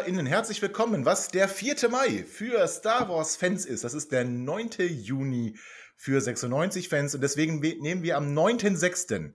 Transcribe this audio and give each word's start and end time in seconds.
Liebe 0.00 0.12
HörerInnen, 0.12 0.26
herzlich 0.26 0.62
willkommen. 0.62 1.04
Was 1.04 1.28
der 1.28 1.46
4. 1.46 1.90
Mai 1.90 2.24
für 2.24 2.66
Star 2.68 3.10
Wars-Fans 3.10 3.66
ist, 3.66 3.84
das 3.84 3.92
ist 3.92 4.10
der 4.12 4.24
9. 4.24 4.70
Juni 4.88 5.58
für 5.94 6.18
96-Fans 6.20 7.14
und 7.14 7.20
deswegen 7.20 7.60
nehmen 7.60 8.02
wir 8.02 8.16
am 8.16 8.34
9.6 8.34 9.34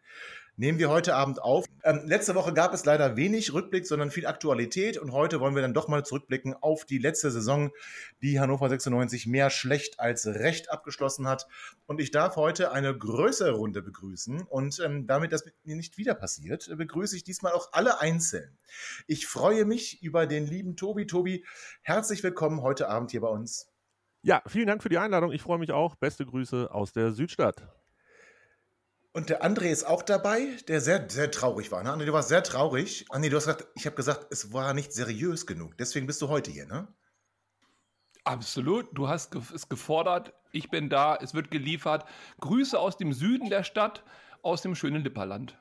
nehmen 0.58 0.80
wir 0.80 0.90
heute 0.90 1.16
Abend 1.16 1.42
auf. 1.42 1.66
Ähm, 1.84 2.02
letzte 2.06 2.36
Woche 2.36 2.54
gab 2.54 2.74
es 2.74 2.86
leider 2.86 3.16
wenig 3.16 3.54
Rückblick, 3.54 3.86
sondern 3.86 4.12
viel 4.12 4.26
Aktualität 4.26 4.98
und 4.98 5.12
heute 5.12 5.40
wollen 5.40 5.56
wir 5.56 5.62
dann 5.62 5.74
doch 5.74 5.88
mal 5.88 6.06
zurückblicken 6.06 6.54
auf 6.54 6.86
die 6.86 6.98
letzte 6.98 7.32
Saison, 7.32 7.72
die 8.22 8.40
Hannover 8.40 8.70
96 8.70 9.28
mehr 9.28 9.50
schlecht 9.50 10.00
als 10.00 10.26
recht 10.28 10.72
abgeschlossen 10.72 11.28
hat. 11.28 11.48
Und 11.86 12.00
ich 12.00 12.12
darf 12.12 12.36
heute 12.36 12.72
eine 12.72 12.98
größere 12.98 13.52
Runde 13.52 13.82
begrüßen 13.82 14.42
und 14.44 14.80
ähm, 14.80 15.08
damit 15.08 15.32
das 15.32 15.46
mir 15.64 15.76
nicht 15.76 15.98
wieder 15.98 16.16
passiert, 16.16 16.70
begrüße 16.76 17.16
ich 17.16 17.24
diesmal 17.24 17.54
auch 17.54 17.70
alle 17.74 18.00
einzeln. 18.00 18.58
Ich 19.08 19.28
freue 19.28 19.66
mich 19.66 20.02
über 20.02 20.26
den 20.28 20.46
lieben 20.46 20.76
Tobi. 20.76 21.06
Tobi, 21.08 21.46
herzlich 21.82 22.24
willkommen 22.24 22.62
heute 22.62 22.90
Abend 22.90 23.12
hier 23.12 23.22
bei 23.22 23.30
uns. 23.30 23.70
Ja, 24.22 24.42
vielen 24.48 24.66
Dank 24.66 24.82
für 24.82 24.90
die 24.90 24.98
Einladung. 24.98 25.32
Ich 25.32 25.44
freue 25.44 25.60
mich 25.60 25.72
auch. 25.72 25.96
Beste 25.96 26.26
Grüße 26.26 26.74
aus 26.74 26.94
der 26.94 27.12
Südstadt. 27.12 27.68
Und 29.16 29.30
der 29.30 29.46
André 29.46 29.68
ist 29.68 29.86
auch 29.86 30.02
dabei, 30.02 30.58
der 30.68 30.82
sehr, 30.82 31.10
sehr 31.10 31.32
traurig 31.32 31.72
war. 31.72 31.82
Ne? 31.82 31.90
André, 31.90 32.04
du 32.04 32.12
warst 32.12 32.28
sehr 32.28 32.44
traurig. 32.44 33.06
André, 33.12 33.30
du 33.30 33.38
hast 33.38 33.46
gesagt, 33.46 33.68
ich 33.74 33.86
habe 33.86 33.96
gesagt, 33.96 34.28
es 34.30 34.52
war 34.52 34.74
nicht 34.74 34.92
seriös 34.92 35.46
genug. 35.46 35.78
Deswegen 35.78 36.06
bist 36.06 36.22
du 36.22 36.28
heute 36.28 36.52
hier, 36.52 36.66
ne? 36.66 36.90
Absolut. 38.26 38.90
Du 38.92 39.08
hast 39.08 39.34
es 39.34 39.70
gefordert. 39.70 40.34
Ich 40.52 40.70
bin 40.70 40.90
da. 40.90 41.16
Es 41.16 41.34
wird 41.34 41.50
geliefert. 41.50 42.04
Grüße 42.42 42.78
aus 42.78 42.98
dem 42.98 43.14
Süden 43.14 43.50
der 43.50 43.64
Stadt, 43.64 44.04
aus 44.42 44.62
dem 44.62 44.76
schönen 44.76 45.02
Lipperland. 45.02 45.58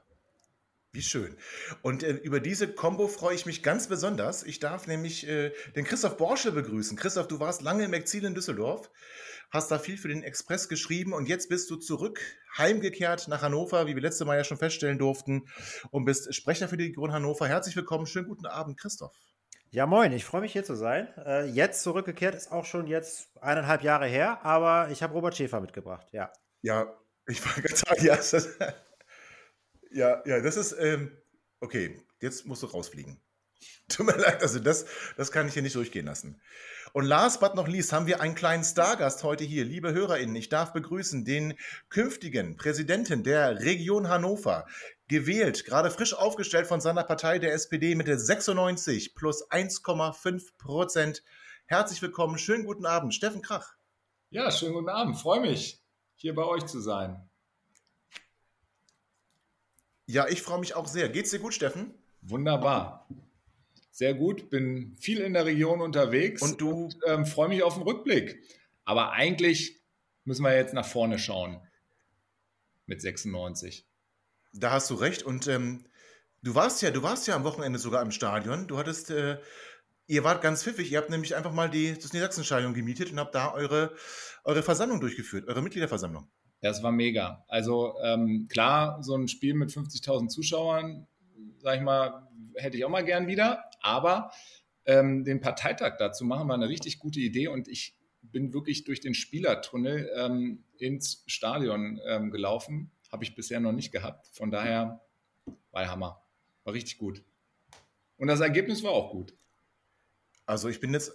Wie 0.95 1.03
schön. 1.03 1.37
Und 1.83 2.05
äh, 2.05 2.13
über 2.13 2.39
diese 2.39 2.73
Combo 2.73 3.09
freue 3.09 3.35
ich 3.35 3.47
mich 3.47 3.65
ganz 3.65 3.89
besonders. 3.89 4.45
Ich 4.45 4.61
darf 4.61 4.87
nämlich 4.87 5.27
äh, 5.27 5.53
den 5.75 5.85
Christoph 5.85 6.17
Borsche 6.17 6.53
begrüßen. 6.53 6.97
Christoph, 6.97 7.27
du 7.27 7.41
warst 7.41 7.63
lange 7.63 7.85
im 7.85 7.93
Exil 7.93 8.25
in 8.25 8.35
Düsseldorf 8.35 8.91
hast 9.51 9.71
da 9.71 9.79
viel 9.79 9.97
für 9.97 10.09
den 10.09 10.25
Express 10.25 10.69
geschrieben 10.69 11.13
und 11.13 11.29
jetzt 11.29 11.49
bist 11.49 11.71
du 11.71 11.77
zurück, 11.77 12.21
heimgekehrt 12.59 13.29
nach 13.29 13.41
Hannover, 13.43 13.87
wie 13.87 13.95
wir 13.95 14.03
letzte 14.03 14.25
Mal 14.25 14.37
ja 14.37 14.43
schon 14.43 14.57
feststellen 14.57 14.99
durften, 14.99 15.47
und 15.91 16.05
bist 16.05 16.35
Sprecher 16.35 16.69
für 16.69 16.77
die 16.77 16.87
Region 16.87 17.13
Hannover. 17.13 17.47
Herzlich 17.47 17.77
willkommen, 17.77 18.07
schönen 18.07 18.27
guten 18.27 18.47
Abend, 18.47 18.79
Christoph. 18.81 19.15
Ja, 19.71 19.87
moin, 19.87 20.13
ich 20.13 20.25
freue 20.25 20.41
mich 20.41 20.53
hier 20.53 20.65
zu 20.65 20.75
sein. 20.75 21.09
Äh, 21.25 21.47
jetzt 21.47 21.83
zurückgekehrt 21.83 22.35
ist 22.35 22.51
auch 22.51 22.65
schon 22.65 22.89
jetzt 22.89 23.29
eineinhalb 23.41 23.83
Jahre 23.83 24.07
her, 24.07 24.45
aber 24.45 24.91
ich 24.91 25.03
habe 25.05 25.15
Robert 25.15 25.37
Schäfer 25.37 25.61
mitgebracht, 25.61 26.09
ja. 26.11 26.33
Ja, 26.63 26.93
ich 27.27 27.45
war 27.45 27.63
ganz 27.63 27.83
ja, 28.03 28.17
das, 28.17 28.49
ja, 29.95 30.23
ja, 30.27 30.41
das 30.41 30.57
ist, 30.57 30.73
ähm, 30.79 31.17
okay, 31.61 32.03
jetzt 32.21 32.47
musst 32.47 32.63
du 32.63 32.67
rausfliegen. 32.67 33.21
Tut 33.89 34.07
mir 34.07 34.17
leid, 34.17 34.43
also 34.43 34.59
das, 34.59 34.87
das 35.17 35.31
kann 35.31 35.47
ich 35.47 35.55
hier 35.55 35.63
nicht 35.63 35.77
durchgehen 35.77 36.07
lassen. 36.07 36.41
Und 36.93 37.05
last 37.07 37.41
but 37.41 37.55
not 37.55 37.69
least 37.69 37.93
haben 37.93 38.07
wir 38.07 38.21
einen 38.21 38.35
kleinen 38.35 38.65
Stargast 38.65 39.23
heute 39.25 39.45
hier. 39.45 39.65
Liebe 39.65 39.93
HörerInnen, 39.93 40.37
ich 40.37 40.49
darf 40.49 40.73
begrüßen 40.73 41.25
den 41.25 41.55
künftigen 41.89 42.57
Präsidenten 42.57 43.23
der 43.23 43.61
Region 43.61 44.09
Hannover, 44.09 44.67
gewählt, 45.09 45.65
gerade 45.65 45.91
frisch 45.91 46.15
aufgestellt 46.15 46.67
von 46.67 46.81
seiner 46.81 47.05
Partei 47.05 47.39
der 47.39 47.53
SPD 47.53 47.95
mit 47.95 48.07
der 48.07 48.19
96 48.19 49.15
plus 49.15 49.49
1,5 49.51 50.57
Prozent. 50.59 51.23
Herzlich 51.67 52.01
willkommen, 52.03 52.39
schönen 52.39 52.65
guten 52.65 52.87
Abend, 52.87 53.15
Steffen 53.15 53.43
Krach. 53.43 53.75
Ja, 54.31 54.51
schönen 54.51 54.75
guten 54.75 54.89
Abend, 54.89 55.19
freue 55.19 55.41
mich, 55.41 55.83
hier 56.15 56.35
bei 56.35 56.45
euch 56.45 56.67
zu 56.67 56.81
sein. 56.81 57.29
Ja, 60.07 60.29
ich 60.29 60.43
freue 60.43 60.61
mich 60.61 60.75
auch 60.75 60.87
sehr. 60.87 61.09
Geht's 61.09 61.31
dir 61.31 61.39
gut, 61.39 61.55
Steffen? 61.55 61.95
Wunderbar 62.23 63.07
sehr 63.95 64.13
gut, 64.13 64.51
bin 64.51 64.97
viel 64.99 65.21
in 65.21 65.35
der 65.35 65.47
Region 65.47 65.81
unterwegs 65.81 66.43
und 66.43 66.61
du 66.61 66.87
und, 66.87 66.97
ähm, 67.07 67.25
freue 67.25 67.49
mich 67.49 67.63
auf 67.63 67.75
den 67.75 67.85
Rückblick. 67.85 68.43
Aber 68.85 69.13
eigentlich 69.13 69.81
müssen 70.25 70.43
wir 70.43 70.57
jetzt 70.57 70.75
nach 70.75 70.85
vorne 70.85 71.17
schauen 71.17 71.61
mit 72.87 73.01
96. 73.01 73.87
Da 74.53 74.73
hast 74.73 74.91
du 74.91 74.95
recht. 74.95 75.23
Und 75.23 75.47
ähm, 75.47 75.85
du 76.43 76.57
warst 76.57 76.83
ja, 76.83 76.91
du 76.91 77.05
warst 77.05 77.29
ja 77.29 77.37
am 77.37 77.45
Wochenende 77.45 77.79
sogar 77.79 78.03
im 78.03 78.11
Stadion. 78.11 78.67
Du 78.67 78.79
hattest, 78.79 79.11
äh, 79.11 79.39
ihr 80.09 80.25
wart 80.25 80.43
ganz 80.43 80.65
pfiffig. 80.65 80.91
Ihr 80.91 80.99
habt 80.99 81.11
nämlich 81.11 81.37
einfach 81.37 81.53
mal 81.53 81.71
die, 81.71 81.95
das 81.95 82.13
Niedersachsenstadion 82.13 82.75
gemietet 82.75 83.13
und 83.13 83.21
habt 83.21 83.37
da 83.37 83.55
eure, 83.55 83.95
eure 84.43 84.65
Versammlung 84.65 85.01
durchgeführt, 85.01 85.47
eure 85.47 85.63
Mitgliederversammlung. 85.63 86.29
Das 86.65 86.83
war 86.83 86.93
mega. 86.93 87.45
Also 87.47 87.95
ähm, 88.03 88.49
klar, 88.49 89.03
so 89.03 89.15
ein 89.15 89.29
Spiel 89.29 89.53
mit 89.53 89.69
50.000 89.69 90.29
Zuschauern, 90.29 91.07
sag 91.59 91.77
ich 91.77 91.83
mal, 91.83 92.27
hätte 92.55 92.79
ich 92.79 92.87
auch 92.87 92.89
mal 92.89 93.05
gern 93.05 93.27
wieder. 93.27 93.65
Aber 93.83 94.31
ähm, 94.87 95.25
den 95.25 95.43
Parteitag 95.43 95.99
dazu 95.99 96.25
machen 96.25 96.49
war 96.49 96.55
eine 96.55 96.71
richtig 96.71 97.01
gute 97.01 97.21
Idee 97.21 97.49
und 97.49 97.69
ich 97.69 97.99
bin 98.23 98.55
wirklich 98.55 98.85
durch 98.85 99.01
den 99.01 99.13
Spielertunnel 99.13 100.11
ähm, 100.17 100.65
ins 100.79 101.23
Stadion 101.27 102.01
ähm, 102.07 102.31
gelaufen. 102.31 102.91
Habe 103.13 103.25
ich 103.25 103.35
bisher 103.35 103.61
noch 103.61 103.73
nicht 103.73 103.93
gehabt. 103.93 104.29
Von 104.33 104.51
daher 104.51 105.03
war 105.71 105.87
Hammer. 105.87 106.25
War 106.65 106.73
richtig 106.73 106.97
gut. 106.97 107.23
Und 108.17 108.29
das 108.29 108.41
Ergebnis 108.41 108.83
war 108.83 108.93
auch 108.93 109.11
gut. 109.11 109.35
Also 110.47 110.71
ich 110.71 110.81
bin 110.81 110.95
jetzt, 110.95 111.13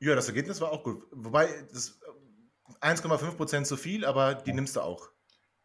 ja, 0.00 0.16
das 0.16 0.26
Ergebnis 0.26 0.60
war 0.60 0.72
auch 0.72 0.82
gut. 0.82 1.04
Wobei, 1.12 1.46
1,5 2.80 3.36
Prozent 3.36 3.66
zu 3.66 3.76
viel, 3.76 4.04
aber 4.04 4.34
die 4.34 4.52
nimmst 4.52 4.76
du 4.76 4.80
auch. 4.80 5.08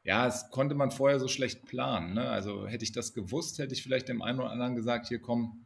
Ja, 0.03 0.27
es 0.27 0.49
konnte 0.49 0.73
man 0.73 0.91
vorher 0.91 1.19
so 1.19 1.27
schlecht 1.27 1.65
planen. 1.65 2.15
Ne? 2.15 2.29
Also 2.29 2.67
hätte 2.67 2.83
ich 2.83 2.91
das 2.91 3.13
gewusst, 3.13 3.59
hätte 3.59 3.73
ich 3.73 3.83
vielleicht 3.83 4.09
dem 4.09 4.21
einen 4.21 4.39
oder 4.39 4.49
anderen 4.49 4.75
gesagt, 4.75 5.07
hier 5.07 5.21
komm, 5.21 5.65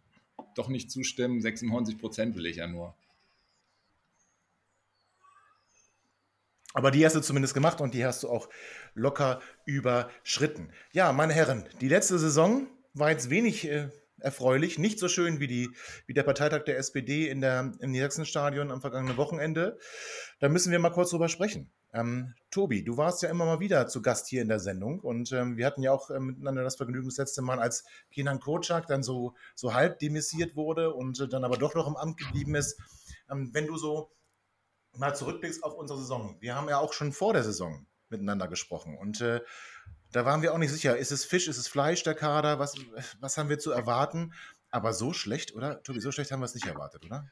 doch 0.56 0.68
nicht 0.68 0.92
zustimmen, 0.92 1.42
96 1.42 1.98
Prozent 1.98 2.36
will 2.36 2.46
ich 2.46 2.58
ja 2.58 2.68
nur. 2.68 2.96
Aber 6.74 6.92
die 6.92 7.06
hast 7.06 7.16
du 7.16 7.22
zumindest 7.22 7.54
gemacht 7.54 7.80
und 7.80 7.94
die 7.94 8.06
hast 8.06 8.24
du 8.24 8.30
auch 8.30 8.50
locker 8.94 9.42
überschritten. 9.64 10.74
Ja, 10.92 11.14
meine 11.14 11.34
Herren, 11.34 11.66
die 11.80 11.88
letzte 11.88 12.20
Saison 12.20 12.68
war 12.94 13.12
jetzt 13.12 13.30
wenig 13.30 13.66
äh, 13.70 13.90
erfreulich, 14.26 14.80
nicht 14.80 15.00
so 15.00 15.08
schön 15.08 15.40
wie, 15.40 15.48
die, 15.48 15.70
wie 16.08 16.14
der 16.14 16.24
Parteitag 16.24 16.64
der 16.64 16.78
SPD 16.78 17.30
in 17.30 17.42
der, 17.42 17.72
im 17.80 17.92
Niedersachsenstadion 17.92 18.72
am 18.72 18.82
vergangenen 18.82 19.18
Wochenende. 19.18 19.78
Da 20.40 20.50
müssen 20.50 20.72
wir 20.72 20.80
mal 20.80 20.90
kurz 20.90 21.12
drüber 21.12 21.30
sprechen. 21.30 21.72
Ähm, 21.94 22.34
Tobi, 22.50 22.84
du 22.84 22.98
warst 22.98 23.22
ja 23.22 23.30
immer 23.30 23.46
mal 23.46 23.60
wieder 23.60 23.88
zu 23.88 24.02
Gast 24.02 24.28
hier 24.28 24.42
in 24.42 24.50
der 24.50 24.60
Sendung 24.60 25.00
und 25.00 25.32
ähm, 25.32 25.58
wir 25.58 25.66
hatten 25.68 25.84
ja 25.84 25.92
auch 25.92 26.10
äh, 26.10 26.20
miteinander 26.20 26.64
das 26.64 26.76
Vergnügen 26.76 27.08
das 27.08 27.18
letzte 27.18 27.44
Mal, 27.44 27.60
als 27.60 27.86
Kenan 28.12 28.40
Kocak 28.40 28.88
dann 28.88 29.04
so, 29.04 29.36
so 29.54 29.74
halb 29.76 30.00
demissiert 30.00 30.56
wurde 30.56 30.94
und 30.94 31.20
äh, 31.20 31.28
dann 31.28 31.46
aber 31.46 31.58
doch 31.58 31.76
noch 31.76 31.88
im 31.88 31.96
Amt 31.96 32.18
geblieben 32.18 32.56
ist. 32.56 32.78
Ähm, 33.32 33.52
wenn 33.54 33.68
du 33.68 33.78
so 33.78 34.12
mal 34.94 35.16
zurückblickst 35.16 35.64
auf 35.64 35.76
unsere 35.76 36.00
Saison, 36.00 36.36
wir 36.42 36.56
haben 36.56 36.68
ja 36.68 36.80
auch 36.80 36.94
schon 36.94 37.14
vor 37.14 37.34
der 37.34 37.44
Saison 37.44 37.86
miteinander 38.10 38.48
gesprochen 38.48 38.98
und 38.98 39.22
äh, 39.22 39.42
da 40.12 40.26
waren 40.26 40.42
wir 40.42 40.54
auch 40.54 40.58
nicht 40.58 40.72
sicher, 40.72 40.98
ist 40.98 41.12
es 41.12 41.26
Fisch, 41.26 41.48
ist 41.48 41.58
es 41.58 41.68
Fleisch, 41.68 42.04
der 42.04 42.16
Kader, 42.16 42.60
was, 42.60 42.76
was 43.20 43.38
haben 43.38 43.50
wir 43.50 43.60
zu 43.60 43.72
erwarten? 43.72 44.34
Aber 44.72 44.94
so 44.94 45.14
schlecht, 45.14 45.56
oder? 45.56 45.82
Tobi, 45.84 46.00
so 46.00 46.12
schlecht 46.12 46.32
haben 46.32 46.42
wir 46.42 46.46
es 46.46 46.56
nicht 46.56 46.68
erwartet, 46.68 47.06
oder? 47.06 47.28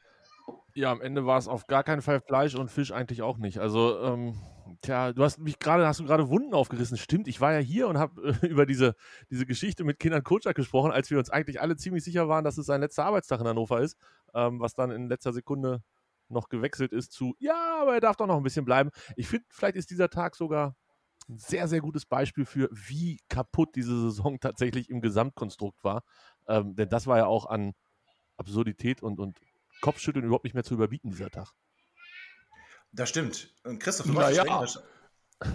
Ja, 0.74 0.90
am 0.90 1.00
Ende 1.00 1.24
war 1.24 1.38
es 1.38 1.46
auf 1.46 1.66
gar 1.66 1.84
keinen 1.84 2.02
Fall 2.02 2.20
Fleisch 2.20 2.54
und 2.54 2.70
Fisch 2.70 2.90
eigentlich 2.90 3.22
auch 3.22 3.38
nicht. 3.38 3.58
Also, 3.58 4.00
ähm, 4.00 4.34
tja, 4.82 5.12
du 5.12 5.22
hast 5.22 5.38
mich 5.38 5.58
gerade, 5.58 5.86
hast 5.86 6.00
du 6.00 6.04
gerade 6.04 6.28
Wunden 6.28 6.52
aufgerissen. 6.52 6.96
Stimmt, 6.96 7.28
ich 7.28 7.40
war 7.40 7.52
ja 7.52 7.60
hier 7.60 7.86
und 7.88 7.98
habe 7.98 8.38
äh, 8.42 8.46
über 8.46 8.66
diese, 8.66 8.94
diese 9.30 9.46
Geschichte 9.46 9.84
mit 9.84 9.98
Kindern 9.98 10.24
Kutschak 10.24 10.56
gesprochen, 10.56 10.90
als 10.90 11.10
wir 11.10 11.18
uns 11.18 11.30
eigentlich 11.30 11.60
alle 11.60 11.76
ziemlich 11.76 12.02
sicher 12.02 12.28
waren, 12.28 12.44
dass 12.44 12.58
es 12.58 12.66
sein 12.66 12.80
letzter 12.80 13.04
Arbeitstag 13.04 13.40
in 13.40 13.46
Hannover 13.46 13.80
ist, 13.80 13.96
ähm, 14.34 14.60
was 14.60 14.74
dann 14.74 14.90
in 14.90 15.08
letzter 15.08 15.32
Sekunde 15.32 15.82
noch 16.28 16.48
gewechselt 16.48 16.92
ist 16.92 17.12
zu, 17.12 17.34
ja, 17.38 17.78
aber 17.80 17.94
er 17.94 18.00
darf 18.00 18.16
doch 18.16 18.26
noch 18.26 18.36
ein 18.36 18.42
bisschen 18.42 18.64
bleiben. 18.64 18.90
Ich 19.16 19.28
finde, 19.28 19.44
vielleicht 19.50 19.76
ist 19.76 19.90
dieser 19.90 20.10
Tag 20.10 20.34
sogar 20.36 20.74
ein 21.28 21.38
sehr, 21.38 21.68
sehr 21.68 21.80
gutes 21.80 22.06
Beispiel 22.06 22.44
für, 22.44 22.68
wie 22.72 23.18
kaputt 23.28 23.76
diese 23.76 23.98
Saison 24.00 24.38
tatsächlich 24.40 24.90
im 24.90 25.00
Gesamtkonstrukt 25.00 25.82
war. 25.82 26.02
Ähm, 26.48 26.74
denn 26.76 26.88
das 26.88 27.06
war 27.06 27.18
ja 27.18 27.26
auch 27.26 27.46
an 27.46 27.72
Absurdität 28.36 29.02
und, 29.02 29.20
und 29.20 29.38
Kopfschütteln 29.80 30.24
überhaupt 30.24 30.44
nicht 30.44 30.54
mehr 30.54 30.64
zu 30.64 30.74
überbieten, 30.74 31.10
dieser 31.10 31.30
Tag. 31.30 31.52
Das 32.92 33.08
stimmt. 33.08 33.52
Und 33.64 33.80
Christoph, 33.80 34.06
du 34.06 34.14
warst 34.14 34.36
ja. 34.36 34.64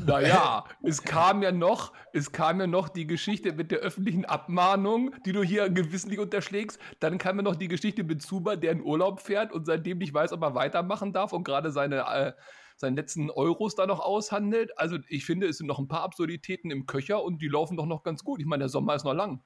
Naja, 0.06 0.66
es 0.84 1.02
kam 1.02 1.42
ja 1.42 1.52
noch, 1.52 1.94
es 2.14 2.32
kam 2.32 2.60
ja 2.60 2.68
noch 2.68 2.90
die 2.90 3.08
Geschichte 3.08 3.54
mit 3.54 3.72
der 3.72 3.80
öffentlichen 3.80 4.26
Abmahnung, 4.26 5.16
die 5.26 5.32
du 5.32 5.42
hier 5.42 5.70
gewissentlich 5.70 6.20
unterschlägst. 6.20 6.80
Dann 7.00 7.18
kam 7.18 7.38
ja 7.38 7.44
noch 7.44 7.56
die 7.56 7.70
Geschichte 7.70 8.04
mit 8.04 8.22
Zuba, 8.22 8.56
der 8.56 8.74
in 8.74 8.82
Urlaub 8.82 9.22
fährt 9.22 9.52
und 9.52 9.66
seitdem 9.66 10.00
nicht 10.00 10.14
weiß, 10.14 10.34
ob 10.34 10.42
er 10.44 10.56
weitermachen 10.56 11.14
darf 11.14 11.34
und 11.34 11.44
gerade 11.44 11.72
seine, 11.72 12.02
äh, 12.02 12.34
seinen 12.80 12.96
letzten 12.96 13.30
Euros 13.30 13.76
da 13.76 13.86
noch 13.86 14.00
aushandelt. 14.00 14.78
Also 14.78 14.98
ich 15.08 15.26
finde, 15.26 15.48
es 15.48 15.58
sind 15.58 15.68
noch 15.68 15.80
ein 15.80 15.88
paar 15.88 16.02
Absurditäten 16.02 16.72
im 16.72 16.86
Köcher 16.86 17.24
und 17.24 17.42
die 17.42 17.48
laufen 17.48 17.78
doch 17.78 17.86
noch 17.86 18.04
ganz 18.04 18.24
gut. 18.24 18.40
Ich 18.40 18.46
meine, 18.46 18.64
der 18.64 18.70
Sommer 18.70 18.96
ist 18.96 19.04
noch 19.04 19.14
lang. 19.14 19.44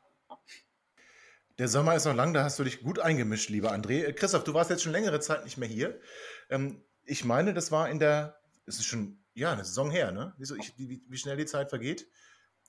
Der 1.57 1.67
Sommer 1.67 1.95
ist 1.95 2.05
noch 2.05 2.15
lang, 2.15 2.33
da 2.33 2.43
hast 2.43 2.57
du 2.57 2.63
dich 2.63 2.81
gut 2.81 2.99
eingemischt, 2.99 3.49
lieber 3.49 3.73
André. 3.73 4.05
Äh, 4.05 4.13
Christoph, 4.13 4.43
du 4.43 4.53
warst 4.53 4.69
jetzt 4.69 4.83
schon 4.83 4.91
längere 4.91 5.19
Zeit 5.19 5.43
nicht 5.43 5.57
mehr 5.57 5.67
hier. 5.67 5.99
Ähm, 6.49 6.83
ich 7.05 7.25
meine, 7.25 7.53
das 7.53 7.71
war 7.71 7.89
in 7.89 7.99
der, 7.99 8.39
es 8.65 8.79
ist 8.79 8.85
schon, 8.85 9.23
ja, 9.33 9.51
eine 9.51 9.65
Saison 9.65 9.91
her, 9.91 10.11
ne? 10.11 10.33
Wie, 10.37 10.45
so, 10.45 10.55
ich, 10.55 10.73
wie, 10.77 11.03
wie 11.07 11.17
schnell 11.17 11.37
die 11.37 11.45
Zeit 11.45 11.69
vergeht. 11.69 12.07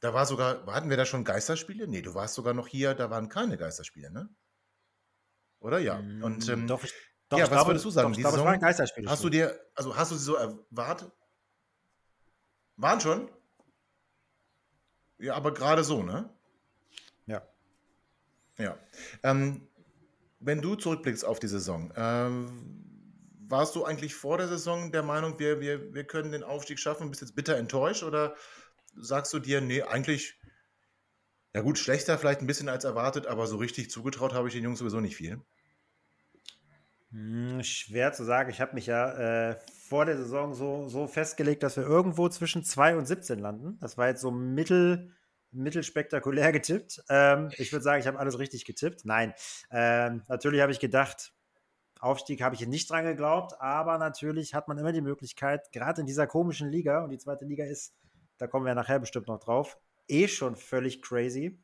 Da 0.01 0.13
war 0.13 0.27
sogar, 0.27 0.67
hatten 0.67 0.91
wir 0.91 0.97
da 0.99 1.07
schon 1.07 1.25
Geisterspiele? 1.25 1.89
Nee, 1.89 2.03
du 2.03 2.15
warst 2.15 2.35
sogar 2.35 2.53
noch 2.53 2.69
hier, 2.69 2.95
da 2.95 3.11
waren 3.11 3.29
keine 3.29 3.57
Geisterspiele, 3.57 4.11
ne? 4.11 4.29
Oder 5.61 5.79
ja? 5.79 5.99
Und 5.99 6.47
ähm, 6.51 6.67
Doch, 6.67 6.85
ich, 6.85 6.93
doch, 7.35 7.39
ja, 7.39 7.45
was 7.45 7.51
glaube, 7.51 7.71
würdest 7.71 7.85
du 7.85 7.91
sagen? 7.91 8.13
Doch, 8.13 8.19
glaube, 8.19 8.33
Saison- 8.33 8.47
war 8.47 8.53
ein 8.55 8.61
Geisterspiel. 8.61 9.09
hast 9.09 9.23
du 9.25 9.29
dir, 9.29 9.59
also 9.75 9.97
hast 9.97 10.11
du 10.13 10.17
sie 10.17 10.25
so 10.25 10.35
erwartet? 10.35 11.13
Waren 12.77 13.01
schon? 13.01 13.31
Ja, 15.19 15.35
aber 15.35 15.55
gerade 15.55 15.85
so, 15.85 16.03
ne? 16.03 16.29
Ja. 17.27 17.47
Ja. 18.59 18.79
Ähm, 19.23 19.69
wenn 20.41 20.61
du 20.61 20.75
zurückblickst 20.75 21.25
auf 21.25 21.39
die 21.39 21.49
Saison, 21.49 21.93
ähm, 21.97 22.85
warst 23.49 23.75
du 23.77 23.85
eigentlich 23.85 24.15
vor 24.15 24.39
der 24.39 24.49
Saison 24.49 24.91
der 24.93 25.03
Meinung, 25.03 25.39
wir, 25.39 25.61
wir, 25.61 25.95
wir 25.95 26.05
können 26.05 26.33
den 26.33 26.43
Aufstieg 26.43 26.79
schaffen? 26.79 27.11
Bist 27.11 27.23
jetzt 27.23 27.37
bitter 27.37 27.57
enttäuscht 27.57 28.03
oder 28.03 28.35
sagst 28.97 29.33
du 29.33 29.39
dir, 29.39 29.61
nee, 29.61 29.83
eigentlich, 29.83 30.41
ja 31.55 31.61
gut, 31.61 31.79
schlechter 31.79 32.19
vielleicht 32.19 32.41
ein 32.41 32.47
bisschen 32.47 32.69
als 32.69 32.85
erwartet, 32.85 33.27
aber 33.27 33.47
so 33.47 33.57
richtig 33.57 33.91
zugetraut 33.91 34.35
habe 34.35 34.49
ich 34.49 34.55
den 34.55 34.65
Jungs 34.65 34.81
sowieso 34.81 35.01
nicht 35.01 35.17
viel. 35.17 35.41
Hm, 37.15 37.63
Schwer 37.63 38.13
zu 38.13 38.25
sagen. 38.25 38.51
Ich 38.51 38.61
habe 38.61 38.75
mich 38.75 38.87
ja 38.87 39.51
äh, 39.51 39.57
vor 39.89 40.05
der 40.05 40.17
Saison 40.17 40.53
so, 40.53 40.89
so 40.89 41.07
festgelegt, 41.07 41.63
dass 41.63 41.77
wir 41.77 41.85
irgendwo 41.85 42.29
zwischen 42.29 42.65
2 42.65 42.97
und 42.97 43.07
17 43.07 43.39
landen. 43.39 43.79
Das 43.81 43.97
war 43.97 44.09
jetzt 44.09 44.21
so 44.21 44.33
mittel, 44.33 45.13
mittelspektakulär 45.53 46.51
getippt. 46.53 47.05
Ähm, 47.09 47.51
ich 47.57 47.73
würde 47.73 47.85
sagen, 47.85 48.01
ich 48.01 48.09
habe 48.09 48.19
alles 48.19 48.41
richtig 48.41 48.65
getippt. 48.65 49.05
Nein, 49.05 49.33
ähm, 49.71 50.25
natürlich 50.27 50.61
habe 50.61 50.73
ich 50.73 50.81
gedacht, 50.81 51.33
Aufstieg 52.01 52.43
habe 52.43 52.57
ich 52.57 52.67
nicht 52.67 52.91
dran 52.91 53.05
geglaubt, 53.05 53.61
aber 53.61 53.97
natürlich 53.99 54.53
hat 54.53 54.67
man 54.67 54.77
immer 54.77 54.93
die 54.93 55.01
Möglichkeit, 55.01 55.71
gerade 55.71 56.01
in 56.01 56.09
dieser 56.09 56.27
komischen 56.27 56.69
Liga, 56.69 57.05
und 57.05 57.11
die 57.11 57.19
zweite 57.19 57.45
Liga 57.45 57.65
ist, 57.65 57.95
da 58.39 58.49
kommen 58.49 58.67
wir 58.67 58.75
nachher 58.75 58.99
bestimmt 58.99 59.29
noch 59.29 59.39
drauf, 59.39 59.79
eh 60.09 60.27
schon 60.27 60.57
völlig 60.57 61.01
crazy. 61.01 61.63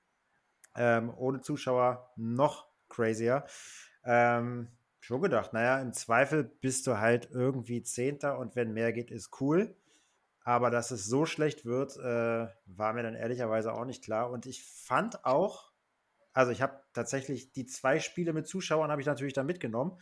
Ähm, 0.76 1.12
ohne 1.17 1.41
Zuschauer 1.41 2.12
noch 2.14 2.69
crazier. 2.88 3.44
Ähm, 4.05 4.69
schon 5.00 5.23
gedacht, 5.23 5.52
naja, 5.52 5.81
im 5.81 5.93
Zweifel 5.93 6.44
bist 6.44 6.87
du 6.87 6.99
halt 6.99 7.31
irgendwie 7.31 7.82
Zehnter 7.82 8.38
und 8.38 8.55
wenn 8.55 8.73
mehr 8.73 8.93
geht, 8.93 9.11
ist 9.11 9.41
cool. 9.41 9.75
Aber 10.43 10.70
dass 10.70 10.91
es 10.91 11.06
so 11.06 11.26
schlecht 11.26 11.64
wird, 11.64 11.97
äh, 11.97 12.49
war 12.67 12.93
mir 12.93 13.02
dann 13.02 13.14
ehrlicherweise 13.14 13.73
auch 13.73 13.85
nicht 13.85 14.05
klar. 14.05 14.31
Und 14.31 14.47
ich 14.47 14.64
fand 14.64 15.25
auch, 15.25 15.73
also 16.32 16.50
ich 16.52 16.62
habe 16.62 16.81
tatsächlich 16.93 17.52
die 17.52 17.67
zwei 17.67 17.99
Spiele 18.00 18.32
mit 18.32 18.47
Zuschauern 18.47 18.91
habe 18.91 19.00
ich 19.00 19.06
natürlich 19.06 19.35
dann 19.35 19.47
mitgenommen. 19.47 19.99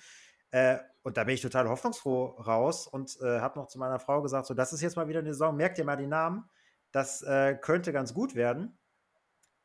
Äh, 0.50 0.79
und 1.03 1.17
da 1.17 1.25
bin 1.25 1.35
ich 1.35 1.43
total 1.43 1.69
hoffnungsfroh 1.69 2.27
raus 2.41 2.87
und 2.87 3.19
äh, 3.21 3.41
habe 3.41 3.59
noch 3.59 3.67
zu 3.67 3.79
meiner 3.79 3.99
Frau 3.99 4.23
gesagt, 4.23 4.47
so, 4.47 4.55
das 4.55 4.73
ist 4.73 4.81
jetzt 4.81 4.97
mal 4.97 5.09
wieder 5.09 5.21
eine 5.21 5.33
Saison, 5.33 5.56
merkt 5.56 5.79
ihr 5.79 5.85
mal 5.85 5.97
die 5.97 6.06
Namen, 6.06 6.49
das 6.93 7.23
äh, 7.23 7.55
könnte 7.61 7.93
ganz 7.93 8.15
gut 8.15 8.35
werden. 8.35 8.79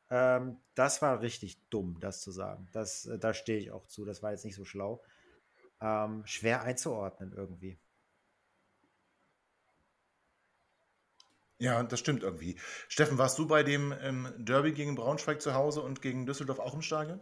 Ähm, 0.09 0.57
das 0.75 1.01
war 1.01 1.21
richtig 1.21 1.69
dumm, 1.69 1.97
das 1.99 2.21
zu 2.21 2.31
sagen. 2.31 2.67
Das, 2.71 3.05
äh, 3.05 3.17
da 3.17 3.33
stehe 3.33 3.59
ich 3.59 3.71
auch 3.71 3.87
zu, 3.87 4.05
das 4.05 4.21
war 4.21 4.31
jetzt 4.31 4.45
nicht 4.45 4.55
so 4.55 4.65
schlau. 4.65 5.01
Ähm, 5.83 6.25
schwer 6.25 6.63
einzuordnen 6.63 7.31
irgendwie. 7.33 7.77
Ja, 11.59 11.81
das 11.83 11.99
stimmt 11.99 12.21
irgendwie. 12.23 12.57
Steffen, 12.89 13.17
warst 13.17 13.39
du 13.39 13.47
bei 13.47 13.63
dem 13.63 13.91
ähm, 14.01 14.31
Derby 14.37 14.71
gegen 14.73 14.93
Braunschweig 14.95 15.41
zu 15.41 15.53
Hause 15.55 15.81
und 15.81 16.01
gegen 16.01 16.25
Düsseldorf 16.27 16.59
auch 16.59 16.73
im 16.75 16.81
Stadion? 16.83 17.21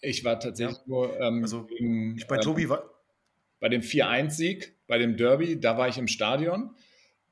Ich 0.00 0.24
war 0.24 0.40
tatsächlich 0.40 0.78
nur 0.86 1.18
ähm, 1.20 1.42
Also, 1.42 1.64
gegen, 1.66 2.16
Ich 2.16 2.26
bei 2.26 2.36
ähm, 2.36 2.40
Tobi 2.40 2.68
war. 2.68 2.90
bei 3.60 3.70
dem 3.70 3.82
4-1-Sieg, 3.82 4.76
bei 4.88 4.98
dem 4.98 5.16
Derby, 5.16 5.60
da 5.60 5.78
war 5.78 5.88
ich 5.88 5.98
im 5.98 6.08
Stadion 6.08 6.76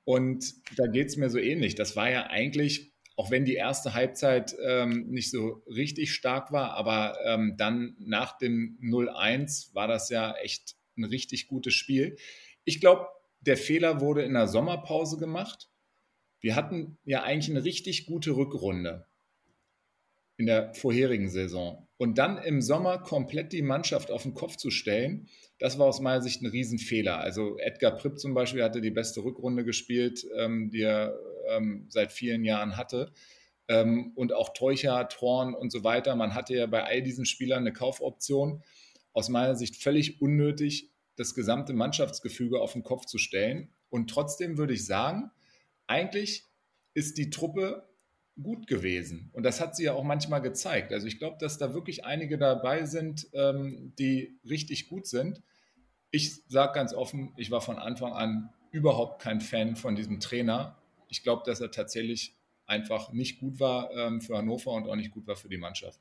und 0.04 0.54
da 0.78 0.88
geht 0.88 1.08
es 1.08 1.18
mir 1.18 1.30
so 1.30 1.38
ähnlich. 1.38 1.76
Das 1.76 1.96
war 1.96 2.10
ja 2.10 2.28
eigentlich, 2.28 2.93
auch 3.16 3.30
wenn 3.30 3.44
die 3.44 3.54
erste 3.54 3.94
Halbzeit 3.94 4.56
ähm, 4.64 5.06
nicht 5.08 5.30
so 5.30 5.62
richtig 5.66 6.12
stark 6.12 6.50
war, 6.52 6.72
aber 6.72 7.18
ähm, 7.24 7.54
dann 7.56 7.96
nach 7.98 8.38
dem 8.38 8.78
0-1 8.82 9.74
war 9.74 9.86
das 9.86 10.08
ja 10.08 10.34
echt 10.36 10.76
ein 10.96 11.04
richtig 11.04 11.46
gutes 11.46 11.74
Spiel. 11.74 12.16
Ich 12.64 12.80
glaube, 12.80 13.06
der 13.40 13.56
Fehler 13.56 14.00
wurde 14.00 14.22
in 14.22 14.34
der 14.34 14.48
Sommerpause 14.48 15.18
gemacht. 15.18 15.68
Wir 16.40 16.56
hatten 16.56 16.98
ja 17.04 17.22
eigentlich 17.22 17.54
eine 17.54 17.64
richtig 17.64 18.06
gute 18.06 18.36
Rückrunde 18.36 19.06
in 20.36 20.46
der 20.46 20.74
vorherigen 20.74 21.28
Saison. 21.28 21.83
Und 21.96 22.18
dann 22.18 22.38
im 22.38 22.60
Sommer 22.60 22.98
komplett 22.98 23.52
die 23.52 23.62
Mannschaft 23.62 24.10
auf 24.10 24.24
den 24.24 24.34
Kopf 24.34 24.56
zu 24.56 24.70
stellen, 24.70 25.28
das 25.58 25.78
war 25.78 25.86
aus 25.86 26.00
meiner 26.00 26.20
Sicht 26.20 26.42
ein 26.42 26.46
Riesenfehler. 26.46 27.18
Also 27.18 27.56
Edgar 27.58 27.96
Pripp 27.96 28.18
zum 28.18 28.34
Beispiel 28.34 28.62
hatte 28.64 28.80
die 28.80 28.90
beste 28.90 29.22
Rückrunde 29.22 29.64
gespielt, 29.64 30.26
ähm, 30.36 30.70
die 30.70 30.82
er 30.82 31.16
ähm, 31.48 31.86
seit 31.88 32.12
vielen 32.12 32.44
Jahren 32.44 32.76
hatte. 32.76 33.12
Ähm, 33.68 34.12
und 34.16 34.32
auch 34.32 34.52
Teucher, 34.52 35.08
Thorn 35.08 35.54
und 35.54 35.70
so 35.70 35.84
weiter. 35.84 36.16
Man 36.16 36.34
hatte 36.34 36.54
ja 36.54 36.66
bei 36.66 36.84
all 36.84 37.02
diesen 37.02 37.26
Spielern 37.26 37.60
eine 37.60 37.72
Kaufoption. 37.72 38.62
Aus 39.12 39.28
meiner 39.28 39.54
Sicht 39.54 39.76
völlig 39.76 40.20
unnötig, 40.20 40.90
das 41.16 41.34
gesamte 41.34 41.72
Mannschaftsgefüge 41.72 42.60
auf 42.60 42.72
den 42.72 42.82
Kopf 42.82 43.06
zu 43.06 43.18
stellen. 43.18 43.72
Und 43.88 44.10
trotzdem 44.10 44.58
würde 44.58 44.74
ich 44.74 44.84
sagen, 44.84 45.30
eigentlich 45.86 46.48
ist 46.94 47.16
die 47.16 47.30
Truppe 47.30 47.88
gut 48.42 48.66
gewesen. 48.66 49.30
Und 49.32 49.44
das 49.44 49.60
hat 49.60 49.76
sie 49.76 49.84
ja 49.84 49.92
auch 49.94 50.02
manchmal 50.02 50.42
gezeigt. 50.42 50.92
Also 50.92 51.06
ich 51.06 51.18
glaube, 51.18 51.36
dass 51.38 51.58
da 51.58 51.74
wirklich 51.74 52.04
einige 52.04 52.36
dabei 52.36 52.84
sind, 52.84 53.28
ähm, 53.32 53.92
die 53.98 54.38
richtig 54.48 54.88
gut 54.88 55.06
sind. 55.06 55.42
Ich 56.10 56.42
sage 56.48 56.72
ganz 56.72 56.94
offen, 56.94 57.32
ich 57.36 57.50
war 57.50 57.60
von 57.60 57.78
Anfang 57.78 58.12
an 58.12 58.50
überhaupt 58.70 59.22
kein 59.22 59.40
Fan 59.40 59.76
von 59.76 59.94
diesem 59.94 60.18
Trainer. 60.20 60.76
Ich 61.08 61.22
glaube, 61.22 61.42
dass 61.46 61.60
er 61.60 61.70
tatsächlich 61.70 62.34
einfach 62.66 63.12
nicht 63.12 63.38
gut 63.38 63.60
war 63.60 63.90
ähm, 63.92 64.20
für 64.20 64.36
Hannover 64.36 64.72
und 64.72 64.88
auch 64.88 64.96
nicht 64.96 65.12
gut 65.12 65.26
war 65.26 65.36
für 65.36 65.48
die 65.48 65.58
Mannschaft. 65.58 66.00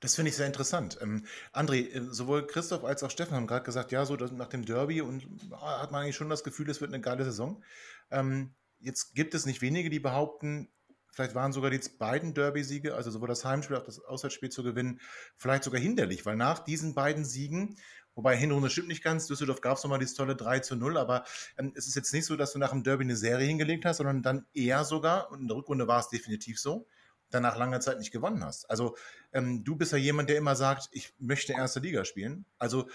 Das 0.00 0.16
finde 0.16 0.30
ich 0.30 0.36
sehr 0.36 0.48
interessant. 0.48 0.98
Ähm, 1.00 1.24
André, 1.52 1.88
äh, 1.88 2.12
sowohl 2.12 2.46
Christoph 2.46 2.84
als 2.84 3.04
auch 3.04 3.10
Steffen 3.10 3.36
haben 3.36 3.46
gerade 3.46 3.64
gesagt, 3.64 3.92
ja, 3.92 4.04
so 4.04 4.16
nach 4.16 4.48
dem 4.48 4.64
Derby 4.64 5.00
und 5.00 5.26
ah, 5.52 5.80
hat 5.80 5.92
man 5.92 6.02
eigentlich 6.02 6.16
schon 6.16 6.28
das 6.28 6.42
Gefühl, 6.42 6.68
es 6.68 6.80
wird 6.80 6.92
eine 6.92 7.00
geile 7.00 7.24
Saison. 7.24 7.62
Ähm, 8.10 8.52
jetzt 8.82 9.14
gibt 9.14 9.34
es 9.34 9.46
nicht 9.46 9.62
wenige, 9.62 9.90
die 9.90 10.00
behaupten, 10.00 10.68
vielleicht 11.10 11.34
waren 11.34 11.52
sogar 11.52 11.70
die 11.70 11.80
beiden 11.98 12.34
Derby-Siege, 12.34 12.94
also 12.94 13.10
sowohl 13.10 13.28
das 13.28 13.44
Heimspiel 13.44 13.76
als 13.76 13.84
auch 13.84 13.86
das 13.86 14.04
Auswärtsspiel 14.04 14.50
zu 14.50 14.62
gewinnen, 14.62 15.00
vielleicht 15.36 15.64
sogar 15.64 15.80
hinderlich, 15.80 16.26
weil 16.26 16.36
nach 16.36 16.58
diesen 16.58 16.94
beiden 16.94 17.24
Siegen, 17.24 17.76
wobei 18.14 18.36
Hinrunde 18.36 18.70
stimmt 18.70 18.88
nicht 18.88 19.04
ganz, 19.04 19.26
Düsseldorf 19.26 19.60
gab 19.60 19.76
es 19.76 19.84
nochmal 19.84 19.98
dieses 19.98 20.14
tolle 20.14 20.36
3 20.36 20.60
zu 20.60 20.76
0, 20.76 20.96
aber 20.96 21.24
ähm, 21.58 21.72
es 21.76 21.86
ist 21.86 21.96
jetzt 21.96 22.12
nicht 22.12 22.26
so, 22.26 22.36
dass 22.36 22.52
du 22.52 22.58
nach 22.58 22.70
dem 22.70 22.82
Derby 22.82 23.04
eine 23.04 23.16
Serie 23.16 23.46
hingelegt 23.46 23.84
hast, 23.84 23.98
sondern 23.98 24.22
dann 24.22 24.46
eher 24.52 24.84
sogar, 24.84 25.30
und 25.30 25.42
in 25.42 25.48
der 25.48 25.56
Rückrunde 25.56 25.86
war 25.86 26.00
es 26.00 26.08
definitiv 26.08 26.58
so, 26.58 26.86
danach 27.30 27.56
langer 27.56 27.80
Zeit 27.80 27.98
nicht 27.98 28.10
gewonnen 28.10 28.44
hast. 28.44 28.68
Also 28.70 28.96
ähm, 29.32 29.64
du 29.64 29.76
bist 29.76 29.92
ja 29.92 29.98
jemand, 29.98 30.28
der 30.28 30.36
immer 30.36 30.56
sagt, 30.56 30.88
ich 30.92 31.14
möchte 31.18 31.52
erste 31.52 31.80
Liga 31.80 32.04
spielen. 32.04 32.44
Also 32.58 32.88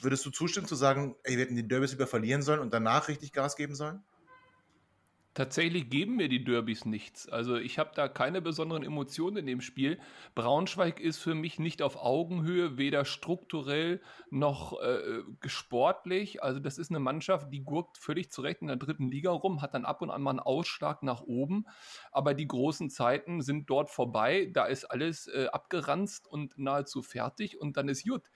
würdest 0.00 0.24
du 0.26 0.30
zustimmen 0.30 0.66
zu 0.66 0.74
sagen, 0.74 1.16
ey, 1.22 1.36
wir 1.36 1.44
hätten 1.44 1.56
die 1.56 1.66
Derbys 1.66 1.92
lieber 1.92 2.06
verlieren 2.06 2.42
sollen 2.42 2.60
und 2.60 2.74
danach 2.74 3.08
richtig 3.08 3.32
Gas 3.32 3.56
geben 3.56 3.74
sollen? 3.74 4.02
Tatsächlich 5.34 5.88
geben 5.88 6.16
mir 6.16 6.28
die 6.28 6.44
Derbys 6.44 6.84
nichts. 6.84 7.26
Also 7.26 7.56
ich 7.56 7.78
habe 7.78 7.92
da 7.94 8.06
keine 8.06 8.42
besonderen 8.42 8.82
Emotionen 8.82 9.38
in 9.38 9.46
dem 9.46 9.62
Spiel. 9.62 9.98
Braunschweig 10.34 11.00
ist 11.00 11.16
für 11.16 11.34
mich 11.34 11.58
nicht 11.58 11.80
auf 11.80 11.96
Augenhöhe, 11.96 12.76
weder 12.76 13.06
strukturell 13.06 14.02
noch 14.28 14.78
äh, 14.82 15.22
sportlich. 15.46 16.42
Also 16.42 16.60
das 16.60 16.76
ist 16.76 16.90
eine 16.90 17.00
Mannschaft, 17.00 17.50
die 17.50 17.64
gurkt 17.64 17.96
völlig 17.96 18.30
zurecht 18.30 18.60
in 18.60 18.66
der 18.66 18.76
dritten 18.76 19.08
Liga 19.10 19.30
rum, 19.30 19.62
hat 19.62 19.72
dann 19.72 19.86
ab 19.86 20.02
und 20.02 20.10
an 20.10 20.20
mal 20.20 20.30
einen 20.32 20.40
Ausschlag 20.40 21.02
nach 21.02 21.22
oben. 21.22 21.64
Aber 22.10 22.34
die 22.34 22.46
großen 22.46 22.90
Zeiten 22.90 23.40
sind 23.40 23.70
dort 23.70 23.88
vorbei. 23.88 24.50
Da 24.52 24.66
ist 24.66 24.84
alles 24.84 25.28
äh, 25.28 25.46
abgeranzt 25.50 26.26
und 26.26 26.58
nahezu 26.58 27.00
fertig 27.00 27.58
und 27.58 27.78
dann 27.78 27.88
ist 27.88 28.06
gut. 28.06 28.30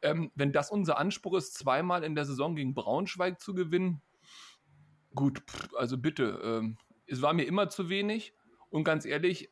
Ähm, 0.00 0.30
wenn 0.36 0.52
das 0.52 0.70
unser 0.70 0.98
Anspruch 0.98 1.38
ist, 1.38 1.54
zweimal 1.54 2.04
in 2.04 2.14
der 2.14 2.24
Saison 2.24 2.54
gegen 2.54 2.74
Braunschweig 2.74 3.40
zu 3.40 3.52
gewinnen, 3.52 4.00
Gut, 5.16 5.42
also 5.76 5.96
bitte. 5.96 6.40
Ähm, 6.44 6.76
es 7.06 7.22
war 7.22 7.32
mir 7.32 7.44
immer 7.44 7.70
zu 7.70 7.88
wenig. 7.88 8.34
Und 8.68 8.84
ganz 8.84 9.06
ehrlich, 9.06 9.48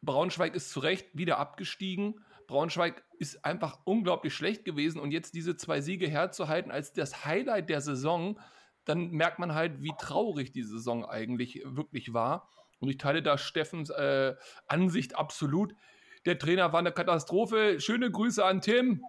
Braunschweig 0.00 0.54
ist 0.54 0.70
zu 0.70 0.78
Recht 0.78 1.08
wieder 1.12 1.38
abgestiegen. 1.38 2.24
Braunschweig 2.46 3.04
ist 3.18 3.44
einfach 3.44 3.80
unglaublich 3.84 4.32
schlecht 4.32 4.64
gewesen 4.64 5.00
und 5.00 5.10
jetzt 5.10 5.34
diese 5.34 5.56
zwei 5.56 5.80
Siege 5.80 6.08
herzuhalten 6.08 6.70
als 6.70 6.92
das 6.92 7.24
Highlight 7.24 7.68
der 7.68 7.80
Saison, 7.80 8.40
dann 8.84 9.10
merkt 9.10 9.40
man 9.40 9.54
halt, 9.54 9.82
wie 9.82 9.92
traurig 9.98 10.52
die 10.52 10.62
Saison 10.62 11.04
eigentlich 11.04 11.62
wirklich 11.64 12.12
war. 12.12 12.48
Und 12.78 12.88
ich 12.88 12.98
teile 12.98 13.22
da 13.22 13.38
Steffens 13.38 13.90
äh, 13.90 14.36
Ansicht 14.68 15.16
absolut. 15.16 15.74
Der 16.26 16.38
Trainer 16.38 16.72
war 16.72 16.78
eine 16.78 16.92
Katastrophe. 16.92 17.80
Schöne 17.80 18.10
Grüße 18.10 18.44
an 18.44 18.60
Tim. 18.60 19.04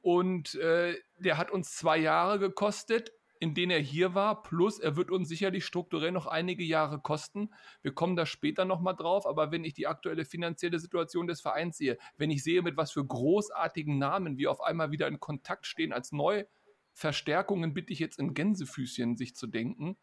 Und 0.00 0.54
äh, 0.56 0.96
der 1.18 1.36
hat 1.36 1.50
uns 1.50 1.76
zwei 1.76 1.98
Jahre 1.98 2.38
gekostet 2.38 3.12
in 3.40 3.54
denen 3.54 3.72
er 3.72 3.80
hier 3.80 4.14
war, 4.14 4.42
plus 4.42 4.78
er 4.78 4.96
wird 4.96 5.10
uns 5.10 5.28
sicherlich 5.28 5.64
strukturell 5.64 6.12
noch 6.12 6.26
einige 6.26 6.64
Jahre 6.64 7.00
kosten. 7.00 7.50
Wir 7.82 7.92
kommen 7.92 8.16
da 8.16 8.26
später 8.26 8.64
nochmal 8.64 8.96
drauf, 8.96 9.26
aber 9.26 9.50
wenn 9.50 9.64
ich 9.64 9.74
die 9.74 9.86
aktuelle 9.86 10.24
finanzielle 10.24 10.78
Situation 10.78 11.26
des 11.26 11.40
Vereins 11.40 11.76
sehe, 11.76 11.98
wenn 12.16 12.30
ich 12.30 12.42
sehe, 12.42 12.62
mit 12.62 12.76
was 12.76 12.92
für 12.92 13.04
großartigen 13.04 13.98
Namen 13.98 14.38
wir 14.38 14.50
auf 14.50 14.60
einmal 14.60 14.90
wieder 14.90 15.08
in 15.08 15.20
Kontakt 15.20 15.66
stehen 15.66 15.92
als 15.92 16.12
Neuverstärkungen, 16.12 17.74
bitte 17.74 17.92
ich 17.92 17.98
jetzt 17.98 18.18
in 18.18 18.34
Gänsefüßchen 18.34 19.16
sich 19.16 19.34
zu 19.34 19.46
denken, 19.46 19.96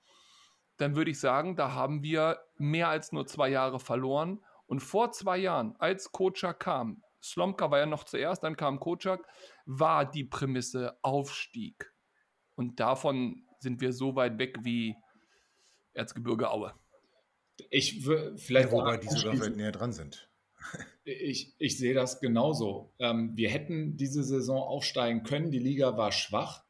dann 0.78 0.96
würde 0.96 1.12
ich 1.12 1.20
sagen, 1.20 1.56
da 1.56 1.74
haben 1.74 2.04
wir 2.04 2.40
mehr 2.58 2.90
als 2.90 3.12
nur 3.12 3.28
zwei 3.28 3.50
Jahre 3.50 3.80
verloren. 3.80 4.44
Und 4.66 4.80
vor 4.80 5.12
zwei 5.12 5.38
Jahren, 5.38 5.76
als 5.78 6.12
Kocak 6.12 6.60
kam, 6.60 7.04
Slomka 7.22 7.70
war 7.70 7.80
ja 7.80 7.86
noch 7.86 8.04
zuerst, 8.04 8.44
dann 8.44 8.56
kam 8.56 8.80
Kocak, 8.80 9.28
war 9.66 10.10
die 10.10 10.24
Prämisse 10.24 10.98
Aufstieg. 11.04 11.91
Und 12.62 12.80
davon 12.80 13.44
sind 13.58 13.82
wir 13.82 13.92
so 13.92 14.16
weit 14.16 14.38
weg 14.38 14.56
wie 14.62 14.96
Erzgebirge 15.94 16.52
Aue. 16.52 16.76
Ich 17.72 18.06
vielleicht 18.36 18.68
ja, 18.68 18.72
wobei 18.72 18.98
die 18.98 19.08
sogar 19.08 19.40
weit 19.40 19.56
näher 19.56 19.72
dran 19.72 19.92
sind. 19.92 20.30
Ich, 21.04 21.56
ich 21.58 21.80
sehe 21.80 21.96
das 21.96 22.20
genauso. 22.20 22.94
Ähm, 23.00 23.36
wir 23.36 23.50
hätten 23.50 23.98
diese 23.98 24.24
Saison 24.24 24.62
aufsteigen 24.62 25.24
können. 25.24 25.50
Die 25.50 25.58
Liga 25.58 25.98
war 25.98 26.12
schwach. 26.12 26.64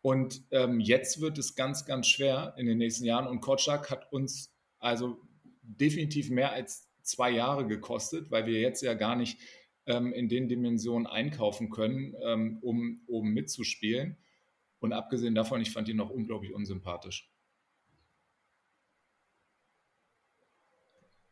Und 0.00 0.44
ähm, 0.50 0.80
jetzt 0.80 1.20
wird 1.20 1.36
es 1.36 1.56
ganz, 1.56 1.84
ganz 1.84 2.06
schwer 2.06 2.54
in 2.56 2.64
den 2.64 2.78
nächsten 2.78 3.04
Jahren. 3.04 3.26
Und 3.26 3.42
Kotschak 3.42 3.90
hat 3.90 4.10
uns 4.14 4.50
also 4.78 5.20
definitiv 5.60 6.30
mehr 6.30 6.52
als 6.52 6.88
zwei 7.02 7.30
Jahre 7.30 7.66
gekostet, 7.66 8.30
weil 8.30 8.46
wir 8.46 8.62
jetzt 8.62 8.80
ja 8.80 8.94
gar 8.94 9.14
nicht 9.14 9.38
ähm, 9.84 10.14
in 10.14 10.30
den 10.30 10.48
Dimensionen 10.48 11.06
einkaufen 11.06 11.68
können, 11.68 12.14
ähm, 12.24 12.60
um 12.62 13.02
oben 13.06 13.34
mitzuspielen. 13.34 14.16
Und 14.82 14.92
abgesehen 14.92 15.36
davon, 15.36 15.60
ich 15.60 15.70
fand 15.70 15.88
ihn 15.88 15.96
noch 15.96 16.10
unglaublich 16.10 16.52
unsympathisch. 16.52 17.30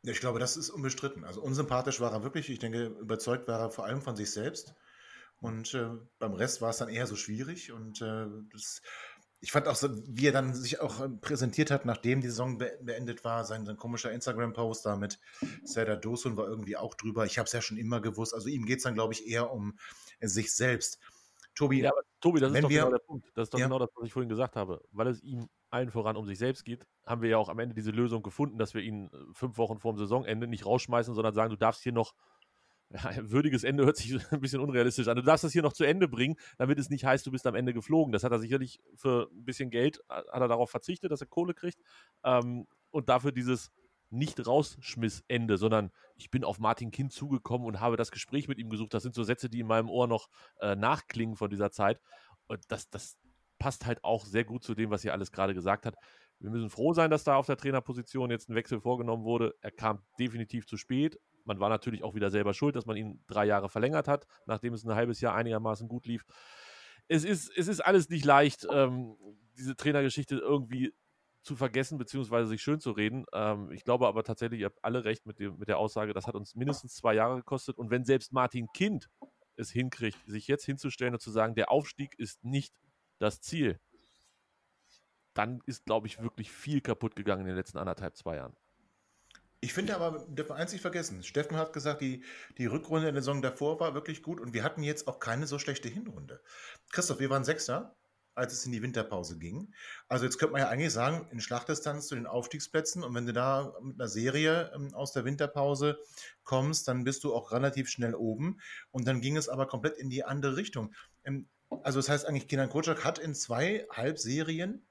Ich 0.02 0.20
glaube, 0.20 0.38
das 0.38 0.56
ist 0.56 0.70
unbestritten. 0.70 1.24
Also 1.24 1.42
unsympathisch 1.42 1.98
war 1.98 2.12
er 2.12 2.22
wirklich. 2.22 2.48
Ich 2.48 2.60
denke, 2.60 2.86
überzeugt 3.00 3.48
war 3.48 3.58
er 3.58 3.70
vor 3.70 3.86
allem 3.86 4.02
von 4.02 4.14
sich 4.14 4.30
selbst. 4.30 4.72
Und 5.40 5.74
äh, 5.74 5.88
beim 6.20 6.34
Rest 6.34 6.62
war 6.62 6.70
es 6.70 6.76
dann 6.76 6.90
eher 6.90 7.08
so 7.08 7.16
schwierig. 7.16 7.72
Und 7.72 8.00
äh, 8.00 8.26
das, 8.52 8.82
ich 9.40 9.50
fand 9.50 9.66
auch, 9.66 9.74
so, 9.74 9.88
wie 10.06 10.28
er 10.28 10.32
dann 10.32 10.54
sich 10.54 10.78
auch 10.78 11.00
äh, 11.00 11.08
präsentiert 11.08 11.72
hat, 11.72 11.84
nachdem 11.86 12.20
die 12.20 12.28
Saison 12.28 12.56
be 12.56 12.78
beendet 12.80 13.24
war, 13.24 13.44
sein, 13.44 13.66
sein 13.66 13.76
komischer 13.76 14.12
Instagram-Post 14.12 14.86
da 14.86 14.94
mit 14.94 15.18
Serdar 15.64 15.96
Dosun 15.96 16.36
war 16.36 16.46
irgendwie 16.46 16.76
auch 16.76 16.94
drüber. 16.94 17.26
Ich 17.26 17.36
habe 17.36 17.48
es 17.48 17.52
ja 17.52 17.62
schon 17.62 17.78
immer 17.78 18.00
gewusst. 18.00 18.32
Also 18.32 18.48
ihm 18.48 18.64
geht 18.64 18.78
es 18.78 18.84
dann, 18.84 18.94
glaube 18.94 19.12
ich, 19.12 19.26
eher 19.26 19.50
um 19.50 19.76
sich 20.20 20.54
selbst. 20.54 21.00
Tobi, 21.60 21.82
ja, 21.82 21.92
Tobi, 22.20 22.40
das 22.40 22.52
ist 22.52 22.62
doch 22.62 22.70
wir, 22.70 22.78
genau 22.78 22.90
der 22.90 22.98
Punkt. 22.98 23.30
Das 23.34 23.44
ist 23.44 23.54
doch 23.54 23.58
ja. 23.58 23.66
genau 23.66 23.78
das, 23.78 23.90
was 23.94 24.06
ich 24.06 24.12
vorhin 24.14 24.30
gesagt 24.30 24.56
habe. 24.56 24.80
Weil 24.92 25.08
es 25.08 25.22
ihm 25.22 25.46
allen 25.68 25.90
voran 25.90 26.16
um 26.16 26.26
sich 26.26 26.38
selbst 26.38 26.64
geht, 26.64 26.86
haben 27.04 27.20
wir 27.20 27.28
ja 27.28 27.36
auch 27.36 27.50
am 27.50 27.58
Ende 27.58 27.74
diese 27.74 27.90
Lösung 27.90 28.22
gefunden, 28.22 28.56
dass 28.56 28.72
wir 28.72 28.80
ihn 28.80 29.10
äh, 29.12 29.16
fünf 29.34 29.58
Wochen 29.58 29.78
vor 29.78 29.92
dem 29.92 29.98
Saisonende 29.98 30.46
nicht 30.46 30.64
rausschmeißen, 30.64 31.14
sondern 31.14 31.34
sagen, 31.34 31.50
du 31.50 31.56
darfst 31.56 31.82
hier 31.82 31.92
noch 31.92 32.14
ja, 32.90 33.04
ein 33.04 33.30
würdiges 33.30 33.62
Ende 33.62 33.84
hört 33.84 33.98
sich 33.98 34.14
ein 34.32 34.40
bisschen 34.40 34.60
unrealistisch 34.60 35.06
an. 35.08 35.16
Du 35.16 35.22
darfst 35.22 35.44
das 35.44 35.52
hier 35.52 35.62
noch 35.62 35.74
zu 35.74 35.84
Ende 35.84 36.08
bringen, 36.08 36.36
damit 36.56 36.78
es 36.78 36.88
nicht 36.88 37.04
heißt, 37.04 37.26
du 37.26 37.30
bist 37.30 37.46
am 37.46 37.54
Ende 37.54 37.74
geflogen. 37.74 38.10
Das 38.10 38.24
hat 38.24 38.32
er 38.32 38.38
sicherlich 38.38 38.80
für 38.94 39.28
ein 39.30 39.44
bisschen 39.44 39.68
Geld, 39.68 40.00
hat 40.08 40.26
er 40.32 40.48
darauf 40.48 40.70
verzichtet, 40.70 41.12
dass 41.12 41.20
er 41.20 41.26
Kohle 41.26 41.52
kriegt. 41.52 41.78
Ähm, 42.24 42.66
und 42.90 43.10
dafür 43.10 43.32
dieses, 43.32 43.70
nicht 44.10 44.46
Rausschmissende, 44.46 45.56
sondern 45.56 45.90
ich 46.16 46.30
bin 46.30 46.44
auf 46.44 46.58
Martin 46.58 46.90
Kind 46.90 47.12
zugekommen 47.12 47.66
und 47.66 47.80
habe 47.80 47.96
das 47.96 48.10
Gespräch 48.10 48.48
mit 48.48 48.58
ihm 48.58 48.68
gesucht. 48.68 48.92
Das 48.94 49.02
sind 49.02 49.14
so 49.14 49.22
Sätze, 49.22 49.48
die 49.48 49.60
in 49.60 49.66
meinem 49.66 49.88
Ohr 49.88 50.06
noch 50.06 50.28
äh, 50.60 50.74
nachklingen 50.74 51.36
von 51.36 51.50
dieser 51.50 51.70
Zeit. 51.70 52.00
Und 52.46 52.60
das, 52.68 52.90
das 52.90 53.18
passt 53.58 53.86
halt 53.86 54.02
auch 54.04 54.24
sehr 54.24 54.44
gut 54.44 54.64
zu 54.64 54.74
dem, 54.74 54.90
was 54.90 55.04
ihr 55.04 55.12
alles 55.12 55.30
gerade 55.30 55.54
gesagt 55.54 55.86
hat. 55.86 55.94
Wir 56.40 56.50
müssen 56.50 56.70
froh 56.70 56.92
sein, 56.94 57.10
dass 57.10 57.22
da 57.22 57.36
auf 57.36 57.46
der 57.46 57.56
Trainerposition 57.56 58.30
jetzt 58.30 58.48
ein 58.48 58.54
Wechsel 58.54 58.80
vorgenommen 58.80 59.24
wurde. 59.24 59.54
Er 59.60 59.70
kam 59.70 60.02
definitiv 60.18 60.66
zu 60.66 60.76
spät. 60.76 61.20
Man 61.44 61.60
war 61.60 61.68
natürlich 61.68 62.02
auch 62.02 62.14
wieder 62.14 62.30
selber 62.30 62.54
schuld, 62.54 62.76
dass 62.76 62.86
man 62.86 62.96
ihn 62.96 63.22
drei 63.26 63.44
Jahre 63.44 63.68
verlängert 63.68 64.08
hat, 64.08 64.26
nachdem 64.46 64.72
es 64.72 64.84
ein 64.84 64.94
halbes 64.94 65.20
Jahr 65.20 65.34
einigermaßen 65.34 65.86
gut 65.86 66.06
lief. 66.06 66.24
Es 67.08 67.24
ist, 67.24 67.50
es 67.56 67.68
ist 67.68 67.80
alles 67.80 68.08
nicht 68.08 68.24
leicht, 68.24 68.66
ähm, 68.70 69.16
diese 69.56 69.76
Trainergeschichte 69.76 70.36
irgendwie 70.36 70.94
zu 71.42 71.56
vergessen, 71.56 71.98
beziehungsweise 71.98 72.48
sich 72.48 72.62
schön 72.62 72.80
zu 72.80 72.90
reden. 72.90 73.24
Ähm, 73.32 73.70
ich 73.72 73.84
glaube 73.84 74.06
aber 74.06 74.24
tatsächlich, 74.24 74.60
ihr 74.60 74.66
habt 74.66 74.84
alle 74.84 75.04
recht 75.04 75.26
mit, 75.26 75.38
dem, 75.38 75.58
mit 75.58 75.68
der 75.68 75.78
Aussage, 75.78 76.12
das 76.12 76.26
hat 76.26 76.34
uns 76.34 76.54
mindestens 76.54 76.94
zwei 76.94 77.14
Jahre 77.14 77.36
gekostet. 77.36 77.78
Und 77.78 77.90
wenn 77.90 78.04
selbst 78.04 78.32
Martin 78.32 78.68
Kind 78.74 79.08
es 79.56 79.70
hinkriegt, 79.70 80.18
sich 80.26 80.48
jetzt 80.48 80.64
hinzustellen 80.64 81.14
und 81.14 81.20
zu 81.20 81.30
sagen, 81.30 81.54
der 81.54 81.70
Aufstieg 81.70 82.18
ist 82.18 82.44
nicht 82.44 82.74
das 83.18 83.40
Ziel, 83.40 83.80
dann 85.34 85.60
ist, 85.66 85.84
glaube 85.84 86.06
ich, 86.06 86.20
wirklich 86.20 86.50
viel 86.50 86.80
kaputt 86.80 87.16
gegangen 87.16 87.42
in 87.42 87.48
den 87.48 87.56
letzten 87.56 87.78
anderthalb, 87.78 88.16
zwei 88.16 88.36
Jahren. 88.36 88.56
Ich 89.62 89.74
finde 89.74 89.94
aber, 89.94 90.26
dürfen 90.26 90.52
eins 90.52 90.72
nicht 90.72 90.80
vergessen. 90.80 91.22
Steffen 91.22 91.56
hat 91.56 91.74
gesagt, 91.74 92.00
die, 92.00 92.24
die 92.56 92.66
Rückrunde 92.66 93.08
in 93.08 93.14
der 93.14 93.22
Saison 93.22 93.42
davor 93.42 93.78
war 93.78 93.94
wirklich 93.94 94.22
gut 94.22 94.40
und 94.40 94.54
wir 94.54 94.64
hatten 94.64 94.82
jetzt 94.82 95.06
auch 95.06 95.18
keine 95.18 95.46
so 95.46 95.58
schlechte 95.58 95.88
Hinrunde. 95.88 96.42
Christoph, 96.90 97.20
wir 97.20 97.28
waren 97.28 97.44
Sechster 97.44 97.94
als 98.40 98.52
es 98.52 98.66
in 98.66 98.72
die 98.72 98.82
Winterpause 98.82 99.38
ging. 99.38 99.72
Also 100.08 100.24
jetzt 100.24 100.38
könnte 100.38 100.52
man 100.52 100.62
ja 100.62 100.68
eigentlich 100.68 100.92
sagen, 100.92 101.28
in 101.30 101.40
Schlachtdistanz 101.40 102.08
zu 102.08 102.14
den 102.14 102.26
Aufstiegsplätzen 102.26 103.04
und 103.04 103.14
wenn 103.14 103.26
du 103.26 103.32
da 103.32 103.74
mit 103.82 104.00
einer 104.00 104.08
Serie 104.08 104.72
ähm, 104.74 104.94
aus 104.94 105.12
der 105.12 105.24
Winterpause 105.24 105.98
kommst, 106.42 106.88
dann 106.88 107.04
bist 107.04 107.22
du 107.24 107.34
auch 107.34 107.52
relativ 107.52 107.88
schnell 107.88 108.14
oben 108.14 108.58
und 108.90 109.06
dann 109.06 109.20
ging 109.20 109.36
es 109.36 109.48
aber 109.48 109.66
komplett 109.66 109.96
in 109.98 110.10
die 110.10 110.24
andere 110.24 110.56
Richtung. 110.56 110.94
Ähm, 111.24 111.48
also 111.82 111.98
das 111.98 112.08
heißt 112.08 112.26
eigentlich, 112.26 112.48
Kenan 112.48 112.70
Kocak 112.70 113.04
hat 113.04 113.18
in 113.18 113.34
zwei 113.34 113.86
Halbserien, 113.90 114.82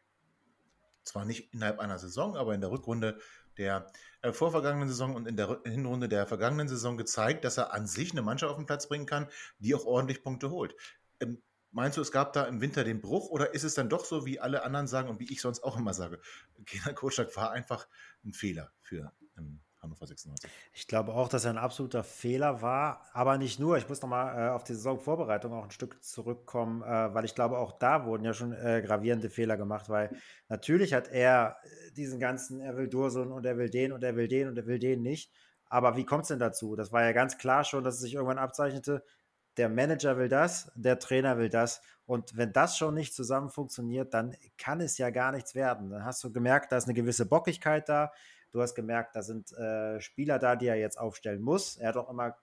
zwar 1.03 1.25
nicht 1.25 1.53
innerhalb 1.53 1.79
einer 1.79 1.99
Saison, 1.99 2.37
aber 2.37 2.53
in 2.53 2.61
der 2.61 2.71
Rückrunde 2.71 3.19
der 3.57 3.91
äh, 4.21 4.31
vorvergangenen 4.31 4.87
Saison 4.87 5.15
und 5.15 5.27
in 5.27 5.35
der 5.35 5.59
Hinrunde 5.65 6.07
der 6.07 6.27
vergangenen 6.27 6.69
Saison 6.69 6.97
gezeigt, 6.97 7.43
dass 7.43 7.57
er 7.57 7.73
an 7.73 7.87
sich 7.87 8.11
eine 8.11 8.21
Mannschaft 8.21 8.51
auf 8.51 8.57
den 8.57 8.65
Platz 8.65 8.87
bringen 8.87 9.05
kann, 9.05 9.27
die 9.59 9.75
auch 9.75 9.85
ordentlich 9.85 10.23
Punkte 10.23 10.49
holt. 10.49 10.75
Ähm, 11.19 11.41
Meinst 11.71 11.97
du, 11.97 12.01
es 12.01 12.11
gab 12.11 12.33
da 12.33 12.45
im 12.45 12.61
Winter 12.61 12.83
den 12.83 13.01
Bruch 13.01 13.29
oder 13.29 13.53
ist 13.53 13.63
es 13.63 13.75
dann 13.75 13.89
doch 13.89 14.05
so, 14.05 14.25
wie 14.25 14.39
alle 14.39 14.63
anderen 14.63 14.87
sagen 14.87 15.09
und 15.09 15.19
wie 15.19 15.31
ich 15.31 15.41
sonst 15.41 15.63
auch 15.63 15.77
immer 15.77 15.93
sage, 15.93 16.19
Kenan 16.65 16.95
Kocak 16.95 17.35
war 17.35 17.51
einfach 17.51 17.87
ein 18.23 18.33
Fehler 18.33 18.71
für 18.81 19.13
ähm, 19.37 19.61
Hannover 19.81 20.07
96? 20.07 20.49
Ich 20.73 20.87
glaube 20.87 21.13
auch, 21.13 21.27
dass 21.29 21.45
er 21.45 21.51
ein 21.51 21.57
absoluter 21.57 22.03
Fehler 22.03 22.61
war, 22.61 23.05
aber 23.13 23.37
nicht 23.37 23.59
nur. 23.59 23.77
Ich 23.77 23.87
muss 23.87 24.01
nochmal 24.01 24.47
äh, 24.47 24.49
auf 24.49 24.63
die 24.63 24.73
Saisonvorbereitung 24.73 25.53
auch 25.53 25.63
ein 25.63 25.71
Stück 25.71 26.03
zurückkommen, 26.03 26.81
äh, 26.81 27.13
weil 27.13 27.25
ich 27.25 27.35
glaube, 27.35 27.57
auch 27.59 27.73
da 27.73 28.05
wurden 28.05 28.25
ja 28.25 28.33
schon 28.33 28.51
äh, 28.51 28.81
gravierende 28.85 29.29
Fehler 29.29 29.55
gemacht, 29.55 29.89
weil 29.89 30.09
natürlich 30.47 30.93
hat 30.93 31.07
er 31.07 31.57
äh, 31.63 31.91
diesen 31.91 32.19
ganzen, 32.19 32.59
er 32.61 32.77
will 32.77 32.89
Dursun 32.89 33.31
und 33.31 33.45
er 33.45 33.57
will 33.57 33.69
den 33.69 33.91
und 33.91 34.03
er 34.03 34.15
will 34.15 34.27
den 34.27 34.47
und 34.47 34.57
er 34.57 34.65
will 34.65 34.79
den 34.79 35.01
nicht. 35.01 35.31
Aber 35.69 35.95
wie 35.95 36.05
kommt 36.05 36.23
es 36.23 36.29
denn 36.29 36.39
dazu? 36.39 36.75
Das 36.75 36.91
war 36.91 37.03
ja 37.03 37.11
ganz 37.11 37.37
klar 37.37 37.63
schon, 37.63 37.83
dass 37.83 37.95
es 37.95 38.01
sich 38.01 38.15
irgendwann 38.15 38.39
abzeichnete 38.39 39.03
der 39.59 39.67
Manager 39.67 40.17
will 40.17 40.29
das, 40.29 40.71
der 40.73 40.99
Trainer 40.99 41.37
will 41.37 41.49
das. 41.49 41.81
Und 42.05 42.37
wenn 42.37 42.53
das 42.53 42.77
schon 42.77 42.93
nicht 42.93 43.13
zusammen 43.13 43.49
funktioniert, 43.49 44.13
dann 44.13 44.33
kann 44.57 44.79
es 44.79 44.97
ja 44.97 45.09
gar 45.09 45.33
nichts 45.33 45.53
werden. 45.53 45.89
Dann 45.89 46.05
hast 46.05 46.23
du 46.23 46.31
gemerkt, 46.31 46.71
da 46.71 46.77
ist 46.77 46.85
eine 46.85 46.93
gewisse 46.93 47.25
Bockigkeit 47.25 47.89
da. 47.89 48.13
Du 48.51 48.61
hast 48.61 48.73
gemerkt, 48.73 49.17
da 49.17 49.21
sind 49.21 49.51
äh, 49.51 49.99
Spieler 49.99 50.39
da, 50.39 50.55
die 50.55 50.67
er 50.67 50.77
jetzt 50.77 50.97
aufstellen 50.97 51.41
muss. 51.41 51.75
Er 51.75 51.89
hat 51.89 51.97
auch 51.97 52.09
immer 52.09 52.37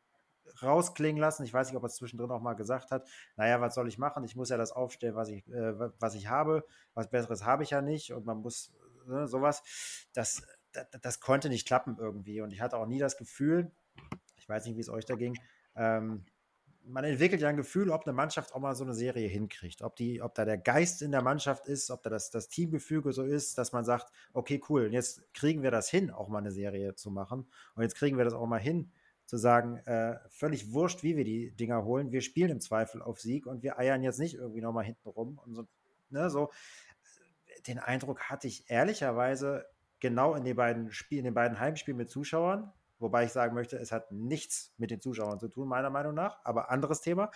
rausklingen 0.62 1.18
lassen. 1.18 1.42
Ich 1.42 1.54
weiß 1.54 1.68
nicht, 1.68 1.76
ob 1.78 1.85
er 1.85 1.87
es 1.87 1.96
zwischendrin 1.96 2.30
auch 2.30 2.42
mal 2.42 2.52
gesagt 2.52 2.90
hat. 2.90 3.08
Naja, 3.37 3.62
was 3.62 3.75
soll 3.75 3.88
ich 3.88 3.96
machen? 3.96 4.23
Ich 4.23 4.37
muss 4.37 4.50
ja 4.50 4.58
das 4.58 4.73
aufstellen, 4.73 5.14
was 5.14 5.30
ich, 5.30 5.49
äh, 5.49 5.73
was 5.99 6.14
ich 6.14 6.28
habe. 6.28 6.66
Was 6.92 7.08
Besseres 7.08 7.46
habe 7.46 7.62
ich 7.62 7.70
ja 7.70 7.80
nicht. 7.80 8.12
Und 8.12 8.26
man 8.26 8.42
muss 8.42 8.75
ne, 9.06 9.26
sowas. 9.26 9.62
Das, 10.12 10.42
das, 10.73 10.87
das, 11.00 11.20
konnte 11.20 11.49
nicht 11.49 11.66
klappen 11.66 11.96
irgendwie. 11.99 12.42
Und 12.42 12.52
ich 12.52 12.61
hatte 12.61 12.76
auch 12.76 12.87
nie 12.87 12.99
das 12.99 13.16
Gefühl, 13.16 13.73
ich 14.37 14.46
weiß 14.46 14.66
nicht, 14.66 14.76
wie 14.76 14.82
es 14.82 14.90
euch 14.90 15.06
da 15.06 15.14
ging, 15.14 15.35
ähm, 15.76 16.26
man 16.88 17.05
entwickelt 17.05 17.43
ja 17.43 17.49
ein 17.49 17.57
Gefühl, 17.57 17.90
ob 17.90 18.07
eine 18.07 18.12
Mannschaft 18.12 18.55
auch 18.55 18.61
mal 18.61 18.75
so 18.75 18.85
eine 18.85 18.95
Serie 18.95 19.28
hinkriegt. 19.28 19.83
Ob, 19.83 19.97
die, 19.97 20.23
ob 20.23 20.35
da 20.35 20.45
der 20.45 20.59
Geist 20.59 21.02
in 21.02 21.11
der 21.11 21.23
Mannschaft 21.23 21.66
ist, 21.66 21.90
ob 21.90 22.02
da 22.02 22.11
das, 22.11 22.31
das 22.31 22.49
Teamgefüge 22.49 23.12
so 23.12 23.25
ist, 23.25 23.59
dass 23.59 23.73
man 23.73 23.85
sagt, 23.85 24.12
okay, 24.33 24.61
cool, 24.69 24.93
jetzt 24.93 25.23
kriegen 25.35 25.62
wir 25.62 25.71
das 25.71 25.90
hin, 25.90 26.11
auch 26.11 26.28
mal 26.28 26.38
eine 26.38 26.52
Serie 26.52 26.95
zu 26.95 27.11
machen. 27.11 27.47
Und 27.75 27.83
jetzt 27.83 27.97
kriegen 27.97 28.16
wir 28.16 28.25
das 28.25 28.35
auch 28.35 28.47
mal 28.47 28.61
hin, 28.61 28.93
zu 29.26 29.37
sagen, 29.37 29.78
äh, 29.87 30.19
völlig 30.28 30.73
wurscht, 30.73 31.02
wie 31.02 31.16
wir 31.16 31.25
die 31.25 31.50
Dinger 31.50 31.85
holen. 31.85 32.12
Wir 32.12 32.21
spielen 32.21 32.50
im 32.50 32.61
Zweifel 32.61 33.02
auf 33.02 33.21
Sieg 33.21 33.47
und 33.47 33.62
wir 33.62 33.78
eiern 33.78 34.02
jetzt 34.02 34.21
nicht 34.21 34.35
irgendwie 34.35 34.61
nochmal 34.61 34.85
hinten 34.85 35.09
rum. 35.09 35.40
Und 35.45 35.55
so, 35.55 35.66
ne, 36.11 36.31
so. 36.31 36.52
Den 37.66 37.81
Eindruck 37.81 38.31
hatte 38.31 38.47
ich 38.47 38.71
ehrlicherweise 38.71 39.66
genau 39.99 40.35
in 40.35 40.45
den 40.45 40.55
beiden 40.55 40.93
Spielen, 40.93 41.21
in 41.21 41.25
den 41.26 41.35
beiden 41.35 41.59
Heimspielen 41.59 41.99
mit 41.99 42.11
Zuschauern 42.11 42.73
Wobei 42.98 43.24
ich 43.24 43.32
sagen 43.32 43.54
möchte, 43.54 43.76
es 43.76 43.92
hat 43.92 44.10
nichts 44.10 44.72
mit 44.78 44.90
den 44.90 45.00
Zuschauern 45.00 45.38
zu 45.38 45.48
tun, 45.48 45.68
meiner 45.68 45.90
Meinung 45.90 46.14
nach, 46.14 46.38
aber 46.44 46.70
anderes 46.70 47.00
Thema. 47.00 47.30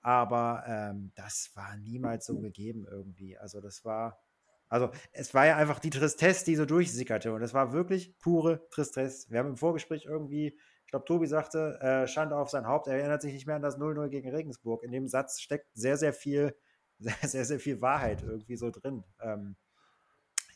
Aber 0.00 0.64
ähm, 0.66 1.12
das 1.14 1.50
war 1.54 1.76
niemals 1.76 2.26
so 2.26 2.38
gegeben 2.38 2.86
irgendwie. 2.88 3.36
Also 3.36 3.60
das 3.60 3.84
war, 3.84 4.22
also 4.68 4.90
es 5.12 5.34
war 5.34 5.46
ja 5.46 5.56
einfach 5.56 5.80
die 5.80 5.90
Tristesse, 5.90 6.44
die 6.44 6.56
so 6.56 6.66
durchsickerte. 6.66 7.32
Und 7.32 7.42
es 7.42 7.54
war 7.54 7.72
wirklich 7.72 8.16
pure 8.18 8.68
Tristesse. 8.70 9.30
Wir 9.30 9.40
haben 9.40 9.48
im 9.48 9.56
Vorgespräch 9.56 10.04
irgendwie, 10.04 10.58
ich 10.84 10.90
glaube, 10.90 11.06
Tobi 11.06 11.26
sagte, 11.26 11.80
äh, 11.80 12.06
Schande 12.06 12.36
auf 12.36 12.50
sein 12.50 12.66
Haupt, 12.66 12.86
er 12.86 12.98
erinnert 12.98 13.22
sich 13.22 13.32
nicht 13.32 13.46
mehr 13.46 13.56
an 13.56 13.62
das 13.62 13.78
0-0 13.78 14.08
gegen 14.08 14.30
Regensburg. 14.30 14.82
In 14.84 14.92
dem 14.92 15.08
Satz 15.08 15.40
steckt 15.40 15.66
sehr, 15.74 15.96
sehr 15.96 16.12
viel, 16.12 16.54
sehr, 16.98 17.16
sehr, 17.22 17.44
sehr 17.44 17.60
viel 17.60 17.80
Wahrheit 17.80 18.22
irgendwie 18.22 18.56
so 18.56 18.70
drin. 18.70 19.04
Ähm, 19.20 19.56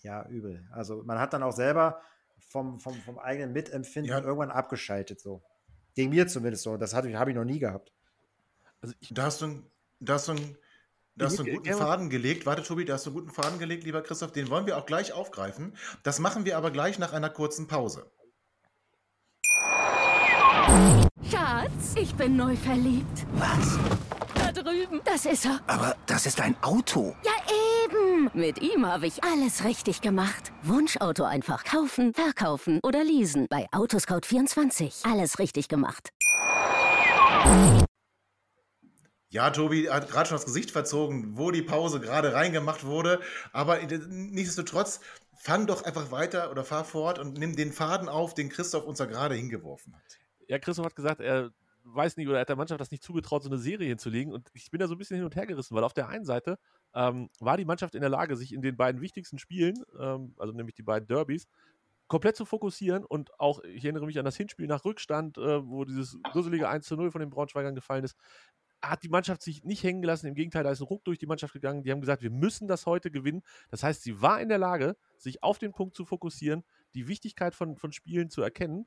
ja, 0.03 0.27
übel. 0.29 0.69
Also 0.73 1.03
man 1.05 1.19
hat 1.19 1.33
dann 1.33 1.43
auch 1.43 1.53
selber 1.53 2.01
vom, 2.49 2.81
vom, 2.81 2.95
vom 2.95 3.19
eigenen 3.19 3.53
Mitempfinden 3.53 4.11
ja. 4.11 4.21
irgendwann 4.21 4.51
abgeschaltet. 4.51 5.21
So. 5.21 5.43
Gegen 5.95 6.11
mir 6.11 6.27
zumindest 6.29 6.65
so. 6.65 6.77
Das 6.77 6.95
habe 6.95 7.09
ich 7.09 7.35
noch 7.35 7.45
nie 7.45 7.59
gehabt. 7.59 7.93
Also 8.81 8.95
ich, 9.01 9.13
da 9.13 9.25
hast 9.25 9.43
du, 9.43 9.63
da 10.01 10.15
hast 10.15 10.29
du, 10.29 10.35
da 11.15 11.27
hast 11.27 11.39
du 11.39 11.45
einen 11.45 11.57
guten 11.57 11.75
Faden 11.75 12.11
gelegt. 12.11 12.47
Warte, 12.47 12.63
Tobi, 12.63 12.85
da 12.85 12.95
hast 12.95 13.07
du 13.07 13.11
einen 13.11 13.21
guten 13.21 13.31
Faden 13.31 13.59
gelegt, 13.59 13.85
lieber 13.85 14.03
Christoph. 14.03 14.33
Den 14.33 14.51
wollen 14.51 14.67
wir 14.67 14.77
auch 14.77 14.87
gleich 14.87 15.13
aufgreifen. 15.13 15.77
Das 16.03 16.19
machen 16.19 16.45
wir 16.45 16.57
aber 16.57 16.71
gleich 16.71 16.99
nach 16.99 17.13
einer 17.13 17.31
kurzen 17.31 17.69
Pause. 17.69 18.11
Schatz, 21.31 21.95
ich 21.97 22.15
bin 22.15 22.37
neu 22.37 22.57
verliebt. 22.57 23.27
Was? 23.35 23.79
Da 24.35 24.53
drüben. 24.53 25.01
Das 25.05 25.27
ist 25.27 25.45
er. 25.45 25.61
Aber 25.67 25.97
das 26.07 26.27
ist 26.27 26.41
ein 26.41 26.57
Auto. 26.63 27.15
Ja, 27.25 27.33
Mit 28.35 28.63
ihm 28.63 28.87
habe 28.87 29.07
ich 29.07 29.25
alles 29.25 29.65
richtig 29.65 30.01
gemacht. 30.01 30.53
Wunschauto 30.63 31.25
einfach 31.25 31.65
kaufen, 31.65 32.15
verkaufen 32.15 32.79
oder 32.85 33.03
leasen. 33.03 33.47
Bei 33.51 33.67
Autoscout24. 33.73 35.11
Alles 35.11 35.39
richtig 35.39 35.69
gemacht. 35.69 36.11
Ja, 39.29 39.51
Tobi 39.51 39.91
hat 39.91 40.09
gerade 40.09 40.29
schon 40.29 40.37
das 40.37 40.45
Gesicht 40.45 40.71
verzogen, 40.71 41.37
wo 41.37 41.51
die 41.51 41.63
Pause 41.63 42.01
gerade 42.01 42.33
reingemacht 42.33 42.85
wurde. 42.85 43.21
Aber 43.53 43.79
nichtsdestotrotz, 43.81 45.01
fang 45.37 45.67
doch 45.67 45.83
einfach 45.83 46.11
weiter 46.13 46.51
oder 46.51 46.65
fahr 46.65 46.85
fort 46.85 47.19
und 47.19 47.39
nimm 47.39 47.57
den 47.57 47.73
Faden 47.73 48.09
auf, 48.09 48.35
den 48.35 48.49
Christoph 48.49 48.85
uns 48.85 48.99
da 48.99 49.07
gerade 49.07 49.35
hingeworfen 49.35 49.95
hat. 49.97 50.19
Ja, 50.47 50.59
Christoph 50.59 50.87
hat 50.87 50.95
gesagt, 50.97 51.21
er 51.21 51.51
weiß 51.85 52.17
nicht 52.17 52.29
oder 52.29 52.39
er 52.39 52.43
hat 52.43 52.49
der 52.49 52.57
Mannschaft 52.57 52.81
das 52.81 52.91
nicht 52.91 53.03
zugetraut, 53.03 53.43
so 53.43 53.49
eine 53.49 53.59
Serie 53.59 53.89
hinzulegen. 53.89 54.33
Und 54.33 54.49
ich 54.55 54.71
bin 54.71 54.81
da 54.81 54.87
so 54.87 54.95
ein 54.95 54.99
bisschen 54.99 55.17
hin 55.17 55.25
und 55.25 55.37
her 55.37 55.47
gerissen, 55.47 55.75
weil 55.75 55.85
auf 55.85 55.95
der 55.95 56.09
einen 56.09 56.25
Seite 56.25 56.59
ähm, 56.95 57.29
war 57.41 57.57
die 57.57 57.65
Mannschaft 57.65 57.95
in 57.95 58.01
der 58.01 58.11
Lage, 58.11 58.37
sich 58.37 58.53
in 58.53 58.63
den 58.63 58.77
beiden 58.77 59.01
wichtigsten 59.01 59.39
Spielen, 59.39 59.83
ähm, 59.99 60.35
also 60.39 60.53
nämlich 60.53 60.75
die 60.75 60.83
beiden 60.83 61.07
Derbys, 61.07 61.47
komplett 62.09 62.37
zu 62.37 62.45
fokussieren 62.45 63.05
und 63.05 63.39
auch, 63.41 63.63
ich 63.65 63.85
erinnere 63.85 64.07
mich 64.07 64.19
an 64.19 64.25
das 64.25 64.37
Hinspiel 64.37 64.67
nach 64.67 64.85
Rückstand, 64.85 65.39
äh, 65.39 65.67
wo 65.67 65.85
dieses 65.85 66.19
dusselige 66.33 66.69
1 66.69 66.87
zu 66.87 66.97
0 66.97 67.11
von 67.11 67.21
den 67.21 67.31
Braunschweigern 67.31 67.75
gefallen 67.75 68.05
ist 68.05 68.17
hat 68.83 69.03
die 69.03 69.09
Mannschaft 69.09 69.43
sich 69.43 69.63
nicht 69.65 69.85
hängen 69.85 70.03
gelassen. 70.03 70.27
Im 70.27 70.35
Gegenteil, 70.35 70.65
da 70.65 70.73
ist 70.73 70.81
ein 70.81 70.87
Ruck 70.87 71.05
durch 71.05 71.19
die 71.19 71.27
Mannschaft 71.27 71.53
gegangen. 71.53 71.85
Die 71.85 71.93
haben 71.93 72.01
gesagt, 72.01 72.23
wir 72.23 72.31
müssen 72.31 72.67
das 72.67 72.85
heute 72.85 73.11
gewinnen. 73.11 73.43
Das 73.71 73.83
heißt, 73.83 74.03
sie 74.03 74.21
war 74.21 74.41
in 74.41 74.49
der 74.49 74.59
Lage, 74.59 74.97
sich 75.17 75.43
auf 75.43 75.59
den 75.59 75.73
Punkt 75.73 75.95
zu 75.95 76.05
fokussieren, 76.05 76.65
die 76.95 77.07
Wichtigkeit 77.07 77.55
von, 77.55 77.77
von 77.77 77.93
Spielen 77.93 78.29
zu 78.29 78.43
erkennen. 78.43 78.87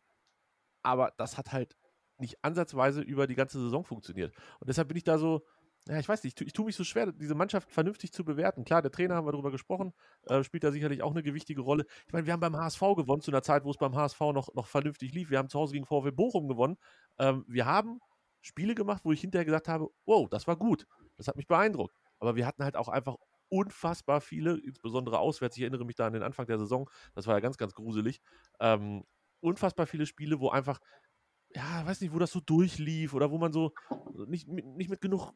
Aber 0.83 1.13
das 1.17 1.37
hat 1.37 1.53
halt 1.53 1.77
nicht 2.19 2.37
ansatzweise 2.43 3.01
über 3.01 3.27
die 3.27 3.35
ganze 3.35 3.59
Saison 3.59 3.83
funktioniert. 3.83 4.33
Und 4.59 4.69
deshalb 4.69 4.87
bin 4.87 4.97
ich 4.97 5.03
da 5.03 5.17
so, 5.17 5.45
ja, 5.87 5.99
ich 5.99 6.09
weiß 6.09 6.23
nicht, 6.23 6.39
ich, 6.41 6.47
ich 6.47 6.53
tue 6.53 6.65
mich 6.65 6.75
so 6.75 6.83
schwer, 6.83 7.11
diese 7.11 7.35
Mannschaft 7.35 7.71
vernünftig 7.71 8.11
zu 8.11 8.25
bewerten. 8.25 8.65
Klar, 8.65 8.81
der 8.81 8.91
Trainer 8.91 9.15
haben 9.15 9.27
wir 9.27 9.31
darüber 9.33 9.51
gesprochen, 9.51 9.93
äh, 10.27 10.43
spielt 10.43 10.63
da 10.63 10.71
sicherlich 10.71 11.03
auch 11.03 11.11
eine 11.11 11.21
gewichtige 11.21 11.61
Rolle. 11.61 11.85
Ich 12.07 12.13
meine, 12.13 12.25
wir 12.25 12.33
haben 12.33 12.39
beim 12.39 12.57
HSV 12.57 12.79
gewonnen, 12.95 13.21
zu 13.21 13.31
einer 13.31 13.43
Zeit, 13.43 13.63
wo 13.65 13.71
es 13.71 13.77
beim 13.77 13.95
HSV 13.95 14.19
noch, 14.33 14.53
noch 14.55 14.65
vernünftig 14.65 15.13
lief. 15.13 15.29
Wir 15.29 15.37
haben 15.37 15.49
zu 15.49 15.59
Hause 15.59 15.73
gegen 15.73 15.85
VfL 15.85 16.11
Bochum 16.11 16.47
gewonnen. 16.47 16.77
Ähm, 17.19 17.45
wir 17.47 17.65
haben 17.67 17.99
Spiele 18.41 18.73
gemacht, 18.73 19.01
wo 19.05 19.11
ich 19.11 19.21
hinterher 19.21 19.45
gesagt 19.45 19.67
habe, 19.67 19.89
wow, 20.05 20.27
das 20.29 20.47
war 20.47 20.55
gut. 20.55 20.87
Das 21.17 21.27
hat 21.27 21.35
mich 21.35 21.47
beeindruckt. 21.47 21.95
Aber 22.19 22.35
wir 22.35 22.47
hatten 22.47 22.63
halt 22.63 22.75
auch 22.77 22.87
einfach 22.87 23.17
unfassbar 23.49 24.21
viele, 24.21 24.57
insbesondere 24.57 25.19
auswärts. 25.19 25.55
Ich 25.57 25.61
erinnere 25.61 25.85
mich 25.85 25.95
da 25.95 26.07
an 26.07 26.13
den 26.13 26.23
Anfang 26.23 26.47
der 26.47 26.57
Saison, 26.57 26.89
das 27.13 27.27
war 27.27 27.35
ja 27.35 27.39
ganz, 27.39 27.57
ganz 27.57 27.73
gruselig. 27.73 28.21
Ähm, 28.59 29.03
unfassbar 29.39 29.85
viele 29.85 30.05
Spiele, 30.05 30.39
wo 30.39 30.49
einfach, 30.49 30.79
ja, 31.55 31.85
weiß 31.85 32.01
nicht, 32.01 32.13
wo 32.13 32.19
das 32.19 32.31
so 32.31 32.39
durchlief 32.39 33.13
oder 33.13 33.31
wo 33.31 33.37
man 33.37 33.53
so 33.53 33.73
nicht, 34.27 34.47
nicht 34.47 34.89
mit 34.89 35.01
genug 35.01 35.31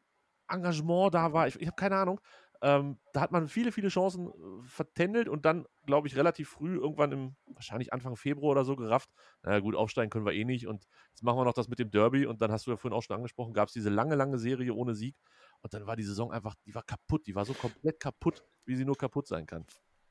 Engagement 0.48 1.14
da 1.14 1.32
war. 1.32 1.48
Ich, 1.48 1.60
ich 1.60 1.66
habe 1.66 1.76
keine 1.76 1.96
Ahnung. 1.96 2.20
Ähm, 2.62 2.98
da 3.14 3.22
hat 3.22 3.32
man 3.32 3.48
viele, 3.48 3.72
viele 3.72 3.88
Chancen 3.88 4.28
äh, 4.28 4.62
vertändelt 4.64 5.30
und 5.30 5.46
dann, 5.46 5.66
glaube 5.86 6.08
ich, 6.08 6.16
relativ 6.16 6.50
früh, 6.50 6.76
irgendwann 6.76 7.10
im, 7.10 7.36
wahrscheinlich 7.46 7.94
Anfang 7.94 8.16
Februar 8.16 8.52
oder 8.52 8.66
so, 8.66 8.76
gerafft. 8.76 9.08
Naja, 9.42 9.60
gut, 9.60 9.74
aufsteigen 9.74 10.10
können 10.10 10.26
wir 10.26 10.34
eh 10.34 10.44
nicht 10.44 10.66
und 10.66 10.86
jetzt 11.08 11.22
machen 11.22 11.38
wir 11.38 11.46
noch 11.46 11.54
das 11.54 11.68
mit 11.68 11.78
dem 11.78 11.90
Derby 11.90 12.26
und 12.26 12.42
dann 12.42 12.52
hast 12.52 12.66
du 12.66 12.72
ja 12.72 12.76
vorhin 12.76 12.94
auch 12.94 13.02
schon 13.02 13.16
angesprochen, 13.16 13.54
gab 13.54 13.68
es 13.68 13.72
diese 13.72 13.88
lange, 13.88 14.14
lange 14.14 14.38
Serie 14.38 14.74
ohne 14.74 14.94
Sieg 14.94 15.16
und 15.62 15.72
dann 15.72 15.86
war 15.86 15.96
die 15.96 16.02
Saison 16.02 16.32
einfach, 16.32 16.54
die 16.66 16.74
war 16.74 16.82
kaputt, 16.82 17.26
die 17.26 17.34
war 17.34 17.46
so 17.46 17.54
komplett 17.54 17.98
kaputt, 17.98 18.44
wie 18.66 18.76
sie 18.76 18.84
nur 18.84 18.96
kaputt 18.96 19.26
sein 19.26 19.46
kann. 19.46 19.64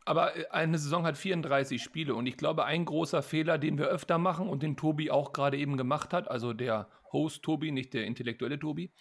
Aber 0.10 0.36
äh, 0.36 0.48
eine 0.50 0.80
Saison 0.80 1.06
hat 1.06 1.20
34 1.20 1.84
Spiele 1.84 2.16
und 2.16 2.26
ich 2.26 2.36
glaube, 2.36 2.66
ein 2.66 2.84
großer 2.84 3.22
Fehler, 3.22 3.60
den 3.60 3.78
wir 3.78 3.86
öfter 3.86 4.18
machen 4.18 4.50
und 4.50 4.64
den 4.64 4.76
Tobi 4.76 5.12
auch 5.12 5.34
gerade 5.34 5.56
eben 5.56 5.78
gemacht 5.78 6.14
hat, 6.14 6.28
also 6.32 6.52
der 6.52 6.90
Host 7.14 7.44
Tobi, 7.44 7.72
nicht 7.72 7.94
der 7.94 8.06
intellektuelle 8.06 8.58
Tobi, 8.58 8.92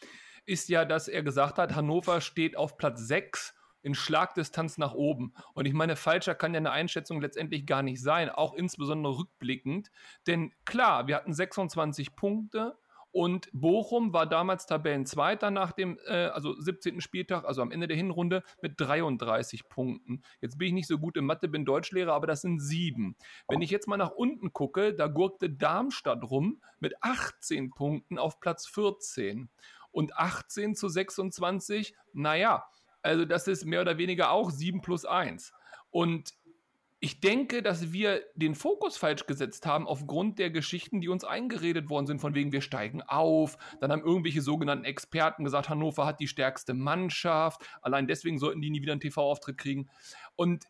ist 0.44 0.68
ja, 0.68 0.84
dass 0.84 1.08
er 1.08 1.22
gesagt 1.22 1.56
hat, 1.56 1.74
Hannover 1.74 2.20
steht 2.20 2.58
auf 2.58 2.76
Platz 2.76 3.00
6 3.08 3.54
in 3.80 3.94
Schlagdistanz 3.94 4.76
nach 4.76 4.92
oben. 4.92 5.32
Und 5.54 5.66
ich 5.66 5.72
meine, 5.72 5.96
falscher 5.96 6.34
kann 6.34 6.52
ja 6.52 6.58
eine 6.58 6.72
Einschätzung 6.72 7.22
letztendlich 7.22 7.64
gar 7.64 7.82
nicht 7.82 8.02
sein, 8.02 8.28
auch 8.28 8.52
insbesondere 8.52 9.16
rückblickend. 9.16 9.90
Denn 10.26 10.52
klar, 10.66 11.06
wir 11.06 11.16
hatten 11.16 11.32
26 11.32 12.16
Punkte 12.16 12.76
und 13.10 13.48
Bochum 13.52 14.12
war 14.12 14.26
damals 14.26 14.66
Tabellenzweiter 14.66 15.50
nach 15.50 15.72
dem 15.72 15.98
äh, 16.06 16.26
also 16.26 16.58
17. 16.60 17.00
Spieltag, 17.00 17.44
also 17.44 17.62
am 17.62 17.70
Ende 17.70 17.88
der 17.88 17.96
Hinrunde, 17.96 18.42
mit 18.60 18.74
33 18.78 19.68
Punkten. 19.68 20.22
Jetzt 20.40 20.58
bin 20.58 20.68
ich 20.68 20.74
nicht 20.74 20.88
so 20.88 20.98
gut 20.98 21.16
in 21.16 21.24
Mathe, 21.24 21.48
bin 21.48 21.64
Deutschlehrer, 21.64 22.12
aber 22.12 22.26
das 22.26 22.42
sind 22.42 22.60
sieben. 22.60 23.16
Wenn 23.48 23.62
ich 23.62 23.70
jetzt 23.70 23.88
mal 23.88 23.96
nach 23.96 24.10
unten 24.10 24.52
gucke, 24.52 24.94
da 24.94 25.06
gurkte 25.06 25.50
Darmstadt 25.50 26.22
rum 26.30 26.60
mit 26.80 26.94
18 27.02 27.70
Punkten 27.70 28.18
auf 28.18 28.40
Platz 28.40 28.66
14 28.66 29.48
und 29.90 30.16
18 30.16 30.74
zu 30.74 30.88
26, 30.88 31.94
naja, 32.12 32.66
also 33.02 33.24
das 33.24 33.48
ist 33.48 33.64
mehr 33.64 33.80
oder 33.80 33.96
weniger 33.96 34.30
auch 34.30 34.50
7 34.50 34.82
plus 34.82 35.04
1. 35.04 35.52
Und 35.90 36.34
ich 37.00 37.20
denke, 37.20 37.62
dass 37.62 37.92
wir 37.92 38.24
den 38.34 38.56
Fokus 38.56 38.96
falsch 38.96 39.26
gesetzt 39.26 39.66
haben 39.66 39.86
aufgrund 39.86 40.38
der 40.38 40.50
Geschichten, 40.50 41.00
die 41.00 41.08
uns 41.08 41.22
eingeredet 41.22 41.90
worden 41.90 42.06
sind, 42.06 42.20
von 42.20 42.34
wegen 42.34 42.50
wir 42.50 42.60
steigen 42.60 43.02
auf. 43.02 43.56
Dann 43.80 43.92
haben 43.92 44.02
irgendwelche 44.02 44.42
sogenannten 44.42 44.84
Experten 44.84 45.44
gesagt, 45.44 45.68
Hannover 45.68 46.06
hat 46.06 46.18
die 46.18 46.26
stärkste 46.26 46.74
Mannschaft. 46.74 47.62
Allein 47.82 48.08
deswegen 48.08 48.38
sollten 48.38 48.60
die 48.60 48.70
nie 48.70 48.82
wieder 48.82 48.92
einen 48.92 49.00
TV-Auftritt 49.00 49.58
kriegen. 49.58 49.88
Und 50.34 50.64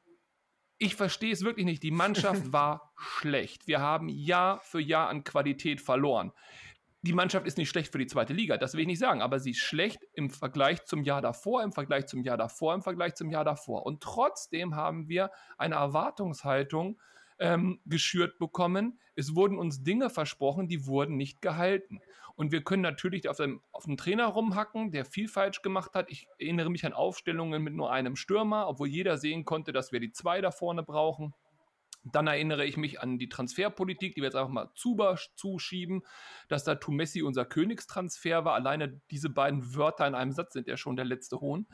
ich 0.77 0.97
verstehe 0.97 1.33
es 1.33 1.45
wirklich 1.45 1.65
nicht. 1.65 1.83
Die 1.83 1.91
Mannschaft 1.91 2.53
war 2.53 2.93
schlecht. 2.97 3.67
Wir 3.67 3.81
haben 3.81 4.11
Jahr 4.11 4.61
für 4.61 4.81
Jahr 4.81 5.09
an 5.09 5.25
Qualität 5.25 5.81
verloren 5.81 6.33
die 7.03 7.13
Mannschaft 7.13 7.47
ist 7.47 7.59
nicht 7.59 7.69
schlecht 7.69 7.93
für 7.93 7.99
die 7.99 8.07
zweite 8.07 8.33
Liga, 8.33 8.57
das 8.57 8.75
will 8.75 8.81
ich 8.81 8.87
nicht 8.87 8.99
sagen, 8.99 9.23
aber 9.23 9.39
sie 9.39 9.53
ist 9.53 9.59
schlecht 9.59 10.01
im 10.15 10.31
Vergleich 10.31 10.85
zum 10.85 11.03
Jahr 11.03 11.23
davor, 11.23 11.63
im 11.63 11.73
Vergleich 11.73 12.07
zum 12.07 12.23
Jahr 12.23 12.37
davor, 12.37 12.75
im 12.75 12.83
Vergleich 12.83 13.15
zum 13.15 13.31
Jahr 13.31 13.45
davor. 13.45 13.87
Und 13.87 14.03
trotzdem 14.03 14.75
haben 14.75 15.09
wir 15.09 15.31
eine 15.59 15.77
Erwartungshaltung 15.77 17.01
ähm, 17.39 17.81
geschürt 17.87 18.39
bekommen. 18.39 18.99
Es 19.15 19.35
wurden 19.35 19.59
uns 19.59 19.83
Dinge 19.85 20.11
versprochen, 20.11 20.67
die 20.67 20.87
wurden 20.87 21.17
nicht 21.17 21.41
gehalten. 21.41 22.01
Und 22.35 22.53
wir 22.53 22.63
können 22.63 22.83
natürlich 22.83 23.29
auf 23.29 23.37
dem, 23.37 23.61
auf 23.73 23.85
dem 23.85 23.97
Trainer 23.97 24.27
rumhacken, 24.27 24.91
der 24.93 25.05
viel 25.05 25.29
falsch 25.29 25.63
gemacht 25.63 25.95
hat. 25.95 26.11
Ich 26.11 26.29
erinnere 26.39 26.71
mich 26.71 26.85
an 26.87 26.93
Aufstellungen 26.93 27.63
mit 27.63 27.75
nur 27.75 27.93
einem 27.93 28.17
Stürmer, 28.17 28.69
obwohl 28.69 28.89
jeder 28.89 29.19
sehen 29.19 29.45
konnte, 29.45 29.73
dass 29.73 29.93
wir 29.93 30.01
die 30.01 30.13
zwei 30.13 30.41
da 30.41 30.51
vorne 30.51 30.83
brauchen. 30.83 31.35
Dann 32.05 32.27
erinnere 32.27 32.65
ich 32.65 32.77
mich 32.77 33.01
an 33.01 33.19
die 33.19 33.29
Transferpolitik, 33.29 34.15
die 34.15 34.21
wir 34.21 34.29
jetzt 34.29 34.37
einfach 34.37 34.53
mal 34.53 34.71
zuschieben, 34.75 36.03
dass 36.49 36.65
da 36.65 36.77
Tumessi 36.77 37.23
unser 37.23 37.45
Königstransfer 37.45 38.45
war. 38.45 38.55
Alleine 38.55 39.01
diese 39.11 39.31
beiden 39.31 39.75
Wörter 39.75 40.07
in 40.07 40.15
einem 40.15 40.33
Satz 40.33 40.53
sind 40.53 40.69
ja 40.69 40.77
schon 40.77 40.97
der 40.97 41.05
letzte 41.05 41.41
Hohn. 41.41 41.67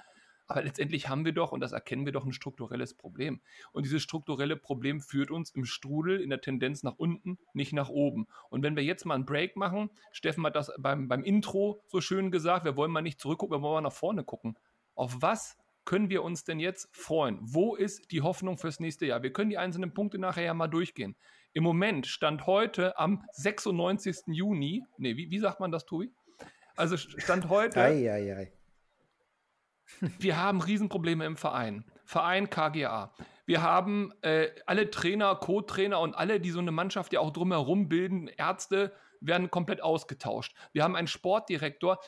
Aber 0.46 0.62
letztendlich 0.62 1.08
haben 1.08 1.24
wir 1.24 1.32
doch, 1.32 1.52
und 1.52 1.60
das 1.60 1.72
erkennen 1.72 2.04
wir 2.04 2.12
doch, 2.12 2.26
ein 2.26 2.32
strukturelles 2.32 2.94
Problem. 2.94 3.40
Und 3.72 3.86
dieses 3.86 4.02
strukturelle 4.02 4.56
Problem 4.56 5.00
führt 5.00 5.30
uns 5.30 5.50
im 5.50 5.64
Strudel, 5.64 6.20
in 6.20 6.28
der 6.28 6.40
Tendenz 6.40 6.82
nach 6.82 6.96
unten, 6.96 7.38
nicht 7.54 7.72
nach 7.72 7.88
oben. 7.88 8.26
Und 8.50 8.62
wenn 8.62 8.76
wir 8.76 8.84
jetzt 8.84 9.06
mal 9.06 9.14
einen 9.14 9.24
Break 9.24 9.56
machen, 9.56 9.90
Steffen 10.12 10.44
hat 10.44 10.56
das 10.56 10.70
beim, 10.78 11.08
beim 11.08 11.22
Intro 11.22 11.82
so 11.86 12.00
schön 12.00 12.30
gesagt, 12.30 12.64
wir 12.64 12.76
wollen 12.76 12.90
mal 12.90 13.00
nicht 13.00 13.20
zurückgucken, 13.20 13.56
wir 13.56 13.62
wollen 13.62 13.82
mal 13.82 13.88
nach 13.88 13.96
vorne 13.96 14.22
gucken. 14.22 14.58
Auf 14.94 15.16
was 15.20 15.56
können 15.84 16.10
wir 16.10 16.22
uns 16.22 16.44
denn 16.44 16.60
jetzt 16.60 16.88
freuen? 16.96 17.38
Wo 17.42 17.74
ist 17.74 18.10
die 18.10 18.22
Hoffnung 18.22 18.58
fürs 18.58 18.80
nächste 18.80 19.06
Jahr? 19.06 19.22
Wir 19.22 19.32
können 19.32 19.50
die 19.50 19.58
einzelnen 19.58 19.94
Punkte 19.94 20.18
nachher 20.18 20.44
ja 20.44 20.54
mal 20.54 20.68
durchgehen. 20.68 21.16
Im 21.52 21.62
Moment 21.62 22.06
stand 22.06 22.46
heute 22.46 22.98
am 22.98 23.24
96. 23.32 24.24
Juni, 24.26 24.84
nee, 24.98 25.16
wie, 25.16 25.30
wie 25.30 25.38
sagt 25.38 25.60
man 25.60 25.70
das, 25.70 25.84
Tobi? 25.84 26.12
Also 26.76 26.96
stand 26.96 27.48
heute. 27.48 27.80
Ei, 27.80 28.10
ei, 28.10 28.36
ei. 28.36 28.52
wir 30.18 30.36
haben 30.36 30.60
Riesenprobleme 30.60 31.24
im 31.24 31.36
Verein. 31.36 31.84
Verein 32.04 32.50
KGA. 32.50 33.14
Wir 33.46 33.62
haben 33.62 34.12
äh, 34.22 34.48
alle 34.66 34.90
Trainer, 34.90 35.36
Co-Trainer 35.36 36.00
und 36.00 36.14
alle, 36.14 36.40
die 36.40 36.50
so 36.50 36.58
eine 36.58 36.72
Mannschaft 36.72 37.12
ja 37.12 37.20
auch 37.20 37.30
drumherum 37.30 37.88
bilden, 37.88 38.28
Ärzte, 38.28 38.92
werden 39.20 39.50
komplett 39.50 39.82
ausgetauscht. 39.82 40.54
Wir 40.72 40.82
haben 40.82 40.96
einen 40.96 41.06
Sportdirektor, 41.06 41.98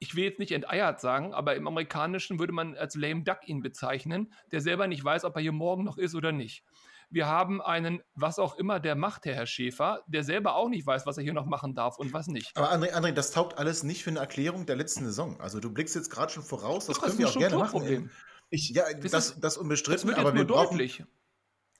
ich 0.00 0.14
will 0.16 0.24
jetzt 0.24 0.38
nicht 0.38 0.50
enteiert 0.52 1.00
sagen, 1.00 1.32
aber 1.34 1.54
im 1.54 1.68
Amerikanischen 1.68 2.38
würde 2.38 2.52
man 2.52 2.74
als 2.76 2.94
lame 2.96 3.22
duck 3.22 3.46
ihn 3.46 3.60
bezeichnen, 3.62 4.32
der 4.50 4.60
selber 4.60 4.86
nicht 4.86 5.04
weiß, 5.04 5.24
ob 5.24 5.36
er 5.36 5.42
hier 5.42 5.52
morgen 5.52 5.84
noch 5.84 5.98
ist 5.98 6.14
oder 6.14 6.32
nicht. 6.32 6.64
Wir 7.12 7.26
haben 7.26 7.60
einen, 7.60 8.02
was 8.14 8.38
auch 8.38 8.56
immer 8.56 8.78
der 8.80 8.94
macht, 8.94 9.24
der 9.24 9.34
Herr 9.34 9.46
Schäfer, 9.46 10.02
der 10.06 10.22
selber 10.24 10.54
auch 10.54 10.68
nicht 10.68 10.86
weiß, 10.86 11.06
was 11.06 11.18
er 11.18 11.24
hier 11.24 11.32
noch 11.32 11.44
machen 11.46 11.74
darf 11.74 11.98
und 11.98 12.12
was 12.12 12.28
nicht. 12.28 12.56
Aber 12.56 12.72
André, 12.72 12.92
André, 12.92 13.12
das 13.12 13.32
taugt 13.32 13.58
alles 13.58 13.82
nicht 13.82 14.02
für 14.04 14.10
eine 14.10 14.20
Erklärung 14.20 14.64
der 14.64 14.76
letzten 14.76 15.04
Saison. 15.04 15.40
Also 15.40 15.58
du 15.60 15.72
blickst 15.72 15.94
jetzt 15.96 16.08
gerade 16.10 16.32
schon 16.32 16.44
voraus, 16.44 16.86
das 16.86 16.96
Doch, 16.96 17.04
können 17.04 17.18
wir 17.18 17.28
auch 17.28 17.36
gerne 17.36 17.56
machen. 17.56 18.10
Ich, 18.48 18.70
ja, 18.70 18.84
Das 18.94 19.10
das, 19.12 19.26
ist- 19.30 19.40
das 19.44 19.56
unbestritten, 19.58 20.08
Das 20.10 20.18
aber 20.18 20.34
wir 20.34 20.46
brauchen, 20.46 20.78
deutlich. 20.78 21.04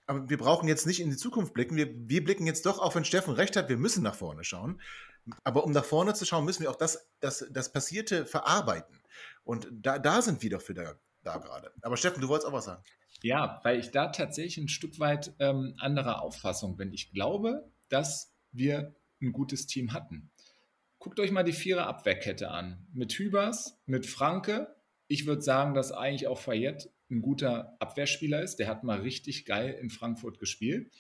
aber 0.07 0.29
wir 0.29 0.37
brauchen 0.37 0.69
jetzt 0.69 0.87
nicht 0.87 1.01
in 1.01 1.11
die 1.11 1.17
Zukunft 1.17 1.55
blicken. 1.55 1.77
Wir, 1.77 1.89
wir 2.09 2.23
blicken 2.25 2.47
jetzt 2.47 2.67
doch, 2.67 2.79
auch 2.81 2.95
wenn 2.97 3.05
Steffen 3.05 3.33
recht 3.33 3.57
hat, 3.57 3.69
wir 3.69 3.77
müssen 3.77 4.03
nach 4.03 4.15
vorne 4.17 4.43
schauen. 4.45 4.81
Aber 5.45 5.65
um 5.65 5.73
nach 5.73 5.85
vorne 5.85 6.15
zu 6.15 6.25
schauen, 6.25 6.45
müssen 6.45 6.63
wir 6.63 6.71
auch 6.71 6.77
das, 6.77 7.11
das, 7.21 7.47
das 7.51 7.73
Passierte 7.73 8.27
verarbeiten. 8.27 9.01
Und 9.45 9.69
da, 9.73 9.99
da 9.99 10.23
sind 10.23 10.43
wir 10.43 10.51
doch 10.51 10.63
für 10.63 10.75
da, 10.75 10.95
gerade. 11.23 11.73
Aber 11.83 11.97
Steffen, 11.97 12.21
du 12.21 12.29
wolltest 12.29 12.49
auch 12.49 12.53
was 12.53 12.65
sagen. 12.65 12.83
Ja, 13.23 13.61
weil 13.65 13.79
ich 13.79 13.91
da 13.91 14.09
tatsächlich 14.09 14.59
ein 14.59 14.69
Stück 14.69 14.99
weit 14.99 15.35
ähm, 15.39 15.75
anderer 15.79 16.23
Auffassung 16.23 16.77
bin. 16.77 16.93
Ich 16.93 17.13
glaube, 17.13 17.71
dass 17.89 18.33
wir 18.53 18.95
ein 19.21 19.33
gutes 19.33 19.67
Team 19.67 19.93
hatten. 19.93 20.31
Guckt 20.99 21.21
euch 21.21 21.31
mal 21.31 21.43
die 21.43 21.53
Vierer 21.53 21.87
Abwehrkette 21.87 22.51
an. 22.51 22.87
Mit 22.93 23.13
Hübers, 23.13 23.79
mit 23.87 24.07
Franke. 24.07 24.75
Ich 25.07 25.27
würde 25.27 25.43
sagen, 25.43 25.75
dass 25.75 25.93
eigentlich 25.93 26.29
auch 26.29 26.39
Fayette 26.39 26.91
ein 27.11 27.23
guter 27.23 27.77
Abwehrspieler 27.81 28.43
ist. 28.43 28.57
Der 28.57 28.69
hat 28.69 28.85
mal 28.85 29.01
richtig 29.01 29.45
geil 29.45 29.77
in 29.81 29.91
Frankfurt 29.91 30.39
gespielt. 30.39 30.91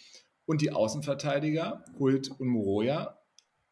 Und 0.44 0.62
die 0.62 0.72
Außenverteidiger, 0.72 1.84
Hult 1.98 2.30
und 2.30 2.48
Moroja, 2.48 3.19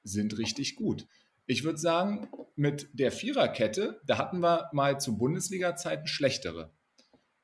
sind 0.03 0.39
richtig 0.39 0.77
gut. 0.77 1.07
Ich 1.47 1.65
würde 1.65 1.79
sagen, 1.79 2.29
mit 2.57 2.89
der 2.93 3.11
Viererkette, 3.11 4.01
da 4.07 4.19
hatten 4.19 4.41
wir 4.41 4.69
mal 4.73 5.01
zu 5.01 5.17
Bundesliga-Zeiten 5.17 6.07
schlechtere. 6.07 6.71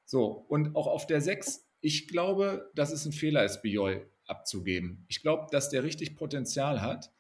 So, 0.05 0.45
und 0.49 0.77
auch 0.77 0.87
auf 0.87 1.07
der 1.07 1.21
6, 1.21 1.67
ich 1.81 2.09
glaube, 2.09 2.71
dass 2.75 2.93
es 2.93 3.07
ein 3.07 3.13
Fehler 3.13 3.45
ist, 3.45 3.63
Biol 3.63 4.11
abzugeben. 4.27 5.05
Ich 5.09 5.23
glaube, 5.23 5.47
dass 5.51 5.71
der 5.71 5.85
richtig 5.85 6.17
Potenzial 6.17 6.83
hat. 6.83 7.13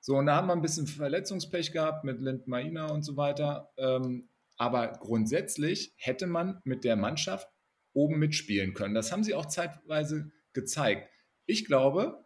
So, 0.00 0.16
und 0.16 0.26
da 0.26 0.36
haben 0.36 0.46
wir 0.46 0.54
ein 0.54 0.62
bisschen 0.62 0.86
Verletzungspech 0.86 1.72
gehabt 1.72 2.04
mit 2.04 2.20
Lind 2.20 2.46
Maina 2.46 2.90
und 2.90 3.02
so 3.04 3.16
weiter. 3.16 3.72
Ähm, 3.76 4.28
aber 4.56 4.92
grundsätzlich 5.00 5.92
hätte 5.96 6.26
man 6.26 6.60
mit 6.64 6.84
der 6.84 6.96
Mannschaft 6.96 7.48
oben 7.92 8.18
mitspielen 8.18 8.74
können. 8.74 8.94
Das 8.94 9.12
haben 9.12 9.24
sie 9.24 9.34
auch 9.34 9.46
zeitweise 9.46 10.30
gezeigt. 10.52 11.08
Ich 11.46 11.64
glaube, 11.64 12.24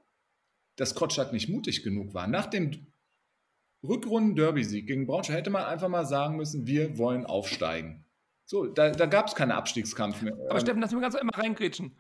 dass 0.77 0.95
Kotschak 0.95 1.33
nicht 1.33 1.49
mutig 1.49 1.83
genug 1.83 2.15
war. 2.15 2.27
Nach 2.27 2.47
dem 2.47 2.87
Rückrunden-Derby-Sieg 3.83 4.87
gegen 4.87 5.07
Braunschweig 5.07 5.37
hätte 5.37 5.51
man 5.51 5.65
einfach 5.65 5.89
mal 5.89 6.07
sagen 6.07 6.37
müssen, 6.37 6.67
wir 6.67 6.99
wollen 6.99 7.27
aufsteigen. 7.27 8.05
So, 8.45 8.67
da, 8.67 8.91
da 8.91 9.07
gab 9.07 9.29
es 9.29 9.35
keinen 9.35 9.53
Abstiegskampf 9.53 10.23
mehr. 10.23 10.35
Aber 10.49 10.61
Steffen, 10.61 10.81
lass 10.81 10.93
mich 10.93 11.01
ganz 11.01 11.15
einmal 11.15 11.41
reingrätschen. 11.41 11.97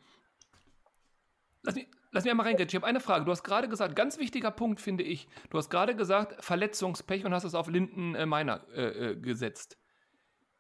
Lass 1.63 1.75
mich, 1.75 1.89
lass 2.11 2.25
mich 2.25 2.31
einmal 2.31 2.47
reingrätschen. 2.47 2.79
Ich 2.79 2.83
habe 2.83 2.87
eine 2.87 3.01
Frage. 3.01 3.25
Du 3.25 3.31
hast 3.31 3.43
gerade 3.43 3.69
gesagt, 3.69 3.97
ganz 3.97 4.19
wichtiger 4.19 4.51
Punkt 4.51 4.81
finde 4.81 5.03
ich. 5.03 5.29
Du 5.51 5.59
hast 5.59 5.71
gerade 5.71 5.97
gesagt, 5.97 6.45
Verletzungspech 6.45 7.25
und 7.25 7.33
hast 7.33 7.45
es 7.45 7.55
auf 7.55 7.69
Linden 7.69 8.15
äh, 8.15 8.27
Meiner 8.27 8.67
äh, 8.75 9.11
äh, 9.11 9.17
gesetzt. 9.17 9.79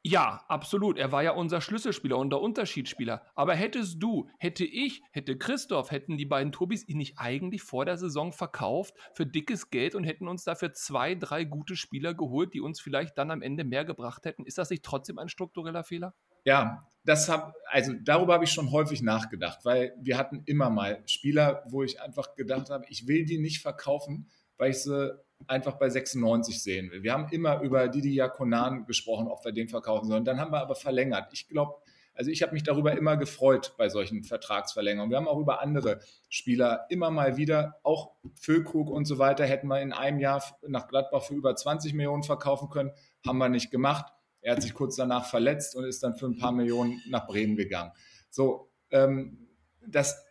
Ja, 0.04 0.44
absolut. 0.48 0.98
Er 0.98 1.12
war 1.12 1.22
ja 1.22 1.30
unser 1.30 1.60
Schlüsselspieler, 1.60 2.18
unser 2.18 2.40
Unterschiedsspieler. 2.40 3.22
Aber 3.36 3.54
hättest 3.54 4.02
du, 4.02 4.28
hätte 4.38 4.64
ich, 4.64 5.00
hätte 5.12 5.38
Christoph, 5.38 5.92
hätten 5.92 6.16
die 6.16 6.26
beiden 6.26 6.50
Tobis 6.50 6.88
ihn 6.88 6.98
nicht 6.98 7.18
eigentlich 7.18 7.62
vor 7.62 7.84
der 7.84 7.96
Saison 7.96 8.32
verkauft 8.32 8.94
für 9.14 9.26
dickes 9.26 9.70
Geld 9.70 9.94
und 9.94 10.02
hätten 10.02 10.26
uns 10.26 10.42
dafür 10.42 10.72
zwei, 10.72 11.14
drei 11.14 11.44
gute 11.44 11.76
Spieler 11.76 12.14
geholt, 12.14 12.52
die 12.52 12.60
uns 12.60 12.80
vielleicht 12.80 13.16
dann 13.16 13.30
am 13.30 13.42
Ende 13.42 13.62
mehr 13.62 13.84
gebracht 13.84 14.24
hätten? 14.24 14.44
Ist 14.44 14.58
das 14.58 14.70
nicht 14.70 14.84
trotzdem 14.84 15.18
ein 15.18 15.28
struktureller 15.28 15.84
Fehler? 15.84 16.14
Ja, 16.44 16.88
das 17.04 17.28
hab, 17.28 17.54
also 17.70 17.92
darüber 18.02 18.34
habe 18.34 18.44
ich 18.44 18.50
schon 18.50 18.72
häufig 18.72 19.02
nachgedacht, 19.02 19.60
weil 19.64 19.94
wir 20.00 20.18
hatten 20.18 20.42
immer 20.46 20.70
mal 20.70 21.00
Spieler, 21.06 21.62
wo 21.68 21.84
ich 21.84 22.00
einfach 22.00 22.34
gedacht 22.34 22.70
habe, 22.70 22.86
ich 22.88 23.06
will 23.06 23.24
die 23.24 23.38
nicht 23.38 23.62
verkaufen, 23.62 24.28
weil 24.56 24.70
ich 24.70 24.82
sie 24.82 25.16
einfach 25.48 25.78
bei 25.78 25.88
96 25.88 26.62
sehen 26.62 26.90
will. 26.90 27.02
Wir 27.02 27.12
haben 27.12 27.28
immer 27.30 27.60
über 27.60 27.88
Didi 27.88 28.14
Jakonan 28.14 28.84
gesprochen, 28.86 29.28
ob 29.28 29.44
wir 29.44 29.52
den 29.52 29.68
verkaufen 29.68 30.08
sollen. 30.08 30.24
Dann 30.24 30.40
haben 30.40 30.52
wir 30.52 30.60
aber 30.60 30.74
verlängert. 30.74 31.28
Ich 31.32 31.48
glaube, 31.48 31.74
also 32.14 32.30
ich 32.30 32.42
habe 32.42 32.52
mich 32.52 32.62
darüber 32.62 32.92
immer 32.96 33.16
gefreut 33.16 33.74
bei 33.78 33.88
solchen 33.88 34.22
Vertragsverlängerungen. 34.22 35.10
Wir 35.10 35.16
haben 35.16 35.28
auch 35.28 35.38
über 35.38 35.62
andere 35.62 36.00
Spieler 36.28 36.86
immer 36.90 37.10
mal 37.10 37.36
wieder, 37.36 37.78
auch 37.82 38.12
Füllkrug 38.34 38.90
und 38.90 39.06
so 39.06 39.18
weiter, 39.18 39.46
hätten 39.46 39.68
wir 39.68 39.80
in 39.80 39.92
einem 39.92 40.18
Jahr 40.18 40.42
nach 40.66 40.88
Gladbach 40.88 41.22
für 41.22 41.34
über 41.34 41.56
20 41.56 41.94
Millionen 41.94 42.22
verkaufen 42.22 42.68
können, 42.68 42.92
haben 43.26 43.38
wir 43.38 43.48
nicht 43.48 43.70
gemacht. 43.70 44.12
Er 44.42 44.56
hat 44.56 44.62
sich 44.62 44.74
kurz 44.74 44.96
danach 44.96 45.24
verletzt 45.24 45.74
und 45.76 45.84
ist 45.84 46.02
dann 46.02 46.16
für 46.16 46.26
ein 46.26 46.36
paar 46.36 46.52
Millionen 46.52 47.00
nach 47.08 47.26
Bremen 47.26 47.56
gegangen. 47.56 47.92
So, 48.28 48.70
ähm, 48.90 49.48
das, 49.86 50.22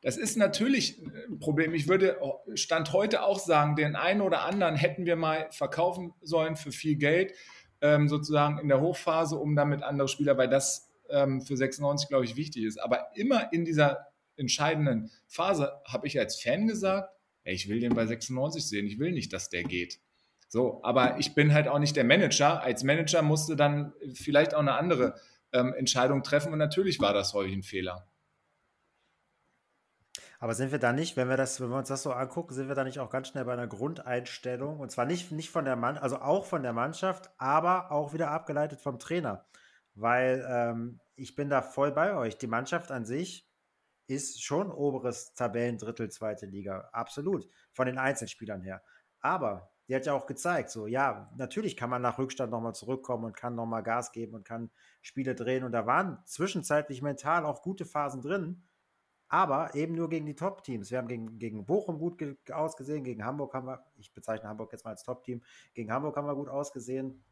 das 0.00 0.16
ist 0.16 0.36
natürlich 0.36 1.02
ein 1.28 1.38
Problem. 1.38 1.74
Ich 1.74 1.88
würde 1.88 2.18
Stand 2.54 2.92
heute 2.92 3.22
auch 3.22 3.38
sagen, 3.38 3.76
den 3.76 3.96
einen 3.96 4.20
oder 4.20 4.42
anderen 4.42 4.76
hätten 4.76 5.06
wir 5.06 5.16
mal 5.16 5.48
verkaufen 5.50 6.14
sollen 6.22 6.56
für 6.56 6.72
viel 6.72 6.96
Geld, 6.96 7.32
ähm, 7.80 8.08
sozusagen 8.08 8.58
in 8.58 8.68
der 8.68 8.80
Hochphase, 8.80 9.36
um 9.36 9.56
damit 9.56 9.82
andere 9.82 10.08
Spieler, 10.08 10.38
weil 10.38 10.48
das 10.48 10.90
ähm, 11.10 11.40
für 11.42 11.56
96, 11.56 12.08
glaube 12.08 12.24
ich, 12.24 12.36
wichtig 12.36 12.64
ist. 12.64 12.78
Aber 12.78 13.08
immer 13.14 13.52
in 13.52 13.64
dieser 13.64 14.06
entscheidenden 14.36 15.10
Phase 15.26 15.72
habe 15.84 16.06
ich 16.06 16.18
als 16.18 16.40
Fan 16.40 16.66
gesagt, 16.66 17.10
ey, 17.44 17.54
ich 17.54 17.68
will 17.68 17.80
den 17.80 17.94
bei 17.94 18.06
96 18.06 18.66
sehen, 18.66 18.86
ich 18.86 18.98
will 18.98 19.12
nicht, 19.12 19.32
dass 19.32 19.48
der 19.48 19.64
geht. 19.64 20.00
So, 20.48 20.80
aber 20.82 21.18
ich 21.18 21.34
bin 21.34 21.52
halt 21.52 21.68
auch 21.68 21.78
nicht 21.78 21.96
der 21.96 22.04
Manager. 22.04 22.62
Als 22.62 22.82
Manager 22.82 23.22
musste 23.22 23.56
dann 23.56 23.92
vielleicht 24.14 24.54
auch 24.54 24.60
eine 24.60 24.74
andere 24.74 25.14
ähm, 25.52 25.74
Entscheidung 25.74 26.22
treffen 26.22 26.52
und 26.52 26.58
natürlich 26.58 27.00
war 27.00 27.12
das 27.12 27.34
häufig 27.34 27.54
ein 27.54 27.62
Fehler. 27.62 28.06
Aber 30.40 30.54
sind 30.54 30.70
wir 30.70 30.78
da 30.78 30.92
nicht, 30.92 31.16
wenn 31.16 31.28
wir 31.28 31.36
das, 31.36 31.60
wenn 31.60 31.70
wir 31.70 31.78
uns 31.78 31.88
das 31.88 32.04
so 32.04 32.12
angucken, 32.12 32.54
sind 32.54 32.68
wir 32.68 32.76
da 32.76 32.84
nicht 32.84 33.00
auch 33.00 33.10
ganz 33.10 33.28
schnell 33.28 33.44
bei 33.44 33.52
einer 33.52 33.66
Grundeinstellung 33.66 34.78
und 34.78 34.90
zwar 34.90 35.04
nicht, 35.04 35.32
nicht 35.32 35.50
von 35.50 35.64
der 35.64 35.74
Mann, 35.74 35.98
also 35.98 36.20
auch 36.20 36.46
von 36.46 36.62
der 36.62 36.72
Mannschaft, 36.72 37.30
aber 37.38 37.90
auch 37.90 38.12
wieder 38.12 38.30
abgeleitet 38.30 38.80
vom 38.80 39.00
Trainer. 39.00 39.46
Weil 39.94 40.46
ähm, 40.48 41.00
ich 41.16 41.34
bin 41.34 41.48
da 41.48 41.60
voll 41.60 41.90
bei 41.90 42.14
euch. 42.14 42.38
Die 42.38 42.46
Mannschaft 42.46 42.92
an 42.92 43.04
sich 43.04 43.48
ist 44.06 44.42
schon 44.42 44.70
oberes 44.70 45.34
Tabellendrittel, 45.34 46.08
zweite 46.10 46.46
Liga. 46.46 46.88
Absolut. 46.92 47.48
Von 47.72 47.86
den 47.86 47.98
Einzelspielern 47.98 48.62
her. 48.62 48.80
Aber 49.20 49.72
die 49.88 49.96
hat 49.96 50.06
ja 50.06 50.12
auch 50.12 50.26
gezeigt, 50.26 50.70
so, 50.70 50.86
ja, 50.86 51.32
natürlich 51.36 51.76
kann 51.76 51.90
man 51.90 52.02
nach 52.02 52.18
Rückstand 52.18 52.52
nochmal 52.52 52.74
zurückkommen 52.74 53.24
und 53.24 53.36
kann 53.36 53.56
nochmal 53.56 53.82
Gas 53.82 54.12
geben 54.12 54.34
und 54.34 54.44
kann 54.44 54.70
Spiele 55.02 55.34
drehen. 55.34 55.64
Und 55.64 55.72
da 55.72 55.86
waren 55.86 56.22
zwischenzeitlich 56.26 57.02
mental 57.02 57.44
auch 57.44 57.62
gute 57.62 57.84
Phasen 57.84 58.22
drin 58.22 58.67
aber 59.28 59.74
eben 59.74 59.94
nur 59.94 60.08
gegen 60.08 60.26
die 60.26 60.34
Top-Teams. 60.34 60.90
Wir 60.90 60.98
haben 60.98 61.08
gegen, 61.08 61.38
gegen 61.38 61.66
Bochum 61.66 61.98
gut 61.98 62.18
ge 62.18 62.36
ausgesehen, 62.52 63.04
gegen 63.04 63.24
Hamburg 63.24 63.54
haben 63.54 63.66
wir, 63.66 63.84
ich 63.96 64.12
bezeichne 64.12 64.48
Hamburg 64.48 64.72
jetzt 64.72 64.84
mal 64.84 64.90
als 64.92 65.02
Top-Team, 65.02 65.42
gegen 65.74 65.92
Hamburg 65.92 66.16
haben 66.16 66.26
wir 66.26 66.34
gut 66.34 66.48
ausgesehen. 66.48 67.22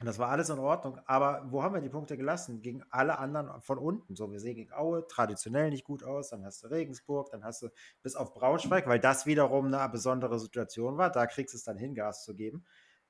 Und 0.00 0.06
das 0.06 0.18
war 0.18 0.30
alles 0.30 0.48
in 0.48 0.58
Ordnung. 0.58 0.98
Aber 1.04 1.44
wo 1.50 1.62
haben 1.62 1.74
wir 1.74 1.82
die 1.82 1.90
Punkte 1.90 2.16
gelassen? 2.16 2.62
Gegen 2.62 2.82
alle 2.88 3.18
anderen 3.18 3.60
von 3.60 3.76
unten. 3.76 4.16
So, 4.16 4.32
wir 4.32 4.40
sehen 4.40 4.56
gegen 4.56 4.72
Aue 4.72 5.06
traditionell 5.06 5.68
nicht 5.68 5.84
gut 5.84 6.02
aus. 6.02 6.30
Dann 6.30 6.42
hast 6.42 6.62
du 6.62 6.68
Regensburg, 6.68 7.30
dann 7.30 7.44
hast 7.44 7.60
du 7.60 7.68
bis 8.02 8.16
auf 8.16 8.32
Braunschweig, 8.32 8.86
weil 8.86 8.98
das 8.98 9.26
wiederum 9.26 9.66
eine 9.66 9.86
besondere 9.90 10.38
Situation 10.38 10.96
war. 10.96 11.10
Da 11.10 11.26
kriegst 11.26 11.52
du 11.52 11.58
es 11.58 11.64
dann 11.64 11.76
hin, 11.76 11.94
Gas 11.94 12.24
zu 12.24 12.34
geben. 12.34 12.64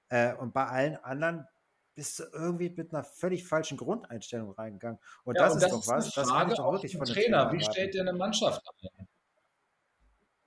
Äh, 0.09 0.35
und 0.35 0.53
bei 0.53 0.67
allen 0.67 0.97
anderen 0.97 1.47
bist 1.95 2.19
du 2.21 2.25
irgendwie 2.33 2.71
mit 2.71 2.93
einer 2.93 3.05
völlig 3.05 3.47
falschen 3.47 3.77
Grundeinstellung 3.77 4.53
reingegangen. 4.53 4.99
Und 5.25 5.37
Ja, 5.37 5.45
das 5.45 5.53
und 5.53 5.59
ist 5.59 5.63
das 5.65 5.71
doch 5.73 5.81
ist 5.81 5.89
was, 5.89 6.15
das 6.15 6.29
kann 6.29 6.49
ich 6.51 6.57
doch 6.57 6.65
auch 6.65 6.73
wirklich 6.73 6.93
zum 6.93 6.99
von 7.01 7.07
dem 7.07 7.15
Trainer. 7.15 7.49
Trainer 7.49 7.53
Wie 7.53 7.65
stellt 7.65 7.95
ihr 7.95 8.01
eine 8.03 8.13
Mannschaft 8.13 8.63
ein? 8.99 9.09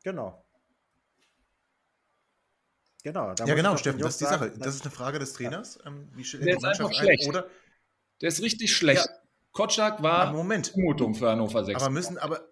Genau. 0.03 0.43
Genau. 3.03 3.33
da 3.33 3.45
Ja, 3.45 3.55
genau, 3.55 3.75
Steffen, 3.77 3.99
das 3.99 4.13
ist 4.13 4.21
die 4.21 4.25
Sache. 4.25 4.45
sagen, 4.47 4.59
Das 4.59 4.75
ist 4.75 4.81
eine 4.83 4.91
Frage 4.91 5.19
des 5.19 5.33
Trainers. 5.33 5.77
Ähm, 5.85 6.09
wie 6.15 6.23
stellt 6.23 6.45
Der 6.45 6.53
die 6.53 6.57
ist 6.57 6.63
einfach 6.65 6.83
Mannschaft 6.85 6.99
ein? 7.01 7.05
schlecht. 7.17 7.27
Oder, 7.29 7.47
Der 8.21 8.29
ist 8.29 8.41
richtig 8.41 8.75
schlecht. 8.75 9.09
Kotschak 9.51 10.01
war 10.01 10.31
Moment, 10.31 10.67
Zumutung 10.67 11.13
für 11.13 11.29
Hannover 11.29 11.63
6. 11.63 11.81
aber 11.81 11.89
müssen, 11.91 12.17
aber. 12.17 12.47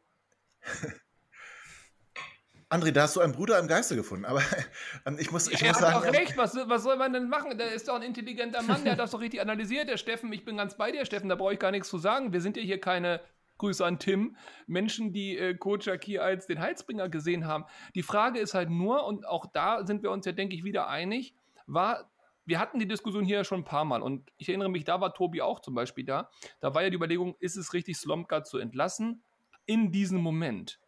André, 2.72 2.92
da 2.92 3.02
hast 3.02 3.18
du 3.18 3.20
einen 3.20 3.34
Bruder 3.34 3.60
im 3.60 3.68
Geiste 3.68 3.98
gefunden. 3.98 4.24
Aber 4.24 4.42
ähm, 5.06 5.18
ich 5.20 5.30
muss, 5.30 5.50
ich 5.50 5.62
er 5.62 5.68
muss 5.68 5.82
hat 5.82 5.92
sagen. 5.92 5.98
auch 5.98 6.06
ähm, 6.06 6.16
recht. 6.16 6.38
Was, 6.38 6.56
was 6.56 6.84
soll 6.84 6.96
man 6.96 7.12
denn 7.12 7.28
machen? 7.28 7.58
Der 7.58 7.74
ist 7.74 7.90
doch 7.90 7.96
ein 7.96 8.02
intelligenter 8.02 8.62
Mann, 8.62 8.84
der 8.84 8.94
hat 8.94 9.00
das 9.00 9.12
doch 9.12 9.20
richtig 9.20 9.42
analysiert. 9.42 9.90
Der 9.90 9.98
Steffen, 9.98 10.32
ich 10.32 10.46
bin 10.46 10.56
ganz 10.56 10.78
bei 10.78 10.90
dir, 10.92 11.06
Steffen, 11.06 11.28
da 11.28 11.36
brauche 11.36 11.54
ich 11.54 11.60
gar 11.60 11.72
nichts 11.72 11.90
zu 11.90 11.98
sagen. 11.98 12.32
Wir 12.32 12.40
sind 12.40 12.56
ja 12.56 12.64
hier 12.64 12.80
keine 12.80 13.20
Grüße 13.58 13.86
an 13.86 14.00
Tim, 14.00 14.38
Menschen, 14.68 15.12
die 15.12 15.38
äh, 15.38 15.54
Kojak 15.54 16.04
hier 16.06 16.24
als 16.24 16.48
den 16.48 16.62
Heizbringer 16.62 17.10
gesehen 17.10 17.46
haben. 17.46 17.66
Die 17.94 18.04
Frage 18.04 18.40
ist 18.40 18.54
halt 18.54 18.70
nur, 18.70 19.06
und 19.06 19.28
auch 19.28 19.46
da 19.52 19.86
sind 19.86 20.02
wir 20.02 20.10
uns 20.10 20.26
ja, 20.26 20.32
denke 20.32 20.56
ich, 20.56 20.64
wieder 20.64 20.88
einig, 20.88 21.36
war, 21.68 22.10
wir 22.46 22.58
hatten 22.58 22.80
die 22.80 22.88
Diskussion 22.88 23.26
hier 23.26 23.44
schon 23.44 23.60
ein 23.60 23.66
paar 23.66 23.84
Mal 23.84 24.02
und 24.02 24.32
ich 24.38 24.48
erinnere 24.48 24.70
mich, 24.70 24.86
da 24.86 25.02
war 25.02 25.14
Tobi 25.14 25.42
auch 25.42 25.60
zum 25.60 25.76
Beispiel 25.76 26.06
da. 26.06 26.30
Da 26.62 26.74
war 26.74 26.84
ja 26.84 26.90
die 26.90 26.96
Überlegung, 26.96 27.36
ist 27.40 27.58
es 27.58 27.74
richtig, 27.74 27.98
Slomka 27.98 28.44
zu 28.44 28.58
entlassen 28.60 29.22
in 29.66 29.92
diesem 29.92 30.22
Moment? 30.22 30.80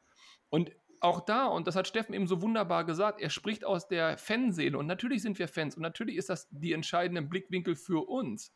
Und 0.49 0.71
auch 1.03 1.19
da, 1.19 1.47
und 1.47 1.67
das 1.67 1.75
hat 1.75 1.87
Steffen 1.87 2.13
eben 2.13 2.27
so 2.27 2.41
wunderbar 2.41 2.85
gesagt, 2.85 3.21
er 3.21 3.29
spricht 3.29 3.65
aus 3.65 3.87
der 3.87 4.17
Fanseele 4.17 4.77
und 4.77 4.87
natürlich 4.87 5.21
sind 5.21 5.37
wir 5.37 5.47
Fans 5.47 5.75
und 5.75 5.81
natürlich 5.81 6.15
ist 6.15 6.29
das 6.29 6.47
die 6.49 6.71
entscheidende 6.71 7.21
Blickwinkel 7.21 7.75
für 7.75 8.07
uns. 8.07 8.53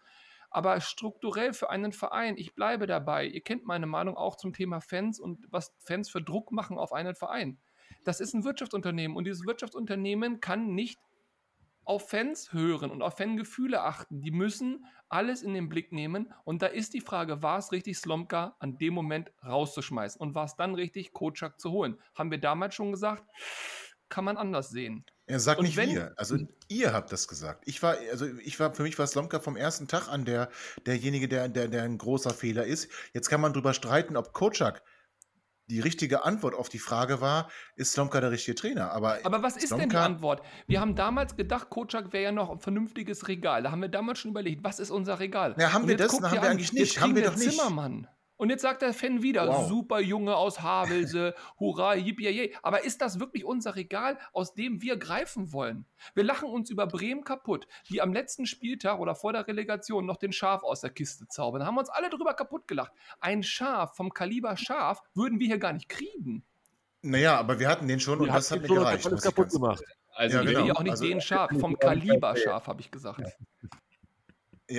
Aber 0.50 0.80
strukturell 0.80 1.52
für 1.52 1.70
einen 1.70 1.92
Verein, 1.92 2.38
ich 2.38 2.56
bleibe 2.56 2.88
dabei, 2.88 3.26
ihr 3.26 3.42
kennt 3.42 3.66
meine 3.66 3.86
Meinung 3.86 4.16
auch 4.16 4.38
zum 4.38 4.54
Thema 4.54 4.80
Fans 4.80 5.20
und 5.20 5.46
was 5.52 5.76
Fans 5.80 6.10
für 6.10 6.22
Druck 6.22 6.54
machen 6.54 6.78
auf 6.78 6.94
einen 6.94 7.16
Verein. 7.16 7.60
Das 8.06 8.22
ist 8.22 8.34
ein 8.34 8.46
Wirtschaftsunternehmen 8.46 9.18
und 9.18 9.26
dieses 9.26 9.46
Wirtschaftsunternehmen 9.46 10.40
kann 10.40 10.74
nicht 10.74 11.00
auf 11.88 12.10
Fans 12.10 12.52
hören 12.54 12.92
und 12.92 13.02
auf 13.02 13.18
Fangefühle 13.18 13.82
achten. 13.82 14.22
Die 14.22 14.32
müssen 14.32 14.86
alles 15.10 15.42
in 15.42 15.54
den 15.54 15.70
Blick 15.70 15.92
nehmen. 15.92 16.34
Und 16.44 16.62
da 16.62 16.68
ist 16.68 16.94
die 16.94 17.02
Frage, 17.02 17.42
war 17.42 17.58
es 17.58 17.72
richtig, 17.72 17.98
Slomka 17.98 18.56
an 18.60 18.78
dem 18.78 18.94
Moment 18.94 19.32
rauszuschmeißen? 19.46 20.20
Und 20.20 20.36
war 20.36 20.46
es 20.46 20.56
dann 20.56 20.76
richtig, 20.76 21.14
Kocak 21.14 21.60
zu 21.60 21.72
holen? 21.72 21.98
Haben 22.14 22.30
wir 22.32 22.40
damals 22.40 22.76
schon 22.76 22.92
gesagt, 22.92 23.24
kann 24.10 24.26
man 24.26 24.38
anders 24.38 24.70
sehen. 24.70 25.06
Er 25.26 25.40
sagt 25.40 25.60
Und 25.60 25.66
nicht 25.66 25.76
wenn- 25.78 25.90
wir. 25.90 26.14
Also 26.16 26.38
ihr 26.70 26.94
habt 26.94 27.12
das 27.12 27.28
gesagt. 27.28 27.64
Ich 27.66 27.84
war, 27.84 27.98
also 28.12 28.26
ich 28.26 28.60
war, 28.60 28.74
für 28.74 28.84
mich 28.84 28.98
war 28.98 29.08
Slomka 29.08 29.40
vom 29.40 29.58
ersten 29.58 29.88
Tag 29.88 30.08
an 30.08 30.24
der, 30.24 30.50
derjenige, 30.86 31.28
der, 31.28 31.50
der, 31.50 31.68
der 31.68 31.84
ein 31.84 31.98
großer 31.98 32.32
Fehler 32.32 32.66
ist. 32.66 32.90
Jetzt 33.14 33.30
kann 33.30 33.42
man 33.42 33.52
drüber 33.54 33.74
streiten, 33.74 34.16
ob 34.16 34.32
Kocak 34.34 34.84
die 35.70 35.80
richtige 35.82 36.24
Antwort 36.24 36.56
auf 36.56 36.70
die 36.70 36.80
Frage 36.80 37.20
war, 37.22 37.50
ist 37.76 37.92
Slomka 37.94 38.22
der 38.22 38.32
richtige 38.32 38.56
Trainer? 38.56 38.92
Aber, 38.92 39.20
Aber 39.24 39.44
was 39.44 39.58
ist 39.58 39.72
denn 39.72 39.90
die 39.90 39.96
Slomka- 39.96 40.06
Antwort? 40.06 40.42
Wir 40.68 40.80
haben 40.80 40.96
damals 40.96 41.36
gedacht, 41.36 41.70
Kocak 41.70 42.14
wäre 42.14 42.24
ja 42.26 42.32
noch 42.32 42.50
ein 42.50 42.60
vernünftiges 42.60 43.28
Regal. 43.28 43.64
Da 43.64 43.72
haben 43.72 43.82
wir 43.82 43.90
damals 43.90 44.20
schon 44.20 44.32
überlegt, 44.32 44.64
was 44.64 44.80
ist 44.80 44.92
unser 44.92 45.20
Regal? 45.20 45.56
Ja, 45.60 45.74
haben 45.74 45.84
Und 45.84 45.90
wir 45.90 45.98
das? 45.98 46.18
Na, 46.20 46.28
haben 46.30 46.36
wir 46.36 46.42
an, 46.44 46.48
eigentlich 46.52 46.74
nicht. 46.74 47.02
Haben 47.02 47.16
wir 47.16 47.24
doch 47.26 47.36
nicht. 47.36 47.52
Zimmermann. 47.52 48.08
Und 48.38 48.50
jetzt 48.52 48.62
sagt 48.62 48.82
der 48.84 48.94
Fan 48.94 49.24
wieder, 49.24 49.48
Wow. 49.48 49.68
super 49.68 50.00
Junge 50.00 50.36
aus 50.36 50.62
Havelse, 50.62 51.34
hurra, 51.60 51.96
yippie 51.96 52.54
Aber 52.62 52.84
ist 52.86 53.02
das 53.02 53.20
wirklich 53.20 53.44
unser 53.44 53.76
Regal, 53.76 54.18
aus 54.32 54.54
dem 54.54 54.82
wir 54.82 54.98
greifen 54.98 55.52
wollen? 55.54 55.86
Wir 56.14 56.24
lachen 56.24 56.48
uns 56.50 56.70
über 56.70 56.86
Bremen 56.88 57.24
kaputt, 57.24 57.68
die 57.90 58.02
am 58.02 58.14
letzten 58.14 58.46
Spieltag 58.46 59.00
oder 59.00 59.16
vor 59.16 59.34
der 59.34 59.48
Relegation 59.48 60.06
noch 60.06 60.18
den 60.18 60.32
Schaf 60.32 60.64
aus 60.64 60.82
der 60.82 60.92
Kiste 60.92 61.28
zaubern. 61.28 61.62
Da 61.62 61.66
haben 61.68 61.76
wir 61.76 61.80
uns 61.82 61.90
alle 61.90 62.10
drüber 62.10 62.34
kaputt 62.36 62.68
gelacht. 62.68 62.92
Ein 63.20 63.42
Schaf 63.44 63.96
vom 63.96 64.14
Kaliber 64.14 64.56
Schaf 64.56 65.02
würden 65.16 65.40
wir 65.40 65.48
hier 65.48 65.58
gar 65.58 65.74
nicht 65.74 65.90
kriegen. 65.90 66.44
Naja, 67.02 67.38
aber 67.38 67.60
wir 67.60 67.68
hatten 67.70 67.88
den 67.88 68.00
schon 68.00 68.20
und 68.20 68.26
Wir 68.28 68.34
das 68.34 68.52
hatten 68.52 68.64
hat 68.64 68.70
mir 68.70 68.76
gereicht. 68.76 69.04
kaputt 69.04 69.36
ganz- 69.36 69.54
gemacht. 69.54 69.84
Also 70.14 70.38
Ja, 70.38 70.44
ich 70.44 70.50
Ich 70.50 70.54
genau. 70.56 70.64
will 70.64 70.68
ja 70.70 70.76
auch 70.76 70.84
nicht 70.84 70.92
Also- 70.92 71.06
den 71.06 71.22
Schaf, 71.22 71.50
vom 71.60 71.78
Kaliber 71.80 72.36
Schaf, 72.38 72.68
habe 72.68 72.82
ich 72.82 72.92
gesagt. 72.92 73.20
Ja, 73.20 73.28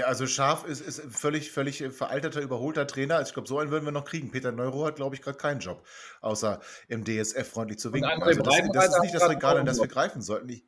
also 0.05 0.27
Scharf 0.27 0.65
ist, 0.65 0.81
ist 0.81 1.01
völlig, 1.11 1.51
völlig 1.51 1.81
äh, 1.81 1.91
veralterter, 1.91 2.41
überholter 2.41 2.87
Trainer. 2.87 3.17
Also 3.17 3.31
ich 3.31 3.35
glaube, 3.35 3.49
so 3.49 3.59
einen 3.59 3.71
würden 3.71 3.85
wir 3.85 3.93
noch 3.93 4.05
kriegen. 4.05 4.31
Peter 4.31 4.53
Neuro 4.53 4.85
hat, 4.85 4.97
glaube 4.97 5.15
ich, 5.15 5.23
gerade 5.23 5.39
keinen 5.39 5.61
Job, 5.61 5.85
außer 6.21 6.61
im 6.89 7.05
DSF 7.05 7.49
freundlich 7.49 7.79
zu 7.79 7.93
winken. 7.93 8.23
Also 8.23 8.43
das, 8.43 8.61
das 8.73 8.95
ist 8.95 9.03
nicht 9.03 9.15
das 9.15 9.29
Regal, 9.29 9.59
in 9.59 9.67
das 9.67 9.81
wir 9.81 9.89
greifen 9.89 10.21
sollten. 10.21 10.49
Ich, 10.51 10.65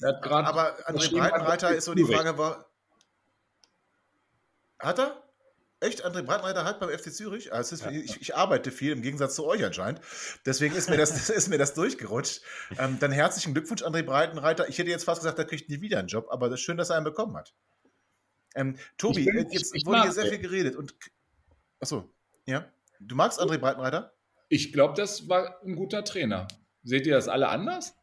Er 0.00 0.22
aber 0.30 0.76
André 0.88 1.10
Breitenreiter 1.18 1.74
ist 1.74 1.86
so 1.86 1.94
die. 1.94 2.04
Frage, 2.04 2.38
war. 2.38 2.70
Hat 4.78 4.98
er? 5.00 5.23
Echt? 5.84 6.04
André 6.04 6.22
Breitenreiter 6.22 6.64
hat 6.64 6.80
beim 6.80 6.88
FC 6.88 7.12
Zürich? 7.12 7.52
Es 7.52 7.72
ist, 7.72 7.84
ich, 7.86 8.20
ich 8.20 8.34
arbeite 8.34 8.70
viel, 8.70 8.92
im 8.92 9.02
Gegensatz 9.02 9.34
zu 9.34 9.44
euch 9.46 9.64
anscheinend. 9.64 10.00
Deswegen 10.46 10.74
ist 10.74 10.88
mir 10.88 10.96
das, 10.96 11.28
ist 11.30 11.48
mir 11.48 11.58
das 11.58 11.74
durchgerutscht. 11.74 12.40
Ähm, 12.78 12.98
dann 13.00 13.12
herzlichen 13.12 13.52
Glückwunsch, 13.54 13.82
André 13.82 14.02
Breitenreiter. 14.02 14.68
Ich 14.68 14.78
hätte 14.78 14.90
jetzt 14.90 15.04
fast 15.04 15.20
gesagt, 15.20 15.38
er 15.38 15.44
kriegt 15.44 15.68
nie 15.68 15.80
wieder 15.80 15.98
einen 15.98 16.08
Job, 16.08 16.28
aber 16.30 16.48
das 16.48 16.60
ist 16.60 16.64
schön, 16.64 16.76
dass 16.78 16.90
er 16.90 16.96
einen 16.96 17.04
bekommen 17.04 17.36
hat. 17.36 17.54
Ähm, 18.54 18.76
Tobi, 18.96 19.20
Ich 19.20 19.26
bin- 19.26 19.36
äh, 19.36 19.52
jetzt 19.52 19.74
wurde 19.86 20.02
hier 20.02 20.12
sehr 20.12 20.26
viel 20.26 20.38
geredet. 20.38 20.76
Und, 20.76 20.94
achso, 21.80 22.10
ja. 22.46 22.64
Du 23.00 23.14
magst 23.14 23.40
André 23.40 23.58
Breitenreiter? 23.58 24.14
Ich 24.48 24.72
glaube, 24.72 24.94
das 24.94 25.28
war 25.28 25.60
ein 25.62 25.76
guter 25.76 26.04
Trainer. 26.04 26.46
Seht 26.82 27.06
ihr 27.06 27.14
das 27.14 27.28
alle 27.28 27.48
anders? 27.48 27.94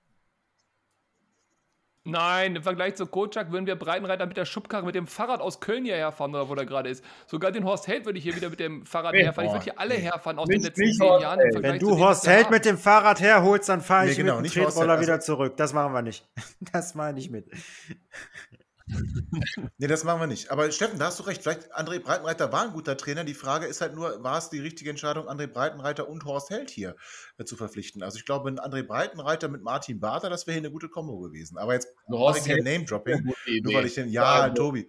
Nein, 2.04 2.56
im 2.56 2.64
Vergleich 2.64 2.96
zu 2.96 3.06
Kocak 3.06 3.52
würden 3.52 3.68
wir 3.68 3.76
Breitenreiter 3.76 4.26
mit 4.26 4.36
der 4.36 4.46
Schubkarre 4.46 4.86
mit 4.88 4.96
dem 4.96 5.06
Fahrrad 5.06 5.40
aus 5.40 5.60
Köln 5.60 5.86
hierher 5.86 6.12
fahren, 6.12 6.32
oder 6.34 6.50
wo 6.50 6.56
der 6.56 6.66
gerade 6.66 6.90
ist. 6.90 7.04
Sogar 7.28 7.52
den 7.52 7.64
Horst 7.64 7.88
Held 7.88 8.06
würde 8.06 8.18
ich 8.18 8.24
hier 8.24 8.36
wieder 8.36 8.50
mit 8.50 8.60
dem 8.60 8.86
Fahrrad 8.88 9.14
Nee, 9.14 9.24
herfahren. 9.24 9.48
Ich 9.50 9.54
würde 9.54 9.64
hier 9.66 9.80
alle 9.80 9.94
nee. 9.96 10.02
herfahren 10.02 10.40
aus 10.40 10.48
Nicht- 10.48 10.62
den 10.62 10.64
letzten 10.64 10.94
zehn 10.94 11.22
Jahren. 11.22 11.40
im 11.40 11.62
Wenn 11.62 11.78
du 11.78 12.00
Horst 12.00 12.26
Held 12.28 12.50
mit 12.50 12.66
dem 12.66 12.80
Fahrrad 12.80 13.22
herholst, 13.22 13.70
dann 13.70 13.82
fahre 13.82 14.06
Nee, 14.06 14.12
ich 14.12 14.18
genau, 14.18 14.42
mit 14.42 14.56
dem 14.56 14.64
Tretroller 14.64 14.94
also- 14.94 15.04
wieder 15.04 15.20
zurück. 15.20 15.58
Das 15.58 15.74
machen 15.74 15.94
wir 15.94 16.02
nicht. 16.02 16.28
Das 16.74 16.96
mache 16.96 17.10
ich 17.10 17.16
nicht 17.16 17.32
mit. 17.32 17.46
Nee, 19.78 19.88
das 19.88 20.04
machen 20.04 20.20
wir 20.20 20.28
nicht. 20.28 20.52
Aber 20.52 20.72
Steffen, 20.72 21.00
da 21.00 21.06
hast 21.08 21.20
du 21.20 21.24
recht. 21.24 21.42
Vielleicht 21.42 21.74
André 21.76 22.00
Breitenreiter 22.00 22.52
war 22.52 22.64
ein 22.64 22.74
guter 22.74 22.98
Trainer. 22.98 23.24
Die 23.24 23.34
Frage 23.34 23.66
ist 23.66 23.82
halt 23.82 23.96
nur, 23.96 24.24
war 24.24 24.38
es 24.38 24.50
die 24.50 24.60
richtige 24.60 24.90
Entscheidung, 24.90 25.28
André 25.28 25.48
Breitenreiter 25.48 26.08
und 26.10 26.26
Horst 26.26 26.50
Held 26.50 26.70
hier 26.70 26.96
äh, 27.38 27.46
zu 27.46 27.56
verpflichten? 27.56 28.04
Also 28.04 28.18
ich 28.18 28.26
glaube, 28.26 28.50
ein 28.50 28.60
André 28.60 28.84
Breitenreiter 28.84 29.48
mit 29.48 29.64
Martin 29.64 30.00
Barter, 30.00 30.30
das 30.30 30.46
wäre 30.48 30.56
hier 30.56 30.62
eine 30.62 30.72
gute 30.72 30.90
Kombo 30.90 31.20
gewesen. 31.20 31.58
Aber 31.58 31.74
jetzt 31.74 31.88
Horst 32.10 32.48
Held- 32.48 32.64
Name-Dropping. 32.64 33.24
Nur 33.64 33.74
weil 33.74 33.86
ich 33.86 33.96
den, 33.96 34.10
ja, 34.10 34.42
Also, 34.42 34.56
Tobi. 34.56 34.88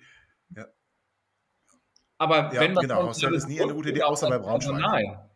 Aber 2.19 2.53
Ja, 2.55 2.61
wenn 2.61 2.75
man 2.75 2.83
genau, 2.83 3.03
Horst 3.05 3.23
Held 3.23 3.35
ist 3.35 3.49
nie 3.49 3.61
eine 3.61 3.75
gute 3.75 3.91
Idee, 3.91 4.03
außer 4.03 4.29
bei 4.29 4.38
Braunschweig. 4.38 4.77
Personal, 4.81 5.31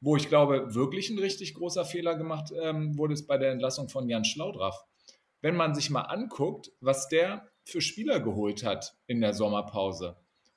wo 0.00 0.16
ich 0.16 0.28
glaube, 0.28 0.74
wirklich 0.74 1.10
ein 1.10 1.18
richtig 1.18 1.54
großer 1.54 1.84
Fehler 1.84 2.16
gemacht 2.16 2.52
ähm, 2.60 2.96
wurde, 2.98 3.14
es 3.14 3.26
bei 3.26 3.38
der 3.38 3.52
Entlassung 3.52 3.88
von 3.88 4.08
Jan 4.08 4.24
Schlaudraff. 4.24 4.84
Wenn 5.40 5.56
man 5.56 5.74
sich 5.74 5.90
mal 5.90 6.02
anguckt, 6.02 6.70
was 6.80 7.08
der 7.08 7.48
für 7.64 7.80
Spieler 7.80 8.20
geholt 8.20 8.64
hat 8.64 8.96
in 9.06 9.20
der 9.20 9.34
Sommerpause 9.34 10.16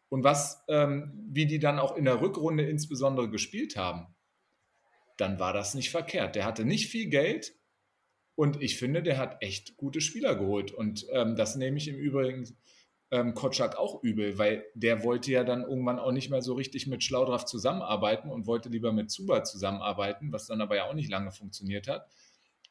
und 0.10 0.24
was, 0.24 0.64
ähm, 0.70 1.12
wie 1.30 1.46
die 1.46 1.60
dann 1.60 1.80
auch 1.80 1.96
in 1.96 2.06
der 2.06 2.22
Rückrunde 2.22 2.68
insbesondere 2.68 3.30
gespielt 3.30 3.76
haben, 3.76 4.08
dann 5.18 5.40
war 5.40 5.54
das 5.54 5.74
nicht 5.74 5.90
verkehrt. 5.90 6.36
Der 6.36 6.46
hatte 6.46 6.64
nicht 6.64 6.90
viel 6.90 7.08
Geld 7.08 7.54
und 8.36 8.62
ich 8.62 8.78
finde, 8.78 9.04
der 9.04 9.18
hat 9.18 9.42
echt 9.42 9.78
gute 9.78 10.00
Spieler 10.00 10.36
geholt. 10.36 10.72
Und 10.72 11.08
ähm, 11.12 11.36
das 11.36 11.56
nehme 11.56 11.78
ich 11.78 11.88
im 11.88 11.98
Übrigen 11.98 12.48
ähm, 13.12 13.34
Kotschak 13.34 13.78
auch 13.78 14.04
übel, 14.04 14.38
weil 14.38 14.66
der 14.76 15.04
wollte 15.04 15.32
ja 15.32 15.44
dann 15.44 15.64
irgendwann 15.64 16.00
auch 16.00 16.12
nicht 16.12 16.30
mehr 16.30 16.42
so 16.42 16.54
richtig 16.54 16.88
mit 16.88 17.04
Schlaudraff 17.04 17.46
zusammenarbeiten 17.46 18.30
und 18.30 18.48
wollte 18.48 18.70
lieber 18.70 18.94
mit 18.94 19.12
Zuba 19.12 19.44
zusammenarbeiten, 19.44 20.32
was 20.32 20.48
dann 20.48 20.62
aber 20.62 20.76
ja 20.76 20.88
auch 20.88 20.94
nicht 20.94 21.10
lange 21.10 21.32
funktioniert 21.32 21.88
hat. 21.88 22.08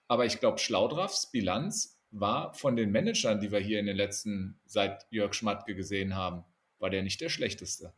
Aber 0.08 0.24
ich 0.24 0.38
glaube, 0.38 0.58
Schlaudraffs 0.58 1.30
Bilanz 1.32 1.95
war 2.20 2.54
von 2.54 2.76
den 2.76 2.90
Managern, 2.90 3.40
die 3.40 3.50
wir 3.52 3.60
hier 3.60 3.80
in 3.80 3.86
den 3.86 3.96
letzten, 3.96 4.58
seit 4.66 5.06
Jörg 5.10 5.34
Schmatke 5.34 5.74
gesehen 5.74 6.14
haben, 6.14 6.44
war 6.78 6.90
der 6.90 7.02
nicht 7.02 7.20
der 7.20 7.28
schlechteste. 7.28 7.92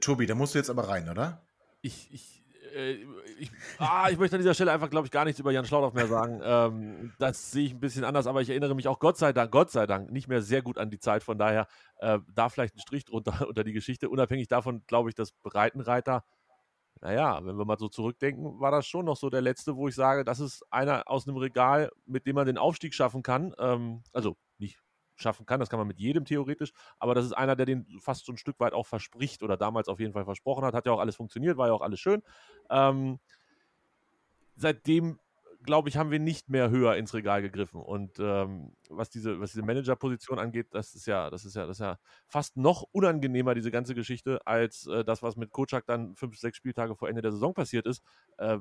Tobi, 0.00 0.26
da 0.26 0.34
musst 0.34 0.54
du 0.54 0.58
jetzt 0.58 0.70
aber 0.70 0.88
rein, 0.88 1.08
oder? 1.08 1.42
Ich, 1.80 2.12
ich, 2.12 2.44
äh, 2.74 2.98
ich, 3.38 3.50
ah, 3.78 4.08
ich 4.10 4.18
möchte 4.18 4.36
an 4.36 4.42
dieser 4.42 4.54
Stelle 4.54 4.72
einfach, 4.72 4.90
glaube 4.90 5.06
ich, 5.06 5.10
gar 5.10 5.24
nichts 5.24 5.40
über 5.40 5.50
Jan 5.50 5.64
Schlaudorf 5.64 5.94
mehr 5.94 6.06
sagen. 6.06 6.40
Ähm, 6.48 7.12
das 7.18 7.50
sehe 7.50 7.66
ich 7.66 7.72
ein 7.72 7.80
bisschen 7.80 8.04
anders, 8.04 8.26
aber 8.26 8.40
ich 8.40 8.48
erinnere 8.48 8.74
mich 8.74 8.88
auch 8.88 8.98
Gott 8.98 9.18
sei 9.18 9.32
Dank, 9.32 9.50
Gott 9.50 9.70
sei 9.70 9.86
Dank, 9.86 10.10
nicht 10.10 10.28
mehr 10.28 10.40
sehr 10.40 10.62
gut 10.62 10.78
an 10.78 10.90
die 10.90 10.98
Zeit. 10.98 11.22
Von 11.22 11.38
daher 11.38 11.66
äh, 11.98 12.18
da 12.34 12.48
vielleicht 12.48 12.74
ein 12.74 12.80
Strich 12.80 13.04
drunter 13.04 13.46
unter 13.48 13.64
die 13.64 13.72
Geschichte. 13.72 14.08
Unabhängig 14.08 14.48
davon, 14.48 14.82
glaube 14.86 15.08
ich, 15.08 15.14
dass 15.14 15.32
Breitenreiter, 15.32 16.24
naja, 17.00 17.44
wenn 17.44 17.56
wir 17.56 17.64
mal 17.64 17.78
so 17.78 17.88
zurückdenken, 17.88 18.60
war 18.60 18.70
das 18.70 18.86
schon 18.86 19.04
noch 19.04 19.16
so 19.16 19.30
der 19.30 19.40
letzte, 19.40 19.76
wo 19.76 19.88
ich 19.88 19.94
sage, 19.94 20.24
das 20.24 20.40
ist 20.40 20.64
einer 20.70 21.04
aus 21.06 21.26
einem 21.26 21.36
Regal, 21.36 21.90
mit 22.06 22.26
dem 22.26 22.34
man 22.36 22.46
den 22.46 22.58
Aufstieg 22.58 22.94
schaffen 22.94 23.22
kann. 23.22 23.54
Ähm, 23.58 24.02
also 24.12 24.36
nicht 24.58 24.78
schaffen 25.16 25.46
kann, 25.46 25.60
das 25.60 25.68
kann 25.68 25.78
man 25.78 25.88
mit 25.88 25.98
jedem 25.98 26.24
theoretisch, 26.24 26.72
aber 26.98 27.14
das 27.14 27.24
ist 27.24 27.32
einer, 27.32 27.56
der 27.56 27.66
den 27.66 27.86
fast 28.00 28.24
so 28.24 28.32
ein 28.32 28.36
Stück 28.38 28.60
weit 28.60 28.72
auch 28.72 28.86
verspricht 28.86 29.42
oder 29.42 29.56
damals 29.56 29.88
auf 29.88 30.00
jeden 30.00 30.12
Fall 30.12 30.24
versprochen 30.24 30.64
hat. 30.64 30.74
Hat 30.74 30.86
ja 30.86 30.92
auch 30.92 31.00
alles 31.00 31.16
funktioniert, 31.16 31.56
war 31.56 31.68
ja 31.68 31.72
auch 31.72 31.82
alles 31.82 32.00
schön. 32.00 32.22
Ähm, 32.70 33.18
seitdem, 34.54 35.18
glaube 35.64 35.88
ich, 35.88 35.96
haben 35.96 36.10
wir 36.10 36.18
nicht 36.18 36.48
mehr 36.48 36.70
höher 36.70 36.96
ins 36.96 37.14
Regal 37.14 37.42
gegriffen. 37.42 37.80
Und 37.80 38.18
ähm, 38.18 38.72
was 38.88 39.10
diese, 39.10 39.40
was 39.40 39.52
diese 39.52 39.64
Managerposition 39.64 40.38
angeht, 40.38 40.68
das 40.70 40.94
ist 40.94 41.06
ja, 41.06 41.30
das 41.30 41.44
ist 41.44 41.56
ja, 41.56 41.66
das 41.66 41.78
ist 41.78 41.80
ja 41.80 41.98
fast 42.26 42.56
noch 42.56 42.84
unangenehmer, 42.92 43.54
diese 43.54 43.70
ganze 43.70 43.94
Geschichte, 43.94 44.46
als 44.46 44.86
äh, 44.86 45.04
das, 45.04 45.22
was 45.22 45.36
mit 45.36 45.50
Kocak 45.50 45.86
dann 45.86 46.14
fünf, 46.14 46.38
sechs 46.38 46.56
Spieltage 46.56 46.94
vor 46.94 47.08
Ende 47.08 47.22
der 47.22 47.32
Saison 47.32 47.54
passiert 47.54 47.86
ist. 47.86 48.02
Äh, 48.38 48.58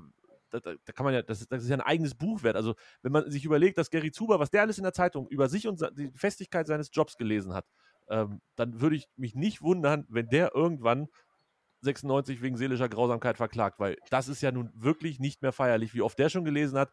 da, 0.50 0.60
da, 0.60 0.74
da, 0.84 0.94
kann 0.94 1.04
man 1.04 1.14
ja, 1.14 1.22
das, 1.22 1.46
das, 1.48 1.64
ist 1.64 1.70
ja 1.70 1.76
ein 1.76 1.82
eigenes 1.82 2.16
Buch 2.16 2.44
wert. 2.44 2.56
Also, 2.56 2.76
wenn 3.02 3.12
man 3.12 3.30
sich 3.30 3.44
überlegt, 3.46 3.78
dass 3.78 3.90
Gary 3.90 4.12
Zuber, 4.12 4.40
was 4.40 4.50
der 4.50 4.62
alles 4.62 4.78
in 4.78 4.84
der 4.84 4.94
Zeitung 4.94 5.28
über 5.28 5.50
sich 5.50 5.68
und 5.68 5.82
die 5.98 6.12
Festigkeit 6.16 6.68
seines 6.68 6.90
Jobs 6.94 7.18
gelesen 7.18 7.54
hat, 7.54 7.66
ähm, 8.10 8.42
dann 8.56 8.80
würde 8.80 8.96
ich 8.96 9.10
mich 9.18 9.36
nicht 9.36 9.62
wundern, 9.62 10.06
wenn 10.10 10.30
der 10.30 10.56
irgendwann 10.56 11.10
96 11.82 12.42
wegen 12.42 12.58
seelischer 12.58 12.90
Grausamkeit 12.90 13.38
verklagt, 13.38 13.80
weil 13.80 13.98
das 14.10 14.28
ist 14.28 14.42
ja 14.42 14.52
nun 14.52 14.72
wirklich 14.74 15.20
nicht 15.20 15.42
mehr 15.42 15.52
feierlich, 15.52 15.94
wie 15.94 16.02
oft 16.02 16.18
der 16.20 16.30
schon 16.30 16.46
gelesen 16.46 16.78
hat. 16.78 16.92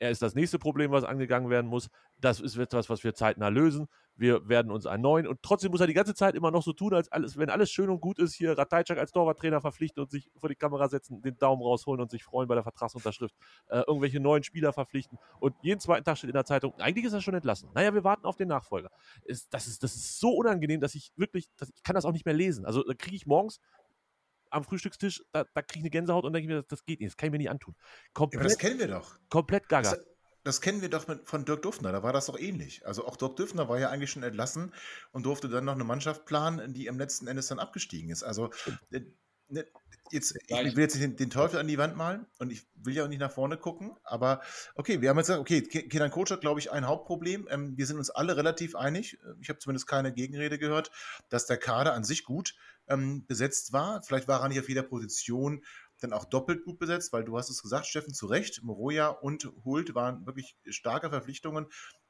er 0.00 0.10
ist 0.10 0.22
das 0.22 0.34
nächste 0.34 0.58
Problem, 0.58 0.90
was 0.90 1.04
angegangen 1.04 1.50
werden 1.50 1.68
muss. 1.68 1.88
Das 2.20 2.40
ist 2.40 2.56
etwas, 2.56 2.90
was 2.90 3.04
wir 3.04 3.14
zeitnah 3.14 3.48
lösen. 3.48 3.86
Wir 4.16 4.48
werden 4.48 4.70
uns 4.70 4.86
einen 4.86 5.02
neuen 5.02 5.26
und 5.26 5.42
trotzdem 5.42 5.72
muss 5.72 5.80
er 5.80 5.88
die 5.88 5.94
ganze 5.94 6.14
Zeit 6.14 6.34
immer 6.34 6.50
noch 6.50 6.62
so 6.62 6.72
tun, 6.72 6.94
als 6.94 7.10
alles, 7.10 7.36
wenn 7.36 7.50
alles 7.50 7.70
schön 7.70 7.90
und 7.90 8.00
gut 8.00 8.18
ist, 8.18 8.34
hier 8.34 8.56
Ratajczak 8.56 8.98
als 8.98 9.10
Torwarttrainer 9.10 9.60
verpflichten 9.60 10.02
und 10.02 10.10
sich 10.10 10.30
vor 10.36 10.48
die 10.48 10.54
Kamera 10.54 10.88
setzen, 10.88 11.20
den 11.20 11.36
Daumen 11.36 11.62
rausholen 11.62 12.00
und 12.00 12.10
sich 12.10 12.22
freuen 12.22 12.46
bei 12.46 12.54
der 12.54 12.62
Vertragsunterschrift, 12.62 13.34
äh, 13.68 13.82
irgendwelche 13.86 14.20
neuen 14.20 14.44
Spieler 14.44 14.72
verpflichten 14.72 15.18
und 15.40 15.54
jeden 15.62 15.80
zweiten 15.80 16.04
Tag 16.04 16.18
steht 16.18 16.30
in 16.30 16.34
der 16.34 16.44
Zeitung, 16.44 16.74
eigentlich 16.78 17.04
ist 17.04 17.12
er 17.12 17.20
schon 17.20 17.34
entlassen. 17.34 17.70
Naja, 17.74 17.92
wir 17.92 18.04
warten 18.04 18.24
auf 18.24 18.36
den 18.36 18.48
Nachfolger. 18.48 18.90
Ist, 19.24 19.52
das, 19.52 19.66
ist, 19.66 19.82
das 19.82 19.96
ist 19.96 20.20
so 20.20 20.30
unangenehm, 20.30 20.80
dass 20.80 20.94
ich 20.94 21.12
wirklich, 21.16 21.48
dass, 21.56 21.70
ich 21.74 21.82
kann 21.82 21.94
das 21.94 22.04
auch 22.04 22.12
nicht 22.12 22.24
mehr 22.24 22.34
lesen. 22.34 22.64
Also 22.66 22.84
kriege 22.96 23.16
ich 23.16 23.26
morgens 23.26 23.58
am 24.54 24.64
Frühstückstisch, 24.64 25.22
da, 25.32 25.44
da 25.52 25.62
kriege 25.62 25.80
ich 25.80 25.82
eine 25.82 25.90
Gänsehaut 25.90 26.24
und 26.24 26.32
denke 26.32 26.48
mir, 26.48 26.56
das, 26.56 26.66
das 26.68 26.84
geht 26.84 27.00
nicht, 27.00 27.10
das 27.12 27.16
kann 27.16 27.28
ich 27.28 27.32
mir 27.32 27.38
nicht 27.38 27.50
antun. 27.50 27.74
Komplett, 28.12 28.42
ja, 28.42 28.48
das 28.48 28.58
kennen 28.58 28.78
wir 28.78 28.88
doch. 28.88 29.18
Komplett 29.28 29.68
gaga. 29.68 29.90
Das, 29.90 30.06
das 30.44 30.60
kennen 30.60 30.82
wir 30.82 30.90
doch 30.90 31.08
mit, 31.08 31.26
von 31.26 31.44
Dirk 31.44 31.62
Duffner, 31.62 31.90
da 31.90 32.02
war 32.02 32.12
das 32.12 32.26
doch 32.26 32.38
ähnlich. 32.38 32.86
Also 32.86 33.06
auch 33.06 33.16
Dirk 33.16 33.36
Duffner 33.36 33.68
war 33.68 33.78
ja 33.78 33.90
eigentlich 33.90 34.10
schon 34.10 34.22
entlassen 34.22 34.72
und 35.12 35.24
durfte 35.26 35.48
dann 35.48 35.64
noch 35.64 35.74
eine 35.74 35.84
Mannschaft 35.84 36.26
planen, 36.26 36.74
die 36.74 36.88
am 36.88 36.98
letzten 36.98 37.26
Endes 37.26 37.48
dann 37.48 37.58
abgestiegen 37.58 38.10
ist. 38.10 38.22
Also 38.22 38.50
ne, 39.48 39.64
jetzt, 40.10 40.36
ich 40.48 40.76
will 40.76 40.82
jetzt 40.82 40.94
nicht 40.94 41.04
den, 41.04 41.16
den, 41.16 41.30
Teufel 41.30 41.58
an 41.58 41.68
die 41.68 41.78
Wand 41.78 41.96
malen 41.96 42.26
und 42.38 42.52
ich 42.52 42.66
will 42.74 42.94
ja 42.94 43.04
auch 43.04 43.08
nicht 43.08 43.20
nach 43.20 43.32
vorne 43.32 43.56
gucken, 43.56 43.96
aber 44.04 44.40
okay, 44.74 45.00
wir 45.00 45.10
haben 45.10 45.16
jetzt 45.16 45.26
gesagt, 45.26 45.40
okay, 45.40 45.62
Kenan 45.62 46.10
Coach 46.10 46.30
hat, 46.30 46.40
glaube 46.40 46.60
ich, 46.60 46.70
ein 46.70 46.86
Hauptproblem. 46.86 47.48
Ähm, 47.50 47.76
wir 47.76 47.86
sind 47.86 47.98
uns 47.98 48.10
alle 48.10 48.36
relativ 48.36 48.76
einig, 48.76 49.18
ich 49.40 49.48
habe 49.48 49.58
zumindest 49.58 49.86
keine 49.86 50.12
Gegenrede 50.12 50.58
gehört, 50.58 50.90
dass 51.28 51.46
der 51.46 51.56
Kader 51.56 51.94
an 51.94 52.04
sich 52.04 52.24
gut 52.24 52.54
ähm, 52.88 53.26
besetzt 53.26 53.72
war. 53.72 54.02
Vielleicht 54.02 54.28
war 54.28 54.42
er 54.42 54.48
nicht 54.48 54.60
auf 54.60 54.68
jeder 54.68 54.82
Position 54.82 55.64
dann 56.00 56.12
auch 56.12 56.24
doppelt 56.24 56.64
gut 56.64 56.78
besetzt, 56.78 57.12
weil 57.12 57.24
du 57.24 57.38
hast 57.38 57.50
es 57.50 57.62
gesagt, 57.62 57.86
Steffen, 57.86 58.12
zu 58.12 58.26
Recht, 58.26 58.62
Moroja 58.62 59.08
und 59.08 59.50
Hult 59.64 59.94
waren 59.94 60.26
wirklich 60.26 60.56
starke 60.68 61.08
Verpflichtungen. 61.10 61.66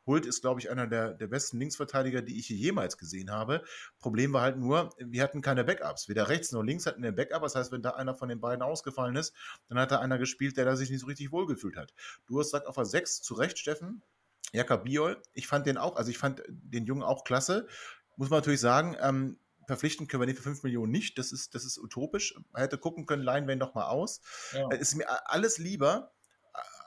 Hult 0.06 0.26
ist, 0.26 0.42
glaube 0.42 0.60
ich, 0.60 0.70
einer 0.70 0.86
der, 0.86 1.14
der 1.14 1.26
besten 1.26 1.58
Linksverteidiger, 1.58 2.22
die 2.22 2.38
ich 2.38 2.48
jemals 2.48 2.98
gesehen 2.98 3.30
habe. 3.30 3.62
Problem 3.98 4.32
war 4.32 4.42
halt 4.42 4.58
nur, 4.58 4.90
wir 4.98 5.22
hatten 5.22 5.40
keine 5.40 5.64
Backups. 5.64 6.08
Weder 6.08 6.28
rechts 6.28 6.52
noch 6.52 6.62
links 6.62 6.86
hatten 6.86 7.02
wir 7.02 7.12
Backup. 7.12 7.42
Das 7.42 7.54
heißt, 7.54 7.72
wenn 7.72 7.82
da 7.82 7.90
einer 7.90 8.14
von 8.14 8.28
den 8.28 8.40
beiden 8.40 8.62
ausgefallen 8.62 9.16
ist, 9.16 9.34
dann 9.68 9.78
hat 9.78 9.90
da 9.90 10.00
einer 10.00 10.18
gespielt, 10.18 10.56
der 10.56 10.64
da 10.64 10.76
sich 10.76 10.90
nicht 10.90 11.00
so 11.00 11.06
richtig 11.06 11.32
wohlgefühlt 11.32 11.76
hat. 11.76 11.94
Du 12.26 12.38
hast 12.38 12.48
gesagt, 12.48 12.66
auf 12.66 12.74
der 12.74 12.84
6 12.84 13.22
zu 13.22 13.34
Recht, 13.34 13.58
Steffen. 13.58 14.02
Jakob 14.52 14.84
Biol, 14.84 15.20
ich 15.32 15.48
fand 15.48 15.66
den 15.66 15.78
auch, 15.78 15.96
also 15.96 16.10
ich 16.10 16.18
fand 16.18 16.42
den 16.48 16.86
Jungen 16.86 17.02
auch 17.02 17.24
klasse. 17.24 17.66
Muss 18.16 18.30
man 18.30 18.38
natürlich 18.38 18.60
sagen, 18.60 18.96
ähm, 19.00 19.38
verpflichten 19.66 20.06
können 20.06 20.22
wir 20.22 20.26
den 20.26 20.36
für 20.36 20.42
5 20.42 20.62
Millionen 20.62 20.92
nicht. 20.92 21.18
Das 21.18 21.32
ist, 21.32 21.54
das 21.54 21.64
ist 21.64 21.78
utopisch. 21.78 22.34
Man 22.52 22.62
hätte 22.62 22.78
gucken 22.78 23.06
können, 23.06 23.22
leihen 23.22 23.46
wir 23.46 23.54
ihn 23.54 23.60
doch 23.60 23.74
mal 23.74 23.88
aus. 23.88 24.20
Ja. 24.52 24.70
Ist 24.70 24.94
mir 24.94 25.06
alles 25.30 25.58
lieber 25.58 26.13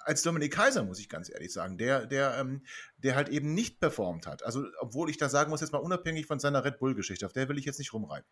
als 0.08 0.22
Dominik 0.22 0.54
Kaiser, 0.54 0.84
muss 0.84 1.00
ich 1.00 1.10
ganz 1.10 1.30
ehrlich 1.30 1.52
sagen, 1.52 1.78
der, 1.78 2.06
der, 2.06 2.38
ähm, 2.38 2.64
der 2.98 3.16
halt 3.16 3.28
eben 3.30 3.54
nicht 3.54 3.80
performt 3.80 4.26
hat. 4.26 4.42
Also, 4.42 4.64
obwohl 4.80 5.10
ich 5.10 5.18
da 5.18 5.28
sagen 5.28 5.50
muss, 5.50 5.62
jetzt 5.62 5.74
mal 5.74 5.80
unabhängig 5.80 6.26
von 6.26 6.40
seiner 6.40 6.64
Red 6.64 6.80
Bull-Geschichte, 6.80 7.26
auf 7.26 7.34
der 7.34 7.50
will 7.50 7.58
ich 7.58 7.66
jetzt 7.66 7.78
nicht 7.78 7.94
rumreiten. 7.94 8.30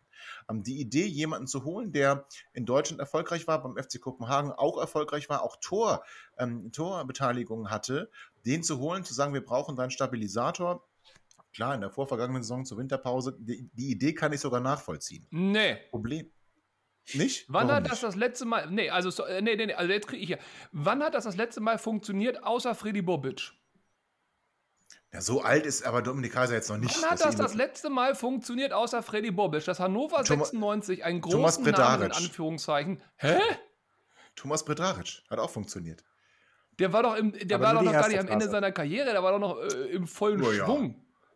Ähm, 0.48 0.62
die 0.62 0.80
Idee, 0.80 1.04
jemanden 1.04 1.46
zu 1.46 1.64
holen, 1.64 1.92
der 1.92 2.26
in 2.54 2.64
Deutschland 2.64 2.98
erfolgreich 2.98 3.46
war, 3.46 3.62
beim 3.62 3.76
FC 3.76 4.00
Kopenhagen 4.00 4.52
auch 4.52 4.78
erfolgreich 4.78 5.28
war, 5.28 5.42
auch 5.42 5.56
Tor, 5.60 6.02
ähm, 6.38 6.72
Torbeteiligung 6.72 7.70
hatte, 7.70 8.10
den 8.46 8.62
zu 8.62 8.78
holen, 8.78 9.04
zu 9.04 9.12
sagen, 9.12 9.34
wir 9.34 9.44
brauchen 9.44 9.76
da 9.76 9.82
einen 9.82 9.90
Stabilisator, 9.90 10.82
klar, 11.52 11.74
in 11.74 11.82
der 11.82 11.90
vorvergangenen 11.90 12.42
Saison 12.42 12.64
zur 12.64 12.78
Winterpause, 12.78 13.36
die, 13.38 13.68
die 13.74 13.90
Idee 13.90 14.14
kann 14.14 14.32
ich 14.32 14.40
sogar 14.40 14.60
nachvollziehen. 14.60 15.26
Nee. 15.30 15.76
Problem. 15.90 16.30
Nicht? 17.14 17.44
Wann 17.48 17.68
Warum 17.68 17.76
hat 17.76 17.84
das 17.84 17.92
nicht? 17.92 18.04
das 18.04 18.16
letzte 18.16 18.44
Mal, 18.46 18.70
nee, 18.70 18.90
also, 18.90 19.24
äh, 19.24 19.40
nee, 19.40 19.54
nee, 19.56 19.72
also 19.72 19.92
jetzt 19.92 20.08
kriege 20.08 20.22
ich 20.22 20.28
hier, 20.28 20.38
wann 20.72 21.02
hat 21.02 21.14
das 21.14 21.24
das 21.24 21.36
letzte 21.36 21.60
Mal 21.60 21.78
funktioniert, 21.78 22.42
außer 22.42 22.74
Freddy 22.74 23.02
Bobic? 23.02 23.52
Ja, 25.12 25.20
so 25.20 25.40
alt 25.40 25.66
ist 25.66 25.84
aber 25.84 26.02
Dominik 26.02 26.32
Kaiser 26.32 26.54
jetzt 26.54 26.68
noch 26.68 26.78
nicht. 26.78 27.00
Wann 27.00 27.10
hat 27.10 27.24
das 27.24 27.36
das 27.36 27.54
letzte 27.54 27.90
Mal 27.90 28.14
funktioniert, 28.14 28.72
außer 28.72 29.02
Freddy 29.02 29.30
Bobic, 29.30 29.64
dass 29.64 29.78
Hannover 29.78 30.24
Thomas, 30.24 30.50
96 30.50 31.04
einen 31.04 31.20
großen 31.20 31.64
Namen 31.64 32.02
in 32.06 32.12
Anführungszeichen, 32.12 33.02
hä? 33.16 33.38
Thomas 34.34 34.64
Bredaric 34.64 35.22
hat 35.30 35.38
auch 35.38 35.50
funktioniert. 35.50 36.04
Der 36.78 36.92
war 36.92 37.02
doch, 37.02 37.16
im, 37.16 37.32
der 37.32 37.60
war 37.60 37.72
doch 37.72 37.82
noch 37.82 37.92
gar 37.92 38.08
nicht 38.08 38.18
am 38.18 38.28
Ende 38.28 38.48
seiner 38.50 38.70
Karriere, 38.70 39.12
der 39.12 39.22
war 39.22 39.32
doch 39.32 39.38
noch 39.38 39.58
äh, 39.62 39.92
im 39.92 40.06
vollen 40.06 40.42
oh, 40.42 40.52
Schwung. 40.52 40.90
Ja. 40.90 41.26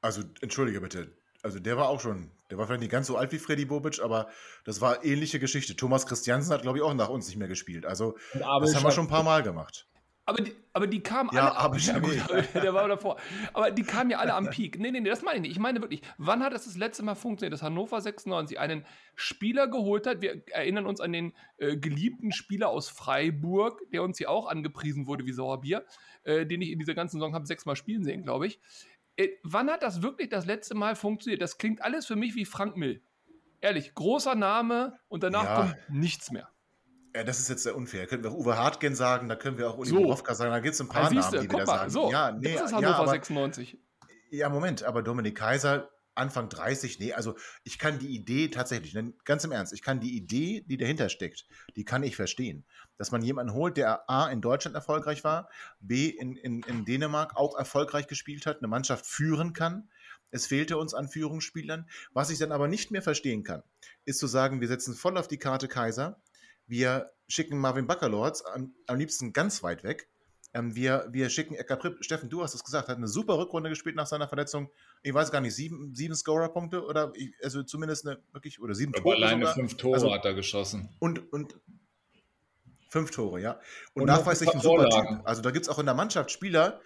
Also, 0.00 0.22
entschuldige 0.40 0.80
bitte. 0.80 1.14
Also, 1.42 1.58
der 1.58 1.76
war 1.76 1.88
auch 1.88 2.00
schon, 2.00 2.30
der 2.50 2.58
war 2.58 2.66
vielleicht 2.66 2.80
nicht 2.80 2.92
ganz 2.92 3.06
so 3.06 3.16
alt 3.16 3.32
wie 3.32 3.38
Freddy 3.38 3.64
Bobic, 3.64 4.00
aber 4.00 4.28
das 4.64 4.80
war 4.80 5.04
ähnliche 5.04 5.38
Geschichte. 5.38 5.76
Thomas 5.76 6.06
Christiansen 6.06 6.52
hat, 6.52 6.62
glaube 6.62 6.78
ich, 6.78 6.84
auch 6.84 6.94
nach 6.94 7.08
uns 7.08 7.26
nicht 7.26 7.36
mehr 7.36 7.48
gespielt. 7.48 7.86
Also, 7.86 8.16
das 8.32 8.74
haben 8.74 8.84
wir 8.84 8.90
schon 8.90 9.06
ein 9.06 9.10
paar 9.10 9.22
Mal 9.22 9.42
gemacht. 9.42 9.86
Aber 10.28 10.42
die, 10.42 10.54
aber 10.74 10.86
die 10.86 11.00
kamen 11.00 11.30
ja, 11.32 11.52
alle. 11.52 11.58
Aber 11.58 11.78
ja, 11.78 11.98
gut, 11.98 12.18
der 12.54 12.74
war 12.74 12.86
davor. 12.86 13.16
Aber 13.54 13.70
die 13.70 13.82
kamen 13.82 14.10
ja 14.10 14.18
alle 14.18 14.34
am 14.34 14.50
Peak. 14.50 14.78
Nee, 14.78 14.90
nee, 14.90 15.00
nee, 15.00 15.08
das 15.08 15.22
meine 15.22 15.36
ich 15.36 15.42
nicht. 15.42 15.52
Ich 15.52 15.58
meine 15.58 15.80
wirklich, 15.80 16.02
wann 16.18 16.42
hat 16.42 16.52
es 16.52 16.64
das, 16.64 16.74
das 16.74 16.76
letzte 16.78 17.02
Mal 17.02 17.14
funktioniert, 17.14 17.54
dass 17.54 17.62
Hannover 17.62 17.98
96 17.98 18.58
einen 18.60 18.84
Spieler 19.14 19.68
geholt 19.68 20.06
hat? 20.06 20.20
Wir 20.20 20.42
erinnern 20.48 20.84
uns 20.84 21.00
an 21.00 21.14
den 21.14 21.32
äh, 21.56 21.78
geliebten 21.78 22.32
Spieler 22.32 22.68
aus 22.68 22.90
Freiburg, 22.90 23.80
der 23.90 24.02
uns 24.02 24.18
hier 24.18 24.28
auch 24.28 24.48
angepriesen 24.48 25.06
wurde 25.06 25.24
wie 25.24 25.32
Sauerbier, 25.32 25.86
äh, 26.24 26.44
den 26.44 26.60
ich 26.60 26.72
in 26.72 26.78
dieser 26.78 26.94
ganzen 26.94 27.16
Saison 27.16 27.34
habe 27.34 27.46
sechsmal 27.46 27.76
spielen 27.76 28.04
sehen, 28.04 28.22
glaube 28.22 28.48
ich. 28.48 28.60
Äh, 29.18 29.30
wann 29.42 29.68
hat 29.68 29.82
das 29.82 30.00
wirklich 30.00 30.28
das 30.28 30.46
letzte 30.46 30.74
Mal 30.74 30.94
funktioniert? 30.94 31.42
Das 31.42 31.58
klingt 31.58 31.82
alles 31.82 32.06
für 32.06 32.16
mich 32.16 32.36
wie 32.36 32.44
Frank 32.44 32.76
Mill. 32.76 33.02
Ehrlich, 33.60 33.92
großer 33.94 34.36
Name 34.36 34.98
und 35.08 35.24
danach 35.24 35.44
ja. 35.44 35.56
kommt 35.56 35.76
nichts 35.88 36.30
mehr. 36.30 36.48
Ja, 37.14 37.24
das 37.24 37.40
ist 37.40 37.48
jetzt 37.48 37.64
sehr 37.64 37.74
unfair. 37.74 38.02
Da 38.02 38.06
können 38.06 38.22
wir 38.22 38.30
auch 38.30 38.36
Uwe 38.36 38.56
Hartgen 38.56 38.94
sagen, 38.94 39.28
da 39.28 39.34
können 39.34 39.58
wir 39.58 39.68
auch 39.68 39.76
Uli 39.76 39.90
so. 39.90 39.96
Borowka 39.96 40.34
sagen, 40.34 40.52
da 40.52 40.60
gibt 40.60 40.74
es 40.74 40.80
ein 40.80 40.88
paar 40.88 41.12
ja, 41.12 41.20
Namen, 41.20 41.40
die 41.40 41.50
wir 41.50 41.58
da 41.58 41.66
sagen. 41.66 41.90
So, 41.90 42.12
ja, 42.12 42.30
nee, 42.30 42.54
das 42.54 42.66
ist 42.66 42.72
Hannover 42.72 42.90
ja, 42.90 42.98
aber, 42.98 43.10
96. 43.10 43.78
Ja, 44.30 44.48
Moment, 44.50 44.84
aber 44.84 45.02
Dominik 45.02 45.36
Kaiser 45.36 45.90
Anfang 46.18 46.48
30, 46.48 46.98
nee, 46.98 47.12
also 47.12 47.36
ich 47.64 47.78
kann 47.78 47.98
die 47.98 48.14
Idee 48.14 48.48
tatsächlich, 48.48 48.96
ganz 49.24 49.44
im 49.44 49.52
Ernst, 49.52 49.72
ich 49.72 49.82
kann 49.82 50.00
die 50.00 50.16
Idee, 50.16 50.64
die 50.66 50.76
dahinter 50.76 51.08
steckt, 51.08 51.46
die 51.76 51.84
kann 51.84 52.02
ich 52.02 52.16
verstehen. 52.16 52.64
Dass 52.96 53.12
man 53.12 53.22
jemanden 53.22 53.54
holt, 53.54 53.76
der 53.76 54.10
A 54.10 54.28
in 54.28 54.40
Deutschland 54.40 54.74
erfolgreich 54.74 55.24
war, 55.24 55.48
B 55.80 56.08
in, 56.08 56.36
in, 56.36 56.62
in 56.64 56.84
Dänemark 56.84 57.36
auch 57.36 57.56
erfolgreich 57.56 58.06
gespielt 58.06 58.46
hat, 58.46 58.58
eine 58.58 58.68
Mannschaft 58.68 59.06
führen 59.06 59.52
kann. 59.52 59.88
Es 60.30 60.46
fehlte 60.46 60.76
uns 60.76 60.94
an 60.94 61.08
Führungsspielern. 61.08 61.88
Was 62.12 62.30
ich 62.30 62.38
dann 62.38 62.52
aber 62.52 62.68
nicht 62.68 62.90
mehr 62.90 63.02
verstehen 63.02 63.44
kann, 63.44 63.62
ist 64.04 64.18
zu 64.18 64.26
sagen, 64.26 64.60
wir 64.60 64.68
setzen 64.68 64.94
voll 64.94 65.16
auf 65.16 65.28
die 65.28 65.38
Karte 65.38 65.68
Kaiser, 65.68 66.20
wir 66.66 67.12
schicken 67.28 67.58
Marvin 67.58 67.86
Baccalords 67.86 68.44
am, 68.44 68.74
am 68.86 68.98
liebsten 68.98 69.32
ganz 69.32 69.62
weit 69.62 69.84
weg 69.84 70.08
ähm, 70.54 70.74
wir, 70.74 71.06
wir 71.10 71.28
schicken 71.30 71.54
Ecker 71.54 71.76
Pripp, 71.76 72.04
Steffen, 72.04 72.28
du 72.28 72.42
hast 72.42 72.54
es 72.54 72.64
gesagt, 72.64 72.88
hat 72.88 72.96
eine 72.96 73.08
super 73.08 73.38
Rückrunde 73.38 73.68
gespielt 73.68 73.96
nach 73.96 74.06
seiner 74.06 74.28
Verletzung. 74.28 74.70
Ich 75.02 75.12
weiß 75.12 75.30
gar 75.30 75.40
nicht, 75.40 75.54
sieben, 75.54 75.94
sieben 75.94 76.14
Scorer-Punkte 76.14 76.84
oder 76.84 77.12
ich, 77.14 77.32
also 77.42 77.62
zumindest 77.62 78.06
eine 78.06 78.18
wirklich, 78.32 78.60
oder 78.60 78.74
sieben 78.74 78.94
Aber 78.94 79.02
Tore. 79.02 79.16
Alleine 79.16 79.40
sogar. 79.40 79.54
fünf 79.54 79.76
Tore 79.76 79.94
also, 79.94 80.12
hat 80.12 80.24
er 80.24 80.34
geschossen. 80.34 80.88
Und, 80.98 81.32
und 81.32 81.58
fünf 82.88 83.10
Tore, 83.10 83.40
ja. 83.40 83.60
Und, 83.92 84.02
und 84.02 84.06
nachweislich 84.08 84.52
ein 84.52 84.60
super 84.60 84.88
Typ. 84.88 85.20
Also 85.24 85.42
da 85.42 85.50
gibt 85.50 85.66
es 85.66 85.68
auch 85.68 85.78
in 85.78 85.86
der 85.86 85.94
Mannschaft 85.94 86.30
Spieler, 86.30 86.80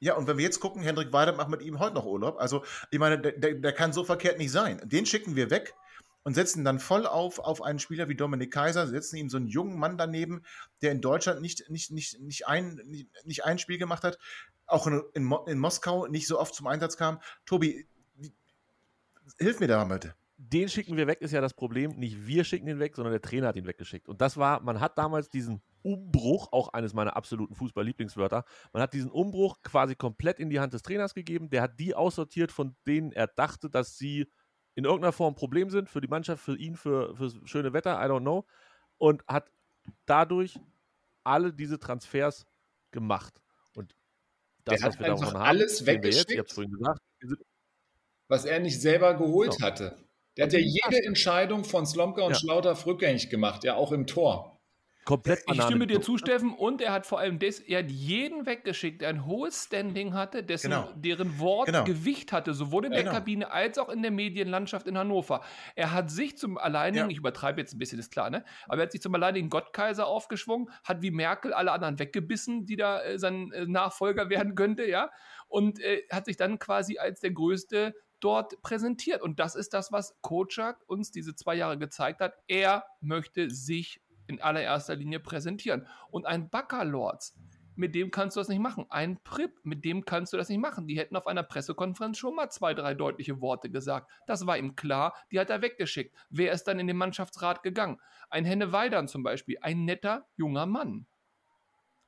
ja, 0.00 0.14
und 0.14 0.28
wenn 0.28 0.38
wir 0.38 0.44
jetzt 0.44 0.60
gucken, 0.60 0.80
Hendrik 0.80 1.12
Weider 1.12 1.32
macht 1.32 1.48
mit 1.48 1.60
ihm 1.62 1.80
heute 1.80 1.94
noch 1.94 2.06
Urlaub. 2.06 2.38
Also, 2.38 2.64
ich 2.90 3.00
meine, 3.00 3.18
der, 3.18 3.32
der, 3.32 3.54
der 3.54 3.72
kann 3.72 3.92
so 3.92 4.04
verkehrt 4.04 4.38
nicht 4.38 4.52
sein. 4.52 4.80
Den 4.84 5.06
schicken 5.06 5.34
wir 5.34 5.50
weg 5.50 5.74
und 6.22 6.34
setzen 6.34 6.64
dann 6.64 6.78
voll 6.78 7.06
auf, 7.06 7.38
auf 7.38 7.62
einen 7.62 7.78
Spieler 7.78 8.08
wie 8.08 8.16
Dominik 8.16 8.52
Kaiser, 8.52 8.86
setzen 8.86 9.16
ihm 9.16 9.30
so 9.30 9.36
einen 9.36 9.46
jungen 9.46 9.78
Mann 9.78 9.98
daneben, 9.98 10.42
der 10.82 10.92
in 10.92 11.00
Deutschland 11.00 11.40
nicht, 11.40 11.68
nicht, 11.70 11.90
nicht, 11.90 12.20
nicht, 12.20 12.46
ein, 12.46 12.80
nicht, 12.84 13.08
nicht 13.24 13.44
ein 13.44 13.58
Spiel 13.58 13.78
gemacht 13.78 14.04
hat, 14.04 14.18
auch 14.66 14.86
in, 14.86 15.02
in, 15.14 15.32
in 15.46 15.58
Moskau 15.58 16.06
nicht 16.06 16.26
so 16.26 16.38
oft 16.38 16.54
zum 16.54 16.66
Einsatz 16.66 16.96
kam. 16.96 17.20
Tobi, 17.46 17.88
hilf 19.38 19.60
mir 19.60 19.68
da 19.68 19.84
mal 19.84 19.94
bitte 19.94 20.14
den 20.38 20.68
schicken 20.68 20.96
wir 20.96 21.08
weg, 21.08 21.20
ist 21.20 21.32
ja 21.32 21.40
das 21.40 21.52
Problem. 21.52 21.98
Nicht 21.98 22.26
wir 22.26 22.44
schicken 22.44 22.68
ihn 22.68 22.78
weg, 22.78 22.94
sondern 22.94 23.12
der 23.12 23.20
Trainer 23.20 23.48
hat 23.48 23.56
ihn 23.56 23.66
weggeschickt. 23.66 24.08
Und 24.08 24.20
das 24.20 24.36
war, 24.36 24.62
man 24.62 24.80
hat 24.80 24.96
damals 24.96 25.28
diesen 25.28 25.60
Umbruch, 25.82 26.52
auch 26.52 26.68
eines 26.72 26.94
meiner 26.94 27.16
absoluten 27.16 27.56
Fußball-Lieblingswörter, 27.56 28.44
man 28.72 28.82
hat 28.82 28.94
diesen 28.94 29.10
Umbruch 29.10 29.60
quasi 29.62 29.96
komplett 29.96 30.38
in 30.38 30.48
die 30.48 30.60
Hand 30.60 30.72
des 30.74 30.82
Trainers 30.82 31.12
gegeben. 31.12 31.50
Der 31.50 31.62
hat 31.62 31.80
die 31.80 31.94
aussortiert, 31.94 32.52
von 32.52 32.76
denen 32.86 33.10
er 33.10 33.26
dachte, 33.26 33.68
dass 33.68 33.98
sie 33.98 34.30
in 34.78 34.84
irgendeiner 34.84 35.10
Form 35.10 35.32
ein 35.32 35.36
Problem 35.36 35.70
sind 35.70 35.90
für 35.90 36.00
die 36.00 36.06
Mannschaft, 36.06 36.40
für 36.40 36.56
ihn, 36.56 36.76
für, 36.76 37.16
für 37.16 37.32
schöne 37.48 37.72
Wetter, 37.72 38.00
I 38.00 38.08
don't 38.08 38.20
know. 38.20 38.46
Und 38.96 39.24
hat 39.26 39.50
dadurch 40.06 40.60
alle 41.24 41.52
diese 41.52 41.80
Transfers 41.80 42.46
gemacht. 42.92 43.42
Und 43.74 43.96
das, 44.62 44.80
was 44.84 45.00
wir 45.00 45.08
davon 45.08 45.26
haben, 45.26 45.36
alles 45.36 45.84
weggeschickt, 45.84 46.30
jetzt, 46.30 46.56
ich 46.56 46.70
gesagt, 46.70 47.00
was 48.28 48.44
er 48.44 48.60
nicht 48.60 48.80
selber 48.80 49.14
geholt 49.14 49.56
genau. 49.56 49.66
hatte. 49.66 49.96
Der 50.36 50.44
hat 50.44 50.52
ja 50.52 50.60
jede 50.60 51.04
Entscheidung 51.04 51.64
von 51.64 51.84
Slomka 51.84 52.22
und 52.22 52.34
ja. 52.34 52.38
Schlauter 52.38 52.86
rückgängig 52.86 53.30
gemacht, 53.30 53.64
ja 53.64 53.74
auch 53.74 53.90
im 53.90 54.06
Tor. 54.06 54.57
Komplett 55.08 55.38
Ich 55.38 55.46
Banane 55.46 55.66
stimme 55.66 55.86
dir 55.86 56.02
zu, 56.02 56.18
Steffen, 56.18 56.52
und 56.52 56.82
er 56.82 56.92
hat 56.92 57.06
vor 57.06 57.18
allem 57.18 57.38
des, 57.38 57.60
er 57.60 57.78
hat 57.78 57.90
jeden 57.90 58.44
weggeschickt, 58.44 59.00
der 59.00 59.08
ein 59.08 59.24
hohes 59.24 59.64
Standing 59.64 60.12
hatte, 60.12 60.42
dessen, 60.42 60.70
Genau. 60.70 60.92
deren 60.94 61.38
Wort 61.38 61.66
Genau. 61.66 61.84
Gewicht 61.84 62.30
hatte, 62.30 62.52
sowohl 62.52 62.84
in 62.84 62.92
der 62.92 63.04
Genau. 63.04 63.14
Kabine 63.14 63.50
als 63.50 63.78
auch 63.78 63.88
in 63.88 64.02
der 64.02 64.10
Medienlandschaft 64.10 64.86
in 64.86 64.98
Hannover. 64.98 65.42
Er 65.76 65.92
hat 65.94 66.10
sich 66.10 66.36
zum 66.36 66.58
alleinigen, 66.58 67.06
Ja. 67.06 67.10
ich 67.10 67.16
übertreibe 67.16 67.58
jetzt 67.58 67.72
ein 67.72 67.78
bisschen, 67.78 67.98
ist 67.98 68.12
klar, 68.12 68.28
ne? 68.28 68.44
Aber 68.66 68.82
er 68.82 68.82
hat 68.82 68.92
sich 68.92 69.00
zum 69.00 69.14
alleinigen 69.14 69.48
Gottkaiser 69.48 70.06
aufgeschwungen, 70.06 70.70
hat 70.84 71.00
wie 71.00 71.10
Merkel 71.10 71.54
alle 71.54 71.72
anderen 71.72 71.98
weggebissen, 71.98 72.66
die 72.66 72.76
da 72.76 73.00
äh, 73.00 73.18
sein 73.18 73.50
äh, 73.52 73.64
Nachfolger 73.64 74.28
werden 74.30 74.54
könnte, 74.56 74.84
ja? 74.86 75.10
Und 75.48 75.80
äh, 75.80 76.02
hat 76.12 76.26
sich 76.26 76.36
dann 76.36 76.58
quasi 76.58 76.98
als 76.98 77.20
der 77.20 77.30
größte 77.30 77.94
dort 78.20 78.60
präsentiert. 78.60 79.22
Und 79.22 79.40
das 79.40 79.54
ist 79.54 79.72
das, 79.72 79.90
was 79.90 80.18
Kocak 80.20 80.82
uns 80.86 81.10
diese 81.12 81.34
zwei 81.34 81.54
Jahre 81.54 81.78
gezeigt 81.78 82.20
hat. 82.20 82.34
Er 82.46 82.84
möchte 83.00 83.48
sich 83.48 84.02
in 84.28 84.40
allererster 84.40 84.94
Linie 84.94 85.20
präsentieren. 85.20 85.86
Und 86.10 86.26
ein 86.26 86.48
Baccalords, 86.50 87.34
mit 87.74 87.94
dem 87.94 88.10
kannst 88.10 88.36
du 88.36 88.40
das 88.40 88.48
nicht 88.48 88.58
machen. 88.58 88.86
Ein 88.90 89.20
Prip, 89.22 89.52
mit 89.62 89.84
dem 89.84 90.04
kannst 90.04 90.32
du 90.32 90.36
das 90.36 90.48
nicht 90.48 90.58
machen. 90.58 90.86
Die 90.86 90.98
hätten 90.98 91.16
auf 91.16 91.26
einer 91.26 91.44
Pressekonferenz 91.44 92.18
schon 92.18 92.34
mal 92.34 92.50
zwei, 92.50 92.74
drei 92.74 92.94
deutliche 92.94 93.40
Worte 93.40 93.70
gesagt. 93.70 94.10
Das 94.26 94.46
war 94.46 94.58
ihm 94.58 94.74
klar, 94.74 95.14
die 95.30 95.38
hat 95.38 95.48
er 95.50 95.62
weggeschickt. 95.62 96.14
Wer 96.28 96.52
ist 96.52 96.64
dann 96.64 96.80
in 96.80 96.88
den 96.88 96.96
Mannschaftsrat 96.96 97.62
gegangen? 97.62 98.00
Ein 98.30 98.44
Henne 98.44 98.72
Weidern 98.72 99.06
zum 99.08 99.22
Beispiel, 99.22 99.58
ein 99.62 99.84
netter 99.84 100.26
junger 100.36 100.66
Mann. 100.66 101.06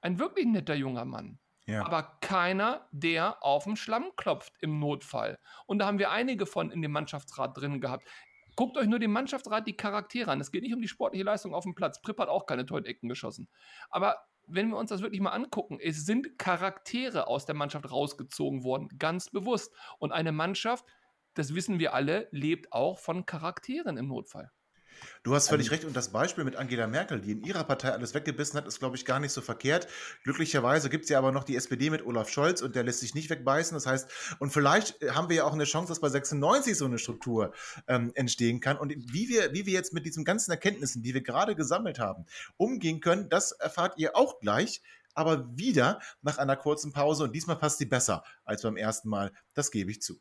Ein 0.00 0.18
wirklich 0.18 0.46
netter 0.46 0.74
junger 0.74 1.04
Mann 1.04 1.38
Ja. 1.66 1.84
aber 1.84 2.18
keiner, 2.20 2.88
der 2.90 3.44
auf 3.44 3.64
den 3.64 3.76
Schlamm 3.76 4.10
klopft 4.16 4.54
im 4.60 4.78
Notfall. 4.80 5.38
Und 5.66 5.78
da 5.78 5.86
haben 5.86 5.98
wir 5.98 6.10
einige 6.10 6.46
von 6.46 6.70
in 6.70 6.82
dem 6.82 6.90
Mannschaftsrat 6.90 7.56
drin 7.56 7.80
gehabt. 7.80 8.08
Guckt 8.60 8.76
euch 8.76 8.88
nur 8.88 8.98
den 8.98 9.10
Mannschaftsrat 9.10 9.66
die 9.66 9.74
Charaktere 9.74 10.30
an. 10.30 10.38
Es 10.38 10.52
geht 10.52 10.62
nicht 10.62 10.74
um 10.74 10.82
die 10.82 10.86
sportliche 10.86 11.24
Leistung 11.24 11.54
auf 11.54 11.64
dem 11.64 11.74
Platz. 11.74 12.02
Pripp 12.02 12.18
hat 12.18 12.28
auch 12.28 12.44
keine 12.44 12.66
tollen 12.66 12.84
Ecken 12.84 13.08
geschossen. 13.08 13.48
Aber 13.88 14.18
wenn 14.46 14.68
wir 14.68 14.76
uns 14.76 14.90
das 14.90 15.00
wirklich 15.00 15.22
mal 15.22 15.30
angucken, 15.30 15.78
es 15.80 16.04
sind 16.04 16.38
Charaktere 16.38 17.26
aus 17.26 17.46
der 17.46 17.54
Mannschaft 17.54 17.90
rausgezogen 17.90 18.62
worden, 18.62 18.90
ganz 18.98 19.30
bewusst. 19.30 19.74
Und 19.98 20.12
eine 20.12 20.30
Mannschaft, 20.30 20.84
das 21.32 21.54
wissen 21.54 21.78
wir 21.78 21.94
alle, 21.94 22.28
lebt 22.32 22.70
auch 22.70 22.98
von 22.98 23.24
Charakteren 23.24 23.96
im 23.96 24.08
Notfall. 24.08 24.52
Du 25.22 25.34
hast 25.34 25.48
völlig 25.48 25.70
recht. 25.70 25.84
Und 25.84 25.96
das 25.96 26.10
Beispiel 26.10 26.44
mit 26.44 26.56
Angela 26.56 26.86
Merkel, 26.86 27.20
die 27.20 27.32
in 27.32 27.42
ihrer 27.42 27.64
Partei 27.64 27.90
alles 27.90 28.14
weggebissen 28.14 28.56
hat, 28.56 28.66
ist, 28.66 28.78
glaube 28.78 28.96
ich, 28.96 29.04
gar 29.04 29.20
nicht 29.20 29.32
so 29.32 29.40
verkehrt. 29.40 29.86
Glücklicherweise 30.24 30.88
gibt 30.88 31.04
es 31.04 31.10
ja 31.10 31.18
aber 31.18 31.32
noch 31.32 31.44
die 31.44 31.56
SPD 31.56 31.90
mit 31.90 32.04
Olaf 32.04 32.30
Scholz 32.30 32.62
und 32.62 32.74
der 32.74 32.84
lässt 32.84 33.00
sich 33.00 33.14
nicht 33.14 33.30
wegbeißen. 33.30 33.74
Das 33.74 33.86
heißt, 33.86 34.36
und 34.38 34.52
vielleicht 34.52 35.02
äh, 35.02 35.10
haben 35.10 35.28
wir 35.28 35.36
ja 35.36 35.44
auch 35.44 35.52
eine 35.52 35.64
Chance, 35.64 35.88
dass 35.88 36.00
bei 36.00 36.08
96 36.08 36.76
so 36.76 36.84
eine 36.84 36.98
Struktur 36.98 37.52
ähm, 37.86 38.12
entstehen 38.14 38.60
kann. 38.60 38.76
Und 38.78 38.94
wie 39.12 39.28
wir, 39.28 39.52
wie 39.52 39.66
wir 39.66 39.72
jetzt 39.72 39.92
mit 39.92 40.06
diesen 40.06 40.24
ganzen 40.24 40.50
Erkenntnissen, 40.50 41.02
die 41.02 41.14
wir 41.14 41.22
gerade 41.22 41.54
gesammelt 41.54 41.98
haben, 41.98 42.26
umgehen 42.56 43.00
können, 43.00 43.28
das 43.28 43.52
erfahrt 43.52 43.98
ihr 43.98 44.16
auch 44.16 44.40
gleich. 44.40 44.82
Aber 45.12 45.56
wieder 45.56 46.00
nach 46.22 46.38
einer 46.38 46.56
kurzen 46.56 46.92
Pause. 46.92 47.24
Und 47.24 47.34
diesmal 47.34 47.56
passt 47.56 47.78
sie 47.78 47.86
besser 47.86 48.22
als 48.44 48.62
beim 48.62 48.76
ersten 48.76 49.08
Mal. 49.08 49.32
Das 49.54 49.72
gebe 49.72 49.90
ich 49.90 50.00
zu. 50.00 50.20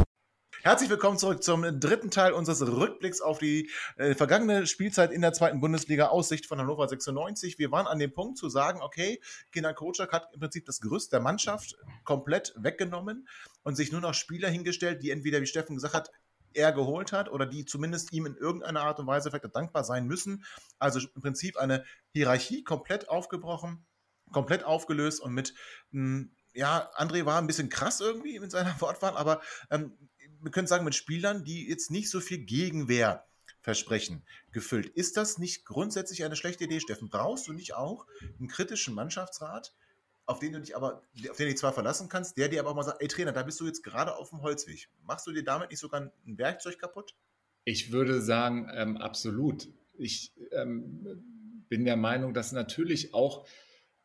Herzlich 0.63 0.91
willkommen 0.91 1.17
zurück 1.17 1.41
zum 1.41 1.79
dritten 1.79 2.11
Teil 2.11 2.33
unseres 2.33 2.61
Rückblicks 2.61 3.19
auf 3.19 3.39
die 3.39 3.71
äh, 3.95 4.13
vergangene 4.13 4.67
Spielzeit 4.67 5.11
in 5.11 5.21
der 5.21 5.33
zweiten 5.33 5.59
Bundesliga 5.59 6.09
Aussicht 6.09 6.45
von 6.45 6.59
Hannover 6.59 6.87
96. 6.87 7.57
Wir 7.57 7.71
waren 7.71 7.87
an 7.87 7.97
dem 7.97 8.13
Punkt 8.13 8.37
zu 8.37 8.47
sagen, 8.47 8.79
okay, 8.83 9.19
Kinder 9.51 9.73
Kocak 9.73 10.11
hat 10.11 10.29
im 10.33 10.39
Prinzip 10.39 10.67
das 10.67 10.79
Gerüst 10.79 11.13
der 11.13 11.19
Mannschaft 11.19 11.77
komplett 12.03 12.53
weggenommen 12.57 13.27
und 13.63 13.75
sich 13.75 13.91
nur 13.91 14.01
noch 14.01 14.13
Spieler 14.13 14.49
hingestellt, 14.49 15.01
die 15.01 15.09
entweder, 15.09 15.41
wie 15.41 15.47
Steffen 15.47 15.77
gesagt 15.77 15.95
hat, 15.95 16.11
er 16.53 16.71
geholt 16.71 17.11
hat 17.11 17.31
oder 17.31 17.47
die 17.47 17.65
zumindest 17.65 18.13
ihm 18.13 18.27
in 18.27 18.35
irgendeiner 18.35 18.81
Art 18.81 18.99
und 18.99 19.07
Weise 19.07 19.31
vielleicht 19.31 19.55
dankbar 19.55 19.83
sein 19.83 20.05
müssen. 20.05 20.45
Also 20.77 20.99
im 20.99 21.21
Prinzip 21.23 21.57
eine 21.57 21.85
Hierarchie 22.13 22.63
komplett 22.63 23.09
aufgebrochen, 23.09 23.83
komplett 24.31 24.63
aufgelöst 24.63 25.21
und 25.21 25.33
mit, 25.33 25.55
mh, 25.89 26.25
ja, 26.53 26.91
André 26.97 27.25
war 27.25 27.39
ein 27.39 27.47
bisschen 27.47 27.69
krass 27.69 27.99
irgendwie 27.99 28.39
mit 28.39 28.51
seiner 28.51 28.75
Wortwahl, 28.79 29.17
aber 29.17 29.41
ähm, 29.71 29.97
wir 30.41 30.51
können 30.51 30.67
sagen, 30.67 30.85
mit 30.85 30.95
Spielern, 30.95 31.43
die 31.43 31.67
jetzt 31.67 31.91
nicht 31.91 32.09
so 32.09 32.19
viel 32.19 32.39
Gegenwehr 32.39 33.25
versprechen, 33.61 34.23
gefüllt. 34.51 34.87
Ist 34.87 35.17
das 35.17 35.37
nicht 35.37 35.65
grundsätzlich 35.65 36.23
eine 36.23 36.35
schlechte 36.35 36.63
Idee, 36.63 36.79
Steffen? 36.79 37.09
Brauchst 37.09 37.47
du 37.47 37.53
nicht 37.53 37.75
auch 37.75 38.07
einen 38.39 38.47
kritischen 38.47 38.95
Mannschaftsrat, 38.95 39.73
auf 40.25 40.39
den 40.39 40.53
du 40.53 40.61
dich 40.61 40.75
aber, 40.75 41.03
auf 41.29 41.37
den 41.37 41.45
du 41.45 41.51
dich 41.51 41.57
zwar 41.57 41.73
verlassen 41.73 42.09
kannst, 42.09 42.37
der 42.37 42.49
dir 42.49 42.59
aber 42.59 42.71
auch 42.71 42.75
mal 42.75 42.83
sagt, 42.83 43.01
ey 43.01 43.07
Trainer, 43.07 43.31
da 43.31 43.43
bist 43.43 43.59
du 43.59 43.65
jetzt 43.65 43.83
gerade 43.83 44.15
auf 44.15 44.29
dem 44.29 44.41
Holzweg. 44.41 44.89
Machst 45.03 45.27
du 45.27 45.31
dir 45.31 45.43
damit 45.43 45.69
nicht 45.69 45.79
sogar 45.79 46.01
ein 46.01 46.37
Werkzeug 46.37 46.79
kaputt? 46.79 47.15
Ich 47.63 47.91
würde 47.91 48.21
sagen, 48.21 48.69
ähm, 48.73 48.97
absolut. 48.97 49.67
Ich 49.93 50.33
ähm, 50.51 51.65
bin 51.69 51.85
der 51.85 51.97
Meinung, 51.97 52.33
dass 52.33 52.51
natürlich 52.51 53.13
auch 53.13 53.45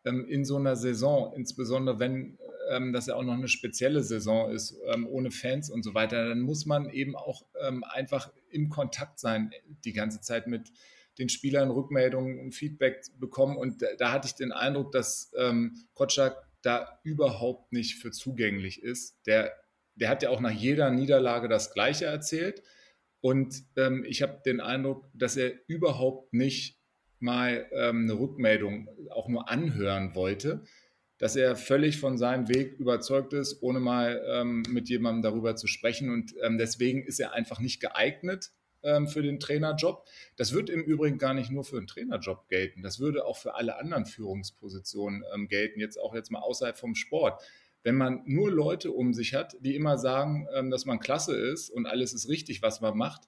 ähm, 0.05 0.27
in 0.29 0.45
so 0.45 0.57
einer 0.57 0.77
Saison, 0.77 1.33
insbesondere 1.35 1.99
wenn 1.99 2.39
ähm, 2.71 2.93
das 2.93 3.07
ja 3.07 3.15
auch 3.15 3.23
noch 3.23 3.35
eine 3.35 3.49
spezielle 3.49 4.03
Saison 4.03 4.51
ist, 4.51 4.79
ähm, 4.93 5.07
ohne 5.07 5.31
Fans 5.31 5.71
und 5.71 5.83
so 5.83 5.95
weiter, 5.95 6.29
dann 6.29 6.41
muss 6.41 6.67
man 6.67 6.91
eben 6.91 7.17
auch 7.17 7.45
ähm, 7.61 7.85
einfach 7.85 8.33
im 8.51 8.69
Kontakt 8.69 9.19
sein, 9.19 9.51
die 9.85 9.93
ganze 9.93 10.21
Zeit 10.21 10.47
mit 10.47 10.71
den 11.19 11.29
Spielern 11.29 11.71
Rückmeldungen, 11.71 12.53
Feedback 12.53 13.03
bekommen. 13.19 13.57
Und 13.57 13.83
da, 13.83 13.87
da 13.99 14.13
hatte 14.13 14.29
ich 14.29 14.35
den 14.35 14.53
Eindruck, 14.53 14.93
dass 14.93 15.33
ähm, 15.37 15.87
Kotschak 15.95 16.37
da 16.63 17.01
überhaupt 17.05 17.73
nicht 17.73 17.97
für 17.97 18.11
zugänglich 18.11 18.83
ist. 18.83 19.19
Der, 19.27 19.53
der 19.95 20.09
hat 20.09 20.23
ja 20.23 20.31
auch 20.31 20.41
nach 20.41 20.51
jeder 20.51 20.91
Niederlage 20.91 21.49
das 21.49 21.73
Gleiche 21.73 22.07
erzählt. 22.07 22.63
Und 23.21 23.65
ähm, 23.77 24.05
ich 24.07 24.23
habe 24.23 24.43
den 24.45 24.61
Eindruck, 24.61 25.09
dass 25.15 25.37
er 25.37 25.53
überhaupt 25.69 26.33
nicht 26.33 26.79
mal 27.19 27.67
ähm, 27.73 28.03
eine 28.03 28.19
Rückmeldung 28.19 28.89
auch 29.11 29.29
nur 29.29 29.49
anhören 29.49 30.15
wollte, 30.15 30.65
dass 31.19 31.37
er 31.37 31.57
völlig 31.57 31.99
von 31.99 32.19
seinem 32.19 32.49
Weg 32.49 32.79
überzeugt 32.79 33.33
ist, 33.33 33.63
ohne 33.63 33.81
mal 33.81 34.23
ähm, 34.29 34.63
mit 34.69 34.89
jemandem 34.89 35.23
darüber 35.23 35.57
zu 35.57 35.67
sprechen. 35.67 36.11
Und 36.11 36.35
ähm, 36.43 36.59
deswegen 36.59 37.03
ist 37.03 37.21
er 37.21 37.33
einfach 37.33 37.59
nicht 37.59 37.81
geeignet 37.81 38.51
ähm, 38.83 39.09
für 39.09 39.23
den 39.23 39.41
Trainerjob. 39.41 40.07
Das 40.37 40.53
wird 40.53 40.71
im 40.71 40.83
Übrigen 40.83 41.19
gar 41.19 41.35
nicht 41.35 41.51
nur 41.51 41.65
für 41.65 41.77
den 41.77 41.87
Trainerjob 41.87 42.49
gelten. 42.49 42.83
Das 42.83 43.01
würde 43.01 43.25
auch 43.25 43.39
für 43.39 43.55
alle 43.55 43.79
anderen 43.79 44.05
Führungspositionen 44.05 45.25
ähm, 45.35 45.49
gelten, 45.49 45.81
jetzt 45.81 45.99
auch 45.99 46.15
jetzt 46.15 46.31
mal 46.31 46.41
außerhalb 46.41 46.79
vom 46.79 46.95
Sport. 46.95 47.43
Wenn 47.83 47.97
man 47.97 48.23
nur 48.27 48.51
Leute 48.51 48.91
um 48.91 49.15
sich 49.15 49.35
hat, 49.35 49.57
die 49.61 49.77
immer 49.77 49.97
sagen, 49.97 50.49
ähm, 50.55 50.71
dass 50.71 50.85
man 50.85 50.99
klasse 50.99 51.37
ist 51.37 51.71
und 51.71 51.87
alles 51.87 52.13
ist 52.13 52.29
richtig, 52.29 52.61
was 52.61 52.81
man 52.81 52.97
macht, 52.97 53.23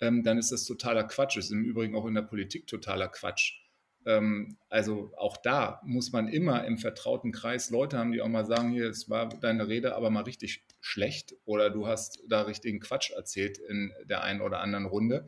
ähm, 0.00 0.22
dann 0.22 0.38
ist 0.38 0.50
das 0.50 0.64
totaler 0.64 1.04
Quatsch. 1.04 1.36
Ist 1.36 1.50
im 1.50 1.62
Übrigen 1.64 1.94
auch 1.94 2.06
in 2.06 2.14
der 2.14 2.22
Politik 2.22 2.66
totaler 2.66 3.08
Quatsch. 3.08 3.60
Ähm, 4.06 4.56
also 4.68 5.12
auch 5.16 5.36
da 5.36 5.80
muss 5.84 6.12
man 6.12 6.28
immer 6.28 6.64
im 6.64 6.78
vertrauten 6.78 7.32
Kreis 7.32 7.70
Leute 7.70 7.98
haben, 7.98 8.12
die 8.12 8.22
auch 8.22 8.28
mal 8.28 8.46
sagen, 8.46 8.70
hier, 8.70 8.88
es 8.88 9.10
war 9.10 9.28
deine 9.28 9.68
Rede 9.68 9.94
aber 9.94 10.10
mal 10.10 10.22
richtig 10.22 10.64
schlecht 10.80 11.34
oder 11.44 11.70
du 11.70 11.86
hast 11.86 12.22
da 12.28 12.42
richtigen 12.42 12.80
Quatsch 12.80 13.10
erzählt 13.10 13.58
in 13.58 13.92
der 14.04 14.22
einen 14.22 14.40
oder 14.40 14.60
anderen 14.60 14.86
Runde. 14.86 15.26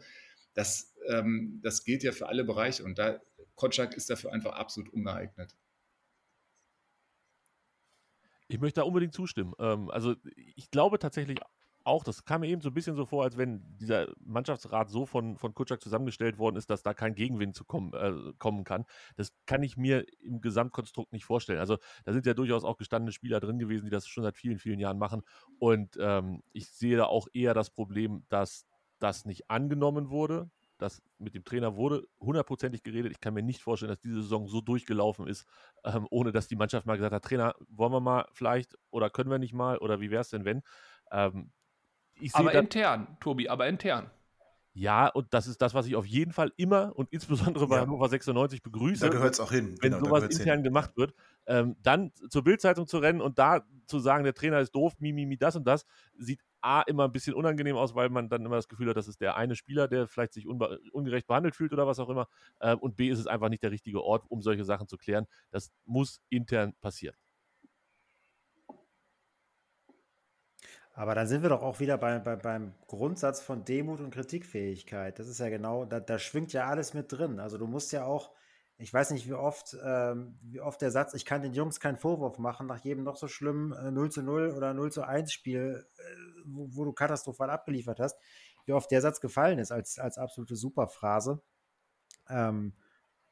Das, 0.54 0.94
ähm, 1.08 1.60
das 1.62 1.84
gilt 1.84 2.02
ja 2.02 2.12
für 2.12 2.28
alle 2.28 2.44
Bereiche 2.44 2.84
und 2.84 2.98
da 2.98 3.20
Kotschak 3.54 3.94
ist 3.94 4.08
dafür 4.08 4.32
einfach 4.32 4.52
absolut 4.52 4.92
ungeeignet. 4.92 5.54
Ich 8.48 8.60
möchte 8.60 8.80
da 8.80 8.86
unbedingt 8.86 9.14
zustimmen. 9.14 9.54
Ähm, 9.58 9.90
also 9.90 10.14
ich 10.56 10.70
glaube 10.70 10.98
tatsächlich 10.98 11.38
auch, 11.84 12.04
das 12.04 12.24
kam 12.24 12.40
mir 12.42 12.48
eben 12.48 12.60
so 12.60 12.70
ein 12.70 12.74
bisschen 12.74 12.96
so 12.96 13.06
vor, 13.06 13.24
als 13.24 13.36
wenn 13.36 13.62
dieser 13.78 14.08
Mannschaftsrat 14.24 14.90
so 14.90 15.06
von, 15.06 15.36
von 15.36 15.54
Kutschak 15.54 15.80
zusammengestellt 15.80 16.38
worden 16.38 16.56
ist, 16.56 16.70
dass 16.70 16.82
da 16.82 16.94
kein 16.94 17.14
Gegenwind 17.14 17.54
zu 17.54 17.64
kommen, 17.64 17.92
äh, 17.94 18.32
kommen 18.38 18.64
kann. 18.64 18.84
Das 19.16 19.32
kann 19.46 19.62
ich 19.62 19.76
mir 19.76 20.04
im 20.20 20.40
Gesamtkonstrukt 20.40 21.12
nicht 21.12 21.24
vorstellen. 21.24 21.58
Also 21.58 21.78
da 22.04 22.12
sind 22.12 22.26
ja 22.26 22.34
durchaus 22.34 22.64
auch 22.64 22.76
gestandene 22.76 23.12
Spieler 23.12 23.40
drin 23.40 23.58
gewesen, 23.58 23.84
die 23.84 23.90
das 23.90 24.06
schon 24.06 24.24
seit 24.24 24.36
vielen, 24.36 24.58
vielen 24.58 24.80
Jahren 24.80 24.98
machen. 24.98 25.22
Und 25.58 25.96
ähm, 26.00 26.42
ich 26.52 26.68
sehe 26.68 26.96
da 26.96 27.04
auch 27.04 27.28
eher 27.32 27.54
das 27.54 27.70
Problem, 27.70 28.24
dass 28.28 28.66
das 28.98 29.24
nicht 29.24 29.50
angenommen 29.50 30.10
wurde. 30.10 30.50
Das 30.78 31.00
mit 31.18 31.34
dem 31.34 31.44
Trainer 31.44 31.76
wurde 31.76 32.08
hundertprozentig 32.20 32.82
geredet. 32.82 33.12
Ich 33.12 33.20
kann 33.20 33.34
mir 33.34 33.42
nicht 33.42 33.62
vorstellen, 33.62 33.90
dass 33.90 34.00
diese 34.00 34.22
Saison 34.22 34.48
so 34.48 34.60
durchgelaufen 34.60 35.28
ist, 35.28 35.46
ähm, 35.84 36.06
ohne 36.10 36.32
dass 36.32 36.48
die 36.48 36.56
Mannschaft 36.56 36.86
mal 36.86 36.96
gesagt 36.96 37.14
hat, 37.14 37.24
Trainer, 37.24 37.54
wollen 37.68 37.92
wir 37.92 38.00
mal 38.00 38.26
vielleicht 38.32 38.76
oder 38.90 39.08
können 39.08 39.30
wir 39.30 39.38
nicht 39.38 39.54
mal 39.54 39.78
oder 39.78 40.00
wie 40.00 40.10
wäre 40.10 40.22
es 40.22 40.30
denn, 40.30 40.44
wenn? 40.44 40.62
Ähm, 41.12 41.52
ich 42.20 42.34
aber 42.34 42.52
intern, 42.54 43.16
Tobi, 43.20 43.48
aber 43.48 43.66
intern. 43.68 44.10
Ja, 44.74 45.08
und 45.08 45.34
das 45.34 45.46
ist 45.46 45.60
das, 45.60 45.74
was 45.74 45.86
ich 45.86 45.96
auf 45.96 46.06
jeden 46.06 46.32
Fall 46.32 46.50
immer 46.56 46.92
und 46.96 47.12
insbesondere 47.12 47.66
bei 47.68 47.76
Ja. 47.76 47.82
Hannover 47.82 48.08
96 48.08 48.62
begrüße. 48.62 49.04
Da 49.04 49.10
gehört 49.10 49.34
es 49.34 49.40
auch 49.40 49.50
hin. 49.52 49.76
wenn 49.82 49.92
Genau, 49.92 50.06
sowas 50.06 50.24
intern 50.24 50.56
hin. 50.56 50.62
gemacht 50.62 50.96
wird, 50.96 51.14
ähm, 51.46 51.76
dann 51.82 52.12
zur 52.30 52.42
Bildzeitung 52.42 52.86
zu 52.86 52.96
rennen 52.98 53.20
und 53.20 53.38
da 53.38 53.66
zu 53.86 53.98
sagen, 53.98 54.24
der 54.24 54.32
Trainer 54.32 54.60
ist 54.60 54.74
doof, 54.74 54.94
mi, 54.98 55.12
mi, 55.12 55.26
mi, 55.26 55.36
das 55.36 55.56
und 55.56 55.64
das, 55.66 55.84
sieht 56.16 56.40
A, 56.62 56.80
immer 56.82 57.04
ein 57.04 57.12
bisschen 57.12 57.34
unangenehm 57.34 57.76
aus, 57.76 57.94
weil 57.94 58.08
man 58.08 58.28
dann 58.30 58.46
immer 58.46 58.56
das 58.56 58.68
Gefühl 58.68 58.88
hat, 58.88 58.96
das 58.96 59.08
ist 59.08 59.20
der 59.20 59.36
eine 59.36 59.56
Spieler, 59.56 59.88
der 59.88 60.06
vielleicht 60.06 60.32
sich 60.32 60.46
ungerecht 60.46 61.26
behandelt 61.26 61.54
fühlt 61.56 61.72
oder 61.72 61.86
was 61.86 61.98
auch 61.98 62.08
immer. 62.08 62.28
Äh, 62.60 62.74
und 62.76 62.96
B, 62.96 63.08
ist 63.08 63.18
es 63.18 63.26
einfach 63.26 63.48
nicht 63.50 63.62
der 63.64 63.72
richtige 63.72 64.02
Ort, 64.02 64.24
um 64.30 64.40
solche 64.40 64.64
Sachen 64.64 64.86
zu 64.88 64.96
klären. 64.96 65.26
Das 65.50 65.70
muss 65.84 66.22
intern 66.30 66.72
passieren. 66.80 67.16
Aber 71.02 71.16
dann 71.16 71.26
sind 71.26 71.42
wir 71.42 71.48
doch 71.48 71.62
auch 71.64 71.80
wieder 71.80 71.98
bei, 71.98 72.20
bei, 72.20 72.36
beim 72.36 72.74
Grundsatz 72.86 73.40
von 73.40 73.64
Demut 73.64 73.98
und 73.98 74.14
Kritikfähigkeit. 74.14 75.18
Das 75.18 75.26
ist 75.26 75.40
ja 75.40 75.48
genau, 75.48 75.84
da, 75.84 75.98
da 75.98 76.16
schwingt 76.16 76.52
ja 76.52 76.68
alles 76.68 76.94
mit 76.94 77.10
drin. 77.10 77.40
Also 77.40 77.58
du 77.58 77.66
musst 77.66 77.90
ja 77.90 78.04
auch, 78.04 78.30
ich 78.78 78.94
weiß 78.94 79.10
nicht, 79.10 79.26
wie 79.26 79.32
oft, 79.32 79.76
ähm, 79.84 80.38
wie 80.42 80.60
oft 80.60 80.80
der 80.80 80.92
Satz, 80.92 81.12
ich 81.14 81.24
kann 81.24 81.42
den 81.42 81.54
Jungs 81.54 81.80
keinen 81.80 81.96
Vorwurf 81.96 82.38
machen, 82.38 82.68
nach 82.68 82.78
jedem 82.84 83.02
noch 83.02 83.16
so 83.16 83.26
schlimmen 83.26 83.72
äh, 83.72 83.90
0 83.90 84.12
zu 84.12 84.22
0 84.22 84.52
oder 84.56 84.74
0 84.74 84.92
zu 84.92 85.02
1 85.02 85.32
Spiel, 85.32 85.84
äh, 85.98 86.02
wo, 86.44 86.68
wo, 86.70 86.84
du 86.84 86.92
katastrophal 86.92 87.50
abgeliefert 87.50 87.98
hast, 87.98 88.16
wie 88.66 88.72
oft 88.72 88.88
der 88.92 89.00
Satz 89.00 89.20
gefallen 89.20 89.58
ist 89.58 89.72
als, 89.72 89.98
als 89.98 90.18
absolute 90.18 90.54
Superphrase. 90.54 91.42
Ähm, 92.28 92.74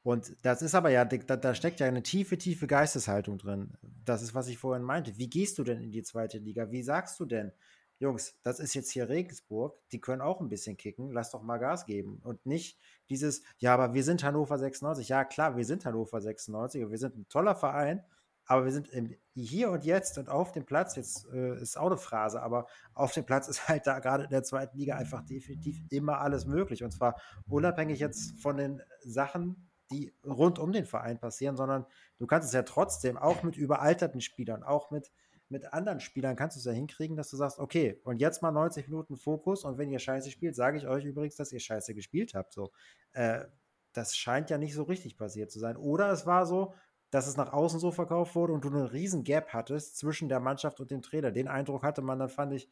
und 0.03 0.35
das 0.43 0.63
ist 0.63 0.75
aber 0.75 0.91
ja, 0.91 1.05
da, 1.05 1.37
da, 1.37 1.55
steckt 1.55 1.81
ja 1.81 1.87
eine 1.87 2.03
tiefe, 2.03 2.39
tiefe 2.39 2.67
Geisteshaltung 2.67 3.37
drin. 3.37 3.75
Das 4.05 4.23
ist, 4.23 4.35
was 4.35 4.49
ich 4.49 4.57
vorhin 4.57 4.83
meinte. 4.83 5.19
Wie 5.19 5.29
gehst 5.29 5.59
du 5.59 5.65
denn 5.65 5.83
in 5.83 5.93
die 5.93 6.03
zweite 6.03 6.39
Liga? 6.39 6.71
Wie 6.71 6.83
sagst 6.83 7.21
du 7.21 7.27
denn, 7.27 7.53
Jungs, 7.99 8.35
das 8.43 8.61
ist 8.61 8.73
jetzt 8.73 8.91
hier 8.91 9.11
Regensburg, 9.11 9.79
die 9.93 10.01
können 10.01 10.23
auch 10.23 10.41
ein 10.41 10.49
bisschen 10.49 10.79
kicken, 10.79 11.11
lass 11.11 11.33
doch 11.33 11.43
mal 11.43 11.59
Gas 11.59 11.85
geben. 11.85 12.19
Und 12.25 12.47
nicht 12.47 12.79
dieses, 13.11 13.43
ja, 13.59 13.75
aber 13.75 13.93
wir 13.93 14.03
sind 14.03 14.25
Hannover 14.25 14.59
96. 14.59 15.07
Ja, 15.11 15.27
klar, 15.27 15.55
wir 15.59 15.67
sind 15.67 15.85
Hannover 15.85 16.19
96 16.19 16.83
und 16.83 16.91
wir 16.91 16.99
sind 16.99 17.19
ein 17.19 17.29
toller 17.29 17.55
Verein, 17.55 18.03
aber 18.47 18.65
wir 18.65 18.73
sind 18.73 18.89
im 18.89 19.15
hier 19.35 19.71
und 19.71 19.85
jetzt 19.85 20.17
und 20.17 20.31
auf 20.31 20.53
dem 20.53 20.65
Platz, 20.65 20.97
jetzt 20.97 21.27
äh, 21.33 21.61
ist 21.61 21.77
auch 21.77 21.87
eine 21.87 21.99
Phrase, 21.99 22.43
aber 22.43 22.67
auf 22.95 23.13
dem 23.13 23.27
Platz 23.27 23.49
ist 23.49 23.69
halt 23.69 23.87
da 23.87 23.99
gerade 23.99 24.25
in 24.25 24.31
der 24.31 24.45
zweiten 24.45 24.79
Liga 24.79 24.97
einfach 24.97 25.23
definitiv 25.27 25.79
immer 25.91 26.21
alles 26.21 26.47
möglich. 26.47 26.83
Und 26.83 26.93
zwar 26.93 27.21
unabhängig 27.49 28.01
jetzt 28.01 28.41
von 28.41 28.57
den 28.57 28.81
Sachen, 29.03 29.70
die 29.91 30.13
rund 30.25 30.59
um 30.59 30.73
den 30.73 30.87
Verein 30.87 31.19
passieren, 31.19 31.57
sondern 31.57 31.87
du 32.19 32.27
kannst 32.27 32.49
es 32.49 32.55
ja 32.55 32.63
trotzdem 32.63 33.17
auch 33.17 33.43
mit 33.43 33.57
überalterten 33.57 34.21
Spielern, 34.21 34.63
auch 34.63 34.91
mit, 34.91 35.11
mit 35.49 35.73
anderen 35.73 36.01
Spielern 36.01 36.37
kannst 36.37 36.57
du 36.57 36.61
es 36.61 36.65
ja 36.65 36.73
hinkriegen, 36.73 37.17
dass 37.17 37.31
du 37.31 37.37
sagst, 37.37 37.59
okay, 37.59 38.01
und 38.05 38.21
jetzt 38.21 38.43
mal 38.43 38.53
90 38.53 38.89
Minuten 38.89 39.17
Fokus 39.17 39.65
und 39.65 39.79
wenn 39.79 39.91
ihr 39.91 39.99
scheiße 39.99 40.31
spielt, 40.31 40.55
sage 40.55 40.79
ich 40.79 40.87
euch 40.87 41.05
übrigens, 41.05 41.37
dass 41.37 41.53
ihr 41.53 41.61
scheiße 41.61 41.95
gespielt 41.95 42.35
habt. 42.35 42.53
So, 42.53 42.71
äh, 43.13 43.45
das 43.93 44.17
scheint 44.17 44.51
ja 44.51 44.59
nicht 44.59 44.75
so 44.75 44.85
richtig 44.85 45.17
passiert 45.17 45.51
zu 45.51 45.59
sein. 45.59 45.77
Oder 45.77 46.11
es 46.13 46.27
war 46.27 46.47
so, 46.47 46.75
dass 47.11 47.27
es 47.27 47.37
nach 47.37 47.53
außen 47.53 47.81
so 47.81 47.91
verkauft 47.91 48.37
wurde 48.37 48.53
und 48.53 48.65
du 48.65 48.69
einen 48.69 48.87
riesen 48.87 49.25
Gap 49.25 49.53
hattest 49.53 49.99
zwischen 49.99 50.29
der 50.29 50.39
Mannschaft 50.39 50.81
und 50.81 50.91
dem 50.91 51.03
Trainer. 51.03 51.33
Den 51.33 51.49
Eindruck 51.49 51.83
hatte 51.83 52.03
man 52.03 52.21
dann, 52.21 52.29
fand 52.29 52.53
ich, 52.53 52.69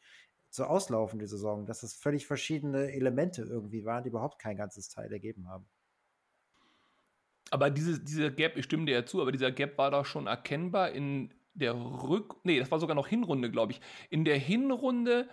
zu 0.49 0.65
auslaufende 0.65 1.27
Saison, 1.27 1.65
dass 1.65 1.83
es 1.83 1.93
völlig 1.93 2.25
verschiedene 2.25 2.91
Elemente 2.91 3.43
irgendwie 3.43 3.85
waren, 3.85 4.03
die 4.03 4.09
überhaupt 4.09 4.39
kein 4.39 4.55
ganzes 4.55 4.89
Teil 4.89 5.11
ergeben 5.11 5.47
haben. 5.47 5.67
Aber 7.51 7.69
diese, 7.69 7.99
dieser 7.99 8.31
Gap, 8.31 8.57
ich 8.57 8.65
stimme 8.65 8.85
dir 8.85 8.93
ja 8.93 9.05
zu, 9.05 9.21
aber 9.21 9.31
dieser 9.31 9.51
Gap 9.51 9.77
war 9.77 9.91
doch 9.91 10.05
schon 10.05 10.27
erkennbar 10.27 10.91
in 10.91 11.33
der 11.53 11.73
Rück... 11.73 12.35
Nee, 12.43 12.59
das 12.59 12.71
war 12.71 12.79
sogar 12.79 12.95
noch 12.95 13.07
Hinrunde, 13.07 13.51
glaube 13.51 13.73
ich. 13.73 13.81
In 14.09 14.25
der 14.25 14.37
Hinrunde 14.37 15.27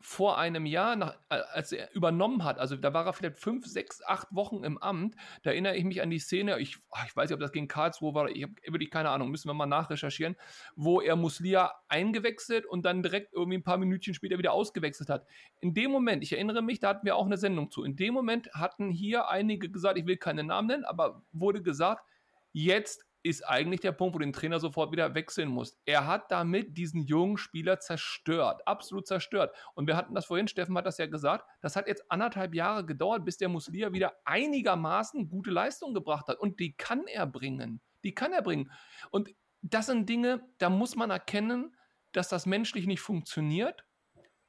vor 0.00 0.38
einem 0.38 0.64
Jahr, 0.64 0.96
nach, 0.96 1.18
als 1.28 1.72
er 1.72 1.94
übernommen 1.94 2.42
hat, 2.42 2.58
also 2.58 2.74
da 2.76 2.94
war 2.94 3.04
er 3.06 3.12
vielleicht 3.12 3.38
fünf, 3.38 3.66
sechs, 3.66 4.02
acht 4.02 4.28
Wochen 4.30 4.64
im 4.64 4.78
Amt, 4.78 5.14
da 5.42 5.50
erinnere 5.50 5.76
ich 5.76 5.84
mich 5.84 6.00
an 6.00 6.08
die 6.08 6.18
Szene, 6.18 6.58
ich, 6.58 6.78
ich 7.06 7.16
weiß 7.16 7.28
nicht, 7.28 7.34
ob 7.34 7.40
das 7.40 7.52
gegen 7.52 7.68
Karlsruhe 7.68 8.14
war, 8.14 8.28
ich 8.30 8.42
habe 8.42 8.54
wirklich 8.66 8.90
keine 8.90 9.10
Ahnung, 9.10 9.30
müssen 9.30 9.48
wir 9.48 9.54
mal 9.54 9.66
nachrecherchieren, 9.66 10.36
wo 10.74 11.00
er 11.00 11.16
Muslia 11.16 11.74
eingewechselt 11.88 12.64
und 12.64 12.84
dann 12.84 13.02
direkt 13.02 13.34
irgendwie 13.34 13.58
ein 13.58 13.62
paar 13.62 13.76
Minütchen 13.76 14.14
später 14.14 14.38
wieder 14.38 14.52
ausgewechselt 14.52 15.10
hat. 15.10 15.26
In 15.60 15.74
dem 15.74 15.90
Moment, 15.90 16.22
ich 16.22 16.32
erinnere 16.32 16.62
mich, 16.62 16.80
da 16.80 16.88
hatten 16.88 17.04
wir 17.04 17.16
auch 17.16 17.26
eine 17.26 17.36
Sendung 17.36 17.70
zu, 17.70 17.84
in 17.84 17.96
dem 17.96 18.14
Moment 18.14 18.50
hatten 18.54 18.90
hier 18.90 19.28
einige 19.28 19.70
gesagt, 19.70 19.98
ich 19.98 20.06
will 20.06 20.16
keine 20.16 20.44
Namen 20.44 20.68
nennen, 20.68 20.84
aber 20.84 21.22
wurde 21.32 21.62
gesagt, 21.62 22.04
jetzt 22.52 23.04
ist 23.22 23.46
eigentlich 23.46 23.80
der 23.80 23.92
Punkt, 23.92 24.14
wo 24.14 24.18
den 24.18 24.32
Trainer 24.32 24.60
sofort 24.60 24.92
wieder 24.92 25.14
wechseln 25.14 25.48
muss. 25.48 25.78
Er 25.84 26.06
hat 26.06 26.30
damit 26.30 26.76
diesen 26.76 27.02
jungen 27.02 27.36
Spieler 27.36 27.78
zerstört, 27.78 28.66
absolut 28.66 29.06
zerstört. 29.06 29.54
Und 29.74 29.86
wir 29.86 29.96
hatten 29.96 30.14
das 30.14 30.26
vorhin, 30.26 30.48
Steffen 30.48 30.76
hat 30.76 30.86
das 30.86 30.98
ja 30.98 31.06
gesagt, 31.06 31.44
das 31.60 31.76
hat 31.76 31.86
jetzt 31.86 32.10
anderthalb 32.10 32.54
Jahre 32.54 32.84
gedauert, 32.84 33.24
bis 33.24 33.36
der 33.36 33.48
Muslia 33.48 33.92
wieder 33.92 34.14
einigermaßen 34.24 35.28
gute 35.28 35.50
Leistung 35.50 35.92
gebracht 35.92 36.28
hat. 36.28 36.38
Und 36.38 36.60
die 36.60 36.74
kann 36.76 37.06
er 37.06 37.26
bringen. 37.26 37.80
Die 38.04 38.14
kann 38.14 38.32
er 38.32 38.42
bringen. 38.42 38.70
Und 39.10 39.28
das 39.62 39.86
sind 39.86 40.08
Dinge, 40.08 40.40
da 40.58 40.70
muss 40.70 40.96
man 40.96 41.10
erkennen, 41.10 41.76
dass 42.12 42.28
das 42.28 42.46
menschlich 42.46 42.86
nicht 42.86 43.00
funktioniert. 43.00 43.84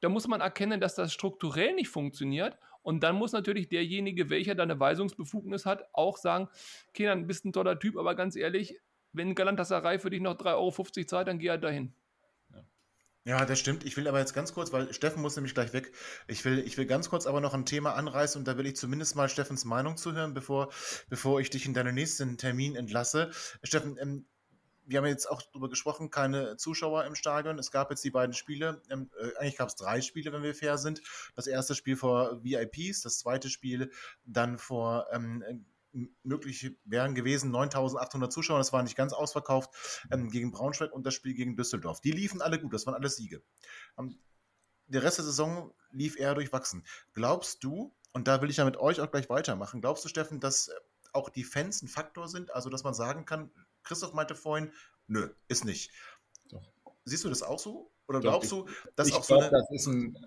Da 0.00 0.08
muss 0.08 0.26
man 0.26 0.40
erkennen, 0.40 0.80
dass 0.80 0.94
das 0.94 1.12
strukturell 1.12 1.74
nicht 1.74 1.88
funktioniert. 1.88 2.58
Und 2.82 3.02
dann 3.02 3.16
muss 3.16 3.32
natürlich 3.32 3.68
derjenige, 3.68 4.30
welcher 4.30 4.54
da 4.54 4.64
eine 4.64 4.78
Weisungsbefugnis 4.78 5.66
hat, 5.66 5.84
auch 5.92 6.16
sagen, 6.16 6.48
Kenan, 6.92 7.26
bist 7.26 7.44
ein 7.44 7.52
toller 7.52 7.78
Typ, 7.78 7.96
aber 7.96 8.14
ganz 8.14 8.36
ehrlich, 8.36 8.78
wenn 9.12 9.34
Galatasaray 9.34 9.98
für 9.98 10.10
dich 10.10 10.20
noch 10.20 10.34
3,50 10.36 10.56
Euro 10.56 11.06
zahlt, 11.06 11.28
dann 11.28 11.38
geh 11.38 11.50
halt 11.50 11.64
dahin. 11.64 11.94
Ja, 13.24 13.44
das 13.44 13.60
stimmt. 13.60 13.84
Ich 13.84 13.96
will 13.96 14.08
aber 14.08 14.18
jetzt 14.18 14.34
ganz 14.34 14.52
kurz, 14.52 14.72
weil 14.72 14.92
Steffen 14.92 15.22
muss 15.22 15.36
nämlich 15.36 15.54
gleich 15.54 15.72
weg. 15.72 15.92
Ich 16.26 16.44
will, 16.44 16.58
ich 16.58 16.76
will 16.76 16.86
ganz 16.86 17.08
kurz 17.08 17.26
aber 17.26 17.40
noch 17.40 17.54
ein 17.54 17.64
Thema 17.64 17.94
anreißen 17.94 18.40
und 18.40 18.48
da 18.48 18.58
will 18.58 18.66
ich 18.66 18.74
zumindest 18.74 19.14
mal 19.14 19.28
Steffens 19.28 19.64
Meinung 19.64 19.96
zuhören, 19.96 20.34
bevor, 20.34 20.72
bevor 21.08 21.40
ich 21.40 21.48
dich 21.48 21.64
in 21.64 21.72
deinen 21.72 21.94
nächsten 21.94 22.36
Termin 22.36 22.74
entlasse. 22.74 23.30
Steffen, 23.62 23.96
ähm, 24.00 24.26
wir 24.84 24.98
haben 24.98 25.06
jetzt 25.06 25.30
auch 25.30 25.42
darüber 25.42 25.68
gesprochen, 25.68 26.10
keine 26.10 26.56
Zuschauer 26.56 27.04
im 27.04 27.14
Stadion. 27.14 27.58
Es 27.58 27.70
gab 27.70 27.90
jetzt 27.90 28.04
die 28.04 28.10
beiden 28.10 28.34
Spiele, 28.34 28.82
ähm, 28.90 29.10
äh, 29.18 29.36
eigentlich 29.38 29.56
gab 29.56 29.68
es 29.68 29.76
drei 29.76 30.00
Spiele, 30.00 30.32
wenn 30.32 30.42
wir 30.42 30.54
fair 30.54 30.78
sind. 30.78 31.02
Das 31.34 31.46
erste 31.46 31.74
Spiel 31.74 31.96
vor 31.96 32.42
VIPs, 32.42 33.02
das 33.02 33.18
zweite 33.18 33.48
Spiel 33.48 33.90
dann 34.24 34.58
vor 34.58 35.06
ähm, 35.12 35.42
äh, 35.42 35.58
möglich 36.22 36.74
wären 36.84 37.14
gewesen 37.14 37.50
9800 37.50 38.32
Zuschauer, 38.32 38.58
das 38.58 38.72
war 38.72 38.82
nicht 38.82 38.96
ganz 38.96 39.12
ausverkauft, 39.12 39.70
ähm, 40.10 40.30
gegen 40.30 40.50
Braunschweig 40.50 40.92
und 40.92 41.04
das 41.04 41.14
Spiel 41.14 41.34
gegen 41.34 41.56
Düsseldorf. 41.56 42.00
Die 42.00 42.12
liefen 42.12 42.40
alle 42.40 42.58
gut, 42.58 42.72
das 42.72 42.86
waren 42.86 42.94
alle 42.94 43.10
Siege. 43.10 43.42
Ähm, 43.98 44.18
der 44.86 45.02
Rest 45.02 45.18
der 45.18 45.24
Saison 45.24 45.72
lief 45.90 46.18
eher 46.18 46.34
durchwachsen. 46.34 46.84
Glaubst 47.12 47.62
du, 47.62 47.94
und 48.12 48.28
da 48.28 48.42
will 48.42 48.50
ich 48.50 48.56
ja 48.56 48.64
mit 48.64 48.76
euch 48.76 49.00
auch 49.00 49.10
gleich 49.10 49.28
weitermachen, 49.28 49.80
glaubst 49.80 50.04
du, 50.04 50.08
Steffen, 50.08 50.40
dass 50.40 50.68
äh, 50.68 50.72
auch 51.12 51.28
die 51.28 51.44
Fans 51.44 51.82
ein 51.82 51.88
Faktor 51.88 52.28
sind? 52.28 52.54
Also, 52.54 52.70
dass 52.70 52.84
man 52.84 52.94
sagen 52.94 53.24
kann, 53.24 53.50
Christoph 53.82 54.14
meinte 54.14 54.34
vorhin, 54.34 54.72
nö, 55.06 55.30
ist 55.48 55.64
nicht. 55.64 55.90
Doch. 56.48 56.72
Siehst 57.04 57.24
du 57.24 57.28
das 57.28 57.42
auch 57.42 57.58
so? 57.58 57.90
Oder 58.08 58.20
Doch, 58.20 58.30
glaubst 58.30 58.52
du, 58.52 58.68
dass 58.96 59.08
ich 59.08 59.14
auch 59.14 59.26
glaub, 59.26 59.42
so 59.42 59.48
eine... 59.48 59.50
das 59.50 59.70
ist 59.70 59.86
ein, 59.86 60.26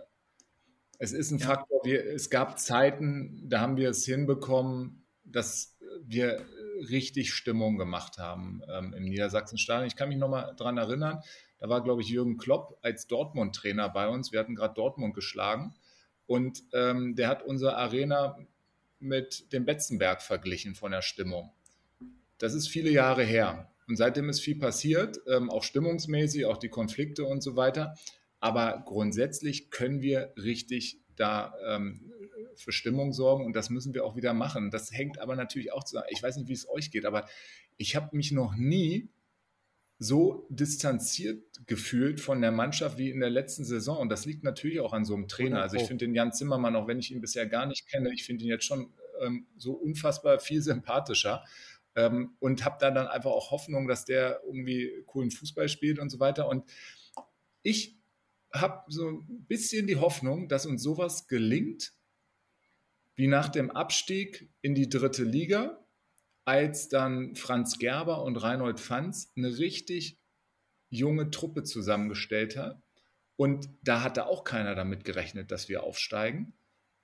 es 0.98 1.12
ist 1.12 1.32
ein 1.32 1.40
ja. 1.40 1.48
Faktor. 1.48 1.82
Wir, 1.84 2.06
es 2.06 2.30
gab 2.30 2.60
Zeiten, 2.60 3.50
da 3.50 3.60
haben 3.60 3.78
wir 3.78 3.90
es 3.90 4.06
hinbekommen, 4.06 5.06
dass 5.24 5.78
wir 6.02 6.46
richtig 6.90 7.34
Stimmung 7.34 7.78
gemacht 7.78 8.18
haben 8.18 8.62
ähm, 8.70 8.94
im 8.94 9.04
Niedersachsenstadion. 9.04 9.88
Ich 9.88 9.96
kann 9.96 10.10
mich 10.10 10.18
noch 10.18 10.30
mal 10.30 10.54
daran 10.56 10.78
erinnern, 10.78 11.22
da 11.58 11.70
war, 11.70 11.84
glaube 11.84 12.02
ich, 12.02 12.10
Jürgen 12.10 12.38
Klopp 12.38 12.78
als 12.82 13.08
Dortmund-Trainer 13.08 13.90
bei 13.90 14.08
uns. 14.08 14.32
Wir 14.32 14.40
hatten 14.40 14.56
gerade 14.56 14.74
Dortmund 14.74 15.16
geschlagen 15.16 15.74
und 16.28 16.64
ähm, 16.74 17.16
der 17.16 17.30
hat 17.30 17.44
unsere 17.44 17.78
Arena 17.78 18.38
mit 19.00 19.52
dem 19.54 19.66
Betzenberg 19.66 20.22
verglichen 20.22 20.76
von 20.76 20.92
der 20.92 21.02
Stimmung 21.02 21.52
das 22.38 22.54
ist 22.54 22.68
viele 22.68 22.90
Jahre 22.90 23.24
her. 23.24 23.72
Und 23.88 23.98
seitdem 23.98 24.30
ist 24.30 24.40
viel 24.40 24.58
passiert, 24.58 25.20
ähm, 25.28 25.50
auch 25.50 25.64
stimmungsmäßig, 25.64 26.46
auch 26.46 26.58
die 26.58 26.70
Konflikte 26.70 27.26
und 27.26 27.42
so 27.42 27.56
weiter. 27.56 27.96
Aber 28.40 28.84
grundsätzlich 28.86 29.70
können 29.70 30.02
wir 30.02 30.34
richtig 30.38 31.00
da 31.16 31.54
ähm, 31.68 32.12
für 32.56 32.72
Stimmung 32.72 33.14
sorgen 33.14 33.46
und 33.46 33.56
das 33.56 33.70
müssen 33.70 33.94
wir 33.94 34.06
auch 34.06 34.16
wieder 34.16 34.34
machen. 34.34 34.72
Das 34.72 34.92
hängt 34.92 35.20
aber 35.20 35.36
natürlich 35.36 35.72
auch 35.72 35.84
zusammen. 35.84 36.08
Ich 36.10 36.22
weiß 36.22 36.38
nicht, 36.38 36.48
wie 36.48 36.54
es 36.54 36.68
euch 36.70 36.92
geht, 36.92 37.06
aber 37.06 37.28
ich 37.78 37.96
habe 37.96 38.16
mich 38.16 38.32
noch 38.32 38.56
nie 38.56 39.10
so 39.98 40.46
distanziert 40.50 41.42
gefühlt 41.68 42.20
von 42.20 42.42
der 42.42 42.52
Mannschaft 42.52 42.98
wie 42.98 43.10
in 43.10 43.22
der 43.22 43.30
letzten 43.30 43.64
Saison. 43.64 43.98
Und 43.98 44.10
das 44.10 44.26
liegt 44.26 44.44
natürlich 44.44 44.82
auch 44.82 44.94
an 44.94 45.06
so 45.06 45.16
einem 45.16 45.28
Trainer. 45.28 45.62
Also 45.62 45.78
ich 45.78 45.84
finde 45.84 46.06
den 46.06 46.14
Jan 46.14 46.34
Zimmermann, 46.34 46.76
auch 46.76 46.88
wenn 46.88 47.00
ich 47.00 47.12
ihn 47.12 47.22
bisher 47.22 47.46
gar 47.46 47.66
nicht 47.66 47.88
kenne, 47.88 48.12
ich 48.14 48.26
finde 48.26 48.44
ihn 48.44 48.50
jetzt 48.50 48.66
schon 48.66 48.94
ähm, 49.22 49.48
so 49.58 49.74
unfassbar 49.74 50.40
viel 50.40 50.62
sympathischer. 50.62 51.44
Ähm, 51.96 52.36
und 52.40 52.66
habe 52.66 52.78
da 52.80 52.92
dann 52.92 53.08
einfach 53.08 53.32
auch 53.32 53.52
Hoffnung, 53.52 53.88
dass 53.88 54.06
der 54.06 54.42
irgendwie 54.46 54.92
coolen 55.06 55.32
Fußball 55.32 55.70
spielt 55.70 56.00
und 56.00 56.10
so 56.10 56.20
weiter. 56.20 56.48
Und 56.48 56.70
ich 57.62 57.98
habe 58.54 58.84
so 58.92 59.10
ein 59.10 59.46
bisschen 59.48 59.88
die 59.88 59.98
Hoffnung, 59.98 60.48
dass 60.48 60.66
uns 60.66 60.82
sowas 60.82 61.28
gelingt, 61.28 61.94
wie 63.16 63.28
nach 63.28 63.50
dem 63.50 63.72
Abstieg 63.72 64.50
in 64.62 64.76
die 64.76 64.90
dritte 64.90 65.24
Liga, 65.24 65.86
als 66.46 66.90
dann 66.90 67.36
Franz 67.36 67.80
Gerber 67.80 68.24
und 68.24 68.38
Reinhold 68.38 68.80
Pfanz 68.80 69.32
eine 69.36 69.58
richtig 69.58 70.20
junge 70.90 71.32
Truppe 71.32 71.64
zusammengestellt 71.64 72.56
hat. 72.56 72.82
Und 73.36 73.70
da 73.82 74.04
hatte 74.04 74.28
auch 74.28 74.44
keiner 74.44 74.76
damit 74.76 75.04
gerechnet, 75.04 75.52
dass 75.52 75.68
wir 75.68 75.84
aufsteigen. 75.84 76.54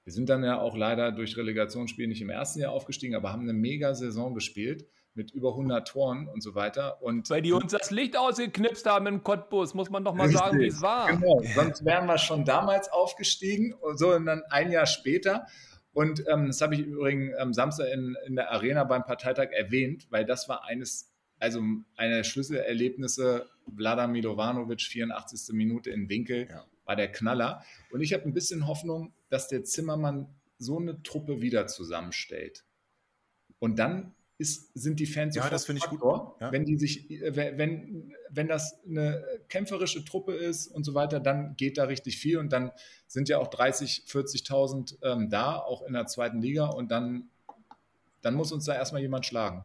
Wir 0.04 0.14
sind 0.14 0.30
dann 0.30 0.44
ja 0.44 0.60
auch 0.60 0.76
leider 0.76 1.12
durch 1.12 1.38
Relegationsspiel 1.38 2.08
nicht 2.08 2.22
im 2.22 2.30
ersten 2.30 2.60
Jahr 2.60 2.72
aufgestiegen, 2.72 3.16
aber 3.16 3.32
haben 3.32 3.44
eine 3.44 3.54
mega 3.54 3.94
Saison 3.94 4.34
gespielt 4.34 4.88
mit 5.14 5.32
über 5.32 5.50
100 5.50 5.88
Toren 5.88 6.28
und 6.28 6.42
so 6.42 6.56
weiter. 6.56 7.02
Und 7.02 7.30
Weil 7.30 7.42
die 7.42 7.52
uns 7.52 7.72
das 7.72 7.92
Licht 7.92 8.18
ausgeknipst 8.18 8.86
haben 8.86 9.08
in 9.08 9.24
Cottbus, 9.24 9.74
muss 9.74 9.90
man 9.90 10.04
doch 10.04 10.14
mal 10.14 10.30
sagen, 10.30 10.60
wie 10.60 10.68
es 10.68 10.82
war. 10.82 11.12
Genau, 11.12 11.42
sonst 11.54 11.86
wären 11.86 12.08
wir 12.08 12.18
schon 12.18 12.46
damals 12.46 12.92
aufgestiegen 12.92 13.74
und 13.74 14.00
so 14.00 14.14
und 14.14 14.26
dann 14.26 14.42
ein 14.50 14.72
Jahr 14.72 14.86
später. 14.86 15.48
Und 15.94 16.24
ähm, 16.28 16.48
das 16.48 16.62
habe 16.62 16.76
ich 16.76 16.82
übrigens 16.82 17.36
am 17.36 17.54
Samstag 17.54 17.88
in, 17.94 18.16
in 18.26 18.36
der 18.36 18.52
Arena 18.52 18.86
beim 18.86 19.04
Parteitag 19.04 19.50
erwähnt, 19.52 20.08
weil 20.10 20.26
das 20.26 20.48
war 20.48 20.64
eines, 20.64 21.12
also 21.38 21.62
eine 21.98 22.18
der 22.18 22.24
Schlüsselerlebnisse. 22.24 23.48
Vlada 23.76 24.08
Milovanovic, 24.08 24.82
84. 24.82 25.54
Minute 25.54 25.92
in 25.92 26.10
Winkel, 26.10 26.48
Ja. 26.50 26.66
War 26.92 26.98
der 26.98 27.10
Knaller. 27.10 27.64
Und 27.92 28.02
ich 28.02 28.14
habe 28.14 28.26
ein 28.26 28.34
bisschen 28.34 28.68
Hoffnung, 28.68 29.14
dass 29.30 29.48
der 29.48 29.64
Zimmermann 29.64 30.28
so 30.58 30.78
eine 30.78 31.02
Truppe 31.04 31.42
wieder 31.42 31.68
zusammenstellt. 31.68 32.66
Und 33.60 33.80
dann 33.80 34.14
ist, 34.38 34.72
sind 34.74 35.00
die 35.00 35.06
Fans 35.06 35.36
Ja, 35.36 35.50
das 35.50 35.66
finde 35.66 35.82
ich 35.84 35.90
gut. 35.90 36.02
Ja. 36.02 36.52
Wenn 36.52 36.66
die 36.66 36.78
sich, 36.78 37.10
äh, 37.10 37.58
wenn, 37.58 38.14
wenn 38.30 38.48
das 38.48 38.78
eine 38.86 39.24
kämpferische 39.48 40.04
Truppe 40.04 40.34
ist 40.34 40.68
und 40.68 40.84
so 40.84 40.94
weiter, 40.94 41.22
dann 41.22 41.56
geht 41.56 41.78
da 41.78 41.86
richtig 41.86 42.18
viel 42.18 42.38
und 42.38 42.52
dann 42.52 42.72
sind 43.08 43.30
ja 43.30 43.38
auch 43.38 43.48
30, 43.48 44.04
40.000 44.08 44.98
ähm, 45.04 45.30
da, 45.30 45.56
auch 45.56 45.84
in 45.84 45.94
der 45.94 46.08
zweiten 46.08 46.42
Liga 46.42 46.66
und 46.66 46.92
dann, 46.92 47.30
dann 48.22 48.34
muss 48.34 48.52
uns 48.52 48.66
da 48.66 48.74
erstmal 48.74 49.02
jemand 49.02 49.26
schlagen. 49.26 49.64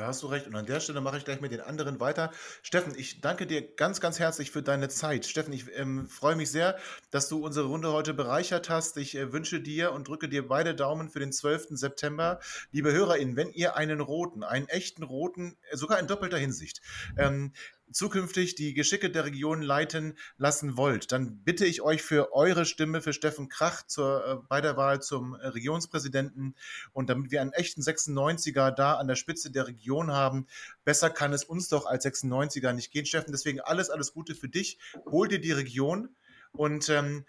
Da 0.00 0.06
hast 0.06 0.22
du 0.22 0.28
recht. 0.28 0.46
Und 0.46 0.56
an 0.56 0.64
der 0.64 0.80
Stelle 0.80 1.02
mache 1.02 1.18
ich 1.18 1.26
gleich 1.26 1.42
mit 1.42 1.52
den 1.52 1.60
anderen 1.60 2.00
weiter. 2.00 2.30
Steffen, 2.62 2.94
ich 2.96 3.20
danke 3.20 3.46
dir 3.46 3.60
ganz, 3.60 4.00
ganz 4.00 4.18
herzlich 4.18 4.50
für 4.50 4.62
deine 4.62 4.88
Zeit. 4.88 5.26
Steffen, 5.26 5.52
ich 5.52 5.66
ähm, 5.76 6.08
freue 6.08 6.36
mich 6.36 6.50
sehr, 6.50 6.78
dass 7.10 7.28
du 7.28 7.44
unsere 7.44 7.66
Runde 7.66 7.92
heute 7.92 8.14
bereichert 8.14 8.70
hast. 8.70 8.96
Ich 8.96 9.14
äh, 9.14 9.30
wünsche 9.34 9.60
dir 9.60 9.92
und 9.92 10.08
drücke 10.08 10.30
dir 10.30 10.48
beide 10.48 10.74
Daumen 10.74 11.10
für 11.10 11.18
den 11.18 11.32
12. 11.32 11.66
September. 11.72 12.40
Liebe 12.72 12.94
HörerInnen, 12.94 13.36
wenn 13.36 13.50
ihr 13.50 13.76
einen 13.76 14.00
roten, 14.00 14.42
einen 14.42 14.68
echten 14.68 15.02
roten, 15.02 15.58
äh, 15.70 15.76
sogar 15.76 16.00
in 16.00 16.06
doppelter 16.06 16.38
Hinsicht, 16.38 16.80
ähm, 17.18 17.52
zukünftig 17.92 18.54
die 18.54 18.74
Geschicke 18.74 19.10
der 19.10 19.24
Region 19.24 19.62
leiten 19.62 20.16
lassen 20.36 20.76
wollt, 20.76 21.12
dann 21.12 21.42
bitte 21.44 21.66
ich 21.66 21.82
euch 21.82 22.02
für 22.02 22.32
eure 22.32 22.64
Stimme 22.64 23.00
für 23.00 23.12
Steffen 23.12 23.48
Krach 23.48 23.86
zur, 23.86 24.26
äh, 24.26 24.36
bei 24.48 24.60
der 24.60 24.76
Wahl 24.76 25.00
zum 25.02 25.34
äh, 25.34 25.46
Regionspräsidenten 25.48 26.54
und 26.92 27.10
damit 27.10 27.30
wir 27.30 27.40
einen 27.40 27.52
echten 27.52 27.82
96er 27.82 28.70
da 28.70 28.94
an 28.94 29.08
der 29.08 29.16
Spitze 29.16 29.50
der 29.50 29.66
Region 29.66 30.12
haben, 30.12 30.46
besser 30.84 31.10
kann 31.10 31.32
es 31.32 31.44
uns 31.44 31.68
doch 31.68 31.86
als 31.86 32.04
96er 32.04 32.72
nicht 32.72 32.90
gehen, 32.90 33.06
Steffen. 33.06 33.32
Deswegen 33.32 33.60
alles, 33.60 33.90
alles 33.90 34.12
Gute 34.12 34.34
für 34.34 34.48
dich. 34.48 34.78
Hol 35.06 35.28
dir 35.28 35.40
die 35.40 35.52
Region 35.52 36.10
und 36.52 36.88
ähm, 36.88 37.24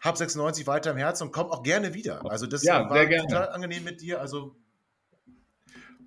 hab 0.00 0.16
96 0.16 0.66
weiter 0.66 0.90
im 0.90 0.96
Herzen 0.96 1.24
und 1.24 1.32
komm 1.32 1.46
auch 1.46 1.62
gerne 1.62 1.94
wieder. 1.94 2.28
Also 2.30 2.46
das 2.46 2.64
Ja, 2.64 2.90
war 2.90 3.08
total 3.08 3.50
angenehm 3.50 3.84
mit 3.84 4.00
dir. 4.00 4.20
Also 4.20 4.56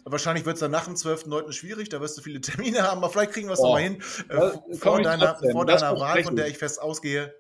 Wahrscheinlich 0.08 0.45
wird 0.45 0.56
es 0.56 0.60
dann 0.60 0.72
nach 0.72 0.86
dem 0.86 0.93
12.9. 0.93 1.51
schwierig, 1.51 1.89
da 1.89 1.99
wirst 1.99 2.18
du 2.18 2.22
viele 2.22 2.39
Termine 2.41 2.84
haben, 2.84 2.99
aber 2.99 3.10
vielleicht 3.12 3.32
kriegen 3.32 3.47
wir 3.47 3.53
es 3.53 3.60
Oh, 3.60 3.64
noch 3.66 3.72
mal 3.74 3.82
hin. 3.82 4.01
Äh, 4.30 4.78
vor 4.78 5.01
deiner, 5.01 5.36
vor 5.51 5.66
deiner 5.66 5.99
Wahl, 5.99 6.24
von 6.24 6.36
der 6.36 6.47
ich. 6.47 6.58
fest 6.60 6.80
ausgehe. 6.82 7.34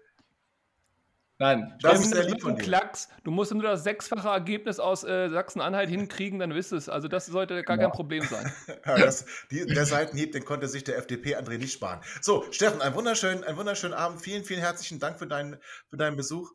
Nein, 1.37 1.77
Das 1.81 1.99
ist 1.99 2.11
sehr 2.11 2.23
das 2.23 2.27
lieb 2.27 2.35
wird 2.45 2.55
von. 2.55 2.57
Klacks. 2.57 3.09
Du 3.25 3.29
musst 3.31 3.53
nur 3.53 3.61
das 3.61 3.83
sechsfache 3.83 4.29
Ergebnis 4.29 4.79
aus 4.79 5.03
äh, 5.03 5.27
Sachsen-Anhalt 5.29 5.89
hinkriegen, 5.89 6.39
dann 6.39 6.53
wisst 6.55 6.71
es. 6.71 6.87
Also 6.87 7.09
das 7.09 7.25
sollte 7.25 7.61
gar 7.63 7.77
kein 7.77 7.91
Problem 7.91 8.23
sein. 8.23 8.51
Ja, 8.85 8.97
das, 8.97 9.25
die, 9.51 9.65
der 9.65 9.85
Seitenhieb, 9.85 10.31
den 10.31 10.45
konnte 10.45 10.67
sich 10.69 10.85
der 10.85 10.97
FDP 10.97 11.35
André 11.35 11.57
nicht 11.57 11.73
sparen. 11.73 11.99
So, 12.21 12.45
Steffen, 12.51 12.81
einen 12.81 12.95
wunderschönen, 12.95 13.43
einen 13.43 13.57
wunderschönen 13.57 13.93
Abend. 13.93 14.21
Vielen, 14.21 14.45
vielen 14.45 14.61
herzlichen 14.61 14.99
Dank 14.99 15.19
für 15.19 15.27
deinen, 15.27 15.57
für 15.89 15.97
deinen 15.97 16.15
Besuch. 16.15 16.51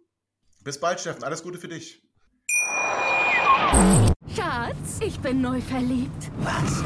Bis 0.65 0.81
bald, 0.81 0.99
Steffen. 0.99 1.25
Alles 1.25 1.43
Gute 1.43 1.59
für 1.59 1.69
dich. 1.69 2.03
Schatz, 4.35 4.99
ich 5.01 5.18
bin 5.21 5.41
neu 5.41 5.61
verliebt. 5.61 6.31
Was? 6.39 6.83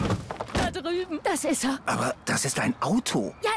Da 0.52 0.70
drüben. 0.70 1.18
Das 1.24 1.44
ist 1.44 1.64
er. 1.64 1.78
Aber 1.86 2.14
das 2.26 2.44
ist 2.44 2.58
ein 2.60 2.74
Auto. 2.82 3.34
Ja, 3.42 3.50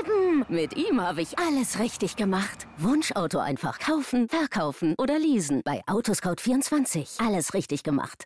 eben. 0.00 0.44
Mit 0.48 0.74
ihm 0.76 1.00
habe 1.00 1.20
ich 1.20 1.38
alles 1.38 1.78
richtig 1.78 2.16
gemacht. 2.16 2.66
Wunschauto 2.78 3.38
einfach 3.38 3.78
kaufen, 3.78 4.28
verkaufen 4.28 4.94
oder 4.98 5.18
leasen. 5.18 5.62
Bei 5.64 5.82
Autoscout24. 5.86 7.24
Alles 7.24 7.52
richtig 7.54 7.82
gemacht. 7.82 8.24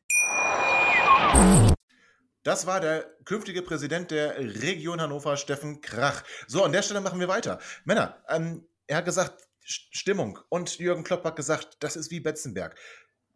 Das 2.45 2.67
war 2.67 2.81
der 2.81 3.07
künftige 3.25 3.63
Präsident 3.63 4.11
der 4.13 4.39
Region 4.39 5.01
Hannover, 5.01 5.37
Steffen 5.37 5.81
Krach. 5.81 6.23
So, 6.47 6.63
an 6.63 6.73
der 6.73 6.83
Stelle 6.83 7.01
machen 7.01 7.19
wir 7.19 7.29
weiter. 7.29 7.59
Männer, 7.85 8.23
ähm, 8.29 8.67
er 8.87 8.99
hat 8.99 9.05
gesagt, 9.05 9.43
St- 9.67 9.89
Stimmung. 9.97 10.39
Und 10.49 10.79
Jürgen 10.79 11.03
Klopp 11.05 11.25
hat 11.25 11.37
gesagt, 11.37 11.79
das 11.81 11.97
ist 11.97 12.11
wie 12.11 12.21
Betzenberg. 12.21 12.77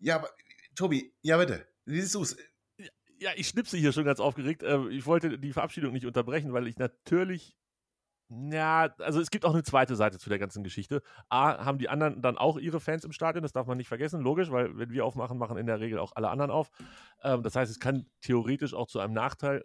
Ja, 0.01 0.17
aber, 0.17 0.29
Tobi, 0.79 1.13
ja 1.23 1.37
bitte. 1.39 1.67
Wie 1.87 2.01
siehst 2.01 2.15
du 2.15 2.23
es? 2.23 2.37
Ja, 3.19 3.31
ich 3.35 3.49
schnipse 3.49 3.77
hier 3.77 3.93
schon 3.93 4.05
ganz 4.05 4.21
aufgeregt. 4.21 4.63
Ähm, 4.65 4.91
Ich 4.91 5.07
wollte 5.07 5.37
die 5.39 5.53
Verabschiedung 5.53 5.93
nicht 5.93 6.07
unterbrechen, 6.07 6.53
weil 6.53 6.69
ich 6.69 6.79
natürlich. 6.79 7.57
Ja, 8.31 8.95
also 8.99 9.21
es 9.21 9.31
gibt 9.31 9.45
auch 9.45 9.55
eine 9.55 9.63
zweite 9.63 9.97
Seite 9.97 10.19
zu 10.19 10.29
der 10.29 10.39
ganzen 10.39 10.63
Geschichte. 10.63 11.03
A, 11.31 11.65
haben 11.65 11.79
die 11.79 11.89
anderen 11.89 12.21
dann 12.23 12.39
auch 12.39 12.59
ihre 12.59 12.79
Fans 12.79 13.05
im 13.05 13.13
Stadion, 13.13 13.43
das 13.43 13.53
darf 13.53 13.67
man 13.67 13.79
nicht 13.79 13.89
vergessen, 13.89 14.21
logisch, 14.21 14.51
weil 14.51 14.77
wenn 14.77 14.91
wir 14.91 15.05
aufmachen, 15.05 15.39
machen 15.39 15.57
in 15.57 15.67
der 15.67 15.81
Regel 15.81 15.99
auch 15.99 16.13
alle 16.15 16.29
anderen 16.29 16.51
auf. 16.51 16.71
Ähm, 17.23 17.43
Das 17.43 17.57
heißt, 17.57 17.73
es 17.73 17.81
kann 17.81 18.07
theoretisch 18.21 18.75
auch 18.75 18.87
zu 18.87 19.01
einem 19.01 19.15
Nachteil 19.15 19.65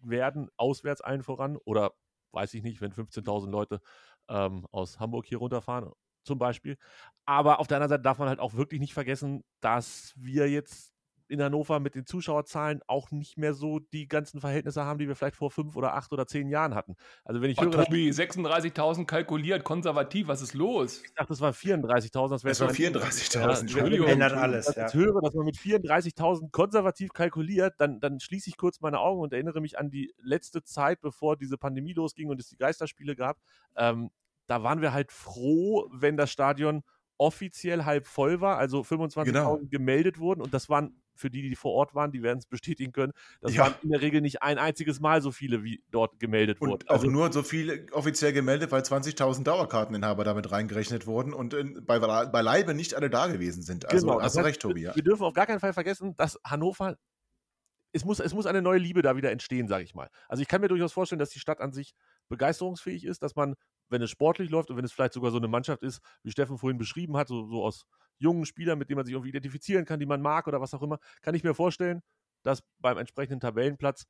werden, 0.00 0.48
auswärts 0.56 1.00
allen 1.02 1.24
voran. 1.24 1.56
Oder 1.56 1.92
weiß 2.30 2.54
ich 2.54 2.62
nicht, 2.62 2.80
wenn 2.80 2.92
15.000 2.92 3.50
Leute 3.50 3.80
ähm, 4.28 4.64
aus 4.70 4.98
Hamburg 5.00 5.26
hier 5.26 5.38
runterfahren, 5.38 5.92
zum 6.24 6.38
Beispiel. 6.38 6.76
Aber 7.24 7.60
auf 7.60 7.66
der 7.66 7.76
anderen 7.76 7.90
Seite 7.90 8.02
darf 8.02 8.18
man 8.18 8.28
halt 8.28 8.40
auch 8.40 8.54
wirklich 8.54 8.80
nicht 8.80 8.94
vergessen, 8.94 9.44
dass 9.60 10.12
wir 10.16 10.48
jetzt 10.50 10.92
in 11.30 11.42
Hannover 11.42 11.78
mit 11.78 11.94
den 11.94 12.06
Zuschauerzahlen 12.06 12.80
auch 12.86 13.10
nicht 13.10 13.36
mehr 13.36 13.52
so 13.52 13.80
die 13.80 14.08
ganzen 14.08 14.40
Verhältnisse 14.40 14.82
haben, 14.86 14.98
die 14.98 15.06
wir 15.08 15.14
vielleicht 15.14 15.36
vor 15.36 15.50
fünf 15.50 15.76
oder 15.76 15.92
acht 15.92 16.10
oder 16.10 16.26
zehn 16.26 16.48
Jahren 16.48 16.74
hatten. 16.74 16.96
Also 17.22 17.42
wenn 17.42 17.50
ich 17.50 17.58
Oh, 17.58 17.64
höre, 17.64 17.70
dass- 17.72 17.84
Tobi, 17.84 18.08
36.000 18.12 19.04
kalkuliert, 19.06 19.62
konservativ, 19.62 20.26
was 20.28 20.40
ist 20.40 20.54
los? 20.54 21.02
ich 21.04 21.12
dachte, 21.12 21.28
das 21.28 21.42
waren 21.42 21.52
34.000, 21.52 22.34
das 22.34 22.44
wäre 22.44 22.52
Es 22.52 22.60
waren 22.62 22.68
schon- 22.68 22.76
34.000. 22.76 23.42
Ja, 23.42 23.60
Entschuldigung. 23.60 24.06
Ändert 24.06 24.32
Wenn 24.32 24.38
alles, 24.38 24.70
ich 24.70 24.76
ja. 24.76 24.82
jetzt 24.84 24.94
höre, 24.94 25.20
dass 25.20 25.34
man 25.34 25.44
mit 25.44 25.58
34.000 25.58 26.50
konservativ 26.50 27.12
kalkuliert, 27.12 27.74
dann, 27.76 28.00
dann 28.00 28.20
schließe 28.20 28.48
ich 28.48 28.56
kurz 28.56 28.80
meine 28.80 28.98
Augen 28.98 29.20
und 29.20 29.34
erinnere 29.34 29.60
mich 29.60 29.78
an 29.78 29.90
die 29.90 30.14
letzte 30.22 30.62
Zeit, 30.64 31.02
bevor 31.02 31.36
diese 31.36 31.58
Pandemie 31.58 31.92
losging 31.92 32.30
und 32.30 32.40
es 32.40 32.48
die 32.48 32.56
Geisterspiele 32.56 33.14
gab. 33.14 33.36
Ähm, 33.76 34.10
da 34.48 34.62
waren 34.64 34.80
wir 34.80 34.92
halt 34.92 35.12
froh, 35.12 35.88
wenn 35.92 36.16
das 36.16 36.30
Stadion 36.30 36.82
offiziell 37.20 37.84
halb 37.84 38.06
voll 38.06 38.40
war, 38.40 38.58
also 38.58 38.82
25.000 38.84 39.24
Genau. 39.24 39.58
gemeldet 39.70 40.18
wurden 40.18 40.40
und 40.40 40.54
das 40.54 40.68
waren 40.68 41.02
für 41.16 41.30
die, 41.30 41.42
die 41.42 41.56
vor 41.56 41.72
Ort 41.72 41.96
waren, 41.96 42.12
die 42.12 42.22
werden 42.22 42.38
es 42.38 42.46
bestätigen 42.46 42.92
können, 42.92 43.12
das 43.40 43.54
Ja. 43.54 43.62
waren 43.64 43.74
in 43.82 43.90
der 43.90 44.00
Regel 44.00 44.20
nicht 44.20 44.40
ein 44.42 44.56
einziges 44.56 45.00
Mal 45.00 45.20
so 45.20 45.32
viele, 45.32 45.64
wie 45.64 45.82
dort 45.90 46.20
gemeldet 46.20 46.60
wurden. 46.60 46.74
Und 46.74 46.90
auch 46.90 47.02
nur 47.02 47.32
so 47.32 47.42
viel 47.42 47.86
offiziell 47.90 48.32
gemeldet, 48.32 48.70
weil 48.70 48.82
20.000 48.84 49.48
Dauerkarteninhaber 49.48 50.22
damit 50.22 50.52
reingerechnet 50.52 51.08
wurden 51.08 51.32
und 51.32 51.54
in, 51.54 51.84
bei, 51.84 51.98
beileibe 51.98 52.72
nicht 52.72 52.94
alle 52.94 53.10
da 53.10 53.26
gewesen 53.26 53.62
sind. 53.64 53.86
Also 53.86 54.06
Genau, 54.06 54.22
hast 54.22 54.36
du 54.36 54.40
recht, 54.42 54.62
Tobi. 54.62 54.82
Ja. 54.82 54.94
Wir 54.94 55.02
dürfen 55.02 55.24
auf 55.24 55.34
gar 55.34 55.46
keinen 55.46 55.58
Fall 55.60 55.72
vergessen, 55.72 56.14
dass 56.14 56.38
Hannover, 56.44 56.96
es 57.92 58.04
muss, 58.04 58.20
es 58.20 58.32
muss 58.32 58.46
eine 58.46 58.62
neue 58.62 58.78
Liebe 58.78 59.02
da 59.02 59.16
wieder 59.16 59.32
entstehen, 59.32 59.66
sage 59.66 59.82
ich 59.82 59.94
mal. 59.96 60.08
Also 60.28 60.42
ich 60.42 60.48
kann 60.48 60.60
mir 60.60 60.68
durchaus 60.68 60.92
vorstellen, 60.92 61.18
dass 61.18 61.30
die 61.30 61.40
Stadt 61.40 61.60
an 61.60 61.72
sich 61.72 61.94
begeisterungsfähig 62.28 63.04
ist, 63.04 63.22
dass 63.22 63.34
man, 63.34 63.54
wenn 63.90 64.02
es 64.02 64.10
sportlich 64.10 64.50
läuft 64.50 64.70
und 64.70 64.76
wenn 64.76 64.84
es 64.84 64.92
vielleicht 64.92 65.12
sogar 65.14 65.30
so 65.30 65.38
eine 65.38 65.48
Mannschaft 65.48 65.82
ist, 65.82 66.00
wie 66.22 66.30
Steffen 66.30 66.58
vorhin 66.58 66.78
beschrieben 66.78 67.16
hat, 67.16 67.28
so, 67.28 67.46
so 67.46 67.64
aus 67.64 67.84
jungen 68.18 68.46
Spielern, 68.46 68.78
mit 68.78 68.88
denen 68.90 68.96
man 68.96 69.06
sich 69.06 69.14
irgendwie 69.14 69.30
identifizieren 69.30 69.84
kann, 69.84 70.00
die 70.00 70.06
man 70.06 70.20
mag 70.20 70.46
oder 70.46 70.60
was 70.60 70.74
auch 70.74 70.82
immer, 70.82 70.98
kann 71.22 71.34
ich 71.34 71.44
mir 71.44 71.54
vorstellen, 71.54 72.02
dass 72.42 72.62
beim 72.78 72.98
entsprechenden 72.98 73.40
Tabellenplatz 73.40 74.04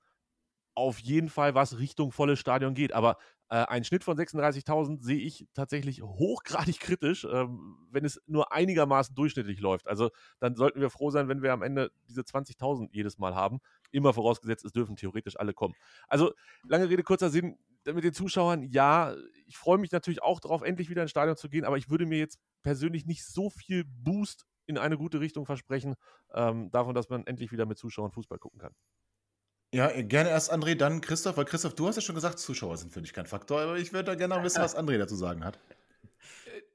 auf 0.79 1.01
jeden 1.01 1.29
Fall 1.29 1.55
was 1.55 1.79
Richtung 1.79 2.13
volles 2.13 2.39
Stadion 2.39 2.75
geht. 2.75 2.93
Aber 2.93 3.17
äh, 3.51 3.57
ein 3.57 3.83
Schnitt 3.83 4.05
von 4.05 4.17
36.000 4.17 5.03
sehe 5.03 5.19
ich 5.19 5.47
tatsächlich 5.53 6.03
hochgradig 6.03 6.79
kritisch, 6.79 7.27
ähm, 7.31 7.77
wenn 7.91 8.05
es 8.05 8.23
nur 8.27 8.53
einigermaßen 8.53 9.15
durchschnittlich 9.15 9.59
läuft. 9.61 9.89
Also 9.89 10.11
dann 10.39 10.55
sollten 10.55 10.81
wir 10.81 10.89
froh 10.91 11.11
sein, 11.11 11.29
wenn 11.29 11.43
wir 11.43 11.53
am 11.53 11.63
Ende 11.63 11.91
diese 12.09 12.21
20.000 12.21 12.91
jedes 12.93 13.19
Mal 13.19 13.35
haben. 13.35 13.59
Immer 13.91 14.13
vorausgesetzt, 14.13 14.65
es 14.65 14.73
dürfen 14.73 14.97
theoretisch 14.97 15.37
alle 15.37 15.53
kommen. 15.53 15.75
Also 16.07 16.33
lange 16.63 16.89
Rede, 16.89 17.03
kurzer 17.03 17.31
Sinn. 17.31 17.59
Mit 17.85 18.05
den 18.05 18.13
Zuschauern, 18.13 18.65
ja, 18.71 19.17
ich 19.47 19.57
freue 19.57 19.79
mich 19.79 19.93
natürlich 19.93 20.23
auch 20.23 20.41
darauf, 20.41 20.63
endlich 20.63 20.91
wieder 20.91 21.03
ins 21.03 21.11
Stadion 21.11 21.37
zu 21.37 21.49
gehen, 21.49 21.65
aber 21.65 21.79
ich 21.79 21.89
würde 21.89 22.05
mir 22.05 22.19
jetzt 22.19 22.39
persönlich 22.63 23.07
nicht 23.07 23.25
so 23.25 23.49
viel 23.49 23.85
Boost 23.85 24.45
in 24.67 24.77
eine 24.77 24.99
gute 24.99 25.21
Richtung 25.21 25.47
versprechen, 25.47 25.95
ähm, 26.35 26.71
davon, 26.71 26.95
dass 26.95 27.09
man 27.09 27.27
endlich 27.27 27.51
wieder 27.51 27.65
mit 27.65 27.79
Zuschauern 27.79 28.11
Fußball 28.11 28.39
gucken 28.39 28.61
kann. 28.61 28.75
Ja, 29.73 29.91
gerne 30.01 30.31
erst 30.31 30.53
André, 30.53 30.75
dann 30.77 31.03
Christoph, 31.03 31.37
weil 31.37 31.45
Christoph, 31.45 31.75
du 31.75 31.87
hast 31.87 31.97
ja 31.97 32.03
schon 32.03 32.15
gesagt, 32.15 32.39
Zuschauer 32.39 32.79
sind 32.79 32.93
für 32.93 33.03
dich 33.03 33.13
kein 33.13 33.27
Faktor, 33.27 33.61
aber 33.61 33.77
ich 33.77 33.93
würde 33.93 34.05
da 34.05 34.15
gerne 34.15 34.35
noch 34.35 34.43
wissen, 34.43 34.63
was 34.63 34.77
André 34.77 34.97
dazu 34.97 35.15
sagen 35.15 35.45
hat. 35.45 35.59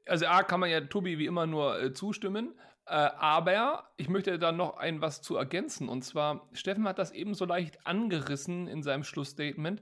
Also 0.06 0.28
A 0.28 0.44
kann 0.44 0.60
man 0.60 0.70
ja 0.70 0.82
Tobi 0.82 1.18
wie 1.18 1.26
immer 1.26 1.48
nur 1.48 1.82
äh, 1.82 1.94
zustimmen, 1.94 2.54
äh, 2.86 2.92
aber 2.92 3.90
ich 3.98 4.10
möchte 4.10 4.38
da 4.38 4.52
noch 4.52 4.78
ein 4.78 5.02
was 5.02 5.22
zu 5.24 5.36
ergänzen 5.38 5.90
und 5.90 6.04
zwar, 6.04 6.48
Steffen 6.54 6.88
hat 6.88 7.00
das 7.00 7.12
eben 7.12 7.34
so 7.34 7.46
leicht 7.46 7.88
angerissen 7.88 8.68
in 8.68 8.84
seinem 8.84 9.04
Schlussstatement. 9.04 9.82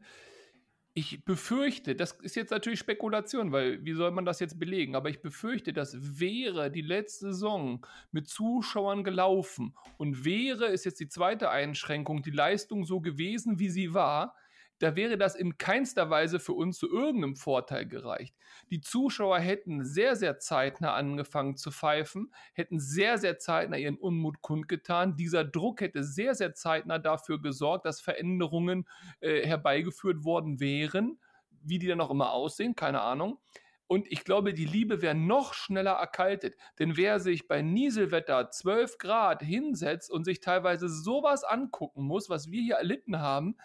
Ich 0.93 1.23
befürchte, 1.23 1.95
das 1.95 2.11
ist 2.21 2.35
jetzt 2.35 2.51
natürlich 2.51 2.79
Spekulation, 2.79 3.51
weil 3.51 3.83
wie 3.85 3.93
soll 3.93 4.11
man 4.11 4.25
das 4.25 4.39
jetzt 4.39 4.59
belegen? 4.59 4.95
Aber 4.95 5.09
ich 5.09 5.21
befürchte, 5.21 5.71
dass 5.71 5.95
wäre 6.19 6.69
die 6.69 6.81
letzte 6.81 7.27
Saison 7.27 7.85
mit 8.11 8.27
Zuschauern 8.27 9.03
gelaufen 9.03 9.73
und 9.97 10.25
wäre, 10.25 10.65
ist 10.65 10.85
jetzt 10.85 10.99
die 10.99 11.07
zweite 11.07 11.49
Einschränkung, 11.49 12.23
die 12.23 12.31
Leistung 12.31 12.83
so 12.83 12.99
gewesen, 12.99 13.57
wie 13.57 13.69
sie 13.69 13.93
war, 13.93 14.35
da 14.82 14.95
wäre 14.95 15.17
das 15.17 15.36
in 15.36 15.57
keinster 15.59 16.09
Weise 16.09 16.39
für 16.39 16.53
uns 16.53 16.79
zu 16.79 16.89
irgendeinem 16.89 17.36
Vorteil 17.36 17.86
gereicht. 17.86 18.36
Die 18.71 18.82
Zuschauer 18.82 19.38
hätten 19.39 19.86
sehr, 19.86 20.15
sehr 20.15 20.39
zeitnah 20.39 20.93
angefangen 20.93 21.55
zu 21.55 21.69
pfeifen, 21.71 22.34
hätten 22.53 22.79
sehr, 22.79 23.19
sehr 23.19 23.38
zeitnah 23.38 23.77
ihren 23.77 23.97
Unmut 23.97 24.41
kundgetan. 24.41 25.15
Dieser 25.15 25.43
Druck 25.43 25.82
hätte 25.82 26.03
sehr, 26.03 26.34
sehr 26.34 26.55
zeitnah 26.55 26.97
dafür 26.97 27.39
gesorgt, 27.39 27.86
dass 27.86 28.01
Veränderungen 28.01 28.88
äh, 29.19 29.45
herbeigeführt 29.45 30.23
worden 30.23 30.59
wären. 30.59 31.19
Wie 31.63 31.77
die 31.77 31.88
dann 31.88 32.01
auch 32.01 32.09
immer 32.09 32.32
aussehen, 32.32 32.75
keine 32.75 33.01
Ahnung. 33.01 33.38
Und 33.86 34.11
ich 34.11 34.23
glaube, 34.23 34.53
die 34.53 34.65
Liebe 34.65 35.01
wäre 35.03 35.13
noch 35.13 35.53
schneller 35.53 35.91
erkaltet. 35.91 36.55
Denn 36.79 36.97
wer 36.97 37.19
sich 37.19 37.47
bei 37.47 37.61
Nieselwetter 37.61 38.49
12 38.49 38.97
Grad 38.97 39.43
hinsetzt 39.43 40.09
und 40.09 40.23
sich 40.23 40.39
teilweise 40.39 40.89
sowas 40.89 41.43
angucken 41.43 42.03
muss, 42.03 42.29
was 42.29 42.49
wir 42.49 42.63
hier 42.63 42.75
erlitten 42.75 43.19
haben, 43.19 43.57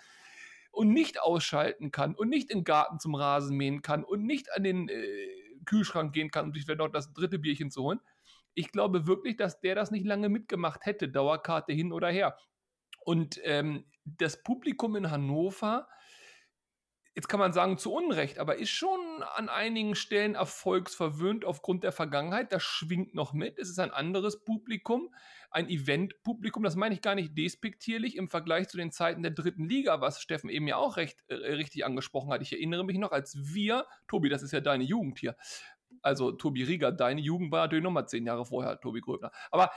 und 0.76 0.92
nicht 0.92 1.22
ausschalten 1.22 1.90
kann 1.90 2.14
und 2.14 2.28
nicht 2.28 2.50
im 2.50 2.62
Garten 2.62 3.00
zum 3.00 3.14
Rasen 3.14 3.56
mähen 3.56 3.80
kann 3.80 4.04
und 4.04 4.26
nicht 4.26 4.52
an 4.52 4.62
den 4.62 4.90
äh, 4.90 5.02
Kühlschrank 5.64 6.12
gehen 6.12 6.30
kann, 6.30 6.44
um 6.44 6.52
sich 6.52 6.64
vielleicht 6.64 6.80
noch 6.80 6.88
das 6.88 7.14
dritte 7.14 7.38
Bierchen 7.38 7.70
zu 7.70 7.82
holen. 7.82 8.00
Ich 8.52 8.72
glaube 8.72 9.06
wirklich, 9.06 9.38
dass 9.38 9.58
der 9.60 9.74
das 9.74 9.90
nicht 9.90 10.04
lange 10.04 10.28
mitgemacht 10.28 10.84
hätte, 10.84 11.08
Dauerkarte 11.08 11.72
hin 11.72 11.94
oder 11.94 12.10
her. 12.10 12.36
Und 13.06 13.40
ähm, 13.44 13.86
das 14.04 14.42
Publikum 14.42 14.96
in 14.96 15.10
Hannover 15.10 15.88
jetzt 17.16 17.28
kann 17.30 17.40
man 17.40 17.54
sagen, 17.54 17.78
zu 17.78 17.94
Unrecht, 17.94 18.38
aber 18.38 18.58
ist 18.58 18.68
schon 18.68 19.00
an 19.34 19.48
einigen 19.48 19.94
Stellen 19.94 20.34
erfolgsverwöhnt 20.34 21.46
aufgrund 21.46 21.82
der 21.82 21.90
Vergangenheit. 21.90 22.52
Das 22.52 22.62
schwingt 22.62 23.14
noch 23.14 23.32
mit. 23.32 23.58
Es 23.58 23.70
ist 23.70 23.78
ein 23.78 23.90
anderes 23.90 24.44
Publikum, 24.44 25.14
ein 25.50 25.70
Event-Publikum. 25.70 26.62
Das 26.62 26.76
meine 26.76 26.94
ich 26.94 27.00
gar 27.00 27.14
nicht 27.14 27.36
despektierlich 27.36 28.16
im 28.16 28.28
Vergleich 28.28 28.68
zu 28.68 28.76
den 28.76 28.92
Zeiten 28.92 29.22
der 29.22 29.32
dritten 29.32 29.64
Liga, 29.64 30.02
was 30.02 30.20
Steffen 30.20 30.50
eben 30.50 30.68
ja 30.68 30.76
auch 30.76 30.98
recht, 30.98 31.24
äh, 31.28 31.34
richtig 31.34 31.86
angesprochen 31.86 32.30
hat. 32.30 32.42
Ich 32.42 32.52
erinnere 32.52 32.84
mich 32.84 32.98
noch, 32.98 33.12
als 33.12 33.34
wir, 33.40 33.86
Tobi, 34.08 34.28
das 34.28 34.42
ist 34.42 34.52
ja 34.52 34.60
deine 34.60 34.84
Jugend 34.84 35.18
hier, 35.18 35.36
also 36.02 36.32
Tobi 36.32 36.64
Rieger, 36.64 36.92
deine 36.92 37.22
Jugend 37.22 37.50
war 37.50 37.62
natürlich 37.62 37.82
nochmal 37.84 38.06
zehn 38.06 38.26
Jahre 38.26 38.44
vorher, 38.44 38.78
Tobi 38.78 39.00
Gröbner. 39.00 39.32
Aber 39.50 39.70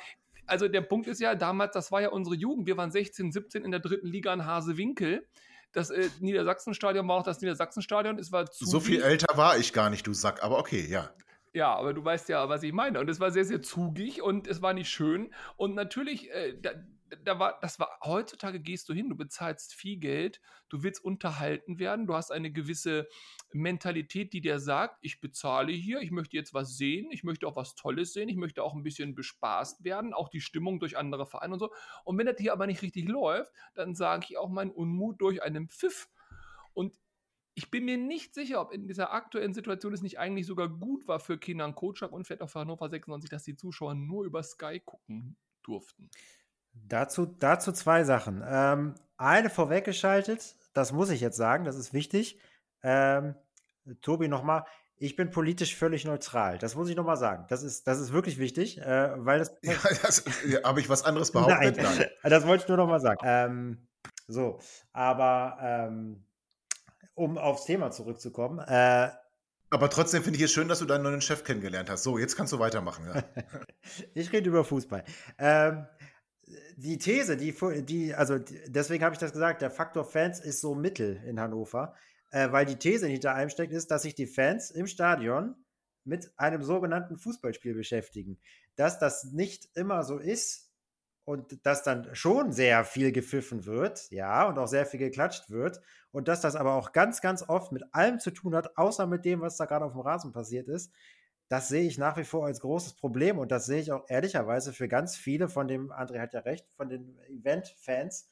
also 0.46 0.68
der 0.68 0.82
Punkt 0.82 1.08
ist 1.08 1.22
ja, 1.22 1.36
damals, 1.36 1.74
das 1.74 1.90
war 1.92 2.02
ja 2.02 2.10
unsere 2.10 2.36
Jugend. 2.36 2.68
Wir 2.68 2.76
waren 2.76 2.92
16, 2.92 3.32
17 3.32 3.64
in 3.64 3.72
der 3.72 3.80
dritten 3.80 4.08
Liga 4.08 4.34
in 4.34 4.46
Hasewinkel. 4.46 5.26
Das 5.72 5.90
äh, 5.90 6.10
Niedersachsenstadion 6.20 7.08
war 7.08 7.18
auch 7.18 7.24
das 7.24 7.42
Niedersachsenstadion. 7.42 8.18
Es 8.18 8.32
war 8.32 8.50
zu 8.50 8.66
so 8.66 8.80
viel 8.80 9.02
älter 9.02 9.38
war 9.38 9.58
ich 9.58 9.74
gar 9.74 9.90
nicht, 9.90 10.06
du 10.08 10.14
Sack, 10.14 10.44
aber 10.44 10.58
okay, 10.58 10.86
ja. 10.90 11.10
Ja, 11.54 11.76
aber 11.76 11.94
du 11.94 12.04
weißt 12.04 12.30
ja, 12.30 12.48
was 12.48 12.64
ich 12.64 12.74
meine. 12.74 13.00
Und 13.00 13.10
es 13.10 13.20
war 13.20 13.32
sehr, 13.32 13.46
sehr 13.46 13.62
zugig 13.62 14.22
und 14.22 14.48
es 14.48 14.62
war 14.62 14.74
nicht 14.74 14.90
schön. 14.90 15.34
Und 15.58 15.76
natürlich, 15.76 16.32
äh, 16.32 16.56
da, 16.60 16.72
da 17.24 17.40
war, 17.40 17.60
das 17.62 17.80
war, 17.80 18.00
heutzutage 18.04 18.60
gehst 18.60 18.90
du 18.90 18.94
hin, 18.94 19.10
du 19.10 19.16
bezahlst 19.16 19.74
viel 19.74 19.98
Geld, 19.98 20.42
du 20.70 20.84
willst 20.84 21.04
unterhalten 21.04 21.80
werden, 21.80 22.08
du 22.08 22.14
hast 22.14 22.32
eine 22.32 22.52
gewisse 22.52 23.08
Mentalität, 23.52 24.34
die 24.34 24.42
dir 24.42 24.60
sagt, 24.60 24.98
ich 25.02 25.20
bezahle 25.20 25.72
hier, 25.72 26.02
ich 26.02 26.12
möchte 26.12 26.38
jetzt 26.38 26.54
was 26.54 26.78
sehen, 26.78 27.12
ich 27.12 27.24
möchte 27.24 27.48
auch 27.48 27.56
was 27.56 27.76
Tolles 27.76 28.14
sehen, 28.14 28.30
ich 28.30 28.38
möchte 28.38 28.64
auch 28.64 28.74
ein 28.74 28.84
bisschen 28.84 29.16
bespaßt 29.16 29.84
werden, 29.84 30.14
auch 30.14 30.30
die 30.30 30.42
Stimmung 30.42 30.80
durch 30.80 30.98
andere 30.98 31.26
Vereine 31.26 31.54
und 31.54 31.60
so. 31.60 31.72
Und 32.04 32.18
wenn 32.18 32.26
das 32.26 32.38
hier 32.40 32.54
aber 32.54 32.68
nicht 32.68 32.82
richtig 32.82 33.08
läuft, 33.08 33.52
dann 33.76 33.96
sage 33.96 34.28
ich 34.30 34.38
auch 34.38 34.50
meinen 34.50 34.72
Unmut 34.72 35.22
durch 35.22 35.42
einen 35.42 35.68
Pfiff. 35.70 36.10
Und 36.74 36.98
ich 37.56 37.72
bin 37.72 37.86
mir 37.86 37.98
nicht 37.98 38.34
sicher, 38.34 38.62
ob 38.62 38.72
in 38.72 38.88
dieser 38.88 39.12
aktuellen 39.12 39.54
Situation 39.54 39.94
es 39.94 40.02
nicht 40.02 40.20
eigentlich 40.20 40.46
sogar 40.46 40.70
gut 40.70 41.08
war 41.08 41.20
für 41.20 41.38
Kinan 41.38 41.76
Kotschak 41.76 42.12
und 42.12 42.26
vielleicht 42.26 42.42
auch 42.42 42.50
für 42.50 42.60
Hannover 42.60 42.90
96, 42.90 43.30
dass 43.30 43.44
die 43.44 43.56
Zuschauer 43.56 43.96
nur 43.96 44.24
über 44.26 44.44
Sky 44.44 44.80
gucken 44.80 45.36
durften. 45.62 46.10
Dazu, 46.88 47.26
dazu 47.26 47.72
zwei 47.72 48.04
Sachen. 48.04 48.44
Ähm, 48.48 48.96
eine 49.18 49.50
vorweggeschaltet, 49.50 50.56
das 50.74 50.92
muss 50.92 51.10
ich 51.10 51.22
jetzt 51.22 51.38
sagen, 51.38 51.66
das 51.66 51.76
ist 51.76 51.94
wichtig. 51.94 52.40
Ähm, 52.84 53.36
Tobi, 54.02 54.28
nochmal, 54.28 54.64
ich 54.98 55.16
bin 55.16 55.32
politisch 55.32 55.76
völlig 55.76 56.06
neutral. 56.06 56.58
Das 56.58 56.76
muss 56.76 56.90
ich 56.90 56.96
nochmal 56.96 57.18
sagen. 57.18 57.46
Das 57.50 57.64
ist, 57.64 57.88
das 57.88 58.00
ist 58.00 58.12
wirklich 58.12 58.38
wichtig, 58.38 58.80
äh, 58.80 59.12
weil 59.16 59.40
das. 59.40 59.56
Ja, 59.62 59.74
das 60.02 60.24
ja, 60.48 60.64
Habe 60.64 60.82
ich 60.82 60.90
was 60.90 61.04
anderes 61.04 61.32
behauptet? 61.32 61.78
Nein, 61.78 61.98
Nein. 61.98 62.10
das 62.24 62.46
wollte 62.46 62.64
ich 62.64 62.68
nur 62.68 62.78
nochmal 62.78 63.00
sagen. 63.00 63.20
Ähm, 63.24 63.88
so, 64.28 64.60
aber 64.92 65.58
ähm, 65.62 66.26
um 67.16 67.38
aufs 67.38 67.66
Thema 67.66 67.92
zurückzukommen. 67.92 68.60
Äh, 68.60 69.10
aber 69.72 69.90
trotzdem 69.90 70.24
finde 70.24 70.38
ich 70.38 70.46
es 70.46 70.52
schön, 70.52 70.68
dass 70.68 70.80
du 70.80 70.86
deinen 70.86 71.04
neuen 71.04 71.22
Chef 71.22 71.44
kennengelernt 71.44 71.90
hast. 71.90 72.04
So, 72.04 72.18
jetzt 72.18 72.36
kannst 72.36 72.54
du 72.54 72.60
weitermachen. 72.60 73.06
Ja. 73.08 73.24
ich 74.14 74.32
rede 74.32 74.50
über 74.50 74.64
Fußball. 74.64 75.04
Ähm, 75.38 75.86
die 76.78 76.98
These, 76.98 77.38
die, 77.38 77.56
die 77.84 78.14
also 78.14 78.40
deswegen 78.68 79.04
habe 79.04 79.14
ich 79.14 79.20
das 79.20 79.32
gesagt, 79.32 79.62
der 79.62 79.72
Faktor 79.72 80.06
Fans 80.06 80.40
ist 80.40 80.62
so 80.62 80.76
mittel 80.76 81.22
in 81.26 81.40
Hannover, 81.40 81.96
äh, 82.32 82.52
weil 82.52 82.66
die 82.66 82.78
These, 82.78 83.06
die 83.06 83.14
hinter 83.14 83.36
einem 83.36 83.50
steckt, 83.50 83.74
ist, 83.74 83.92
dass 83.92 84.04
sich 84.04 84.16
die 84.16 84.28
Fans 84.28 84.72
im 84.72 84.88
Stadion 84.88 85.56
mit 86.04 86.32
einem 86.38 86.64
sogenannten 86.64 87.18
Fußballspiel 87.18 87.76
beschäftigen. 87.76 88.40
Dass 88.76 89.00
das 89.00 89.26
nicht 89.26 89.70
immer 89.76 90.04
so 90.04 90.18
ist 90.18 90.72
und 91.26 91.66
dass 91.66 91.84
dann 91.84 92.14
schon 92.16 92.52
sehr 92.52 92.84
viel 92.84 93.12
gepfiffen 93.12 93.66
wird, 93.66 94.10
ja, 94.10 94.48
und 94.48 94.58
auch 94.58 94.68
sehr 94.68 94.86
viel 94.86 95.00
geklatscht 95.00 95.50
wird 95.50 95.80
und 96.12 96.28
dass 96.28 96.42
das 96.42 96.56
aber 96.56 96.74
auch 96.74 96.92
ganz, 96.92 97.22
ganz 97.22 97.48
oft 97.48 97.72
mit 97.72 97.84
allem 97.92 98.20
zu 98.20 98.32
tun 98.32 98.56
hat, 98.56 98.78
außer 98.78 99.06
mit 99.06 99.26
dem, 99.26 99.42
was 99.42 99.58
da 99.58 99.66
gerade 99.66 99.86
auf 99.86 99.92
dem 99.92 100.02
Rasen 100.02 100.32
passiert 100.32 100.68
ist, 100.68 100.92
das 101.50 101.68
sehe 101.68 101.84
ich 101.84 101.98
nach 101.98 102.16
wie 102.16 102.24
vor 102.24 102.46
als 102.46 102.62
großes 102.62 102.94
Problem 102.94 103.40
und 103.40 103.52
das 103.52 103.66
sehe 103.66 103.82
ich 103.82 103.92
auch 103.92 104.06
ehrlicherweise 104.08 104.72
für 104.72 104.88
ganz 104.88 105.18
viele 105.18 105.50
von 105.50 105.68
dem, 105.68 105.92
André 105.92 106.20
hat 106.20 106.34
ja 106.34 106.42
recht, 106.42 106.68
von 106.78 106.90
den 106.90 107.20
Event-Fans, 107.28 108.30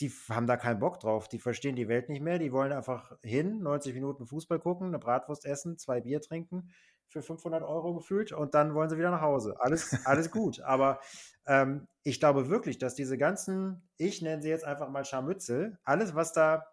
die 0.00 0.10
haben 0.28 0.46
da 0.46 0.56
keinen 0.56 0.80
Bock 0.80 0.98
drauf, 0.98 1.28
die 1.28 1.38
verstehen 1.38 1.76
die 1.76 1.88
Welt 1.88 2.08
nicht 2.08 2.22
mehr, 2.22 2.38
die 2.38 2.52
wollen 2.52 2.72
einfach 2.72 3.16
hin, 3.22 3.62
90 3.62 3.94
Minuten 3.94 4.26
Fußball 4.26 4.58
gucken, 4.58 4.88
eine 4.88 4.98
Bratwurst 4.98 5.44
essen, 5.44 5.78
zwei 5.78 6.00
Bier 6.00 6.20
trinken 6.20 6.70
für 7.06 7.22
500 7.22 7.62
Euro 7.62 7.94
gefühlt 7.94 8.32
und 8.32 8.54
dann 8.54 8.74
wollen 8.74 8.88
sie 8.88 8.96
wieder 8.96 9.10
nach 9.10 9.20
Hause. 9.20 9.56
Alles, 9.60 9.94
alles 10.06 10.30
gut, 10.32 10.60
aber 10.60 11.00
ähm, 11.46 11.86
ich 12.02 12.18
glaube 12.18 12.48
wirklich, 12.48 12.78
dass 12.78 12.94
diese 12.94 13.18
ganzen, 13.18 13.88
ich 13.98 14.22
nenne 14.22 14.42
sie 14.42 14.48
jetzt 14.48 14.64
einfach 14.64 14.88
mal 14.88 15.04
Scharmützel, 15.04 15.78
alles 15.84 16.14
was 16.14 16.32
da, 16.32 16.66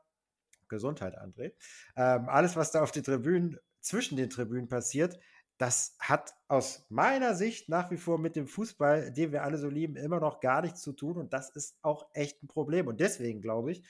Gesundheit 0.69 1.17
André, 1.19 1.51
ähm, 1.97 2.29
alles 2.29 2.55
was 2.55 2.71
da 2.71 2.81
auf 2.81 2.93
den 2.93 3.03
Tribünen, 3.03 3.59
zwischen 3.81 4.15
den 4.15 4.29
Tribünen 4.29 4.69
passiert, 4.69 5.19
das 5.61 5.95
hat 5.99 6.33
aus 6.47 6.87
meiner 6.89 7.35
Sicht 7.35 7.69
nach 7.69 7.91
wie 7.91 7.97
vor 7.97 8.17
mit 8.17 8.35
dem 8.35 8.47
Fußball, 8.47 9.13
den 9.13 9.31
wir 9.31 9.43
alle 9.43 9.59
so 9.59 9.69
lieben, 9.69 9.95
immer 9.95 10.19
noch 10.19 10.39
gar 10.39 10.63
nichts 10.63 10.81
zu 10.81 10.91
tun. 10.91 11.17
Und 11.17 11.33
das 11.33 11.51
ist 11.51 11.77
auch 11.83 12.07
echt 12.13 12.41
ein 12.41 12.47
Problem. 12.47 12.87
Und 12.87 12.99
deswegen 12.99 13.41
glaube 13.41 13.73
ich, 13.73 13.83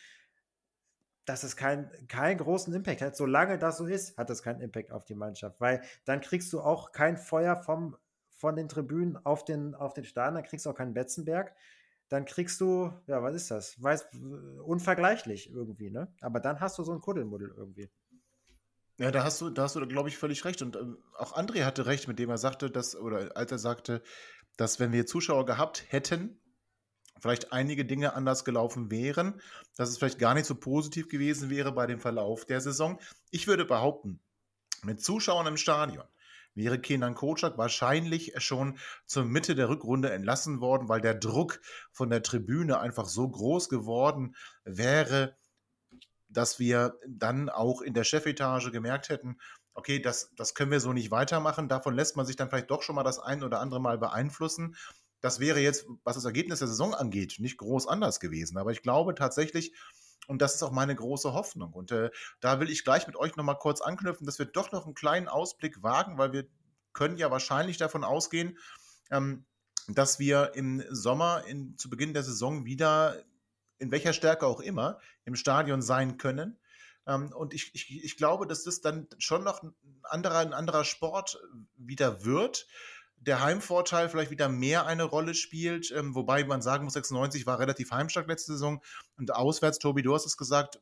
dass 1.24 1.44
es 1.44 1.56
keinen 1.56 1.90
kein 2.10 2.38
großen 2.38 2.74
Impact 2.74 3.02
hat. 3.02 3.16
Solange 3.16 3.58
das 3.58 3.78
so 3.78 3.86
ist, 3.86 4.18
hat 4.18 4.30
es 4.30 4.44
keinen 4.44 4.60
Impact 4.60 4.92
auf 4.92 5.06
die 5.06 5.16
Mannschaft. 5.16 5.62
Weil 5.62 5.82
dann 6.04 6.20
kriegst 6.20 6.52
du 6.52 6.60
auch 6.60 6.92
kein 6.92 7.16
Feuer 7.16 7.56
vom, 7.56 7.96
von 8.32 8.58
den 8.58 8.68
Tribünen 8.68 9.16
auf 9.26 9.46
den, 9.46 9.74
auf 9.74 9.94
den 9.94 10.04
Stadion, 10.04 10.36
dann 10.36 10.44
kriegst 10.44 10.66
du 10.66 10.72
auch 10.72 10.76
keinen 10.76 10.94
Betzenberg. 10.94 11.56
Dann 12.10 12.26
kriegst 12.26 12.60
du, 12.60 12.92
ja, 13.08 13.24
was 13.24 13.34
ist 13.34 13.50
das? 13.50 13.82
Weiß, 13.82 14.10
unvergleichlich 14.66 15.50
irgendwie, 15.50 15.90
ne? 15.90 16.14
Aber 16.20 16.42
dann 16.42 16.60
hast 16.60 16.78
du 16.78 16.84
so 16.84 16.92
ein 16.92 17.00
Kuddelmuddel 17.00 17.54
irgendwie. 17.56 17.90
Ja, 19.02 19.10
da 19.10 19.24
hast 19.24 19.42
du, 19.42 19.50
da 19.50 19.64
hast 19.64 19.76
du, 19.76 19.88
glaube 19.88 20.10
ich, 20.10 20.18
völlig 20.20 20.46
recht. 20.46 20.62
Und 20.62 20.76
ähm, 20.76 21.00
auch 21.18 21.36
André 21.36 21.66
hatte 21.66 21.88
recht, 21.88 22.08
mit 22.08 22.20
dem 22.20 22.30
er 22.30 22.38
sagte, 22.38 22.70
dass, 22.70 22.96
oder 22.96 23.36
als 23.36 23.52
er 23.52 23.58
sagte, 23.58 24.04
dass 24.58 24.80
wenn 24.80 24.92
wir 24.92 25.08
Zuschauer 25.08 25.48
gehabt 25.48 25.86
hätten, 25.88 26.40
vielleicht 27.20 27.52
einige 27.52 27.84
Dinge 27.84 28.14
anders 28.14 28.46
gelaufen 28.46 28.92
wären, 28.92 29.42
dass 29.76 29.90
es 29.90 29.98
vielleicht 29.98 30.20
gar 30.20 30.36
nicht 30.36 30.46
so 30.46 30.54
positiv 30.54 31.10
gewesen 31.10 31.50
wäre 31.50 31.72
bei 31.72 31.88
dem 31.88 32.00
Verlauf 32.00 32.46
der 32.46 32.62
Saison. 32.62 33.00
Ich 33.32 33.48
würde 33.48 33.66
behaupten, 33.66 34.20
mit 34.84 35.02
Zuschauern 35.02 35.48
im 35.48 35.58
Stadion 35.58 36.06
wäre 36.54 36.80
Kenan 36.80 37.16
Kocak 37.16 37.58
wahrscheinlich 37.58 38.34
schon 38.38 38.78
zur 39.08 39.26
Mitte 39.26 39.56
der 39.56 39.70
Rückrunde 39.70 40.12
entlassen 40.12 40.62
worden, 40.62 40.90
weil 40.90 41.02
der 41.02 41.16
Druck 41.16 41.60
von 41.92 42.12
der 42.12 42.22
Tribüne 42.22 42.80
einfach 42.80 43.06
so 43.08 43.28
groß 43.28 43.68
geworden 43.68 44.36
wäre, 44.64 45.36
dass 46.32 46.60
wir 46.60 46.98
dann 47.08 47.50
auch 47.50 47.82
in 47.82 47.94
der 47.94 48.04
Chefetage 48.04 48.72
gemerkt 48.72 49.10
hätten, 49.10 49.38
okay, 49.74 50.00
das, 50.00 50.32
das 50.36 50.54
können 50.54 50.72
wir 50.72 50.80
so 50.80 50.94
nicht 50.94 51.12
weitermachen. 51.12 51.70
Davon 51.70 51.96
lässt 51.96 52.16
man 52.18 52.26
sich 52.26 52.36
dann 52.36 52.50
vielleicht 52.50 52.72
doch 52.72 52.82
schon 52.82 52.96
mal 52.96 53.04
das 53.04 53.20
ein 53.20 53.44
oder 53.44 53.60
andere 53.60 53.82
Mal 53.82 53.98
beeinflussen. 53.98 54.76
Das 55.22 55.40
wäre 55.40 55.60
jetzt, 55.60 55.86
was 56.04 56.16
das 56.16 56.26
Ergebnis 56.26 56.60
der 56.60 56.68
Saison 56.68 56.94
angeht, 56.94 57.36
nicht 57.40 57.58
groß 57.58 57.88
anders 57.88 58.20
gewesen. 58.20 58.58
Aber 58.58 58.72
ich 58.72 58.82
glaube 58.82 59.16
tatsächlich, 59.16 59.74
und 60.28 60.42
das 60.42 60.56
ist 60.56 60.64
auch 60.64 60.72
meine 60.72 60.96
große 60.96 61.34
Hoffnung. 61.34 61.74
Und 61.74 61.92
äh, 61.92 62.10
da 62.40 62.60
will 62.60 62.70
ich 62.70 62.84
gleich 62.84 63.08
mit 63.08 63.16
euch 63.16 63.36
nochmal 63.36 63.58
kurz 63.58 63.82
anknüpfen, 63.82 64.26
dass 64.26 64.40
wir 64.40 64.46
doch 64.46 64.72
noch 64.72 64.86
einen 64.86 64.96
kleinen 64.96 65.28
Ausblick 65.28 65.84
wagen, 65.84 66.18
weil 66.18 66.34
wir 66.34 66.48
können 66.94 67.18
ja 67.18 67.32
wahrscheinlich 67.32 67.78
davon 67.78 68.04
ausgehen, 68.04 68.58
ähm, 69.10 69.46
dass 69.88 70.20
wir 70.20 70.52
im 70.56 70.84
Sommer 70.90 71.44
in, 71.48 71.78
zu 71.78 71.90
Beginn 71.90 72.14
der 72.14 72.24
Saison 72.24 72.66
wieder 72.66 73.24
in 73.82 73.92
welcher 73.92 74.14
Stärke 74.14 74.46
auch 74.46 74.60
immer 74.60 75.00
im 75.26 75.36
Stadion 75.36 75.82
sein 75.82 76.18
können. 76.18 76.60
Ähm, 77.08 77.34
und 77.34 77.54
ich, 77.54 77.72
ich, 77.74 78.04
ich 78.04 78.18
glaube, 78.18 78.48
dass 78.48 78.64
das 78.64 78.82
dann 78.82 79.08
schon 79.18 79.44
noch 79.44 79.64
ein 79.64 79.74
anderer, 80.04 80.40
ein 80.40 80.54
anderer 80.54 80.86
Sport 80.86 81.42
wieder 81.76 82.24
wird 82.24 82.68
der 83.22 83.44
Heimvorteil 83.44 84.10
vielleicht 84.10 84.32
wieder 84.32 84.50
mehr 84.50 84.88
eine 84.88 85.04
Rolle 85.04 85.36
spielt, 85.36 85.92
ähm, 85.92 86.16
wobei 86.16 86.44
man 86.44 86.64
sagen 86.64 86.86
muss, 86.86 86.94
96 86.94 87.46
war 87.46 87.60
relativ 87.60 87.92
heimstark 87.92 88.28
letzte 88.28 88.54
Saison 88.54 88.82
und 89.18 89.34
auswärts, 89.34 89.78
Tobi, 89.78 90.02
du 90.02 90.14
hast 90.16 90.26
es 90.26 90.38
gesagt, 90.38 90.82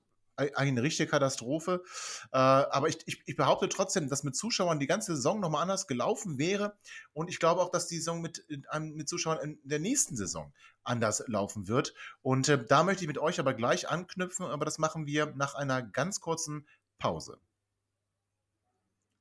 eine 0.56 0.82
richtige 0.82 1.10
Katastrophe. 1.10 1.84
Äh, 2.32 2.38
aber 2.38 2.88
ich, 2.88 3.00
ich, 3.06 3.22
ich, 3.26 3.36
behaupte 3.36 3.68
trotzdem, 3.68 4.08
dass 4.08 4.24
mit 4.24 4.38
Zuschauern 4.38 4.80
die 4.80 4.88
ganze 4.88 5.16
Saison 5.16 5.42
nochmal 5.42 5.62
anders 5.62 5.86
gelaufen 5.86 6.38
wäre. 6.38 6.78
Und 7.12 7.30
ich 7.30 7.40
glaube 7.40 7.62
auch, 7.62 7.72
dass 7.72 7.88
die 7.88 7.98
Saison 7.98 8.22
mit, 8.22 8.46
mit 8.80 9.10
Zuschauern 9.10 9.40
in 9.40 9.60
der 9.64 9.80
nächsten 9.80 10.16
Saison 10.16 10.54
anders 10.90 11.24
laufen 11.28 11.68
wird. 11.68 11.94
Und 12.22 12.50
äh, 12.50 12.64
da 12.64 12.84
möchte 12.84 13.04
ich 13.04 13.08
mit 13.08 13.18
euch 13.18 13.40
aber 13.40 13.54
gleich 13.54 13.90
anknüpfen, 13.90 14.46
aber 14.46 14.66
das 14.66 14.78
machen 14.78 15.06
wir 15.06 15.28
nach 15.36 15.56
einer 15.56 15.82
ganz 15.82 16.20
kurzen 16.20 16.68
Pause. 16.98 17.40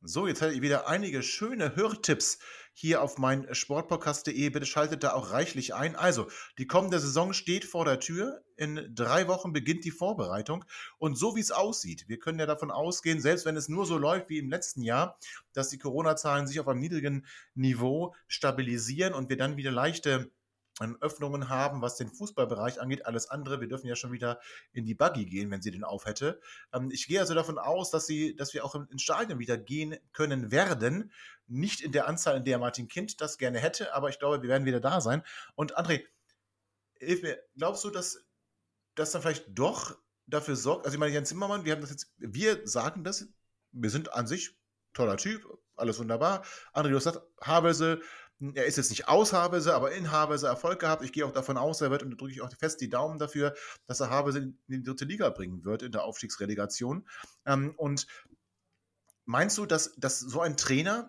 So, 0.01 0.29
jetzt 0.29 0.41
hatte 0.43 0.53
ich 0.53 0.63
wieder 0.63 0.89
einige 0.89 1.25
schöne 1.25 1.75
Hörtipps 1.75 2.39
hier 2.73 3.03
auf 3.03 3.19
mein 3.19 3.53
Sportpodcast.de. 3.53 4.49
Bitte 4.51 4.65
schaltet 4.65 5.03
da 5.03 5.13
auch 5.13 5.33
reichlich 5.33 5.75
ein. 5.75 5.97
Also, 5.97 6.29
die 6.57 6.69
kommende 6.69 7.01
Saison 7.01 7.33
steht 7.33 7.65
vor 7.65 7.85
der 7.85 7.99
Tür. 7.99 8.45
In 8.57 8.95
drei 8.95 9.27
Wochen 9.27 9.53
beginnt 9.53 9.85
die 9.85 9.91
Vorbereitung. 9.91 10.65
Und 10.99 11.19
so 11.19 11.35
wie 11.35 11.41
es 11.41 11.51
aussieht, 11.51 12.05
wir 12.07 12.21
können 12.21 12.39
ja 12.39 12.47
davon 12.47 12.71
ausgehen, 12.71 13.21
selbst 13.21 13.45
wenn 13.45 13.57
es 13.57 13.69
nur 13.69 13.87
so 13.87 13.99
läuft 13.99 14.29
wie 14.29 14.39
im 14.39 14.49
letzten 14.49 14.83
Jahr, 14.83 15.19
dass 15.53 15.69
die 15.69 15.79
Corona-Zahlen 15.79 16.47
sich 16.47 16.61
auf 16.61 16.69
einem 16.69 16.79
niedrigen 16.79 17.27
Niveau 17.55 18.15
stabilisieren 18.29 19.15
und 19.15 19.31
wir 19.31 19.37
dann 19.37 19.57
wieder 19.57 19.73
leichte 19.73 20.31
Öffnungen 21.01 21.49
haben, 21.49 21.83
was 21.83 21.97
den 21.97 22.11
Fußballbereich 22.11 22.81
angeht. 22.81 23.07
Alles 23.07 23.29
andere, 23.29 23.61
wir 23.61 23.69
dürfen 23.69 23.87
ja 23.87 23.97
schon 23.97 24.13
wieder 24.13 24.41
in 24.73 24.85
die 24.85 24.95
Buggy 24.95 25.27
gehen, 25.27 25.51
wenn 25.51 25.63
sie 25.63 25.71
den 25.71 25.85
aufhätte. 25.85 26.41
Ähm, 26.73 26.91
ich 26.93 27.07
gehe 27.07 27.21
also 27.21 27.35
davon 27.35 27.59
aus, 27.59 27.91
dass, 27.91 28.07
sie, 28.07 28.37
dass 28.37 28.55
wir 28.55 28.65
auch 28.65 28.75
ins 28.75 29.03
Stadion 29.03 29.39
wieder 29.39 29.59
gehen 29.59 29.97
können 30.13 30.51
werden. 30.51 31.13
Nicht 31.47 31.81
in 31.81 31.93
der 31.93 32.09
Anzahl, 32.09 32.37
in 32.37 32.45
der 32.45 32.59
Martin 32.59 32.89
Kind 32.89 33.21
das 33.21 33.39
gerne 33.39 33.59
hätte, 33.59 33.95
aber 33.95 34.09
ich 34.09 34.19
glaube, 34.19 34.43
wir 34.43 34.49
werden 34.49 34.67
wieder 34.67 34.81
da 34.81 35.01
sein. 35.01 35.23
Und 35.55 35.79
André, 35.79 36.05
hilf 37.01 37.23
mir, 37.23 37.39
glaubst 37.57 37.85
du, 37.85 37.91
dass 37.91 38.25
das 38.95 39.13
dann 39.13 39.23
vielleicht 39.23 39.47
doch 39.49 39.97
dafür 40.27 40.57
sorgt, 40.57 40.85
also 40.85 40.95
ich 40.95 41.01
meine, 41.01 41.15
Jan 41.15 41.25
Zimmermann, 41.25 41.65
wir 41.65 41.73
haben 41.73 41.81
das 41.81 41.91
jetzt, 41.91 42.13
wir 42.19 42.67
sagen 42.67 43.05
das, 43.05 43.29
wir 43.73 43.91
sind 43.91 44.13
an 44.13 44.27
sich 44.27 44.59
toller 44.93 45.17
Typ, 45.17 45.47
alles 45.77 45.99
wunderbar. 45.99 46.45
André, 46.73 46.91
du 46.91 46.97
hast 46.97 47.05
gesagt, 47.05 47.25
Havelse, 47.41 48.01
er 48.55 48.67
ist 48.67 48.77
jetzt 48.77 48.91
nicht 48.91 49.09
aus 49.09 49.33
Havelse, 49.33 49.75
aber 49.75 49.93
in 49.93 50.11
Havelse 50.11 50.47
Erfolg 50.47 50.81
gehabt. 50.81 51.03
Ich 51.03 51.13
gehe 51.13 51.27
auch 51.27 51.33
davon 51.33 51.57
aus, 51.57 51.81
er 51.81 51.91
wird, 51.91 52.03
und 52.03 52.11
da 52.11 52.17
drücke 52.17 52.33
ich 52.33 52.41
auch 52.41 52.53
fest 52.57 52.81
die 52.81 52.89
Daumen 52.89 53.19
dafür, 53.19 53.55
dass 53.87 54.01
er 54.01 54.11
Havelse 54.11 54.39
in 54.39 54.59
die 54.69 54.83
dritte 54.83 55.05
Liga 55.05 55.31
bringen 55.31 55.65
wird 55.65 55.83
in 55.83 55.93
der 55.93 56.05
Aufstiegsrelegation. 56.05 57.09
Ähm, 57.47 57.75
und 57.77 58.07
meinst 59.25 59.59
du, 59.59 59.67
dass, 59.67 59.95
dass 59.97 60.21
so 60.21 60.41
ein 60.41 60.57
Trainer 60.57 61.09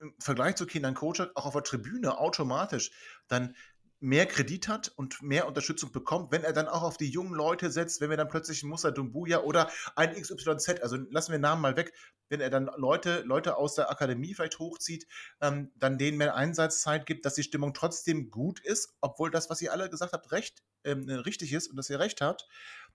im 0.00 0.14
Vergleich 0.18 0.56
zu 0.56 0.66
Kindern 0.66 0.94
Coach 0.94 1.20
auch 1.34 1.46
auf 1.46 1.52
der 1.52 1.62
Tribüne 1.62 2.18
automatisch 2.18 2.90
dann 3.28 3.54
mehr 4.00 4.24
Kredit 4.26 4.66
hat 4.66 4.88
und 4.96 5.20
mehr 5.22 5.46
Unterstützung 5.46 5.92
bekommt, 5.92 6.32
wenn 6.32 6.42
er 6.42 6.54
dann 6.54 6.68
auch 6.68 6.82
auf 6.82 6.96
die 6.96 7.10
jungen 7.10 7.34
Leute 7.34 7.70
setzt, 7.70 8.00
wenn 8.00 8.08
wir 8.08 8.16
dann 8.16 8.28
plötzlich 8.28 8.62
einen 8.62 8.70
Musa 8.70 8.90
Dumbuya 8.90 9.40
oder 9.40 9.70
ein 9.94 10.14
XYZ, 10.14 10.80
also 10.82 10.96
lassen 11.10 11.32
wir 11.32 11.38
Namen 11.38 11.60
mal 11.60 11.76
weg, 11.76 11.92
wenn 12.30 12.40
er 12.40 12.48
dann 12.48 12.70
Leute, 12.76 13.20
Leute 13.26 13.56
aus 13.56 13.74
der 13.74 13.90
Akademie 13.90 14.32
vielleicht 14.32 14.58
hochzieht, 14.58 15.06
ähm, 15.42 15.70
dann 15.76 15.98
denen 15.98 16.16
mehr 16.16 16.34
Einsatzzeit 16.34 17.04
gibt, 17.04 17.26
dass 17.26 17.34
die 17.34 17.42
Stimmung 17.42 17.74
trotzdem 17.74 18.30
gut 18.30 18.58
ist, 18.60 18.96
obwohl 19.02 19.30
das, 19.30 19.50
was 19.50 19.60
ihr 19.60 19.72
alle 19.72 19.90
gesagt 19.90 20.14
habt, 20.14 20.32
recht, 20.32 20.62
ähm, 20.84 21.08
richtig 21.08 21.52
ist 21.52 21.68
und 21.68 21.76
dass 21.76 21.90
ihr 21.90 22.00
recht 22.00 22.22
habt, 22.22 22.48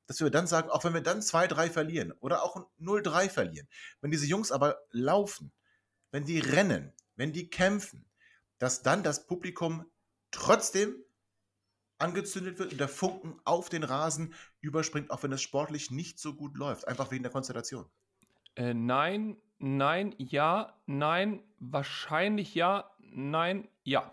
dass 0.08 0.20
wir 0.20 0.32
dann 0.32 0.48
sagen, 0.48 0.70
auch 0.70 0.84
wenn 0.84 0.94
wir 0.94 1.02
dann 1.02 1.22
2-3 1.22 1.70
verlieren 1.70 2.14
oder 2.20 2.44
auch 2.44 2.68
0-3 2.80 3.30
verlieren, 3.30 3.68
wenn 4.02 4.12
diese 4.12 4.26
Jungs 4.26 4.52
aber 4.52 4.80
laufen, 4.90 5.52
wenn 6.12 6.26
die 6.26 6.40
rennen, 6.40 6.94
wenn 7.16 7.32
die 7.32 7.50
kämpfen, 7.50 8.10
dass 8.58 8.82
dann 8.82 9.04
das 9.04 9.28
Publikum 9.28 9.86
trotzdem 10.36 10.96
angezündet 11.98 12.60
wird 12.60 12.74
und 12.74 12.80
der 12.80 12.90
Funken 12.90 13.40
auf 13.46 13.70
den 13.70 13.84
Rasen 13.84 14.34
überspringt, 14.62 15.12
auch 15.12 15.24
wenn 15.24 15.32
es 15.32 15.42
sportlich 15.42 15.92
nicht 15.92 16.20
so 16.20 16.34
gut 16.34 16.58
läuft, 16.58 16.88
einfach 16.88 17.12
wegen 17.12 17.24
der 17.24 17.32
Konstellation. 17.32 17.86
Äh, 18.56 18.74
nein, 18.74 19.38
nein, 19.60 20.14
ja, 20.18 20.78
nein, 20.86 21.42
wahrscheinlich 21.60 22.54
ja, 22.54 22.92
nein, 23.00 23.68
ja. 23.84 24.12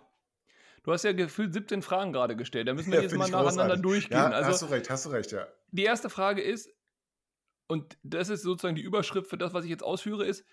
Du 0.85 0.93
hast 0.93 1.05
ja 1.05 1.13
gefühlt 1.13 1.53
17 1.53 1.83
Fragen 1.83 2.13
gerade 2.13 2.35
gestellt. 2.35 2.67
Da 2.67 2.75
müssen 2.75 2.91
wir 2.91 2.99
ja, 2.99 3.03
jetzt 3.03 3.15
mal 3.15 3.29
nacheinander 3.31 3.77
großartig. 3.77 3.83
durchgehen. 3.83 4.19
Ja, 4.19 4.31
also, 4.31 4.51
hast 4.51 4.63
du 4.63 4.67
recht, 4.67 4.91
hast 4.91 5.07
du 5.07 5.11
recht, 5.11 5.33
ja. 5.33 5.47
Die 5.71 5.85
erste 5.85 6.11
Frage 6.11 6.43
ist, 6.43 6.71
und 7.69 7.97
das 8.03 8.29
ist 8.29 8.43
sozusagen 8.43 8.75
die 8.75 8.83
Überschrift 8.83 9.31
für 9.31 9.39
das, 9.39 9.55
was 9.55 9.65
ich 9.65 9.71
jetzt 9.71 9.85
ausführe, 9.85 10.27
ist, 10.27 10.45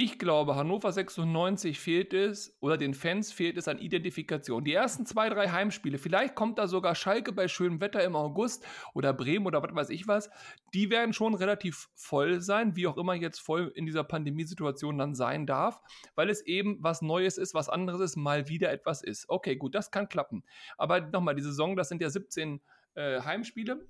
ich 0.00 0.20
glaube, 0.20 0.54
Hannover 0.54 0.92
96 0.92 1.80
fehlt 1.80 2.14
es 2.14 2.56
oder 2.60 2.76
den 2.76 2.94
Fans 2.94 3.32
fehlt 3.32 3.56
es 3.56 3.66
an 3.66 3.80
Identifikation. 3.80 4.62
Die 4.62 4.72
ersten 4.72 5.04
zwei, 5.06 5.28
drei 5.28 5.48
Heimspiele, 5.48 5.98
vielleicht 5.98 6.36
kommt 6.36 6.60
da 6.60 6.68
sogar 6.68 6.94
Schalke 6.94 7.32
bei 7.32 7.48
schönem 7.48 7.80
Wetter 7.80 8.04
im 8.04 8.14
August 8.14 8.64
oder 8.94 9.12
Bremen 9.12 9.44
oder 9.48 9.60
was 9.60 9.74
weiß 9.74 9.90
ich 9.90 10.06
was, 10.06 10.30
die 10.72 10.88
werden 10.90 11.12
schon 11.12 11.34
relativ 11.34 11.88
voll 11.96 12.40
sein, 12.40 12.76
wie 12.76 12.86
auch 12.86 12.96
immer 12.96 13.14
jetzt 13.14 13.40
voll 13.40 13.72
in 13.74 13.86
dieser 13.86 14.04
Pandemiesituation 14.04 14.98
dann 14.98 15.16
sein 15.16 15.46
darf, 15.46 15.80
weil 16.14 16.30
es 16.30 16.42
eben 16.46 16.78
was 16.80 17.02
Neues 17.02 17.36
ist, 17.36 17.52
was 17.54 17.68
anderes 17.68 18.00
ist, 18.00 18.14
mal 18.14 18.48
wieder 18.48 18.70
etwas 18.70 19.02
ist. 19.02 19.28
Okay, 19.28 19.56
gut, 19.56 19.74
das 19.74 19.90
kann 19.90 20.08
klappen. 20.08 20.44
Aber 20.76 21.00
nochmal, 21.00 21.34
die 21.34 21.42
Saison, 21.42 21.74
das 21.74 21.88
sind 21.88 22.00
ja 22.00 22.08
17 22.08 22.60
äh, 22.94 23.20
Heimspiele 23.22 23.84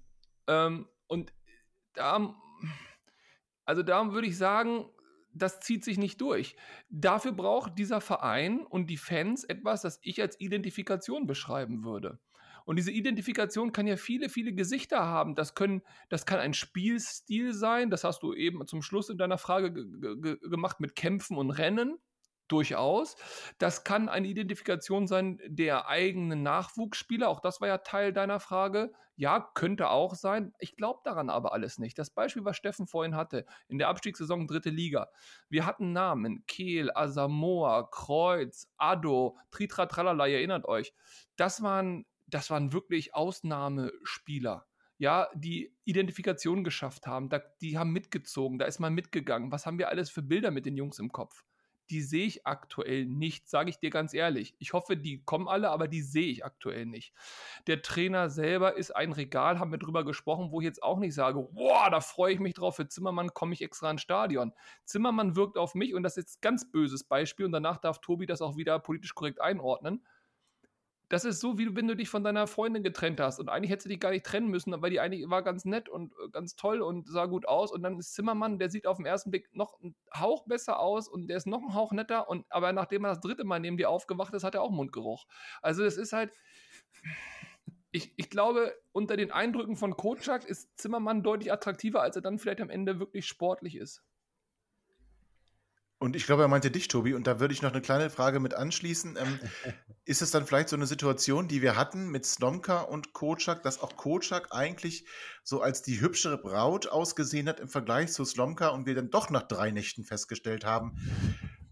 ähm, 0.47 0.89
und 1.07 1.35
da, 1.93 2.35
also 3.67 3.83
da 3.83 4.11
würde 4.11 4.27
ich 4.27 4.39
sagen, 4.39 4.87
das 5.33 5.61
zieht 5.61 5.85
sich 5.85 5.99
nicht 5.99 6.21
durch. 6.21 6.57
Dafür 6.89 7.33
braucht 7.33 7.79
dieser 7.79 8.01
Verein 8.01 8.65
und 8.67 8.89
die 8.89 8.97
Fans 8.97 9.45
etwas, 9.45 9.83
das 9.83 9.99
ich 10.03 10.21
als 10.21 10.41
Identifikation 10.41 11.27
beschreiben 11.27 11.85
würde. 11.85 12.19
Und 12.65 12.77
diese 12.77 12.91
Identifikation 12.91 13.73
kann 13.73 13.87
ja 13.87 13.97
viele, 13.97 14.29
viele 14.29 14.53
Gesichter 14.53 15.07
haben. 15.07 15.35
Das, 15.35 15.55
können, 15.55 15.83
das 16.11 16.27
kann 16.27 16.39
ein 16.39 16.53
Spielstil 16.53 17.55
sein, 17.55 17.89
das 17.89 18.05
hast 18.05 18.23
du 18.23 18.35
eben 18.35 18.67
zum 18.67 18.83
Schluss 18.83 19.09
in 19.09 19.17
deiner 19.17 19.39
Frage 19.39 19.73
gemacht 19.73 20.79
mit 20.79 20.95
Kämpfen 20.95 21.39
und 21.39 21.51
Rennen 21.51 21.99
durchaus. 22.49 23.17
Das 23.59 23.85
kann 23.85 24.09
eine 24.09 24.27
Identifikation 24.29 25.07
sein 25.07 25.41
der 25.47 25.89
eigenen 25.89 26.43
Nachwuchsspieler. 26.43 27.29
Auch 27.29 27.41
das 27.41 27.61
war 27.61 27.69
ja 27.69 27.79
Teil 27.79 28.13
deiner 28.13 28.41
Frage. 28.41 28.93
Ja, 29.17 29.51
könnte 29.55 29.91
auch 29.91 30.15
sein. 30.15 30.53
Ich 30.59 30.77
glaube 30.77 31.01
daran 31.05 31.29
aber 31.31 31.53
alles 31.53 31.79
nicht. 31.79 31.99
Das 31.99 32.11
Beispiel, 32.11 32.45
was 32.45 32.57
Steffen 32.57 32.87
vorhin 32.87 33.17
hatte, 33.17 33.47
in 33.67 33.79
der 33.79 33.89
Abstiegssaison 33.89 34.47
dritte 34.47 34.71
Liga. 34.71 35.09
Wir 35.49 35.67
hatten 35.67 35.93
Namen, 35.93 36.45
Kehl, 36.47 36.91
Asamoah, 36.95 37.91
Kreuz, 37.91 38.69
Addo, 38.77 39.37
Tritra 39.51 39.87
Tralala, 39.87 40.27
ihr 40.27 40.37
erinnert 40.37 40.67
euch. 40.67 40.95
Das 41.37 41.63
waren, 41.63 42.07
das 42.27 42.51
waren 42.51 42.73
wirklich 42.73 43.15
Ausnahmespieler 43.15 44.67
ja, 44.99 45.29
die 45.35 45.73
Identifikation 45.85 46.65
geschafft 46.65 47.07
haben, 47.07 47.29
da, 47.29 47.41
die 47.61 47.79
haben 47.79 47.93
mitgezogen, 47.93 48.59
da 48.59 48.67
ist 48.67 48.81
man 48.81 48.93
mitgegangen. 48.93 49.53
Was 49.53 49.65
haben 49.65 49.79
wir 49.79 49.89
alles 49.89 50.11
für 50.11 50.23
Bilder 50.23 50.51
mit 50.51 50.67
den 50.67 50.77
Jungs 50.77 50.99
im 50.99 51.13
Kopf? 51.13 51.45
Die 51.91 52.03
sehe 52.03 52.27
ich 52.27 52.47
aktuell 52.47 53.07
nicht, 53.07 53.49
sage 53.49 53.71
ich 53.71 53.79
dir 53.79 53.91
ganz 53.91 54.15
ehrlich. 54.15 54.55
Ich 54.59 54.73
hoffe, 54.73 54.97
die 54.97 55.23
kommen 55.25 55.49
alle, 55.49 55.71
aber 55.71 55.89
die 55.89 56.03
sehe 56.03 56.31
ich 56.31 56.45
aktuell 56.45 56.87
nicht. 56.87 57.13
Der 57.67 57.83
Trainer 57.83 58.31
selber 58.31 58.77
ist 58.77 58.95
ein 58.95 59.13
Regal, 59.13 59.59
haben 59.59 59.71
wir 59.71 59.79
drüber 59.79 60.05
gesprochen, 60.05 60.51
wo 60.51 60.61
ich 60.61 60.65
jetzt 60.65 60.83
auch 60.83 60.99
nicht 60.99 61.15
sage, 61.15 61.49
boah, 61.53 61.91
da 61.91 62.01
freue 62.01 62.35
ich 62.35 62.41
mich 62.41 62.55
drauf, 62.55 62.77
für 62.77 62.89
Zimmermann 62.89 63.35
komme 63.35 63.55
ich 63.55 63.63
extra 63.63 63.91
ins 63.91 64.03
Stadion. 64.03 64.53
Zimmermann 64.85 65.37
wirkt 65.37 65.57
auf 65.57 65.75
mich, 65.75 65.95
und 65.95 66.03
das 66.03 66.17
ist 66.17 66.25
jetzt 66.25 66.39
ein 66.39 66.43
ganz 66.43 66.71
böses 66.71 67.05
Beispiel, 67.05 67.47
und 67.47 67.53
danach 67.53 67.79
darf 67.79 68.01
Tobi 68.01 68.27
das 68.27 68.43
auch 68.43 68.57
wieder 68.57 68.79
politisch 68.79 69.15
korrekt 69.15 69.41
einordnen 69.41 70.05
das 71.09 71.25
ist 71.25 71.41
so, 71.41 71.57
wie 71.59 71.75
wenn 71.75 71.89
du 71.89 71.97
dich 71.97 72.11
von 72.11 72.23
deiner 72.23 72.47
Freundin 72.47 72.83
getrennt 72.83 73.19
hast. 73.21 73.41
Und 73.41 73.49
eigentlich 73.49 73.71
hättest 73.71 73.87
du 73.87 73.89
dich 73.89 74.01
gar 74.01 74.11
nicht 74.11 74.27
trennen 74.27 74.49
müssen, 74.49 74.75
weil 74.83 74.91
die 74.91 75.01
eigentlich 75.01 75.29
war 75.31 75.43
ganz 75.43 75.65
nett 75.65 75.89
und 75.89 76.13
äh, 76.13 76.29
ganz 76.31 76.55
toll 76.55 76.83
und 76.83 77.09
sah 77.09 77.27
gut 77.27 77.49
aus. 77.49 77.73
Und 77.73 77.83
dann 77.83 77.99
ist 77.99 78.15
Zimmermann, 78.15 78.59
der 78.59 78.69
sieht 78.71 78.87
auf 78.87 78.99
den 78.99 79.07
ersten 79.07 79.31
Blick 79.31 79.49
noch 79.55 79.81
einen 79.81 79.97
Hauch 80.15 80.45
besser 80.47 80.79
aus 80.79 81.09
und 81.09 81.29
der 81.29 81.39
ist 81.39 81.47
noch 81.47 81.63
ein 81.63 81.75
Hauch 81.75 81.93
netter. 81.93 82.29
Und 82.29 82.45
aber 82.51 82.73
nachdem 82.73 83.05
er 83.05 83.11
das 83.11 83.21
dritte 83.21 83.45
Mal 83.45 83.61
neben 83.61 83.79
dir 83.79 83.89
aufgewacht 83.89 84.35
ist, 84.35 84.45
hat 84.45 84.55
er 84.55 84.63
auch 84.63 84.71
Mundgeruch. 84.71 85.27
Also 85.63 85.85
es 85.85 85.97
ist 85.97 86.13
halt. 86.13 86.33
Ich, 87.91 88.13
ich 88.19 88.29
glaube, 88.29 88.75
unter 88.93 89.17
den 89.17 89.33
Eindrücken 89.33 89.75
von 89.75 89.97
Kotschak 89.97 90.45
ist 90.45 90.79
Zimmermann 90.79 91.23
deutlich 91.23 91.51
attraktiver, 91.51 92.03
als 92.03 92.17
er 92.17 92.23
dann 92.23 92.39
vielleicht 92.39 92.61
am 92.61 92.69
Ende 92.69 92.99
wirklich 92.99 93.27
sportlich 93.27 93.77
ist. 93.77 94.05
Und 96.01 96.15
ich 96.15 96.27
glaube, 96.27 96.43
er 96.43 96.49
meinte 96.49 96.71
dich, 96.71 96.87
Tobi, 96.87 97.15
und 97.15 97.27
da 97.27 97.41
würde 97.41 97.53
ich 97.53 97.61
noch 97.61 97.73
eine 97.73 97.81
kleine 97.81 98.09
Frage 98.09 98.39
mit 98.39 98.55
anschließen. 98.55 99.19
Ähm, 99.21 99.41
ist 100.05 100.23
es 100.23 100.31
dann 100.31 100.47
vielleicht 100.47 100.69
so 100.69 100.77
eine 100.77 100.87
Situation, 100.87 101.49
die 101.49 101.61
wir 101.61 101.77
hatten 101.77 102.09
mit 102.09 102.25
Slomka 102.25 102.81
und 102.83 103.13
Kocak, 103.13 103.63
dass 103.63 103.83
auch 103.83 103.97
Kocak 103.97 104.53
eigentlich 104.53 105.05
so 105.43 105.61
als 105.61 105.83
die 105.83 106.01
hübschere 106.01 106.39
Braut 106.39 106.87
ausgesehen 106.87 107.49
hat 107.49 107.61
im 107.61 107.69
Vergleich 107.69 108.13
zu 108.13 108.25
Slomka 108.25 108.69
und 108.69 108.87
wir 108.87 108.95
dann 108.95 109.11
doch 109.11 109.29
nach 109.31 109.43
drei 109.43 109.71
Nächten 109.71 110.05
festgestellt 110.05 110.65
haben, 110.65 110.97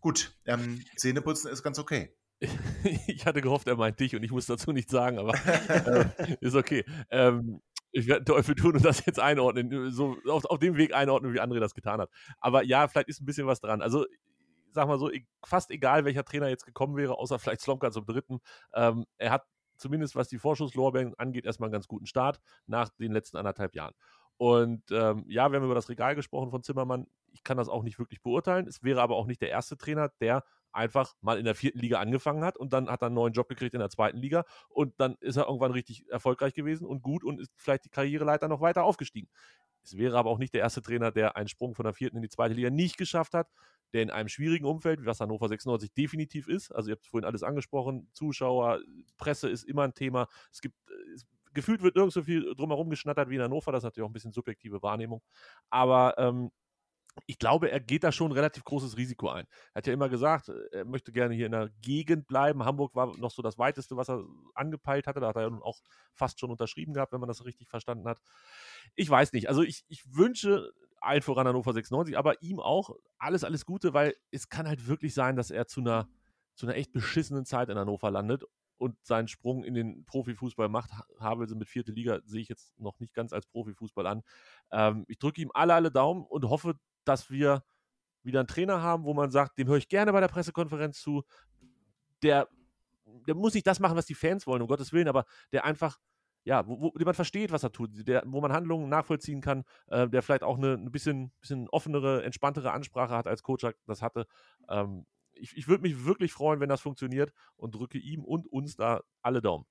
gut, 0.00 0.36
ähm, 0.44 0.84
Zähneputzen 0.96 1.50
ist 1.50 1.62
ganz 1.62 1.78
okay. 1.78 2.14
ich 3.06 3.24
hatte 3.24 3.40
gehofft, 3.40 3.68
er 3.68 3.76
meint 3.76 3.98
dich 4.00 4.14
und 4.14 4.22
ich 4.22 4.30
muss 4.30 4.46
dazu 4.46 4.72
nichts 4.72 4.92
sagen, 4.92 5.18
aber 5.18 5.34
äh, 6.18 6.36
ist 6.40 6.54
okay. 6.54 6.84
Ähm, 7.10 7.62
Ich 7.96 8.08
werde 8.08 8.26
Teufel 8.26 8.54
tun 8.54 8.74
und 8.74 8.84
das 8.84 9.06
jetzt 9.06 9.18
einordnen, 9.18 9.90
so 9.90 10.18
auf, 10.28 10.44
auf 10.44 10.58
dem 10.58 10.76
Weg 10.76 10.94
einordnen, 10.94 11.32
wie 11.32 11.40
André 11.40 11.60
das 11.60 11.74
getan 11.74 11.98
hat. 11.98 12.10
Aber 12.40 12.62
ja, 12.62 12.88
vielleicht 12.88 13.08
ist 13.08 13.22
ein 13.22 13.24
bisschen 13.24 13.46
was 13.46 13.60
dran. 13.60 13.80
Also, 13.80 14.04
sag 14.72 14.86
mal 14.86 14.98
so, 14.98 15.10
e, 15.10 15.24
fast 15.42 15.70
egal, 15.70 16.04
welcher 16.04 16.22
Trainer 16.22 16.48
jetzt 16.48 16.66
gekommen 16.66 16.96
wäre, 16.96 17.16
außer 17.16 17.38
vielleicht 17.38 17.62
Slomka 17.62 17.90
zum 17.90 18.04
dritten. 18.04 18.40
Ähm, 18.74 19.06
er 19.16 19.30
hat 19.30 19.46
zumindest, 19.78 20.14
was 20.14 20.28
die 20.28 20.36
Vorschusslorbeeren 20.36 21.14
angeht, 21.16 21.46
erstmal 21.46 21.68
einen 21.68 21.72
ganz 21.72 21.88
guten 21.88 22.04
Start 22.04 22.38
nach 22.66 22.90
den 22.98 23.12
letzten 23.12 23.38
anderthalb 23.38 23.74
Jahren. 23.74 23.94
Und 24.38 24.82
ähm, 24.90 25.24
ja, 25.28 25.50
wir 25.50 25.58
haben 25.58 25.64
über 25.64 25.74
das 25.74 25.88
Regal 25.88 26.14
gesprochen 26.14 26.50
von 26.50 26.62
Zimmermann. 26.62 27.06
Ich 27.32 27.42
kann 27.42 27.56
das 27.56 27.68
auch 27.68 27.82
nicht 27.82 27.98
wirklich 27.98 28.22
beurteilen. 28.22 28.66
Es 28.66 28.82
wäre 28.82 29.00
aber 29.00 29.16
auch 29.16 29.26
nicht 29.26 29.40
der 29.40 29.50
erste 29.50 29.76
Trainer, 29.76 30.10
der 30.20 30.44
einfach 30.76 31.14
mal 31.22 31.38
in 31.38 31.44
der 31.46 31.54
vierten 31.54 31.78
Liga 31.78 31.98
angefangen 32.00 32.44
hat 32.44 32.56
und 32.58 32.72
dann 32.72 32.88
hat 32.90 33.02
er 33.02 33.06
einen 33.06 33.14
neuen 33.14 33.32
Job 33.32 33.48
gekriegt 33.48 33.74
in 33.74 33.80
der 33.80 33.88
zweiten 33.88 34.18
Liga 34.18 34.44
und 34.68 34.92
dann 34.98 35.16
ist 35.20 35.36
er 35.36 35.46
irgendwann 35.46 35.72
richtig 35.72 36.06
erfolgreich 36.10 36.52
gewesen 36.52 36.86
und 36.86 37.02
gut 37.02 37.24
und 37.24 37.40
ist 37.40 37.50
vielleicht 37.56 37.86
die 37.86 37.88
Karriereleiter 37.88 38.46
noch 38.46 38.60
weiter 38.60 38.84
aufgestiegen. 38.84 39.28
Es 39.82 39.96
wäre 39.96 40.18
aber 40.18 40.30
auch 40.30 40.38
nicht 40.38 40.52
der 40.52 40.60
erste 40.60 40.82
Trainer, 40.82 41.12
der 41.12 41.36
einen 41.36 41.48
Sprung 41.48 41.74
von 41.74 41.84
der 41.84 41.94
vierten 41.94 42.16
in 42.16 42.22
die 42.22 42.28
zweite 42.28 42.54
Liga 42.54 42.70
nicht 42.70 42.98
geschafft 42.98 43.34
hat, 43.34 43.48
der 43.92 44.02
in 44.02 44.10
einem 44.10 44.28
schwierigen 44.28 44.66
Umfeld, 44.66 45.00
wie 45.00 45.06
was 45.06 45.20
Hannover 45.20 45.48
96 45.48 45.94
definitiv 45.94 46.48
ist, 46.48 46.72
also 46.72 46.90
ihr 46.90 46.96
habt 46.96 47.06
vorhin 47.06 47.24
alles 47.24 47.42
angesprochen, 47.42 48.08
Zuschauer, 48.12 48.80
Presse 49.16 49.48
ist 49.48 49.64
immer 49.64 49.84
ein 49.84 49.94
Thema. 49.94 50.28
Es 50.52 50.60
gibt, 50.60 50.76
es, 51.14 51.24
gefühlt 51.56 51.82
wird 51.82 51.96
nirgends 51.96 52.14
so 52.14 52.22
viel 52.22 52.54
drumherum 52.54 52.88
geschnattert 52.88 53.28
wie 53.28 53.34
in 53.34 53.42
Hannover, 53.42 53.72
das 53.72 53.80
ist 53.80 53.84
natürlich 53.84 54.04
auch 54.04 54.10
ein 54.10 54.12
bisschen 54.12 54.32
subjektive 54.32 54.82
Wahrnehmung. 54.82 55.22
Aber 55.70 56.14
ähm, 56.18 56.52
ich 57.26 57.38
glaube, 57.38 57.70
er 57.70 57.80
geht 57.80 58.04
da 58.04 58.12
schon 58.12 58.30
ein 58.30 58.34
relativ 58.34 58.62
großes 58.64 58.98
Risiko 58.98 59.30
ein. 59.30 59.46
Er 59.72 59.78
hat 59.78 59.86
ja 59.86 59.94
immer 59.94 60.10
gesagt, 60.10 60.50
er 60.70 60.84
möchte 60.84 61.12
gerne 61.12 61.34
hier 61.34 61.46
in 61.46 61.52
der 61.52 61.70
Gegend 61.80 62.26
bleiben. 62.26 62.64
Hamburg 62.64 62.94
war 62.94 63.16
noch 63.16 63.30
so 63.30 63.40
das 63.40 63.58
weiteste, 63.58 63.96
was 63.96 64.10
er 64.10 64.22
angepeilt 64.54 65.06
hatte. 65.06 65.20
Da 65.20 65.28
hat 65.28 65.36
er 65.36 65.42
ja 65.42 65.50
nun 65.50 65.62
auch 65.62 65.80
fast 66.12 66.38
schon 66.38 66.50
unterschrieben 66.50 66.92
gehabt, 66.92 67.12
wenn 67.12 67.20
man 67.20 67.28
das 67.28 67.44
richtig 67.46 67.68
verstanden 67.68 68.06
hat. 68.06 68.20
Ich 68.94 69.08
weiß 69.08 69.32
nicht. 69.32 69.48
Also 69.48 69.62
ich, 69.62 69.84
ich 69.88 70.04
wünsche 70.14 70.70
allen 71.00 71.22
voran 71.22 71.48
Hannover 71.48 71.72
96, 71.72 72.18
aber 72.18 72.42
ihm 72.42 72.60
auch 72.60 72.90
alles, 73.18 73.44
alles 73.44 73.64
Gute, 73.64 73.94
weil 73.94 74.14
es 74.30 74.50
kann 74.50 74.68
halt 74.68 74.86
wirklich 74.86 75.14
sein, 75.14 75.36
dass 75.36 75.50
er 75.50 75.66
zu 75.66 75.80
einer, 75.80 76.08
zu 76.54 76.66
einer 76.66 76.76
echt 76.76 76.92
beschissenen 76.92 77.46
Zeit 77.46 77.70
in 77.70 77.78
Hannover 77.78 78.10
landet 78.10 78.44
und 78.78 78.96
seinen 79.04 79.28
Sprung 79.28 79.64
in 79.64 79.74
den 79.74 80.04
Profifußball 80.04 80.68
macht. 80.68 80.90
Havelse 81.18 81.54
mit 81.54 81.68
vierte 81.68 81.92
Liga 81.92 82.20
sehe 82.24 82.42
ich 82.42 82.48
jetzt 82.48 82.78
noch 82.78 82.98
nicht 83.00 83.14
ganz 83.14 83.32
als 83.32 83.46
Profifußball 83.46 84.06
an. 84.06 84.22
Ähm, 84.70 85.04
ich 85.08 85.18
drücke 85.18 85.40
ihm 85.40 85.50
alle, 85.54 85.74
alle 85.74 85.90
Daumen 85.90 86.24
und 86.24 86.44
hoffe, 86.48 86.78
dass 87.04 87.30
wir 87.30 87.62
wieder 88.22 88.40
einen 88.40 88.48
Trainer 88.48 88.82
haben, 88.82 89.04
wo 89.04 89.14
man 89.14 89.30
sagt, 89.30 89.58
dem 89.58 89.68
höre 89.68 89.76
ich 89.76 89.88
gerne 89.88 90.12
bei 90.12 90.20
der 90.20 90.28
Pressekonferenz 90.28 91.00
zu. 91.00 91.22
Der, 92.22 92.48
der 93.26 93.34
muss 93.34 93.54
nicht 93.54 93.66
das 93.66 93.80
machen, 93.80 93.96
was 93.96 94.06
die 94.06 94.14
Fans 94.14 94.46
wollen, 94.46 94.62
um 94.62 94.68
Gottes 94.68 94.92
Willen, 94.92 95.08
aber 95.08 95.24
der 95.52 95.64
einfach, 95.64 95.98
ja, 96.44 96.66
wo, 96.66 96.92
wo 96.94 97.04
man 97.04 97.14
versteht, 97.14 97.52
was 97.52 97.62
er 97.62 97.72
tut, 97.72 97.90
der, 98.06 98.24
wo 98.26 98.40
man 98.40 98.52
Handlungen 98.52 98.88
nachvollziehen 98.88 99.40
kann, 99.40 99.64
äh, 99.86 100.08
der 100.08 100.22
vielleicht 100.22 100.42
auch 100.42 100.58
eine, 100.58 100.74
ein 100.74 100.90
bisschen, 100.90 101.32
bisschen 101.40 101.68
offenere, 101.68 102.24
entspanntere 102.24 102.72
Ansprache 102.72 103.14
hat, 103.14 103.26
als 103.26 103.42
Coach 103.42 103.66
das 103.86 104.02
hatte. 104.02 104.26
Ähm, 104.68 105.06
ich, 105.36 105.56
ich 105.56 105.68
würde 105.68 105.82
mich 105.82 106.04
wirklich 106.04 106.32
freuen, 106.32 106.60
wenn 106.60 106.68
das 106.68 106.80
funktioniert 106.80 107.32
und 107.56 107.74
drücke 107.74 107.98
ihm 107.98 108.24
und 108.24 108.46
uns 108.46 108.76
da 108.76 109.02
alle 109.22 109.40
Daumen. 109.40 109.66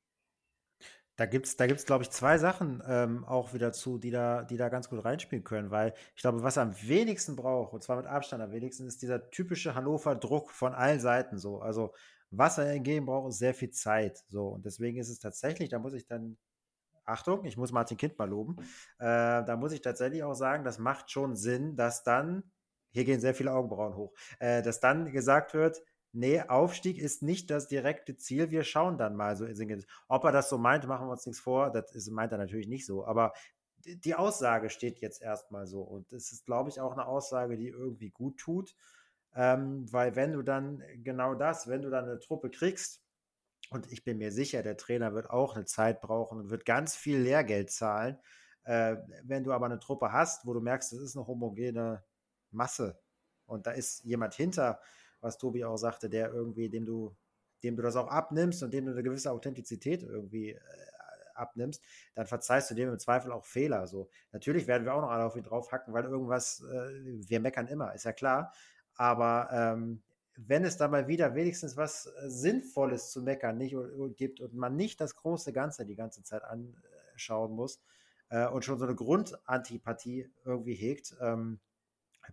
Da 1.17 1.25
gibt 1.25 1.45
es, 1.45 1.55
da 1.55 1.65
gibt's, 1.65 1.85
glaube 1.85 2.03
ich, 2.03 2.09
zwei 2.11 2.37
Sachen 2.37 2.83
ähm, 2.85 3.23
auch 3.23 3.53
wieder 3.53 3.71
zu, 3.71 3.97
die 3.97 4.11
da, 4.11 4.43
die 4.43 4.57
da 4.57 4.67
ganz 4.67 4.89
gut 4.89 5.05
reinspielen 5.05 5.45
können, 5.45 5.71
weil 5.71 5.93
ich 6.13 6.21
glaube, 6.21 6.43
was 6.43 6.57
er 6.57 6.63
am 6.63 6.75
wenigsten 6.81 7.37
braucht, 7.37 7.73
und 7.73 7.81
zwar 7.81 7.95
mit 7.95 8.05
Abstand 8.05 8.43
am 8.43 8.51
wenigsten, 8.51 8.85
ist 8.85 9.01
dieser 9.01 9.29
typische 9.29 9.75
Hannover-Druck 9.75 10.51
von 10.51 10.73
allen 10.73 10.99
Seiten 10.99 11.37
so. 11.37 11.61
Also, 11.61 11.93
was 12.31 12.57
er 12.57 12.65
hingegen 12.71 13.05
braucht, 13.05 13.29
ist 13.29 13.37
sehr 13.39 13.53
viel 13.53 13.69
Zeit. 13.69 14.25
So, 14.27 14.47
und 14.47 14.65
deswegen 14.65 14.97
ist 14.97 15.09
es 15.09 15.19
tatsächlich, 15.19 15.69
da 15.69 15.79
muss 15.79 15.93
ich 15.93 16.05
dann, 16.05 16.37
Achtung, 17.05 17.45
ich 17.45 17.55
muss 17.55 17.71
Martin 17.71 17.97
Kind 17.97 18.17
mal 18.17 18.29
loben, 18.29 18.57
äh, 18.99 19.05
da 19.45 19.55
muss 19.57 19.71
ich 19.71 19.81
tatsächlich 19.81 20.23
auch 20.23 20.33
sagen, 20.33 20.65
das 20.65 20.79
macht 20.79 21.11
schon 21.11 21.37
Sinn, 21.37 21.77
dass 21.77 22.03
dann, 22.03 22.43
hier 22.95 23.03
gehen 23.03 23.19
sehr 23.19 23.35
viele 23.35 23.51
Augenbrauen 23.51 23.97
hoch, 23.97 24.13
äh, 24.39 24.63
dass 24.63 24.79
dann 24.79 25.11
gesagt 25.11 25.53
wird, 25.53 25.83
nee, 26.13 26.39
Aufstieg 26.39 26.97
ist 26.97 27.23
nicht 27.23 27.51
das 27.51 27.67
direkte 27.67 28.15
Ziel. 28.15 28.51
Wir 28.51 28.63
schauen 28.63 28.97
dann 28.97 29.17
mal 29.17 29.35
so. 29.35 29.45
Ob 30.07 30.23
er 30.23 30.31
das 30.31 30.47
so 30.47 30.57
meint, 30.57 30.87
machen 30.87 31.07
wir 31.07 31.11
uns 31.11 31.25
nichts 31.25 31.41
vor. 31.41 31.71
Das 31.71 31.93
ist, 31.93 32.09
meint 32.09 32.31
er 32.31 32.37
natürlich 32.37 32.69
nicht 32.69 32.85
so. 32.85 33.05
Aber 33.05 33.33
die 33.83 34.15
Aussage 34.15 34.69
steht 34.69 34.99
jetzt 34.99 35.21
erstmal 35.21 35.67
so. 35.67 35.81
Und 35.81 36.09
das 36.13 36.31
ist, 36.31 36.45
glaube 36.45 36.69
ich, 36.69 36.79
auch 36.79 36.93
eine 36.93 37.05
Aussage, 37.05 37.57
die 37.57 37.67
irgendwie 37.67 38.11
gut 38.11 38.37
tut. 38.37 38.73
Ähm, 39.35 39.91
weil 39.91 40.15
wenn 40.15 40.31
du 40.31 40.41
dann 40.41 40.81
genau 41.03 41.35
das, 41.35 41.67
wenn 41.67 41.81
du 41.81 41.89
dann 41.89 42.05
eine 42.05 42.19
Truppe 42.19 42.49
kriegst, 42.49 43.01
und 43.71 43.91
ich 43.91 44.05
bin 44.05 44.19
mir 44.19 44.31
sicher, 44.31 44.63
der 44.63 44.77
Trainer 44.77 45.13
wird 45.13 45.29
auch 45.29 45.55
eine 45.55 45.65
Zeit 45.65 45.99
brauchen 45.99 46.39
und 46.39 46.49
wird 46.49 46.63
ganz 46.63 46.95
viel 46.95 47.17
Lehrgeld 47.19 47.71
zahlen. 47.71 48.17
Äh, 48.63 48.95
wenn 49.23 49.43
du 49.43 49.51
aber 49.51 49.65
eine 49.65 49.79
Truppe 49.79 50.13
hast, 50.13 50.45
wo 50.45 50.53
du 50.53 50.61
merkst, 50.61 50.93
das 50.93 51.01
ist 51.01 51.17
eine 51.17 51.27
homogene 51.27 52.01
Masse 52.55 52.99
und 53.45 53.67
da 53.67 53.71
ist 53.71 54.03
jemand 54.03 54.33
hinter, 54.33 54.79
was 55.21 55.37
Tobi 55.37 55.63
auch 55.65 55.77
sagte, 55.77 56.09
der 56.09 56.31
irgendwie, 56.31 56.69
dem 56.69 56.85
du, 56.85 57.15
dem 57.63 57.75
du 57.75 57.83
das 57.83 57.95
auch 57.95 58.07
abnimmst 58.07 58.63
und 58.63 58.73
dem 58.73 58.85
du 58.85 58.91
eine 58.91 59.03
gewisse 59.03 59.31
Authentizität 59.31 60.03
irgendwie 60.03 60.51
äh, 60.51 60.59
abnimmst, 61.33 61.83
dann 62.13 62.27
verzeihst 62.27 62.71
du 62.71 62.75
dem 62.75 62.89
im 62.89 62.99
Zweifel 62.99 63.31
auch 63.31 63.45
Fehler. 63.45 63.87
So, 63.87 64.09
natürlich 64.31 64.67
werden 64.67 64.85
wir 64.85 64.93
auch 64.93 65.01
noch 65.01 65.11
alle 65.11 65.25
auf 65.25 65.35
ihn 65.35 65.43
draufhacken, 65.43 65.93
weil 65.93 66.05
irgendwas, 66.05 66.61
äh, 66.61 67.27
wir 67.27 67.39
meckern 67.39 67.67
immer, 67.67 67.93
ist 67.93 68.05
ja 68.05 68.13
klar. 68.13 68.53
Aber 68.95 69.49
ähm, 69.51 70.01
wenn 70.37 70.63
es 70.63 70.77
da 70.77 70.87
mal 70.87 71.07
wieder 71.07 71.35
wenigstens 71.35 71.77
was 71.77 72.07
äh, 72.07 72.29
Sinnvolles 72.29 73.11
zu 73.11 73.21
meckern 73.21 73.57
nicht 73.57 73.75
gibt 74.15 74.39
und 74.41 74.53
man 74.53 74.75
nicht 74.75 75.01
das 75.01 75.15
große 75.15 75.53
Ganze 75.53 75.85
die 75.85 75.95
ganze 75.95 76.23
Zeit 76.23 76.43
anschauen 76.43 77.53
muss 77.53 77.81
äh, 78.29 78.47
und 78.47 78.65
schon 78.65 78.79
so 78.79 78.85
eine 78.85 78.95
Grundantipathie 78.95 80.29
irgendwie 80.43 80.75
hegt, 80.75 81.15
ähm, 81.21 81.59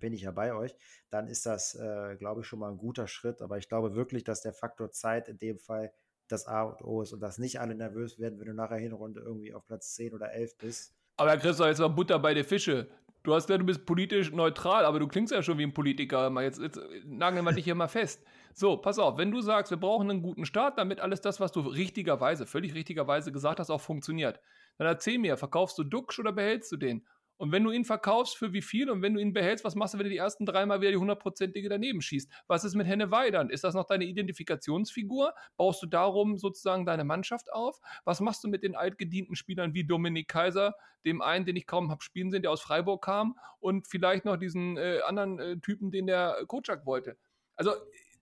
bin 0.00 0.12
ich 0.12 0.22
ja 0.22 0.30
bei 0.30 0.54
euch, 0.54 0.74
dann 1.10 1.28
ist 1.28 1.46
das, 1.46 1.74
äh, 1.74 2.16
glaube 2.16 2.40
ich, 2.40 2.46
schon 2.46 2.58
mal 2.58 2.70
ein 2.70 2.78
guter 2.78 3.06
Schritt. 3.06 3.42
Aber 3.42 3.58
ich 3.58 3.68
glaube 3.68 3.94
wirklich, 3.94 4.24
dass 4.24 4.42
der 4.42 4.52
Faktor 4.52 4.90
Zeit 4.90 5.28
in 5.28 5.38
dem 5.38 5.58
Fall 5.58 5.92
das 6.28 6.46
A 6.46 6.62
und 6.62 6.82
O 6.82 7.02
ist 7.02 7.12
und 7.12 7.20
dass 7.20 7.38
nicht 7.38 7.60
alle 7.60 7.74
nervös 7.74 8.18
werden, 8.18 8.38
wenn 8.38 8.46
du 8.46 8.54
nachher 8.54 8.78
Hinrunde 8.78 9.20
irgendwie 9.20 9.54
auf 9.54 9.66
Platz 9.66 9.94
10 9.94 10.14
oder 10.14 10.32
11 10.32 10.56
bist. 10.58 10.94
Aber 11.16 11.36
Christoph, 11.36 11.66
jetzt 11.66 11.78
mal 11.78 11.88
Butter 11.88 12.18
bei 12.18 12.34
den 12.34 12.44
Fische. 12.44 12.88
Du 13.22 13.34
hast 13.34 13.48
ja, 13.48 13.56
du 13.56 13.64
bist 13.64 13.86
politisch 13.86 14.32
neutral, 14.32 14.84
aber 14.84 14.98
du 14.98 15.06
klingst 15.06 15.32
ja 15.32 15.42
schon 15.42 15.56
wie 15.58 15.62
ein 15.62 15.74
Politiker. 15.74 16.32
Jetzt, 16.42 16.60
jetzt 16.60 16.80
nageln 17.04 17.44
wir 17.44 17.52
dich 17.52 17.64
hier 17.64 17.76
mal 17.76 17.86
fest. 17.86 18.24
So, 18.52 18.76
pass 18.76 18.98
auf, 18.98 19.16
wenn 19.16 19.30
du 19.30 19.40
sagst, 19.40 19.70
wir 19.70 19.78
brauchen 19.78 20.10
einen 20.10 20.22
guten 20.22 20.44
Start, 20.44 20.76
damit 20.76 21.00
alles 21.00 21.20
das, 21.20 21.38
was 21.38 21.52
du 21.52 21.60
richtigerweise, 21.60 22.46
völlig 22.46 22.74
richtigerweise 22.74 23.30
gesagt 23.30 23.60
hast, 23.60 23.70
auch 23.70 23.80
funktioniert, 23.80 24.40
dann 24.76 24.88
erzähl 24.88 25.18
mir, 25.18 25.36
verkaufst 25.36 25.78
du 25.78 25.84
Duxch 25.84 26.18
oder 26.18 26.32
behältst 26.32 26.72
du 26.72 26.76
den? 26.76 27.06
Und 27.42 27.50
wenn 27.50 27.64
du 27.64 27.72
ihn 27.72 27.84
verkaufst, 27.84 28.36
für 28.36 28.52
wie 28.52 28.62
viel? 28.62 28.88
Und 28.88 29.02
wenn 29.02 29.14
du 29.14 29.20
ihn 29.20 29.32
behältst, 29.32 29.64
was 29.64 29.74
machst 29.74 29.94
du, 29.94 29.98
wenn 29.98 30.04
du 30.04 30.10
die 30.10 30.16
ersten 30.16 30.46
dreimal 30.46 30.80
wieder 30.80 30.92
die 30.92 30.96
hundertprozentige 30.96 31.68
daneben 31.68 32.00
schießt? 32.00 32.30
Was 32.46 32.62
ist 32.62 32.76
mit 32.76 32.86
Henne 32.86 33.10
Weidern? 33.10 33.50
Ist 33.50 33.64
das 33.64 33.74
noch 33.74 33.84
deine 33.84 34.04
Identifikationsfigur? 34.04 35.34
Baust 35.56 35.82
du 35.82 35.88
darum 35.88 36.38
sozusagen 36.38 36.86
deine 36.86 37.02
Mannschaft 37.02 37.52
auf? 37.52 37.80
Was 38.04 38.20
machst 38.20 38.44
du 38.44 38.48
mit 38.48 38.62
den 38.62 38.76
altgedienten 38.76 39.34
Spielern 39.34 39.74
wie 39.74 39.82
Dominik 39.82 40.28
Kaiser, 40.28 40.76
dem 41.04 41.20
einen, 41.20 41.44
den 41.44 41.56
ich 41.56 41.66
kaum 41.66 41.90
habe 41.90 42.00
spielen 42.04 42.30
sehen, 42.30 42.42
der 42.42 42.52
aus 42.52 42.60
Freiburg 42.60 43.04
kam, 43.04 43.36
und 43.58 43.88
vielleicht 43.88 44.24
noch 44.24 44.36
diesen 44.36 44.76
äh, 44.76 45.00
anderen 45.04 45.40
äh, 45.40 45.58
Typen, 45.58 45.90
den 45.90 46.06
der 46.06 46.44
Kocak 46.46 46.86
wollte? 46.86 47.16
Also, 47.56 47.72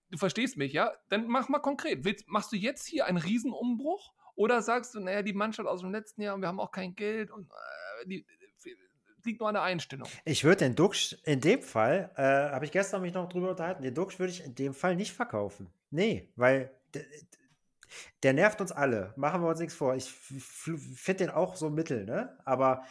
du 0.09 0.17
verstehst 0.17 0.57
mich, 0.57 0.73
ja? 0.73 0.93
Dann 1.09 1.27
mach 1.27 1.47
mal 1.47 1.59
konkret. 1.59 2.05
Willst, 2.05 2.27
machst 2.27 2.51
du 2.53 2.55
jetzt 2.55 2.87
hier 2.87 3.05
einen 3.05 3.19
Riesenumbruch? 3.19 4.13
Oder 4.33 4.63
sagst 4.63 4.95
du, 4.95 4.99
naja, 4.99 5.21
die 5.21 5.33
Mannschaft 5.33 5.69
aus 5.69 5.81
dem 5.81 5.91
letzten 5.91 6.23
Jahr 6.23 6.33
und 6.33 6.41
wir 6.41 6.47
haben 6.47 6.59
auch 6.59 6.71
kein 6.71 6.95
Geld 6.95 7.29
und 7.29 7.51
äh, 7.51 8.07
die, 8.07 8.25
liegt 9.25 9.39
nur 9.39 9.49
an 9.49 9.55
der 9.55 9.63
Einstellung. 9.63 10.07
Ich 10.25 10.43
würde 10.43 10.65
den 10.65 10.75
Duxch 10.75 11.17
in 11.23 11.41
dem 11.41 11.61
Fall, 11.61 12.11
äh, 12.15 12.23
habe 12.23 12.65
ich 12.65 12.71
gestern 12.71 13.01
mich 13.01 13.13
noch 13.13 13.29
drüber 13.29 13.49
unterhalten, 13.51 13.83
den 13.83 13.93
Duxch 13.93 14.19
würde 14.19 14.31
ich 14.31 14.43
in 14.43 14.55
dem 14.55 14.73
Fall 14.73 14.95
nicht 14.95 15.13
verkaufen. 15.13 15.71
Nee, 15.89 16.31
weil 16.35 16.71
der 18.23 18.33
nervt 18.33 18.61
uns 18.61 18.71
alle. 18.71 19.13
Machen 19.15 19.41
wir 19.41 19.49
uns 19.49 19.59
nichts 19.59 19.75
vor. 19.75 19.95
Ich 19.95 20.11
finde 20.11 21.25
den 21.25 21.29
auch 21.29 21.55
so 21.55 21.69
mittel, 21.69 22.05
ne? 22.05 22.37
Aber 22.45 22.83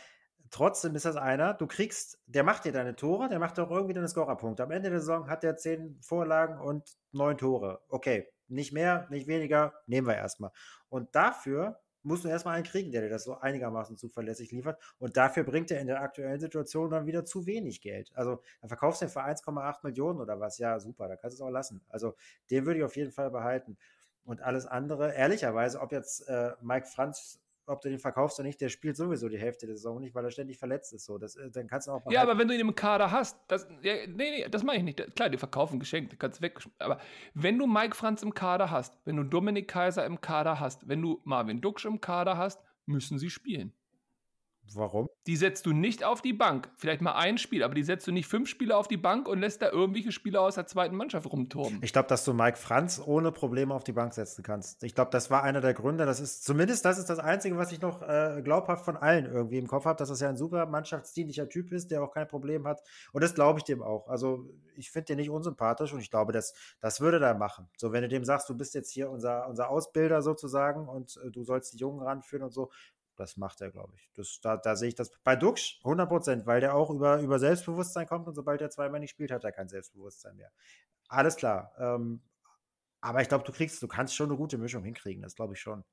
trotzdem 0.50 0.94
ist 0.94 1.04
das 1.04 1.16
einer, 1.16 1.54
du 1.54 1.66
kriegst, 1.66 2.20
der 2.26 2.42
macht 2.42 2.64
dir 2.64 2.72
deine 2.72 2.96
Tore, 2.96 3.28
der 3.28 3.38
macht 3.38 3.58
auch 3.58 3.70
irgendwie 3.70 3.94
deine 3.94 4.08
Scorerpunkte. 4.08 4.62
Am 4.62 4.70
Ende 4.70 4.90
der 4.90 5.00
Saison 5.00 5.28
hat 5.28 5.44
er 5.44 5.56
zehn 5.56 5.98
Vorlagen 6.02 6.58
und 6.60 6.96
neun 7.12 7.38
Tore. 7.38 7.80
Okay, 7.88 8.28
nicht 8.48 8.72
mehr, 8.72 9.06
nicht 9.10 9.26
weniger, 9.26 9.74
nehmen 9.86 10.06
wir 10.06 10.16
erstmal. 10.16 10.50
Und 10.88 11.14
dafür 11.14 11.80
musst 12.02 12.24
du 12.24 12.28
erstmal 12.28 12.56
einen 12.56 12.64
kriegen, 12.64 12.92
der 12.92 13.02
dir 13.02 13.08
das 13.08 13.24
so 13.24 13.38
einigermaßen 13.38 13.96
zuverlässig 13.96 14.50
liefert. 14.52 14.80
Und 14.98 15.16
dafür 15.16 15.44
bringt 15.44 15.70
er 15.70 15.80
in 15.80 15.86
der 15.86 16.00
aktuellen 16.00 16.40
Situation 16.40 16.90
dann 16.90 17.06
wieder 17.06 17.24
zu 17.24 17.46
wenig 17.46 17.80
Geld. 17.80 18.10
Also, 18.14 18.42
dann 18.60 18.68
verkaufst 18.68 19.02
du 19.02 19.06
den 19.06 19.12
für 19.12 19.22
1,8 19.22 19.78
Millionen 19.82 20.20
oder 20.20 20.40
was. 20.40 20.58
Ja, 20.58 20.78
super, 20.80 21.08
da 21.08 21.16
kannst 21.16 21.38
du 21.38 21.44
es 21.44 21.48
auch 21.48 21.52
lassen. 21.52 21.82
Also, 21.88 22.14
den 22.50 22.66
würde 22.66 22.80
ich 22.80 22.84
auf 22.84 22.96
jeden 22.96 23.12
Fall 23.12 23.30
behalten. 23.30 23.76
Und 24.24 24.42
alles 24.42 24.66
andere, 24.66 25.14
ehrlicherweise, 25.14 25.80
ob 25.80 25.92
jetzt 25.92 26.28
äh, 26.28 26.52
Mike 26.60 26.86
Franz 26.86 27.40
ob 27.70 27.80
du 27.80 27.88
den 27.88 27.98
verkaufst 27.98 28.38
oder 28.38 28.46
nicht, 28.46 28.60
der 28.60 28.68
spielt 28.68 28.96
sowieso 28.96 29.28
die 29.28 29.38
Hälfte 29.38 29.66
der 29.66 29.76
Saison 29.76 30.00
nicht, 30.00 30.14
weil 30.14 30.24
er 30.24 30.30
ständig 30.30 30.58
verletzt 30.58 30.92
ist. 30.92 31.04
So, 31.04 31.18
das, 31.18 31.36
äh, 31.36 31.50
dann 31.50 31.66
kannst 31.66 31.88
du 31.88 31.92
auch. 31.92 32.02
Ja, 32.10 32.22
aber 32.22 32.38
wenn 32.38 32.48
du 32.48 32.54
ihn 32.54 32.60
im 32.60 32.74
Kader 32.74 33.10
hast, 33.10 33.38
das, 33.48 33.68
ja, 33.82 33.94
nee, 34.06 34.14
nee, 34.16 34.48
das 34.50 34.62
mache 34.62 34.76
ich 34.76 34.82
nicht. 34.82 35.16
Klar, 35.16 35.30
die 35.30 35.38
verkaufen 35.38 35.78
geschenkt, 35.78 36.18
kannst 36.18 36.42
weg. 36.42 36.58
Aber 36.78 37.00
wenn 37.34 37.58
du 37.58 37.66
Mike 37.66 37.94
Franz 37.96 38.22
im 38.22 38.34
Kader 38.34 38.70
hast, 38.70 38.98
wenn 39.04 39.16
du 39.16 39.22
Dominik 39.22 39.68
Kaiser 39.68 40.04
im 40.04 40.20
Kader 40.20 40.60
hast, 40.60 40.88
wenn 40.88 41.00
du 41.00 41.20
Marvin 41.24 41.60
Duksch 41.60 41.84
im 41.84 42.00
Kader 42.00 42.36
hast, 42.36 42.60
müssen 42.86 43.18
sie 43.18 43.30
spielen. 43.30 43.72
Warum? 44.74 45.08
Die 45.26 45.36
setzt 45.36 45.66
du 45.66 45.72
nicht 45.72 46.04
auf 46.04 46.22
die 46.22 46.32
Bank. 46.32 46.70
Vielleicht 46.76 47.00
mal 47.00 47.14
ein 47.14 47.38
Spiel, 47.38 47.62
aber 47.62 47.74
die 47.74 47.82
setzt 47.82 48.06
du 48.06 48.12
nicht 48.12 48.26
fünf 48.26 48.48
Spieler 48.48 48.78
auf 48.78 48.88
die 48.88 48.96
Bank 48.96 49.28
und 49.28 49.40
lässt 49.40 49.62
da 49.62 49.70
irgendwelche 49.70 50.12
Spieler 50.12 50.40
aus 50.42 50.54
der 50.54 50.66
zweiten 50.66 50.96
Mannschaft 50.96 51.30
rumturmen. 51.30 51.80
Ich 51.82 51.92
glaube, 51.92 52.08
dass 52.08 52.24
du 52.24 52.32
Mike 52.32 52.56
Franz 52.56 53.00
ohne 53.04 53.32
Probleme 53.32 53.74
auf 53.74 53.84
die 53.84 53.92
Bank 53.92 54.14
setzen 54.14 54.42
kannst. 54.42 54.82
Ich 54.84 54.94
glaube, 54.94 55.10
das 55.10 55.30
war 55.30 55.42
einer 55.42 55.60
der 55.60 55.74
Gründe. 55.74 56.06
Das 56.06 56.20
ist 56.20 56.44
zumindest 56.44 56.84
das 56.84 56.98
ist 56.98 57.10
das 57.10 57.18
Einzige, 57.18 57.56
was 57.56 57.72
ich 57.72 57.80
noch 57.80 58.02
äh, 58.02 58.40
glaubhaft 58.42 58.84
von 58.84 58.96
allen 58.96 59.26
irgendwie 59.26 59.58
im 59.58 59.66
Kopf 59.66 59.84
habe, 59.84 59.98
dass 59.98 60.08
das 60.08 60.20
ja 60.20 60.28
ein 60.28 60.36
super 60.36 60.66
mannschaftsdienlicher 60.66 61.48
Typ 61.48 61.72
ist, 61.72 61.90
der 61.90 62.02
auch 62.02 62.12
kein 62.12 62.28
Problem 62.28 62.66
hat. 62.66 62.82
Und 63.12 63.22
das 63.22 63.34
glaube 63.34 63.58
ich 63.58 63.64
dem 63.64 63.82
auch. 63.82 64.08
Also 64.08 64.48
ich 64.76 64.90
finde 64.90 65.06
den 65.06 65.16
nicht 65.18 65.30
unsympathisch 65.30 65.92
und 65.92 66.00
ich 66.00 66.10
glaube, 66.10 66.32
das, 66.32 66.54
das 66.80 67.00
würde 67.00 67.24
er 67.24 67.34
machen. 67.34 67.68
So, 67.76 67.92
wenn 67.92 68.02
du 68.02 68.08
dem 68.08 68.24
sagst, 68.24 68.48
du 68.48 68.56
bist 68.56 68.74
jetzt 68.74 68.90
hier 68.90 69.10
unser, 69.10 69.48
unser 69.48 69.68
Ausbilder 69.68 70.22
sozusagen 70.22 70.88
und 70.88 71.18
äh, 71.24 71.30
du 71.30 71.44
sollst 71.44 71.74
die 71.74 71.78
Jungen 71.78 72.00
ranführen 72.00 72.44
und 72.44 72.52
so, 72.52 72.70
das 73.20 73.36
macht 73.36 73.60
er, 73.60 73.70
glaube 73.70 73.92
ich. 73.96 74.10
Das, 74.14 74.40
da, 74.40 74.56
da 74.56 74.74
sehe 74.76 74.88
ich 74.88 74.94
das 74.94 75.10
bei 75.22 75.36
Dux 75.36 75.78
100 75.84 76.08
Prozent, 76.08 76.46
weil 76.46 76.60
der 76.60 76.74
auch 76.74 76.90
über, 76.90 77.20
über 77.20 77.38
Selbstbewusstsein 77.38 78.06
kommt 78.06 78.26
und 78.26 78.34
sobald 78.34 78.60
er 78.60 78.70
zweimal 78.70 79.00
nicht 79.00 79.10
spielt, 79.10 79.30
hat 79.30 79.44
er 79.44 79.52
kein 79.52 79.68
Selbstbewusstsein 79.68 80.36
mehr. 80.36 80.50
Alles 81.08 81.36
klar. 81.36 81.72
Ähm, 81.78 82.22
aber 83.00 83.22
ich 83.22 83.28
glaube, 83.28 83.44
du 83.44 83.52
kriegst, 83.52 83.82
du 83.82 83.88
kannst 83.88 84.14
schon 84.14 84.30
eine 84.30 84.36
gute 84.36 84.58
Mischung 84.58 84.84
hinkriegen, 84.84 85.22
das 85.22 85.34
glaube 85.34 85.54
ich 85.54 85.60
schon. 85.60 85.84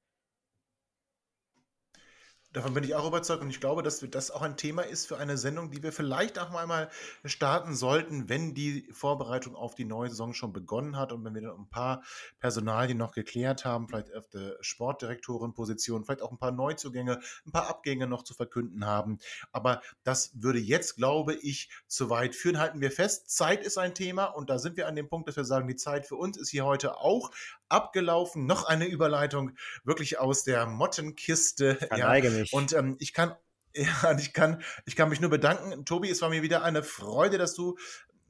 Davon 2.57 2.73
bin 2.73 2.83
ich 2.83 2.95
auch 2.95 3.05
überzeugt 3.05 3.43
und 3.43 3.51
ich 3.51 3.59
glaube, 3.59 3.83
dass 3.83 3.99
das 3.99 4.31
auch 4.31 4.41
ein 4.41 4.57
Thema 4.57 4.81
ist 4.81 5.05
für 5.05 5.19
eine 5.19 5.37
Sendung, 5.37 5.69
die 5.69 5.83
wir 5.83 5.91
vielleicht 5.91 6.39
auch 6.39 6.49
mal 6.49 6.89
starten 7.23 7.75
sollten, 7.75 8.29
wenn 8.29 8.55
die 8.55 8.89
Vorbereitung 8.91 9.55
auf 9.55 9.75
die 9.75 9.85
neue 9.85 10.09
Saison 10.09 10.33
schon 10.33 10.53
begonnen 10.53 10.97
hat 10.97 11.11
und 11.11 11.23
wenn 11.23 11.35
wir 11.35 11.43
dann 11.43 11.51
ein 11.51 11.69
paar 11.69 12.01
Personalien 12.39 12.97
noch 12.97 13.11
geklärt 13.11 13.63
haben, 13.63 13.87
vielleicht 13.87 14.11
auf 14.15 14.27
der 14.29 14.57
Sportdirektorenposition, 14.61 16.03
vielleicht 16.03 16.23
auch 16.23 16.31
ein 16.31 16.39
paar 16.39 16.51
Neuzugänge, 16.51 17.19
ein 17.45 17.51
paar 17.51 17.67
Abgänge 17.67 18.07
noch 18.07 18.23
zu 18.23 18.33
verkünden 18.33 18.87
haben. 18.87 19.19
Aber 19.51 19.83
das 20.03 20.31
würde 20.33 20.57
jetzt, 20.57 20.95
glaube 20.95 21.35
ich, 21.35 21.69
zu 21.85 22.09
weit 22.09 22.33
führen. 22.33 22.57
Halten 22.57 22.81
wir 22.81 22.89
fest, 22.89 23.29
Zeit 23.29 23.63
ist 23.63 23.77
ein 23.77 23.93
Thema 23.93 24.25
und 24.25 24.49
da 24.49 24.57
sind 24.57 24.77
wir 24.77 24.87
an 24.87 24.95
dem 24.95 25.09
Punkt, 25.09 25.27
dass 25.27 25.35
wir 25.35 25.45
sagen, 25.45 25.67
die 25.67 25.75
Zeit 25.75 26.07
für 26.07 26.15
uns 26.15 26.37
ist 26.37 26.49
hier 26.49 26.65
heute 26.65 26.97
auch 26.97 27.29
abgelaufen. 27.69 28.47
Noch 28.47 28.65
eine 28.65 28.87
Überleitung 28.87 29.51
wirklich 29.83 30.19
aus 30.19 30.43
der 30.43 30.65
Mottenkiste. 30.65 31.77
Ja, 31.95 32.07
mich. 32.51 32.53
Und 32.53 32.73
ähm, 32.73 32.97
ich 32.99 33.13
kann, 33.13 33.35
ja, 33.75 34.17
ich 34.17 34.33
kann, 34.33 34.61
ich 34.85 34.95
kann 34.95 35.09
mich 35.09 35.21
nur 35.21 35.29
bedanken. 35.29 35.85
Tobi, 35.85 36.09
es 36.09 36.21
war 36.21 36.29
mir 36.29 36.41
wieder 36.41 36.63
eine 36.63 36.83
Freude, 36.83 37.37
dass 37.37 37.53
du 37.53 37.77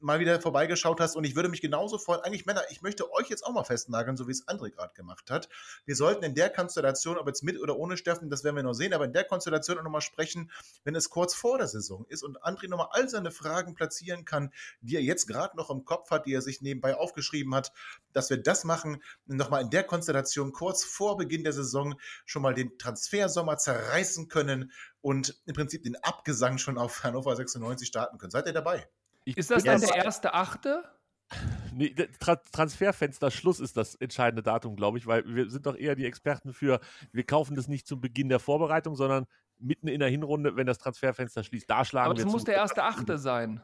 mal 0.00 0.20
wieder 0.20 0.40
vorbeigeschaut 0.40 1.00
hast 1.00 1.16
und 1.16 1.24
ich 1.24 1.36
würde 1.36 1.48
mich 1.48 1.60
genauso 1.60 1.98
freuen. 1.98 2.20
Eigentlich, 2.20 2.46
Männer, 2.46 2.62
ich 2.70 2.82
möchte 2.82 3.12
euch 3.12 3.28
jetzt 3.28 3.44
auch 3.44 3.52
mal 3.52 3.64
festnageln, 3.64 4.16
so 4.16 4.28
wie 4.28 4.32
es 4.32 4.46
André 4.46 4.70
gerade 4.70 4.94
gemacht 4.94 5.30
hat. 5.30 5.48
Wir 5.84 5.96
sollten 5.96 6.24
in 6.24 6.34
der 6.34 6.50
Konstellation, 6.50 7.18
ob 7.18 7.26
jetzt 7.26 7.42
mit 7.42 7.60
oder 7.60 7.76
ohne 7.76 7.96
Steffen, 7.96 8.30
das 8.30 8.44
werden 8.44 8.56
wir 8.56 8.62
noch 8.62 8.74
sehen, 8.74 8.92
aber 8.92 9.04
in 9.04 9.12
der 9.12 9.24
Konstellation 9.24 9.78
auch 9.78 9.82
nochmal 9.82 10.00
sprechen, 10.00 10.50
wenn 10.84 10.94
es 10.94 11.10
kurz 11.10 11.34
vor 11.34 11.58
der 11.58 11.68
Saison 11.68 12.04
ist 12.08 12.22
und 12.22 12.42
André 12.42 12.68
nochmal 12.68 12.88
all 12.92 13.08
seine 13.08 13.30
Fragen 13.30 13.74
platzieren 13.74 14.24
kann, 14.24 14.52
die 14.80 14.96
er 14.96 15.02
jetzt 15.02 15.26
gerade 15.26 15.56
noch 15.56 15.70
im 15.70 15.84
Kopf 15.84 16.10
hat, 16.10 16.26
die 16.26 16.34
er 16.34 16.42
sich 16.42 16.62
nebenbei 16.62 16.96
aufgeschrieben 16.96 17.54
hat, 17.54 17.72
dass 18.12 18.30
wir 18.30 18.38
das 18.38 18.64
machen, 18.64 19.02
nochmal 19.26 19.62
in 19.62 19.70
der 19.70 19.84
Konstellation 19.84 20.52
kurz 20.52 20.84
vor 20.84 21.16
Beginn 21.16 21.44
der 21.44 21.52
Saison 21.52 21.98
schon 22.24 22.42
mal 22.42 22.54
den 22.54 22.78
Transfersommer 22.78 23.58
zerreißen 23.58 24.28
können 24.28 24.72
und 25.00 25.40
im 25.46 25.54
Prinzip 25.54 25.82
den 25.82 25.96
Abgesang 25.96 26.58
schon 26.58 26.78
auf 26.78 27.02
Hannover 27.04 27.34
96 27.34 27.88
starten 27.88 28.18
können. 28.18 28.30
Seid 28.30 28.46
ihr 28.46 28.52
dabei? 28.52 28.88
Ich 29.28 29.36
ist 29.36 29.50
das 29.50 29.62
dann 29.62 29.78
der 29.78 29.94
erste 29.94 30.32
Achte? 30.34 30.84
Nee, 31.74 31.94
Tra 32.18 32.36
Transferfenster 32.36 33.30
Schluss 33.30 33.60
ist 33.60 33.76
das 33.76 33.94
entscheidende 33.94 34.42
Datum, 34.42 34.74
glaube 34.74 34.96
ich, 34.96 35.06
weil 35.06 35.22
wir 35.26 35.48
sind 35.50 35.66
doch 35.66 35.76
eher 35.76 35.94
die 35.94 36.06
Experten 36.06 36.54
für, 36.54 36.80
wir 37.12 37.24
kaufen 37.24 37.54
das 37.54 37.68
nicht 37.68 37.86
zum 37.86 38.00
Beginn 38.00 38.30
der 38.30 38.40
Vorbereitung, 38.40 38.96
sondern 38.96 39.26
mitten 39.58 39.86
in 39.86 40.00
der 40.00 40.08
Hinrunde, 40.08 40.56
wenn 40.56 40.66
das 40.66 40.78
Transferfenster 40.78 41.44
schließt. 41.44 41.68
Da 41.70 41.84
schlagen 41.84 42.06
Aber 42.06 42.16
wir 42.16 42.24
das 42.24 42.32
muss 42.32 42.44
der 42.44 42.54
erste 42.54 42.82
Achte 42.82 43.18
sein. 43.18 43.60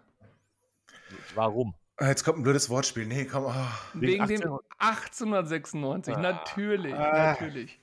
Warum? 1.34 1.74
Jetzt 1.98 2.22
kommt 2.24 2.38
ein 2.38 2.42
blödes 2.42 2.68
Wortspiel. 2.68 3.06
Nee, 3.06 3.24
komm. 3.24 3.46
Oh. 3.46 3.54
Wegen 3.94 4.22
18... 4.22 4.40
dem 4.42 4.58
1896, 4.78 6.14
ah. 6.14 6.20
natürlich, 6.20 6.94
ah. 6.94 7.32
natürlich. 7.32 7.80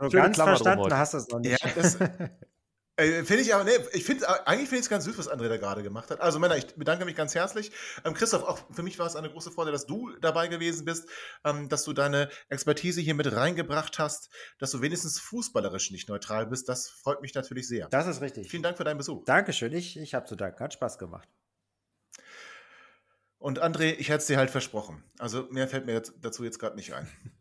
So 0.00 0.08
ganz 0.08 0.36
verstanden 0.36 0.92
hast 0.94 1.12
du 1.12 1.18
es 1.18 1.28
noch 1.28 1.40
nicht. 1.40 1.62
Ja, 1.62 1.70
das, 1.74 1.98
Äh, 2.98 3.22
finde 3.22 3.44
ich 3.44 3.54
aber, 3.54 3.62
nee, 3.62 3.78
ich 3.92 4.04
finde, 4.04 4.28
eigentlich 4.46 4.68
finde 4.68 4.80
ich 4.80 4.86
es 4.86 4.90
ganz 4.90 5.04
süß, 5.04 5.16
was 5.16 5.30
André 5.30 5.48
da 5.48 5.56
gerade 5.56 5.84
gemacht 5.84 6.10
hat. 6.10 6.20
Also 6.20 6.40
Männer, 6.40 6.56
ich 6.56 6.66
bedanke 6.74 7.04
mich 7.04 7.14
ganz 7.14 7.32
herzlich. 7.32 7.70
Ähm, 8.04 8.12
Christoph, 8.12 8.42
auch 8.42 8.58
für 8.72 8.82
mich 8.82 8.98
war 8.98 9.06
es 9.06 9.14
eine 9.14 9.30
große 9.30 9.52
Freude, 9.52 9.70
dass 9.70 9.86
du 9.86 10.10
dabei 10.20 10.48
gewesen 10.48 10.84
bist, 10.84 11.08
ähm, 11.44 11.68
dass 11.68 11.84
du 11.84 11.92
deine 11.92 12.28
Expertise 12.48 13.00
hier 13.00 13.14
mit 13.14 13.32
reingebracht 13.32 14.00
hast, 14.00 14.30
dass 14.58 14.72
du 14.72 14.82
wenigstens 14.82 15.20
fußballerisch 15.20 15.92
nicht 15.92 16.08
neutral 16.08 16.46
bist. 16.46 16.68
Das 16.68 16.88
freut 16.88 17.22
mich 17.22 17.34
natürlich 17.34 17.68
sehr. 17.68 17.88
Das 17.88 18.08
ist 18.08 18.20
richtig. 18.20 18.50
Vielen 18.50 18.64
Dank 18.64 18.76
für 18.76 18.84
deinen 18.84 18.98
Besuch. 18.98 19.24
Dankeschön, 19.24 19.72
ich, 19.72 19.96
ich 19.96 20.14
habe 20.14 20.26
zu 20.26 20.34
danken. 20.34 20.58
Hat 20.58 20.72
Spaß 20.72 20.98
gemacht. 20.98 21.28
Und 23.38 23.62
André, 23.62 23.94
ich 23.96 24.08
hätte 24.08 24.18
es 24.18 24.26
dir 24.26 24.38
halt 24.38 24.50
versprochen. 24.50 25.04
Also 25.18 25.46
mehr 25.50 25.68
fällt 25.68 25.86
mir 25.86 26.02
dazu 26.20 26.42
jetzt 26.42 26.58
gerade 26.58 26.74
nicht 26.74 26.92
ein. 26.94 27.08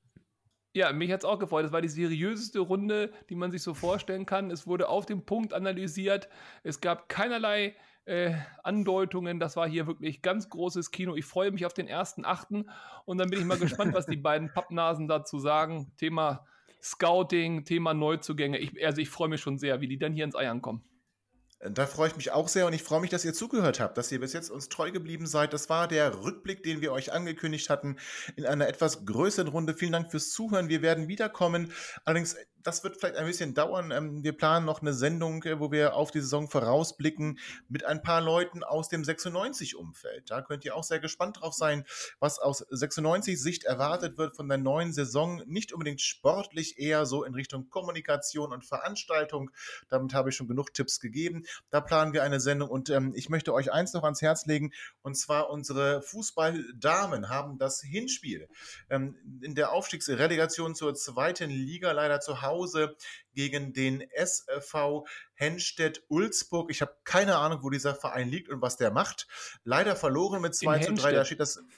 Ja, 0.74 0.92
mich 0.94 1.12
hat 1.12 1.22
es 1.22 1.26
auch 1.26 1.40
gefreut. 1.40 1.66
Es 1.66 1.72
war 1.72 1.82
die 1.82 1.88
seriöseste 1.88 2.60
Runde, 2.60 3.12
die 3.30 3.36
man 3.36 3.52
sich 3.52 3.64
so 3.64 3.74
vorstellen 3.74 4.26
kann. 4.26 4.52
Es 4.52 4.68
wurde 4.68 4.90
auf 4.90 5.06
den 5.06 5.26
Punkt 5.26 5.54
analysiert. 5.54 6.30
Es 6.64 6.82
gab 6.82 7.10
keinerlei 7.10 7.76
äh, 8.06 8.34
Andeutungen. 8.64 9.40
Das 9.40 9.56
war 9.56 9.68
hier 9.68 9.88
wirklich 9.88 10.22
ganz 10.22 10.50
großes 10.50 10.92
Kino. 10.92 11.16
Ich 11.16 11.26
freue 11.26 11.52
mich 11.52 11.66
auf 11.66 11.74
den 11.74 11.88
ersten 11.88 12.26
Achten 12.26 12.70
und 13.06 13.18
dann 13.18 13.30
bin 13.30 13.40
ich 13.40 13.46
mal 13.46 13.58
gespannt, 13.60 13.94
was 13.94 14.06
die 14.06 14.18
beiden 14.18 14.54
Pappnasen 14.54 15.08
dazu 15.08 15.40
sagen. 15.40 15.92
Thema 15.98 16.46
Scouting, 16.82 17.66
Thema 17.66 17.94
Neuzugänge. 17.94 18.58
Ich, 18.60 18.86
also 18.86 19.02
ich 19.02 19.10
freue 19.10 19.30
mich 19.30 19.42
schon 19.42 19.58
sehr, 19.58 19.82
wie 19.82 19.88
die 19.88 19.98
dann 19.98 20.14
hier 20.14 20.26
ins 20.26 20.36
Eiern 20.36 20.62
kommen. 20.62 20.84
Da 21.60 21.88
freue 21.88 22.10
ich 22.10 22.16
mich 22.16 22.32
auch 22.32 22.48
sehr 22.48 22.68
und 22.68 22.74
ich 22.74 22.84
freue 22.84 23.02
mich, 23.02 23.10
dass 23.10 23.26
ihr 23.26 23.34
zugehört 23.34 23.80
habt, 23.80 23.98
dass 23.98 24.12
ihr 24.12 24.20
bis 24.20 24.34
jetzt 24.34 24.52
uns 24.52 24.70
treu 24.70 24.92
geblieben 24.92 25.26
seid. 25.26 25.54
Das 25.54 25.70
war 25.70 25.88
der 25.88 26.24
Rückblick, 26.24 26.62
den 26.62 26.82
wir 26.82 26.92
euch 26.92 27.14
angekündigt 27.14 27.72
hatten 27.72 27.98
in 28.36 28.46
einer 28.46 28.68
etwas 28.68 29.06
größeren 29.06 29.48
Runde. 29.48 29.74
Vielen 29.74 29.92
Dank 29.92 30.12
fürs 30.12 30.30
Zuhören. 30.30 30.70
Wir 30.70 30.84
werden 30.84 31.08
wiederkommen. 31.08 31.72
Allerdings 32.06 32.36
das 32.68 32.84
wird 32.84 32.98
vielleicht 32.98 33.16
ein 33.16 33.26
bisschen 33.26 33.54
dauern. 33.54 33.92
Ähm, 33.92 34.26
wir 34.26 34.34
planen 34.34 34.66
noch 34.66 34.82
eine 34.82 34.92
Sendung, 34.92 35.42
äh, 35.44 35.58
wo 35.58 35.72
wir 35.72 35.96
auf 35.96 36.12
die 36.12 36.20
Saison 36.20 36.50
vorausblicken 36.50 37.40
mit 37.70 37.86
ein 37.86 38.02
paar 38.02 38.20
Leuten 38.20 38.62
aus 38.62 38.90
dem 38.90 39.04
96-Umfeld. 39.04 40.30
Da 40.30 40.42
könnt 40.42 40.66
ihr 40.66 40.76
auch 40.76 40.84
sehr 40.84 41.00
gespannt 41.00 41.40
drauf 41.40 41.54
sein, 41.54 41.86
was 42.20 42.40
aus 42.40 42.68
96-Sicht 42.68 43.64
erwartet 43.64 44.18
wird 44.18 44.36
von 44.36 44.50
der 44.50 44.58
neuen 44.58 44.92
Saison. 44.92 45.42
Nicht 45.46 45.72
unbedingt 45.72 46.02
sportlich, 46.02 46.78
eher 46.78 47.06
so 47.06 47.24
in 47.24 47.36
Richtung 47.36 47.70
Kommunikation 47.70 48.52
und 48.52 48.66
Veranstaltung. 48.66 49.50
Damit 49.88 50.14
habe 50.14 50.32
ich 50.32 50.36
schon 50.36 50.50
genug 50.50 50.74
Tipps 50.74 51.00
gegeben. 51.00 51.46
Da 51.70 51.80
planen 51.80 52.12
wir 52.12 52.24
eine 52.24 52.42
Sendung 52.42 52.70
und 52.70 52.90
ähm, 52.90 53.14
ich 53.16 53.30
möchte 53.30 53.54
euch 53.54 53.72
eins 53.72 53.94
noch 53.94 54.04
ans 54.04 54.22
Herz 54.22 54.46
legen 54.46 54.74
und 55.04 55.16
zwar 55.16 55.50
unsere 55.52 56.02
Fußballdamen 56.02 57.30
haben 57.30 57.58
das 57.60 57.80
Hinspiel 57.82 58.50
ähm, 58.90 59.16
in 59.42 59.56
der 59.56 59.72
Aufstiegsrelegation 59.72 60.76
zur 60.76 60.96
zweiten 60.96 61.50
Liga 61.50 61.94
leider 61.94 62.20
zu 62.20 62.42
Hause 62.42 62.57
Hause 62.58 62.96
gegen 63.34 63.72
den 63.72 64.02
SV 64.02 65.06
Henstedt-Ulzburg. 65.36 66.72
Ich 66.72 66.82
habe 66.82 66.96
keine 67.04 67.38
Ahnung, 67.38 67.60
wo 67.62 67.70
dieser 67.70 67.94
Verein 67.94 68.30
liegt 68.30 68.50
und 68.50 68.62
was 68.62 68.78
der 68.78 68.90
macht. 68.92 69.28
Leider 69.64 69.96
verloren 69.96 70.42
mit 70.42 70.56
2 70.56 70.80
zu 70.80 70.94
3. 70.94 71.12
Da 71.12 71.26
steht 71.26 71.40
das. 71.40 71.60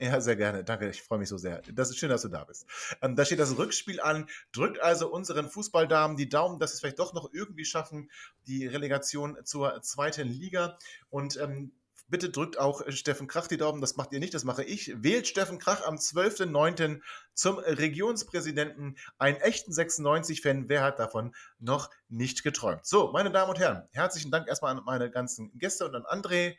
Ja, 0.00 0.20
sehr 0.20 0.34
gerne. 0.34 0.64
Danke, 0.64 0.90
ich 0.90 1.02
freue 1.02 1.20
mich 1.20 1.28
so 1.28 1.38
sehr. 1.38 1.62
Das 1.72 1.88
ist 1.88 1.98
schön, 1.98 2.08
dass 2.08 2.22
du 2.22 2.28
da 2.28 2.42
bist. 2.42 2.66
Ähm, 3.00 3.14
da 3.14 3.24
steht 3.24 3.38
das 3.38 3.56
Rückspiel 3.56 4.00
an. 4.00 4.28
Drückt 4.50 4.80
also 4.80 5.08
unseren 5.08 5.48
Fußballdamen 5.48 6.16
die 6.16 6.28
Daumen, 6.28 6.58
dass 6.58 6.70
sie 6.70 6.74
es 6.74 6.80
vielleicht 6.80 6.98
doch 6.98 7.14
noch 7.14 7.32
irgendwie 7.32 7.64
schaffen, 7.64 8.10
die 8.48 8.66
Relegation 8.66 9.38
zur 9.44 9.80
zweiten 9.82 10.26
Liga. 10.26 10.78
Und 11.10 11.36
ähm, 11.36 11.70
Bitte 12.08 12.30
drückt 12.30 12.58
auch 12.58 12.82
äh, 12.82 12.92
Steffen 12.92 13.26
Krach 13.26 13.46
die 13.46 13.56
Daumen, 13.56 13.80
das 13.80 13.96
macht 13.96 14.12
ihr 14.12 14.20
nicht, 14.20 14.34
das 14.34 14.44
mache 14.44 14.62
ich. 14.62 14.92
Wählt 14.96 15.26
Steffen 15.26 15.58
Krach 15.58 15.86
am 15.86 15.96
12.09. 15.96 17.00
zum 17.34 17.58
Regionspräsidenten, 17.58 18.96
einen 19.18 19.38
echten 19.38 19.72
96-Fan. 19.72 20.68
Wer 20.68 20.82
hat 20.82 20.98
davon 20.98 21.34
noch 21.58 21.90
nicht 22.08 22.42
geträumt? 22.42 22.84
So, 22.84 23.10
meine 23.12 23.30
Damen 23.30 23.50
und 23.50 23.58
Herren, 23.58 23.88
herzlichen 23.92 24.30
Dank 24.30 24.48
erstmal 24.48 24.76
an 24.76 24.84
meine 24.84 25.10
ganzen 25.10 25.56
Gäste 25.58 25.86
und 25.86 25.94
an 25.94 26.04
André. 26.04 26.56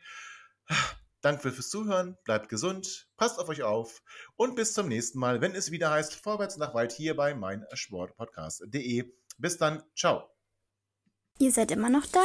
Danke 1.20 1.50
fürs 1.50 1.70
Zuhören, 1.70 2.16
bleibt 2.24 2.48
gesund, 2.48 3.08
passt 3.16 3.38
auf 3.38 3.48
euch 3.48 3.62
auf 3.62 4.02
und 4.36 4.54
bis 4.54 4.74
zum 4.74 4.86
nächsten 4.86 5.18
Mal, 5.18 5.40
wenn 5.40 5.54
es 5.54 5.70
wieder 5.70 5.90
heißt 5.90 6.14
Vorwärts 6.14 6.56
nach 6.56 6.74
weit 6.74 6.92
hier 6.92 7.16
bei 7.16 7.34
meinsportpodcast.de. 7.34 9.12
Bis 9.38 9.56
dann, 9.56 9.82
ciao. 9.96 10.30
Ihr 11.38 11.52
seid 11.52 11.70
immer 11.70 11.90
noch 11.90 12.06
da? 12.06 12.24